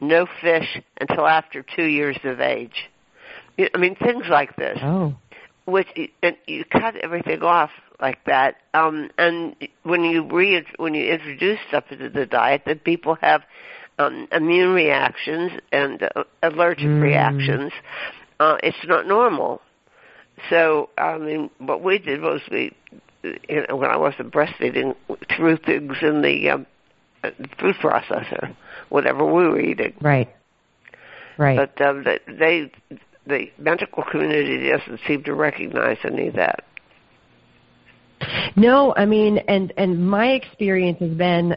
no 0.00 0.26
fish 0.40 0.80
until 1.00 1.26
after 1.26 1.64
two 1.76 1.84
years 1.84 2.18
of 2.24 2.40
age. 2.40 2.88
I 3.58 3.78
mean, 3.78 3.96
things 3.96 4.24
like 4.30 4.56
this. 4.56 4.78
Oh. 4.82 5.14
Which 5.66 5.88
and 6.22 6.36
you 6.46 6.64
cut 6.64 6.96
everything 6.96 7.42
off 7.42 7.70
like 8.00 8.24
that, 8.24 8.56
um, 8.74 9.10
and 9.18 9.56
when 9.82 10.04
you 10.04 10.22
re 10.22 10.64
when 10.76 10.94
you 10.94 11.12
introduce 11.12 11.58
stuff 11.68 11.84
into 11.90 12.08
the 12.08 12.26
diet, 12.26 12.62
that 12.66 12.84
people 12.84 13.16
have 13.20 13.42
um, 13.98 14.26
immune 14.32 14.72
reactions 14.72 15.52
and 15.72 16.02
uh, 16.02 16.24
allergic 16.42 16.86
mm. 16.86 17.02
reactions. 17.02 17.72
Uh, 18.38 18.56
it's 18.62 18.76
not 18.86 19.06
normal. 19.06 19.60
So, 20.48 20.88
I 20.96 21.18
mean, 21.18 21.50
what 21.58 21.82
we 21.82 21.98
did 21.98 22.22
was 22.22 22.40
we, 22.50 22.72
you 23.22 23.66
know, 23.68 23.76
when 23.76 23.90
I 23.90 23.98
wasn't 23.98 24.32
breastfeeding, 24.32 24.96
threw 25.36 25.58
things 25.58 25.96
in 26.00 26.22
the 26.22 26.48
um, 26.48 26.66
food 27.58 27.76
processor, 27.82 28.54
whatever 28.88 29.24
we 29.24 29.46
were 29.46 29.60
eating. 29.60 29.94
Right. 30.00 30.34
Right. 31.36 31.56
But 31.56 31.84
um, 31.86 32.04
they, 32.04 32.70
the 33.26 33.50
medical 33.58 34.02
community 34.02 34.70
doesn't 34.70 35.00
seem 35.06 35.24
to 35.24 35.34
recognize 35.34 35.98
any 36.04 36.28
of 36.28 36.34
that. 36.36 36.64
No, 38.56 38.94
I 38.96 39.06
mean, 39.06 39.38
and 39.48 39.72
and 39.76 40.08
my 40.08 40.28
experience 40.28 40.98
has 41.00 41.12
been 41.12 41.56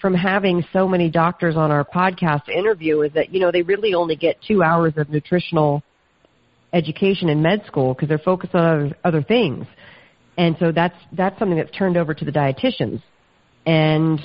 from 0.00 0.14
having 0.14 0.64
so 0.72 0.86
many 0.86 1.10
doctors 1.10 1.56
on 1.56 1.70
our 1.70 1.84
podcast 1.84 2.48
interview 2.48 3.00
is 3.02 3.12
that 3.14 3.32
you 3.32 3.40
know 3.40 3.50
they 3.50 3.62
really 3.62 3.94
only 3.94 4.16
get 4.16 4.36
two 4.46 4.62
hours 4.62 4.94
of 4.96 5.10
nutritional 5.10 5.82
education 6.72 7.28
in 7.28 7.42
med 7.42 7.64
school 7.66 7.94
because 7.94 8.08
they're 8.08 8.18
focused 8.18 8.54
on 8.54 8.64
other, 8.64 8.96
other 9.04 9.22
things, 9.22 9.66
and 10.38 10.56
so 10.60 10.70
that's 10.70 10.96
that's 11.12 11.38
something 11.38 11.56
that's 11.56 11.76
turned 11.76 11.96
over 11.96 12.14
to 12.14 12.24
the 12.24 12.32
dietitians, 12.32 13.02
and 13.64 14.20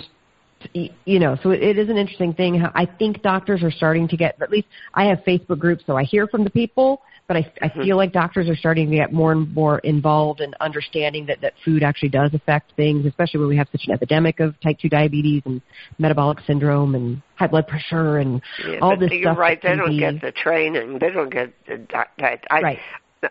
you 0.73 1.19
know, 1.19 1.37
so 1.41 1.49
it, 1.51 1.63
it 1.63 1.77
is 1.77 1.89
an 1.89 1.97
interesting 1.97 2.33
thing. 2.33 2.63
I 2.75 2.85
think 2.85 3.21
doctors 3.21 3.63
are 3.63 3.71
starting 3.71 4.07
to 4.09 4.17
get, 4.17 4.39
at 4.41 4.51
least 4.51 4.67
I 4.93 5.05
have 5.05 5.19
Facebook 5.25 5.59
groups, 5.59 5.83
so 5.87 5.97
I 5.97 6.03
hear 6.03 6.27
from 6.27 6.43
the 6.43 6.49
people 6.49 7.01
but 7.31 7.37
I, 7.37 7.53
I 7.61 7.69
mm-hmm. 7.69 7.83
feel 7.83 7.95
like 7.95 8.11
doctors 8.11 8.49
are 8.49 8.57
starting 8.57 8.89
to 8.89 8.95
get 8.97 9.13
more 9.13 9.31
and 9.31 9.53
more 9.53 9.79
involved 9.79 10.41
in 10.41 10.53
understanding 10.59 11.27
that, 11.27 11.39
that 11.39 11.53
food 11.63 11.81
actually 11.81 12.09
does 12.09 12.33
affect 12.33 12.73
things, 12.75 13.05
especially 13.05 13.39
when 13.39 13.47
we 13.47 13.55
have 13.55 13.69
such 13.71 13.83
an 13.87 13.93
epidemic 13.93 14.41
of 14.41 14.59
type 14.59 14.77
2 14.79 14.89
diabetes 14.89 15.41
and 15.45 15.61
metabolic 15.97 16.39
syndrome 16.45 16.93
and 16.93 17.21
high 17.35 17.47
blood 17.47 17.69
pressure 17.69 18.17
and 18.17 18.41
yeah, 18.67 18.79
all 18.81 18.97
this 18.97 19.11
you're 19.13 19.21
stuff. 19.21 19.37
right. 19.37 19.61
They 19.63 19.77
don't 19.77 19.91
be, 19.91 19.99
get 19.99 20.19
the 20.19 20.33
training. 20.33 20.99
They 20.99 21.09
don't 21.09 21.29
get 21.29 21.53
the 21.65 21.77
diet. 21.77 22.43
I, 22.49 22.59
right. 22.59 22.79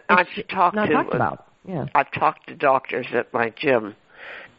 I've 0.09 0.27
it's 0.35 0.51
talked 0.51 0.77
not 0.77 0.86
to 0.86 0.93
talked 0.94 1.14
about. 1.14 1.47
Yeah. 1.68 1.85
I've 1.94 2.10
talked 2.12 2.48
to 2.48 2.55
doctors 2.55 3.06
at 3.12 3.31
my 3.35 3.52
gym, 3.55 3.97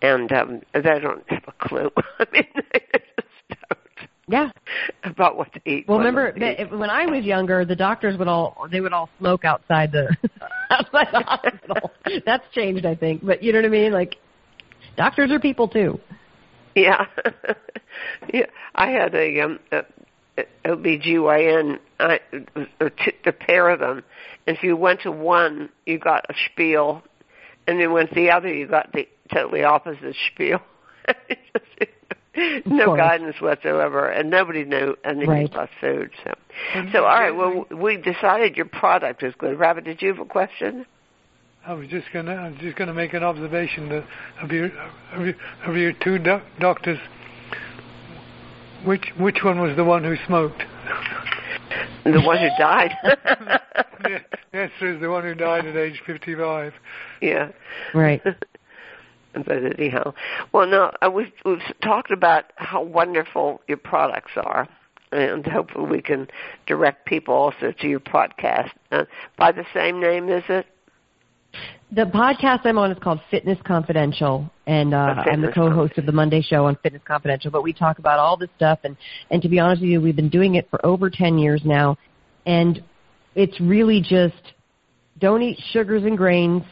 and 0.03 0.31
um, 0.31 0.61
they 0.75 0.99
don't 0.99 1.27
have 1.29 1.45
a 1.47 1.67
clue. 1.67 1.89
I 2.19 2.25
mean, 2.31 2.47
they 2.73 2.83
just 2.91 3.59
don't. 3.69 3.80
Yeah. 4.31 4.49
About 5.03 5.37
what 5.37 5.51
to 5.53 5.61
eat. 5.65 5.87
Well, 5.87 5.97
remember 5.97 6.31
when 6.71 6.89
I 6.89 7.05
was 7.05 7.25
younger, 7.25 7.65
the 7.65 7.75
doctors 7.75 8.17
would 8.17 8.27
all 8.27 8.67
they 8.71 8.81
would 8.81 8.93
all 8.93 9.09
smoke 9.19 9.45
outside 9.45 9.91
the 9.91 10.15
outside 10.69 11.07
the 11.11 11.23
hospital. 11.25 11.91
That's 12.25 12.45
changed, 12.53 12.85
I 12.85 12.95
think. 12.95 13.25
But 13.25 13.43
you 13.43 13.51
know 13.51 13.59
what 13.59 13.65
I 13.65 13.69
mean? 13.69 13.91
Like 13.91 14.15
doctors 14.95 15.31
are 15.31 15.39
people 15.39 15.67
too. 15.67 15.99
Yeah. 16.75 17.05
yeah. 18.33 18.45
I 18.73 18.89
had 18.89 19.13
a 19.13 19.41
um 19.41 19.59
a, 19.71 19.83
OBGYN 20.65 21.79
uh, 21.99 22.17
or 22.79 22.89
t- 22.89 23.11
a 23.25 23.31
pair 23.31 23.69
of 23.69 23.79
them. 23.79 24.03
And 24.47 24.55
if 24.55 24.63
you 24.63 24.77
went 24.77 25.01
to 25.01 25.11
one, 25.11 25.69
you 25.85 25.99
got 25.99 26.25
a 26.29 26.33
spiel, 26.45 27.03
and 27.67 27.79
then 27.79 27.91
went 27.91 28.09
to 28.09 28.15
the 28.15 28.31
other, 28.31 28.51
you 28.51 28.67
got 28.67 28.91
the 28.93 29.07
totally 29.31 29.63
opposite 29.63 30.15
spiel. 30.31 30.61
No 32.65 32.95
guidance 32.95 33.41
whatsoever, 33.41 34.07
and 34.07 34.29
nobody 34.29 34.63
knew 34.63 34.95
anything 35.03 35.29
right. 35.29 35.51
about 35.51 35.69
food. 35.79 36.11
So, 36.23 36.33
so 36.93 37.05
all 37.05 37.19
right. 37.19 37.35
Well, 37.35 37.65
we 37.71 37.97
decided 37.97 38.55
your 38.55 38.67
product 38.67 39.23
is 39.23 39.33
good. 39.37 39.59
Rabbit, 39.59 39.83
did 39.83 40.01
you 40.01 40.09
have 40.09 40.19
a 40.19 40.25
question? 40.25 40.85
I 41.65 41.73
was 41.73 41.87
just 41.89 42.07
gonna, 42.11 42.33
I 42.33 42.49
was 42.49 42.57
just 42.59 42.77
gonna 42.77 42.93
make 42.93 43.13
an 43.13 43.23
observation 43.23 43.89
that 43.89 44.05
of 44.41 44.51
your, 44.51 44.71
of 45.13 45.25
your, 45.25 45.35
of 45.65 45.75
your 45.75 45.93
two 45.93 46.17
doc- 46.17 46.43
doctors. 46.59 46.99
Which 48.85 49.11
which 49.19 49.43
one 49.43 49.61
was 49.61 49.75
the 49.75 49.83
one 49.83 50.03
who 50.03 50.15
smoked? 50.25 50.63
The 52.03 52.19
one 52.21 52.39
who 52.39 52.49
died. 52.57 52.91
yes, 54.09 54.23
yes, 54.51 54.71
is 54.81 54.99
the 54.99 55.09
one 55.09 55.23
who 55.23 55.35
died 55.35 55.67
at 55.67 55.75
age 55.75 56.01
fifty-five. 56.05 56.73
Yeah. 57.21 57.51
Right. 57.93 58.21
But 59.33 59.79
anyhow, 59.79 60.13
well, 60.51 60.67
no, 60.67 60.91
we've 61.13 61.31
we've 61.45 61.59
talked 61.83 62.11
about 62.11 62.45
how 62.55 62.83
wonderful 62.83 63.61
your 63.67 63.77
products 63.77 64.31
are, 64.35 64.67
and 65.11 65.45
hopefully 65.45 65.89
we 65.89 66.01
can 66.01 66.27
direct 66.65 67.05
people 67.05 67.33
also 67.33 67.73
to 67.79 67.87
your 67.87 67.99
podcast 67.99 68.71
uh, 68.91 69.05
by 69.37 69.51
the 69.51 69.65
same 69.73 69.99
name. 69.99 70.29
Is 70.29 70.43
it? 70.49 70.65
The 71.91 72.03
podcast 72.03 72.61
I'm 72.63 72.77
on 72.77 72.91
is 72.91 72.97
called 73.03 73.19
Fitness 73.29 73.57
Confidential, 73.65 74.49
and 74.65 74.93
uh, 74.93 75.15
Fitness 75.15 75.33
I'm 75.33 75.41
the 75.41 75.51
co-host 75.51 75.97
of 75.97 76.05
the 76.05 76.13
Monday 76.13 76.41
Show 76.41 76.65
on 76.65 76.77
Fitness 76.81 77.01
Confidential. 77.05 77.51
But 77.51 77.63
we 77.63 77.73
talk 77.73 77.99
about 77.99 78.19
all 78.19 78.37
this 78.37 78.49
stuff, 78.55 78.79
and 78.83 78.95
and 79.29 79.41
to 79.41 79.49
be 79.49 79.59
honest 79.59 79.81
with 79.81 79.91
you, 79.91 79.99
we've 79.99 80.15
been 80.15 80.29
doing 80.29 80.55
it 80.55 80.69
for 80.69 80.83
over 80.85 81.09
ten 81.09 81.37
years 81.37 81.61
now, 81.65 81.97
and 82.45 82.81
it's 83.35 83.59
really 83.59 84.01
just 84.01 84.53
don't 85.19 85.41
eat 85.41 85.59
sugars 85.71 86.03
and 86.03 86.17
grains 86.17 86.63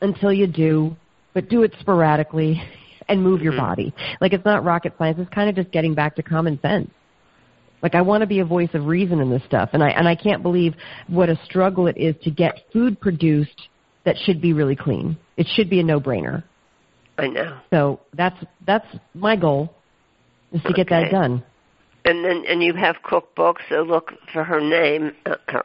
until 0.00 0.32
you 0.32 0.46
do 0.46 0.96
but 1.34 1.48
do 1.48 1.62
it 1.62 1.74
sporadically 1.80 2.62
and 3.08 3.22
move 3.22 3.42
your 3.42 3.52
mm-hmm. 3.52 3.60
body. 3.60 3.94
Like 4.20 4.32
it's 4.32 4.44
not 4.44 4.64
rocket 4.64 4.94
science. 4.96 5.18
It's 5.20 5.30
kind 5.30 5.50
of 5.50 5.56
just 5.56 5.70
getting 5.70 5.94
back 5.94 6.16
to 6.16 6.22
common 6.22 6.58
sense. 6.60 6.90
Like 7.82 7.94
I 7.94 8.00
want 8.00 8.22
to 8.22 8.26
be 8.26 8.38
a 8.38 8.46
voice 8.46 8.70
of 8.72 8.86
reason 8.86 9.20
in 9.20 9.28
this 9.28 9.42
stuff, 9.44 9.70
and 9.74 9.82
I 9.82 9.90
and 9.90 10.08
I 10.08 10.14
can't 10.14 10.42
believe 10.42 10.74
what 11.06 11.28
a 11.28 11.38
struggle 11.44 11.86
it 11.86 11.98
is 11.98 12.14
to 12.22 12.30
get 12.30 12.62
food 12.72 12.98
produced 12.98 13.68
that 14.04 14.16
should 14.24 14.40
be 14.40 14.54
really 14.54 14.76
clean. 14.76 15.18
It 15.36 15.46
should 15.54 15.68
be 15.68 15.80
a 15.80 15.82
no-brainer. 15.82 16.44
I 17.18 17.26
know. 17.26 17.58
So 17.70 18.00
that's 18.14 18.36
that's 18.66 18.86
my 19.12 19.36
goal 19.36 19.74
is 20.52 20.62
to 20.62 20.68
okay. 20.68 20.76
get 20.76 20.88
that 20.90 21.10
done. 21.10 21.44
And 22.06 22.24
then 22.24 22.44
and 22.48 22.62
you 22.62 22.72
have 22.74 22.96
cookbooks. 23.04 23.60
So 23.68 23.82
look 23.82 24.12
for 24.32 24.44
her 24.44 24.60
name. 24.60 25.12
Uh, 25.26 25.36
her, 25.48 25.58
uh, 25.58 25.62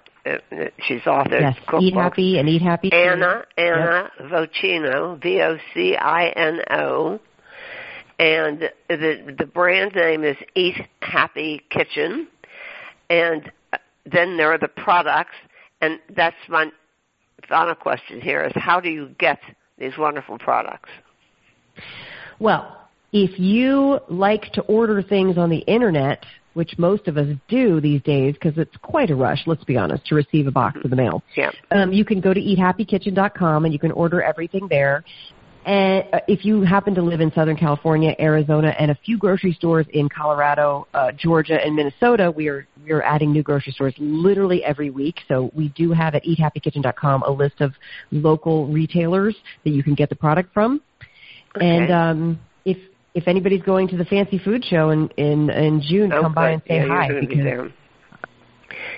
she's 0.85 1.01
authored 1.01 1.41
yes, 1.41 1.57
cookbooks. 1.67 1.81
Eat 1.81 1.93
Happy 1.93 2.39
and 2.39 2.49
Eat 2.49 2.61
Happy. 2.61 2.91
Anna 2.91 3.45
Anna 3.57 4.09
yep. 4.19 4.29
Vocino 4.29 5.21
V 5.21 5.41
O 5.41 5.57
C 5.73 5.95
I 5.95 6.27
N 6.29 6.61
O, 6.71 7.19
and 8.17 8.69
the 8.89 9.35
the 9.37 9.45
brand 9.45 9.93
name 9.95 10.23
is 10.23 10.37
Eat 10.55 10.75
Happy 11.01 11.61
Kitchen, 11.69 12.27
and 13.09 13.51
uh, 13.73 13.77
then 14.05 14.37
there 14.37 14.51
are 14.53 14.57
the 14.57 14.67
products, 14.67 15.35
and 15.81 15.99
that's 16.15 16.35
my 16.47 16.71
final 17.47 17.75
question 17.75 18.21
here: 18.21 18.43
is 18.43 18.53
how 18.55 18.79
do 18.79 18.89
you 18.89 19.09
get 19.19 19.39
these 19.77 19.97
wonderful 19.97 20.37
products? 20.37 20.89
Well, 22.39 22.77
if 23.11 23.39
you 23.39 23.99
like 24.09 24.51
to 24.53 24.61
order 24.61 25.01
things 25.01 25.37
on 25.37 25.49
the 25.49 25.59
internet, 25.59 26.25
which 26.59 26.77
most 26.77 27.07
of 27.07 27.17
us 27.17 27.27
do 27.47 27.79
these 27.79 28.01
days 28.01 28.33
because 28.33 28.57
it's 28.57 28.75
quite 28.81 29.09
a 29.09 29.15
rush, 29.15 29.43
let's 29.47 29.63
be 29.63 29.77
honest, 29.77 30.05
to 30.07 30.13
receive 30.13 30.45
a 30.45 30.51
box 30.51 30.77
in 30.83 30.89
the 30.89 30.95
mail. 30.97 31.23
Yeah. 31.37 31.51
Um, 31.71 31.93
you 31.93 32.03
can 32.03 32.19
go 32.19 32.33
to 32.33 32.39
eathappykitchen.com 32.39 33.63
and 33.63 33.71
you 33.71 33.79
can 33.79 33.93
order 33.93 34.21
everything 34.21 34.67
there. 34.69 35.05
And 35.65 36.03
uh, 36.11 36.19
if 36.27 36.43
you 36.43 36.63
happen 36.63 36.95
to 36.95 37.01
live 37.01 37.21
in 37.21 37.31
Southern 37.31 37.55
California, 37.55 38.13
Arizona, 38.19 38.75
and 38.77 38.91
a 38.91 38.95
few 39.05 39.17
grocery 39.17 39.53
stores 39.53 39.85
in 39.93 40.09
Colorado, 40.09 40.85
uh, 40.93 41.13
Georgia, 41.13 41.57
and 41.63 41.77
Minnesota, 41.77 42.29
we 42.29 42.49
are 42.49 42.67
we 42.83 42.91
are 42.91 43.03
adding 43.03 43.31
new 43.31 43.43
grocery 43.43 43.71
stores 43.71 43.93
literally 43.97 44.61
every 44.61 44.89
week. 44.89 45.21
So 45.29 45.51
we 45.53 45.69
do 45.69 45.93
have 45.93 46.13
at 46.13 46.25
eathappykitchen.com 46.25 47.23
a 47.23 47.31
list 47.31 47.61
of 47.61 47.71
local 48.11 48.67
retailers 48.67 49.37
that 49.63 49.69
you 49.69 49.81
can 49.81 49.95
get 49.95 50.09
the 50.09 50.15
product 50.17 50.53
from. 50.53 50.81
Okay. 51.55 51.65
And 51.65 51.91
um, 51.91 52.39
if 53.19 53.27
anybody's 53.27 53.61
going 53.61 53.87
to 53.89 53.97
the 53.97 54.05
fancy 54.05 54.39
food 54.39 54.63
show 54.63 54.89
in 54.89 55.09
in 55.17 55.49
in 55.49 55.81
June, 55.81 56.11
oh, 56.13 56.21
come 56.21 56.33
by 56.33 56.51
and 56.51 56.61
say 56.67 56.77
yeah, 56.77 56.87
hi 56.87 57.07
because 57.19 57.27
be 57.27 57.73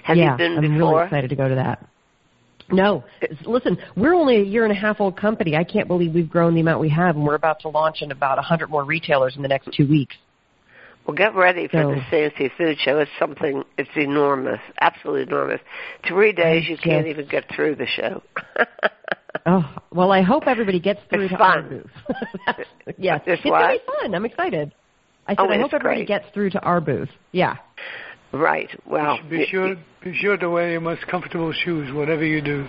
have 0.04 0.18
yeah, 0.18 0.32
you 0.32 0.38
been 0.38 0.58
I'm 0.58 0.62
before? 0.62 0.94
really 0.94 1.04
excited 1.06 1.30
to 1.32 1.36
go 1.36 1.50
to 1.50 1.56
that. 1.56 1.88
No, 2.72 3.04
listen, 3.46 3.78
we're 3.98 4.14
only 4.14 4.38
a 4.38 4.44
year 4.44 4.64
and 4.64 4.72
a 4.72 4.80
half 4.80 5.02
old 5.02 5.18
company. 5.18 5.56
I 5.58 5.64
can't 5.64 5.88
believe 5.88 6.14
we've 6.14 6.30
grown 6.30 6.54
the 6.54 6.62
amount 6.62 6.80
we 6.80 6.90
have, 6.90 7.16
and 7.16 7.26
we're 7.26 7.36
about 7.36 7.60
to 7.62 7.70
launch 7.70 8.02
in 8.02 8.12
about 8.12 8.40
a 8.40 8.42
hundred 8.42 8.70
more 8.70 8.86
retailers 8.86 9.36
in 9.36 9.42
the 9.42 9.50
next 9.50 9.74
two 9.74 9.88
weeks. 9.88 10.16
Well, 11.06 11.18
get 11.18 11.34
ready 11.36 11.68
for 11.68 11.82
so, 11.82 11.90
the 11.90 12.02
fancy 12.10 12.52
food 12.58 12.78
show. 12.80 13.00
It's 13.00 13.12
something. 13.18 13.64
It's 13.78 13.90
enormous, 13.96 14.62
absolutely 14.80 15.24
enormous. 15.24 15.60
Three 16.08 16.32
days, 16.32 16.70
you 16.70 16.78
can't 16.78 17.08
even 17.08 17.28
get 17.28 17.46
through 17.54 17.76
the 17.76 17.88
show. 17.88 18.22
oh 19.46 19.76
well, 19.92 20.12
I 20.12 20.22
hope 20.22 20.44
everybody 20.48 20.80
gets 20.80 21.00
through 21.10 21.24
it's 21.24 21.32
to 21.32 21.38
fun. 21.38 21.58
our 21.58 21.62
booth. 21.62 21.92
yes, 22.98 23.22
it's, 23.26 23.42
it's 23.42 23.44
gonna 23.44 23.74
be 23.74 23.80
fun. 23.86 24.16
I'm 24.16 24.26
excited. 24.26 24.74
I 25.28 25.34
said 25.34 25.40
oh, 25.40 25.50
I 25.50 25.58
hope 25.58 25.74
everybody 25.74 26.06
great. 26.06 26.08
gets 26.08 26.26
through 26.34 26.50
to 26.52 26.60
our 26.62 26.82
booth. 26.82 27.10
Yeah. 27.32 27.58
Right. 28.34 28.70
Well, 28.86 29.20
be 29.30 29.46
sure 29.50 29.76
be 30.04 30.14
sure 30.16 30.38
to 30.38 30.50
wear 30.50 30.72
your 30.72 30.82
most 30.82 31.06
comfortable 31.08 31.54
shoes, 31.54 31.94
whatever 31.94 32.26
you 32.26 32.42
do. 32.42 32.68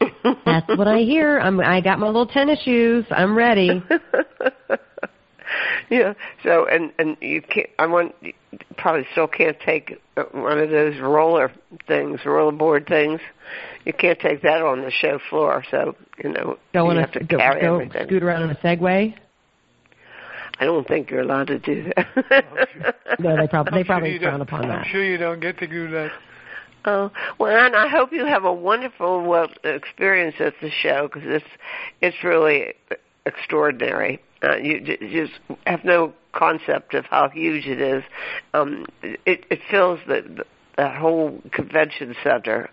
That's 0.46 0.68
what 0.68 0.88
I 0.88 1.00
hear. 1.00 1.38
I'm 1.38 1.60
I 1.60 1.80
got 1.80 1.98
my 1.98 2.06
little 2.06 2.26
tennis 2.26 2.60
shoes. 2.62 3.04
I'm 3.10 3.36
ready. 3.36 3.82
Yeah. 5.90 6.14
So 6.44 6.66
and 6.66 6.92
and 6.98 7.16
you 7.20 7.42
can't. 7.42 7.68
I 7.78 7.86
want 7.86 8.14
probably 8.76 9.06
still 9.12 9.26
can't 9.26 9.58
take 9.60 10.00
one 10.32 10.58
of 10.58 10.70
those 10.70 10.98
roller 11.00 11.52
things, 11.86 12.20
roller 12.24 12.52
board 12.52 12.86
things. 12.86 13.20
You 13.90 13.94
can't 13.98 14.20
take 14.20 14.42
that 14.42 14.62
on 14.62 14.82
the 14.82 14.90
show 14.92 15.18
floor. 15.28 15.64
So 15.68 15.96
you 16.22 16.30
know 16.30 16.56
go 16.72 16.84
you 16.84 16.90
on 16.90 16.96
have 16.98 17.10
a, 17.10 17.18
to 17.18 17.24
go, 17.24 17.38
carry 17.38 17.60
go 17.60 17.74
everything. 17.80 18.06
scoot 18.06 18.22
around 18.22 18.42
on 18.44 18.50
a 18.50 18.54
Segway. 18.56 19.16
I 20.60 20.64
don't 20.64 20.86
think 20.86 21.10
you're 21.10 21.22
allowed 21.22 21.48
to 21.48 21.58
do 21.58 21.90
that. 21.96 22.94
no, 23.18 23.36
they 23.36 23.48
probably 23.48 23.72
they 23.72 23.78
I'm 23.80 23.84
probably 23.86 24.10
sure 24.12 24.20
frown 24.20 24.32
don't- 24.38 24.42
upon 24.42 24.62
I'm 24.62 24.68
that. 24.68 24.86
sure 24.86 25.02
you 25.04 25.16
don't 25.16 25.40
get 25.40 25.58
to 25.58 25.66
do 25.66 25.90
that. 25.90 26.12
Oh 26.84 27.10
well, 27.40 27.66
and 27.66 27.74
I 27.74 27.88
hope 27.88 28.12
you 28.12 28.24
have 28.26 28.44
a 28.44 28.52
wonderful 28.52 29.32
uh, 29.32 29.48
experience 29.68 30.36
at 30.38 30.54
the 30.62 30.70
show 30.70 31.08
because 31.12 31.22
it's 31.24 31.44
it's 32.00 32.22
really 32.22 32.74
extraordinary. 33.26 34.20
Uh, 34.44 34.54
you, 34.56 34.96
you 35.00 35.26
just 35.26 35.40
have 35.66 35.84
no 35.84 36.12
concept 36.32 36.94
of 36.94 37.06
how 37.06 37.28
huge 37.28 37.66
it 37.66 37.80
is. 37.80 38.04
Um, 38.54 38.86
it, 39.02 39.44
it 39.50 39.58
fills 39.68 39.98
the, 40.06 40.22
the 40.22 40.44
that 40.76 40.96
whole 40.96 41.42
convention 41.52 42.14
center, 42.22 42.70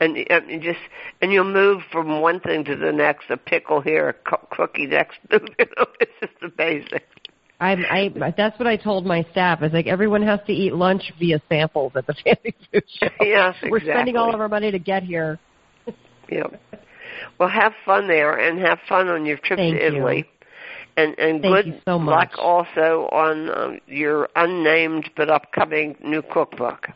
and, 0.00 0.16
and 0.30 0.50
you 0.50 0.58
just 0.58 0.80
and 1.20 1.32
you'll 1.32 1.44
move 1.44 1.82
from 1.92 2.20
one 2.20 2.40
thing 2.40 2.64
to 2.64 2.76
the 2.76 2.92
next. 2.92 3.30
A 3.30 3.36
pickle 3.36 3.80
here, 3.80 4.08
a 4.08 4.12
co- 4.12 4.46
cookie 4.50 4.86
next. 4.86 5.18
You 5.30 5.40
it's 5.58 6.12
just 6.20 6.54
amazing. 6.58 7.00
I'm, 7.60 7.84
I 7.90 8.32
that's 8.36 8.58
what 8.58 8.66
I 8.66 8.76
told 8.76 9.04
my 9.04 9.22
staff. 9.32 9.58
I 9.60 9.64
was 9.64 9.72
like, 9.72 9.86
everyone 9.86 10.22
has 10.22 10.40
to 10.46 10.52
eat 10.52 10.72
lunch 10.72 11.12
via 11.18 11.42
samples 11.48 11.92
at 11.94 12.06
the 12.06 12.14
Fancy 12.24 12.54
Food 12.72 12.84
Show. 12.98 13.08
Yes, 13.20 13.54
exactly. 13.56 13.70
We're 13.70 13.80
spending 13.80 14.16
all 14.16 14.34
of 14.34 14.40
our 14.40 14.48
money 14.48 14.70
to 14.70 14.78
get 14.78 15.02
here. 15.02 15.38
Yeah. 16.30 16.44
Well, 17.38 17.50
have 17.50 17.72
fun 17.84 18.08
there, 18.08 18.34
and 18.36 18.58
have 18.60 18.78
fun 18.88 19.08
on 19.08 19.26
your 19.26 19.36
trip 19.36 19.58
Thank 19.58 19.76
to 19.76 19.82
you. 19.82 19.96
Italy. 19.96 20.28
And 20.96 21.18
and 21.18 21.42
Thank 21.42 21.54
good 21.54 21.66
you 21.66 21.80
so 21.84 21.96
luck 21.96 22.32
also 22.38 23.08
on 23.12 23.50
um, 23.50 23.80
your 23.86 24.28
unnamed 24.36 25.10
but 25.16 25.28
upcoming 25.30 25.96
new 26.02 26.22
cookbook. 26.22 26.88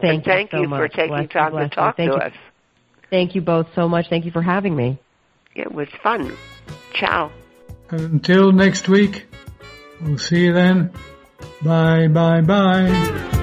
Thank 0.00 0.04
and 0.04 0.24
thank 0.24 0.52
you 0.52 0.64
so 0.64 0.68
for 0.68 0.68
much. 0.68 0.92
taking 0.92 1.08
Bless 1.08 1.28
time 1.28 1.52
bless 1.52 1.70
to 1.70 1.76
talk 1.76 1.96
Thank 1.96 2.12
to 2.12 2.16
you. 2.16 2.22
us. 2.22 2.32
Thank 3.10 3.34
you 3.34 3.40
both 3.42 3.66
so 3.74 3.88
much. 3.88 4.08
Thank 4.08 4.24
you 4.24 4.30
for 4.30 4.42
having 4.42 4.74
me. 4.74 4.98
It 5.54 5.70
was 5.70 5.88
fun. 6.02 6.36
Ciao. 6.94 7.30
Until 7.90 8.52
next 8.52 8.88
week, 8.88 9.26
we'll 10.00 10.18
see 10.18 10.44
you 10.46 10.54
then. 10.54 10.92
Bye, 11.62 12.08
bye, 12.08 12.40
bye. 12.40 13.38